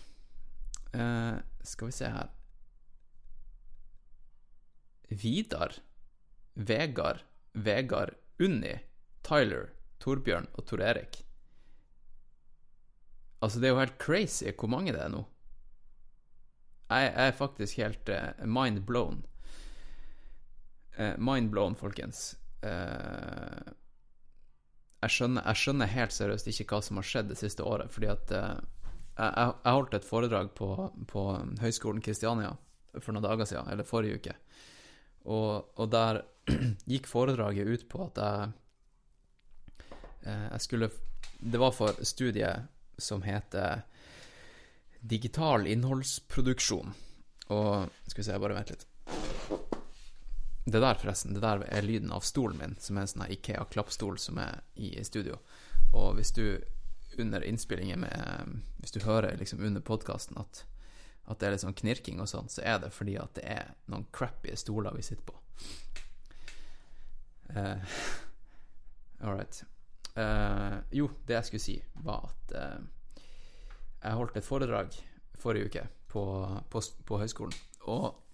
[0.94, 1.36] Eh,
[1.66, 2.30] skal vi se her
[5.10, 5.74] Vidar,
[6.54, 8.76] Vegard, Vegard Unni,
[9.26, 11.24] Tyler, Torbjørn og Tor Erik.
[13.40, 15.24] Altså, det er jo helt crazy hvor mange det er nå.
[16.90, 19.22] Jeg, er faktisk helt uh, mind blown.
[20.98, 22.34] Uh, mind blown, folkens.
[22.64, 23.70] Uh,
[25.02, 28.10] jeg, skjønner, jeg, skjønner, helt seriøst ikke hva som har skjedd det siste året, fordi
[28.10, 28.66] at jeg,
[29.20, 30.74] jeg, holdt et foredrag på,
[31.08, 31.24] på
[31.62, 32.52] Høgskolen Kristiania
[32.98, 34.34] for noen dager siden, eller forrige uke,
[35.24, 36.22] og, og der
[36.90, 38.50] gikk foredraget ut på at jeg,
[40.24, 40.90] eh, jeg skulle
[41.40, 42.68] Det var for studiet
[42.98, 43.82] som heter
[45.00, 46.92] Digital innholdsproduksjon.
[47.48, 48.86] Og Skal vi se, bare vent litt.
[50.70, 54.18] Det der, forresten, det der er lyden av stolen min, som er en sånn Ikea-klappstol
[54.20, 55.38] som er i studio.
[55.96, 56.60] Og hvis du
[57.18, 60.64] under innspillingen med Hvis du hører liksom under podkasten at,
[61.30, 63.74] at det er litt sånn knirking og sånn, så er det fordi at det er
[63.92, 65.36] noen crappy stoler vi sitter på.
[67.54, 67.78] Uh,
[69.22, 69.62] All right.
[70.16, 73.22] Uh, jo, det jeg skulle si, var at uh,
[74.00, 74.96] jeg holdt et foredrag
[75.40, 76.24] forrige uke på,
[76.72, 77.62] på, på høyskolen,
[77.92, 78.26] og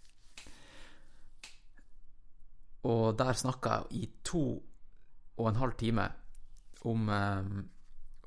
[2.87, 4.41] Og der snakka jeg i to
[5.37, 6.05] og en halv time
[6.87, 7.65] om, um,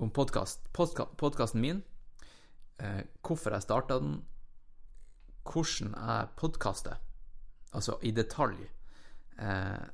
[0.04, 0.66] om podkast.
[0.76, 1.80] Podkasten min,
[3.24, 4.18] hvorfor jeg starta den,
[5.50, 7.00] hvordan jeg podkaster,
[7.74, 8.60] altså i detalj.
[9.40, 9.86] Eh,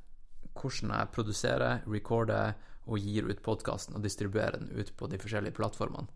[0.56, 2.54] hvordan jeg produserer, recorder
[2.86, 6.06] og gir ut podkasten og distribuerer den ut på de forskjellige plattformene.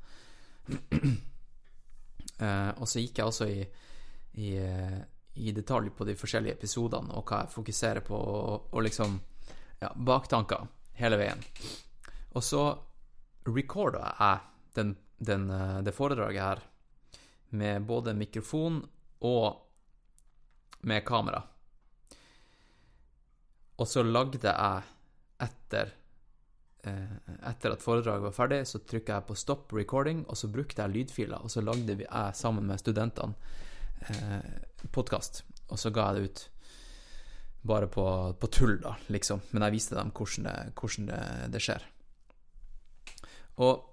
[2.45, 3.65] eh, og så gikk jeg også i,
[4.39, 4.51] i,
[5.35, 9.19] i, detalj på de forskjellige episodene og hva jeg fokuserer på, og, og liksom
[9.83, 10.69] ja, baktanker
[11.01, 11.43] hele veien.
[12.37, 12.65] Og så
[13.49, 14.41] recorda jeg
[14.79, 16.67] den, den, eh, det foredraget her
[17.51, 18.85] med både mikrofon
[19.21, 21.43] og med kamera.
[23.81, 24.83] Og så lagde jeg
[25.41, 25.93] etter
[26.85, 27.17] eh,
[27.49, 30.91] etter at foredraget var ferdig, så trykka jeg på 'stop recording', og så brukte jeg
[30.91, 33.35] lydfiler, og så lagde vi, jeg sammen med studentene
[34.09, 36.49] eh, podkast, og så ga jeg det ut.
[37.67, 39.41] Bare på, på, tull, da, liksom.
[39.53, 41.83] Men jeg viste dem hvordan det, hvordan det, det skjer.
[43.57, 43.85] Og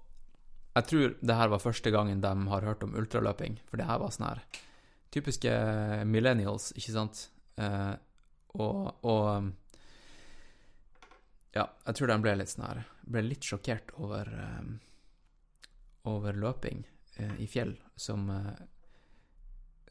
[0.74, 3.98] jeg tror det her var første gangen de har hørt om ultraløping, for det her
[3.98, 4.40] var sånn her
[5.10, 5.52] typiske
[6.04, 7.24] millennials, ikke sant?
[7.56, 7.94] Eh,
[8.58, 9.50] og, og
[11.56, 14.68] ja, jeg tror de ble litt sånn her Ble litt sjokkert over eh,
[16.10, 16.84] Over løping
[17.16, 18.52] eh, i fjell, som uh,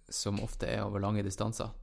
[0.09, 1.73] Som ofte er over lange distanser.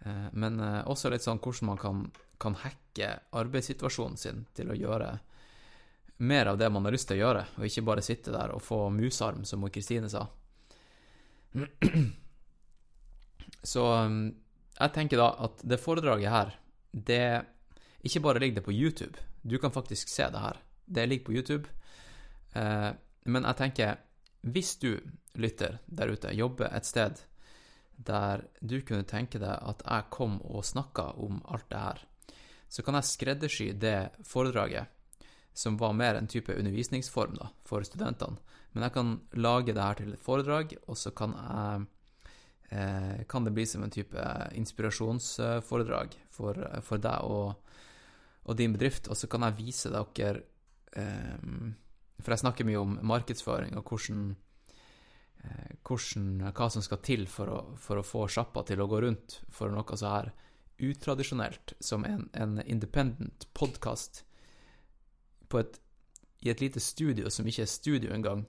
[0.00, 2.06] Uh, men også litt sånn hvordan man kan,
[2.40, 5.10] kan hacke arbeidssituasjonen sin til å gjøre
[6.20, 8.60] mer av det man har lyst til å gjøre, og ikke bare sitte der og
[8.64, 10.26] få musarm, som Kristine sa.
[13.62, 14.22] Så um,
[14.78, 16.54] jeg tenker da at det foredraget her,
[16.90, 17.46] det
[18.02, 20.56] Ikke bare ligger det på YouTube, du kan faktisk se det her.
[20.86, 21.68] Det ligger på YouTube.
[22.56, 22.90] Eh,
[23.24, 23.98] men jeg tenker,
[24.42, 24.96] hvis du
[25.34, 27.20] lytter der ute, jobber et sted
[28.00, 32.00] der du kunne tenke deg at jeg kom og snakka om alt det her,
[32.70, 34.88] så kan jeg skreddersy det foredraget,
[35.52, 38.40] som var mer en type undervisningsform da, for studentene.
[38.72, 41.86] Men jeg kan lage det her til et foredrag, og så kan jeg
[43.26, 44.24] kan det bli som en type
[44.54, 47.72] inspirasjonsforedrag for, for deg og,
[48.44, 50.44] og, din bedrift, og så kan jeg vise dere
[50.94, 51.48] eh,
[52.20, 54.28] For jeg snakker mye om markedsføring og hvordan,
[55.42, 59.02] eh, hvordan hva som skal til for å, for å få sjappa til å gå
[59.02, 60.32] rundt for noe så her
[60.80, 64.24] utradisjonelt som en, en independent podkast
[66.40, 68.46] i et lite studio som ikke er studio engang,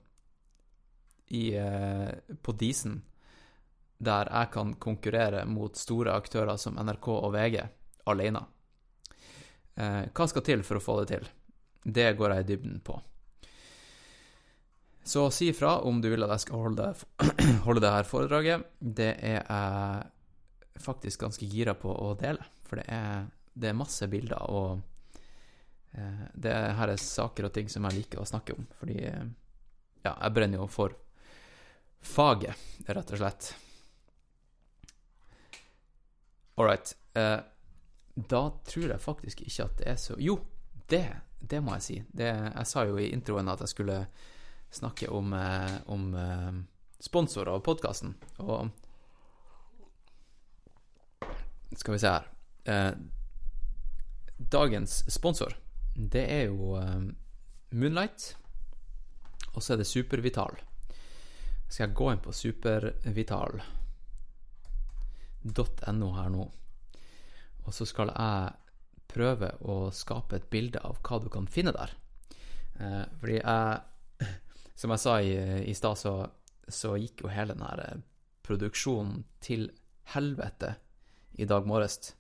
[1.32, 2.12] i, eh,
[2.44, 3.02] på Disen,
[4.02, 7.62] der jeg kan konkurrere mot store aktører som NRK og VG
[8.10, 8.42] alene.
[9.78, 11.30] Eh, hva skal til for å få det til?
[11.82, 12.98] Det går jeg i dybden på.
[15.04, 16.90] Så si ifra om du vil at jeg skal holde,
[17.68, 18.66] holde det her foredraget.
[18.80, 24.08] Det er jeg faktisk ganske gira på å dele, for det er, det er masse
[24.10, 24.80] bilder, og
[25.94, 30.16] eh, det her er saker og ting som jeg liker å snakke om, fordi ja,
[30.16, 30.96] jeg brenner jo for
[32.02, 32.58] faget,
[32.90, 33.52] rett og slett.
[36.56, 36.96] All right.
[37.16, 37.40] Uh,
[38.16, 40.40] da tror jeg faktisk ikke at det er så Jo,
[40.90, 41.06] det,
[41.40, 41.98] det må jeg si.
[42.12, 43.98] Det, jeg sa jo i introen at jeg skulle
[44.72, 46.52] snakke om, eh, om eh,
[47.00, 48.70] sponsorer av podkasten, og
[51.76, 52.26] Skal vi se her
[52.68, 52.94] eh,
[54.52, 55.56] Dagens sponsor,
[55.96, 57.00] det er jo eh,
[57.72, 58.36] Moonlight,
[59.54, 60.60] og så er det Supervital
[61.72, 62.34] skal jeg gå inn på
[65.42, 66.52] supervital.no her nå.
[67.66, 68.54] Og så skal jeg
[69.12, 71.92] prøve å skape et bilde av hva du kan finne der.
[72.80, 73.82] Eh, fordi jeg
[74.82, 75.34] Som jeg sa i,
[75.70, 76.12] i stad, så,
[76.66, 78.00] så, gikk jo hele den her
[78.42, 79.68] produksjonen til
[80.10, 80.72] helvete
[81.38, 82.16] i dag morges.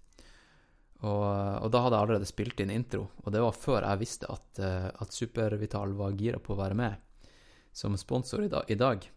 [1.01, 4.29] Og, og, da hadde jeg allerede spilt inn intro, og det var før jeg visste
[4.29, 7.25] at, eh, at Supervital var gira på å være med
[7.73, 9.09] som sponsor i, da, i dag.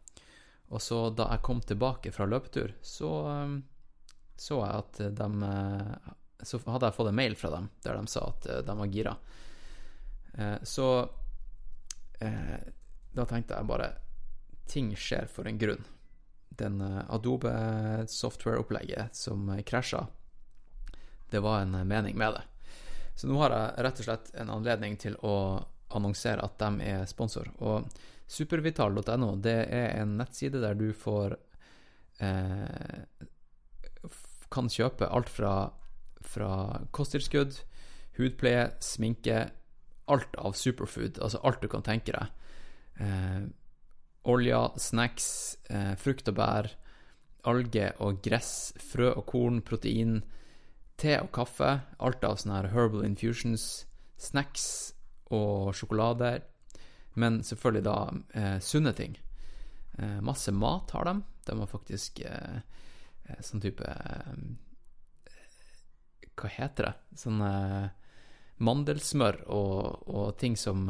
[0.73, 3.58] Og så da jeg kom tilbake fra løpetur, så um,
[4.36, 6.12] så jeg at de eh,
[6.44, 8.92] Så hadde jeg fått en mail fra dem der de sa at eh, de var
[8.92, 9.16] gira.
[10.34, 10.88] Eh, så
[13.14, 13.88] da tenkte jeg bare
[14.70, 15.82] Ting skjer for en grunn.
[16.56, 17.50] Den Adobe
[18.08, 20.06] software-opplegget som krasja,
[21.28, 22.44] det var en mening med det.
[23.18, 25.34] Så nå har jeg rett og slett en anledning til å
[25.92, 27.50] annonsere at de er sponsor.
[27.60, 27.90] Og
[28.26, 31.36] Supervital.no det er en nettside der du får
[32.24, 33.26] eh,
[34.55, 35.55] Kan kjøpe alt fra,
[36.23, 36.50] fra
[36.94, 37.58] kosttilskudd,
[38.18, 39.49] hudpleie, sminke
[40.05, 42.33] Alt av superfood, altså alt du kan tenke deg.
[43.00, 43.44] Eh,
[44.28, 46.68] oljer, snacks, eh, frukt og bær,
[47.49, 50.18] alge og gress, frø og korn, protein,
[51.00, 51.70] te og kaffe.
[52.05, 53.86] Alt av sånne her herbal infusions,
[54.20, 54.92] snacks
[55.33, 56.42] og sjokolader.
[57.16, 57.97] men selvfølgelig da
[58.34, 59.16] eh, sunne ting.
[59.99, 61.23] Eh, masse mat har de.
[61.47, 62.60] De har faktisk eh
[63.44, 64.34] sånn type eh,
[66.34, 66.94] Hva heter det?
[67.20, 67.86] Sånn eh,
[68.64, 70.86] mandelsmør og, og, ting som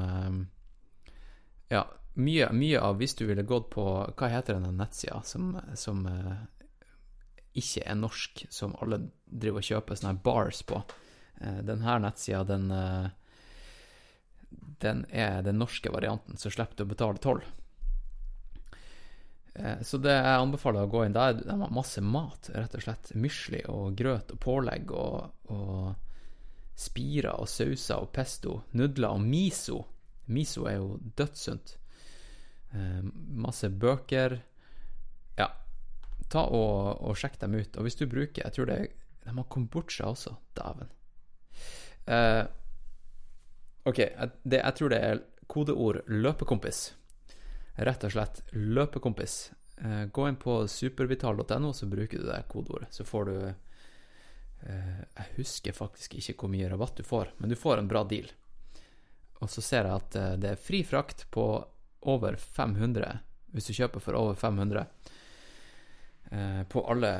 [1.72, 6.04] Ja, mye, mye, av Hvis du ville gått på Hva heter denne nettsida som, som
[7.54, 10.82] ikke er norsk, som alle driver og kjøper sånne bars på?
[11.38, 12.70] denne nettsida, den
[14.84, 17.42] den er den norske varianten, så slipper du å betale toll.
[19.54, 22.84] Eh, så det jeg anbefaler å gå inn der, de har masse mat, rett og
[22.86, 23.12] slett.
[23.18, 28.60] Mysli og grøt og pålegg og, og spirer og sauser og pesto.
[28.78, 29.80] Nudler og miso.
[30.34, 31.76] Miso er jo dødssunt.
[32.74, 33.04] Eh,
[33.44, 34.40] masse bøker.
[35.38, 35.48] Ja,
[36.32, 37.78] ta og, og sjekk dem ut.
[37.78, 38.76] Og hvis du bruker Jeg tror det
[39.24, 40.36] De har kombucha også.
[40.54, 40.92] Dæven.
[42.04, 42.44] Uh,
[43.84, 43.96] Ok,
[44.44, 46.94] det, jeg tror det er kodeord 'løpekompis'.
[47.74, 49.52] Rett og slett 'løpekompis'.
[49.76, 52.94] Eh, gå inn på supervital.no, så bruker du det kodeordet.
[52.94, 57.56] Så får du eh, Jeg husker faktisk ikke hvor mye rabatt du får, men du
[57.56, 58.30] får en bra deal.
[59.42, 61.46] Og så ser jeg at eh, det er fri frakt på
[62.00, 63.18] over 500,
[63.52, 64.86] hvis du kjøper for over 500,
[66.68, 67.10] på alle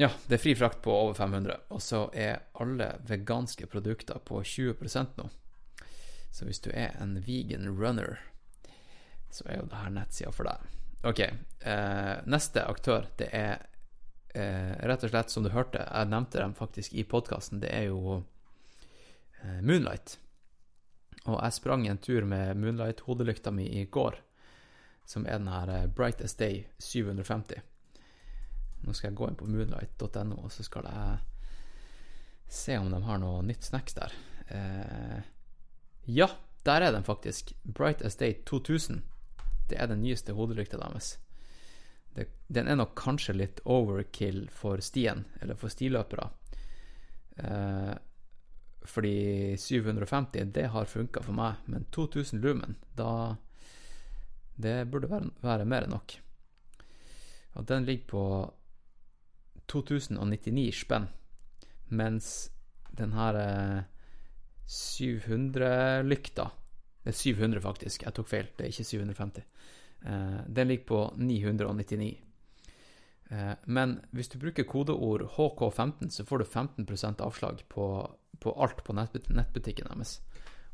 [0.00, 4.42] ja, det er fri frakt på over 500, og så er alle veganske produkter på
[4.44, 5.28] 20% nå.
[6.32, 8.18] Så hvis du er en vegan runner,
[9.36, 10.74] så er jo det her nettsida for deg.
[11.06, 13.66] Ok, eh, neste aktør, det er
[14.34, 17.90] eh, rett og slett, som du hørte, jeg nevnte dem faktisk i podkasten, det er
[17.90, 18.22] jo
[19.42, 20.18] eh, Moonlight.
[21.26, 24.18] Og jeg sprang en tur med Moonlight-hodelykta mi i går,
[25.06, 27.62] som er den her eh, Brightest Day 750.
[28.86, 31.16] Nå skal jeg gå inn på moonlight.no, og så skal jeg
[32.52, 34.14] se om de har noe nytt snacks der.
[34.54, 35.18] Eh,
[36.06, 36.28] ja,
[36.66, 37.52] der er den faktisk.
[37.64, 39.02] Bright Estate 2000.
[39.68, 41.16] Det er den nyeste hodelykta deres.
[42.16, 46.28] Det, den er nok kanskje litt overkill for stien, eller for stiløpere.
[47.36, 47.94] Eh,
[48.86, 53.36] fordi 750, det har funka for meg, men 2000 lumen, da
[54.56, 56.14] Det burde være, være mer enn nok.
[57.60, 58.22] Og den ligger på
[59.68, 61.10] 2099 spenn,
[61.92, 62.50] mens
[62.96, 63.36] den her
[64.64, 66.48] 700-lykta
[67.06, 68.02] Det er 700, faktisk.
[68.02, 68.46] Jeg tok feil.
[68.58, 69.42] Det er ikke 750.
[70.10, 72.08] Eh, den ligger på 999.
[73.30, 77.84] Eh, men hvis du bruker kodeord HK15, så får du 15% avslag på,
[78.42, 80.16] på alt på nettbut nettbutikken deres.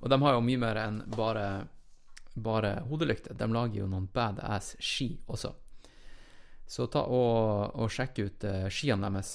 [0.00, 1.66] Og de har jo mye mer enn bare,
[2.32, 3.36] bare hodelykter.
[3.36, 5.50] De lager jo noen badass ski også.
[6.64, 9.34] Så ta og, og sjekk ut uh, skiene deres.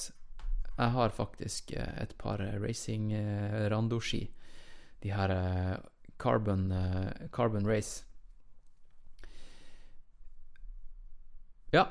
[0.72, 4.24] Jeg har faktisk et par racing uh, randoski.
[5.06, 5.36] De her
[6.18, 6.74] Carbon,
[7.32, 8.04] Carbon Race.
[11.72, 11.88] Ja.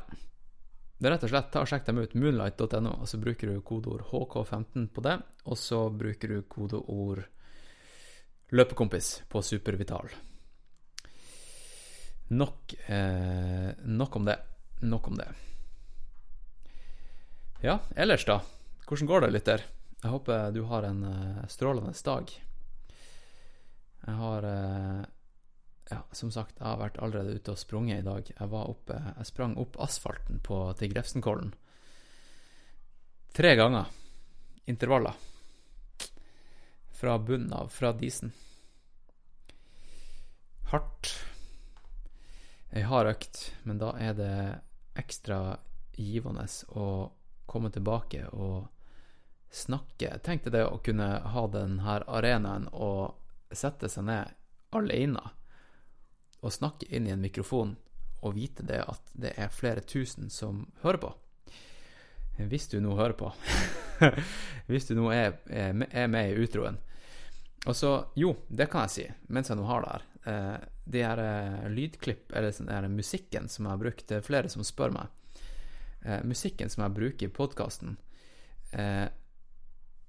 [0.97, 2.15] Det er rett og slett, ta og Sjekk dem ut.
[2.17, 5.19] Moonlight.no, og så bruker du kodeord HK15 på det.
[5.45, 7.27] Og så bruker du kodeord
[8.57, 10.09] løpekompis på Supervital.
[12.29, 12.75] Nok,
[13.85, 14.39] nok om det.
[14.81, 15.29] Nok om det.
[17.61, 18.41] Ja, ellers, da?
[18.87, 19.63] Hvordan går det, lytter?
[20.03, 22.33] Jeg håper du har en uh, strålende dag.
[24.07, 25.05] Jeg har uh,
[25.91, 28.31] Ja, som sagt, jeg har vært allerede ute og sprunget i dag.
[28.33, 31.53] Jeg var oppe Jeg sprang opp asfalten på, til Grefsenkollen.
[33.37, 33.91] Tre ganger.
[34.67, 35.15] Intervaller.
[36.97, 38.33] Fra bunnen av, fra disen.
[40.73, 41.13] Hardt.
[42.75, 44.33] Ei hard økt, men da er det
[44.99, 45.59] ekstra
[45.95, 46.87] givende å
[47.47, 48.67] komme tilbake og
[49.55, 50.17] snakke.
[50.25, 53.15] Tenk deg det å kunne ha denne arenaen og
[53.53, 54.33] sette seg ned
[54.77, 55.23] alene
[56.43, 57.77] og snakke inn i en mikrofon
[58.27, 61.13] og vite det at det er flere tusen som hører på.
[62.37, 63.31] Hvis du nå hører på.
[64.71, 66.77] Hvis du nå er, er, med i utroen.
[67.67, 70.05] Og så, jo, det kan jeg si, mens jeg nå har det her.
[70.27, 74.27] Eh, de her eh, lydklipp, eller sånn her musikken som jeg har brukt, det er
[74.27, 75.41] flere som spør meg
[76.07, 77.97] eh, musikken som jeg bruker i podkasten
[78.73, 79.07] eh,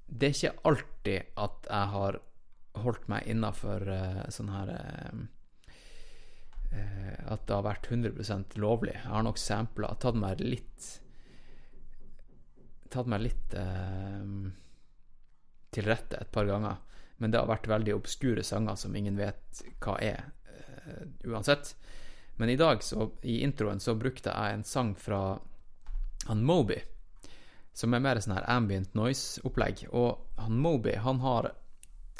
[0.07, 2.19] Det er ikke alltid at jeg har
[2.83, 5.25] holdt meg innafor uh, sånn her uh,
[7.33, 8.95] At det har vært 100% lovlig.
[8.97, 10.89] Jeg har nok sampla, tatt meg litt
[12.87, 13.51] Tatt meg litt
[15.75, 16.77] til rette et par ganger.
[17.19, 20.21] Men det har vært veldig obskure sanger som ingen vet hva er,
[21.27, 21.73] uansett.
[22.39, 25.39] Men i dag, så, i introen, så brukte jeg en sang fra
[26.27, 26.77] han Moby,
[27.73, 29.87] som er mer sånn her ambient noise-opplegg.
[29.89, 31.51] Og han Moby, han har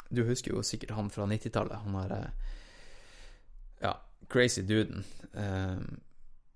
[0.08, 1.76] Du husker jo sikkert han fra 90-tallet.
[1.84, 2.30] Han har eh,
[3.80, 5.04] Ja, crazy duden.
[5.32, 5.76] Eh,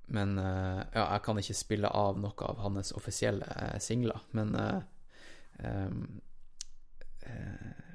[0.06, 3.46] men eh, ja, jeg kan ikke spille av noe av hans offisielle
[3.80, 4.20] singler.
[4.30, 4.56] Men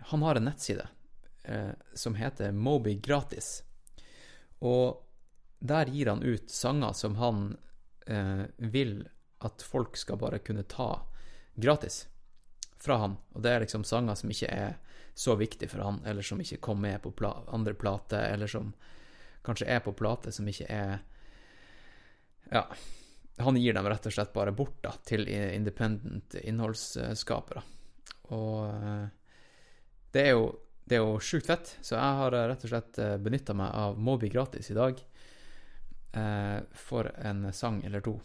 [0.08, 0.86] han har en nettside
[1.94, 3.64] som heter Moby Gratis.
[4.60, 5.04] Og
[5.60, 7.58] der gir han ut sanger som han
[8.58, 9.02] vil
[9.44, 11.02] at folk skal bare kunne ta
[11.56, 12.06] gratis
[12.78, 13.18] fra han.
[13.34, 14.78] Og det er liksom sanger som ikke er
[15.18, 18.70] så viktig for han, eller som ikke kom med på pla andre plater, eller som
[19.42, 21.00] kanskje er på plate som ikke er
[22.52, 22.68] Ja.
[23.38, 27.62] Han gir dem rett og slett bare bort da, til independent innholdsskapere.
[28.34, 29.04] Og eh,
[30.14, 30.48] det er jo
[30.88, 33.98] det er jo sjukt fett, så jeg har rett og slett eh, benytta meg av
[34.00, 35.02] Moby gratis i dag
[36.16, 38.16] eh, for en sang eller to.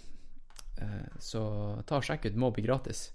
[0.76, 1.42] Eh, så
[1.88, 3.08] ta og sjekk ut Moby gratis.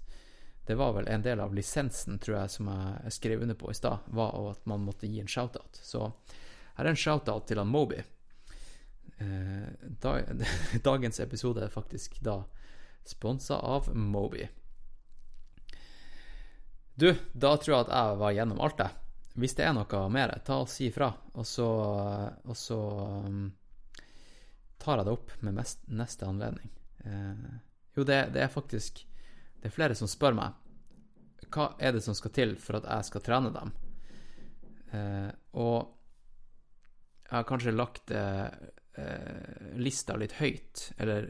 [0.68, 3.76] Det var vel en del av lisensen, tror jeg, som jeg skrev under på i
[3.76, 5.80] stad, var at man måtte gi en shoutout.
[5.80, 6.02] Så
[6.76, 8.02] her er en shoutout til han Moby.
[9.16, 10.12] Eh,
[10.90, 12.42] dagens episode er faktisk da
[13.08, 14.44] sponsa av Moby.
[17.00, 18.90] Du, da tror jeg at jeg var gjennom alt, det.
[19.40, 21.70] Hvis det er noe mer, ta og si ifra, og så,
[22.44, 22.82] og så
[24.84, 26.68] tar jeg det opp med mest, neste anledning.
[27.08, 27.60] Eh,
[27.96, 29.07] jo, det, det, er faktisk
[29.58, 30.56] Det er flere som spør meg
[31.48, 33.70] hva er det som skal til for at jeg skal trene dem.
[34.92, 35.30] Eh,
[35.60, 35.78] og
[37.28, 38.48] jeg har kanskje lagt eh,
[39.80, 41.28] lista litt høyt, eller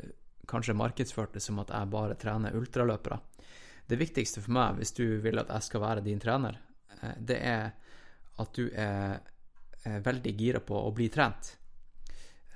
[0.48, 3.20] kanskje markedsført det som at jeg bare trener ultraløpere.
[3.88, 6.58] Det viktigste for meg, hvis du vil at jeg skal være din trener,
[7.00, 7.70] eh, det er
[8.38, 9.18] at du er,
[9.86, 11.54] er veldig gira på å bli trent.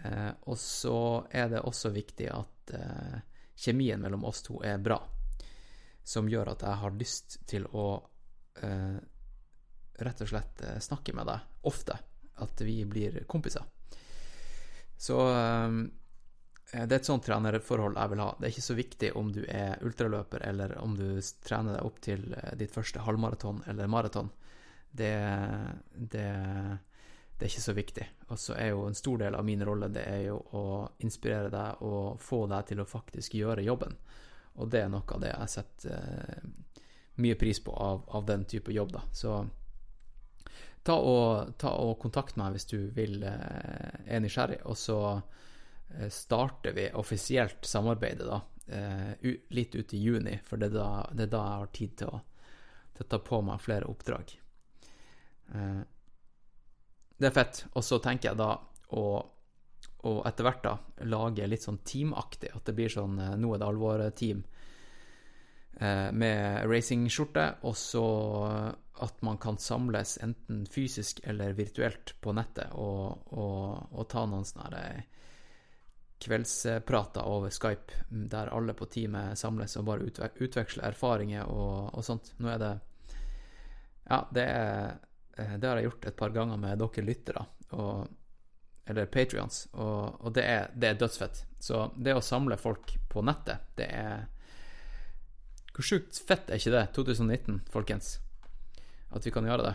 [0.03, 3.19] Eh, og så er det også viktig at eh,
[3.59, 4.99] kjemien mellom oss to er bra,
[6.05, 7.87] som gjør at jeg har lyst til å
[8.63, 8.99] eh,
[10.03, 11.99] rett og slett eh, snakke med deg ofte.
[12.43, 13.65] At vi blir kompiser.
[14.97, 15.71] Så eh,
[16.73, 18.31] det er et sånt trenerforhold jeg vil ha.
[18.39, 22.01] Det er ikke så viktig om du er ultraløper, eller om du trener deg opp
[22.05, 24.31] til eh, ditt første halvmaraton eller maraton.
[24.93, 25.13] Det,
[25.93, 28.07] det, det, er ikke så viktig.
[28.29, 30.65] Og så er jo en stor del av min rolle det er jo å
[31.05, 33.97] inspirere deg og få deg til å faktisk gjøre jobben.
[34.61, 36.47] Og det er noe av det jeg setter eh,
[37.23, 39.03] mye pris på av, av, den type jobb, da.
[39.13, 39.37] Så
[40.83, 46.09] ta og, ta og kontakt meg hvis du vil eh, er nysgjerrig, og så eh,
[46.13, 48.43] starter vi offisielt samarbeidet, da.
[49.53, 52.13] Litt ut i juni, for det er da, det er da jeg har tid til
[52.15, 52.21] å,
[52.95, 54.31] til å ta på meg flere oppdrag.
[57.19, 57.65] Det er fett.
[57.75, 58.53] Og så tenker jeg da
[58.95, 59.03] å,
[60.09, 60.75] å etter hvert da
[61.11, 62.53] lage litt sånn teamaktig.
[62.57, 64.43] At det blir sånn eh, Nå er det alvor-team
[65.79, 68.07] eh, med racingskjorte, og så
[69.03, 74.45] at man kan samles enten fysisk eller virtuelt på nettet og, og, og ta noen
[74.47, 74.83] sånne
[76.23, 82.35] kveldsprater over Skype der alle på teamet samles og bare utveksler erfaringer og, og sånt.
[82.39, 82.75] Nå er det
[84.07, 85.01] Ja, det er
[85.37, 87.47] Eh, det har jeg gjort et par ganger med dere lyttere,
[87.79, 88.19] og,
[88.87, 91.45] eller Patrions, og, og det, er, det, er, dødsfett.
[91.63, 94.29] Så det å samle folk på nettet, det er
[95.73, 98.17] Hvor sjukt fett er ikke det, 2019, folkens?
[99.13, 99.75] At vi kan gjøre det.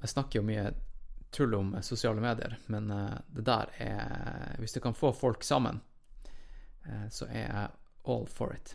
[0.00, 0.70] Jeg snakker jo mye
[1.30, 5.82] tull om sosiale medier, men uh, det der er Hvis det kan få folk sammen,
[6.88, 7.68] uh, så er jeg
[8.08, 8.74] all for it.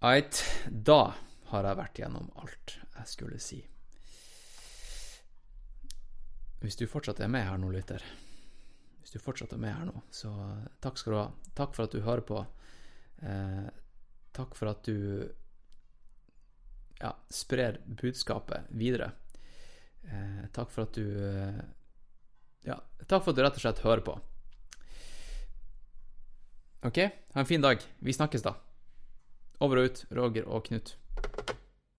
[0.00, 1.12] Eit, da
[1.50, 3.60] har jeg vært gjennom alt jeg skulle si.
[6.60, 8.04] Hvis du fortsatt er med her nå, lytter,
[9.00, 10.30] hvis du fortsatt er med her nå, så
[10.84, 11.28] takk skal du ha.
[11.56, 12.42] Takk for at du hører på.
[13.24, 13.68] Eh,
[14.36, 15.24] takk for at du
[17.00, 19.12] ja, sprer budskapet videre.
[20.04, 21.60] Eh, takk for at du eh,
[22.68, 22.76] Ja,
[23.08, 24.18] takk for at du rett og slett hører på.
[26.84, 27.80] OK, ha en fin dag.
[28.04, 28.54] Vi snakkes, da.
[29.64, 30.94] Over og ut, Roger og Knut.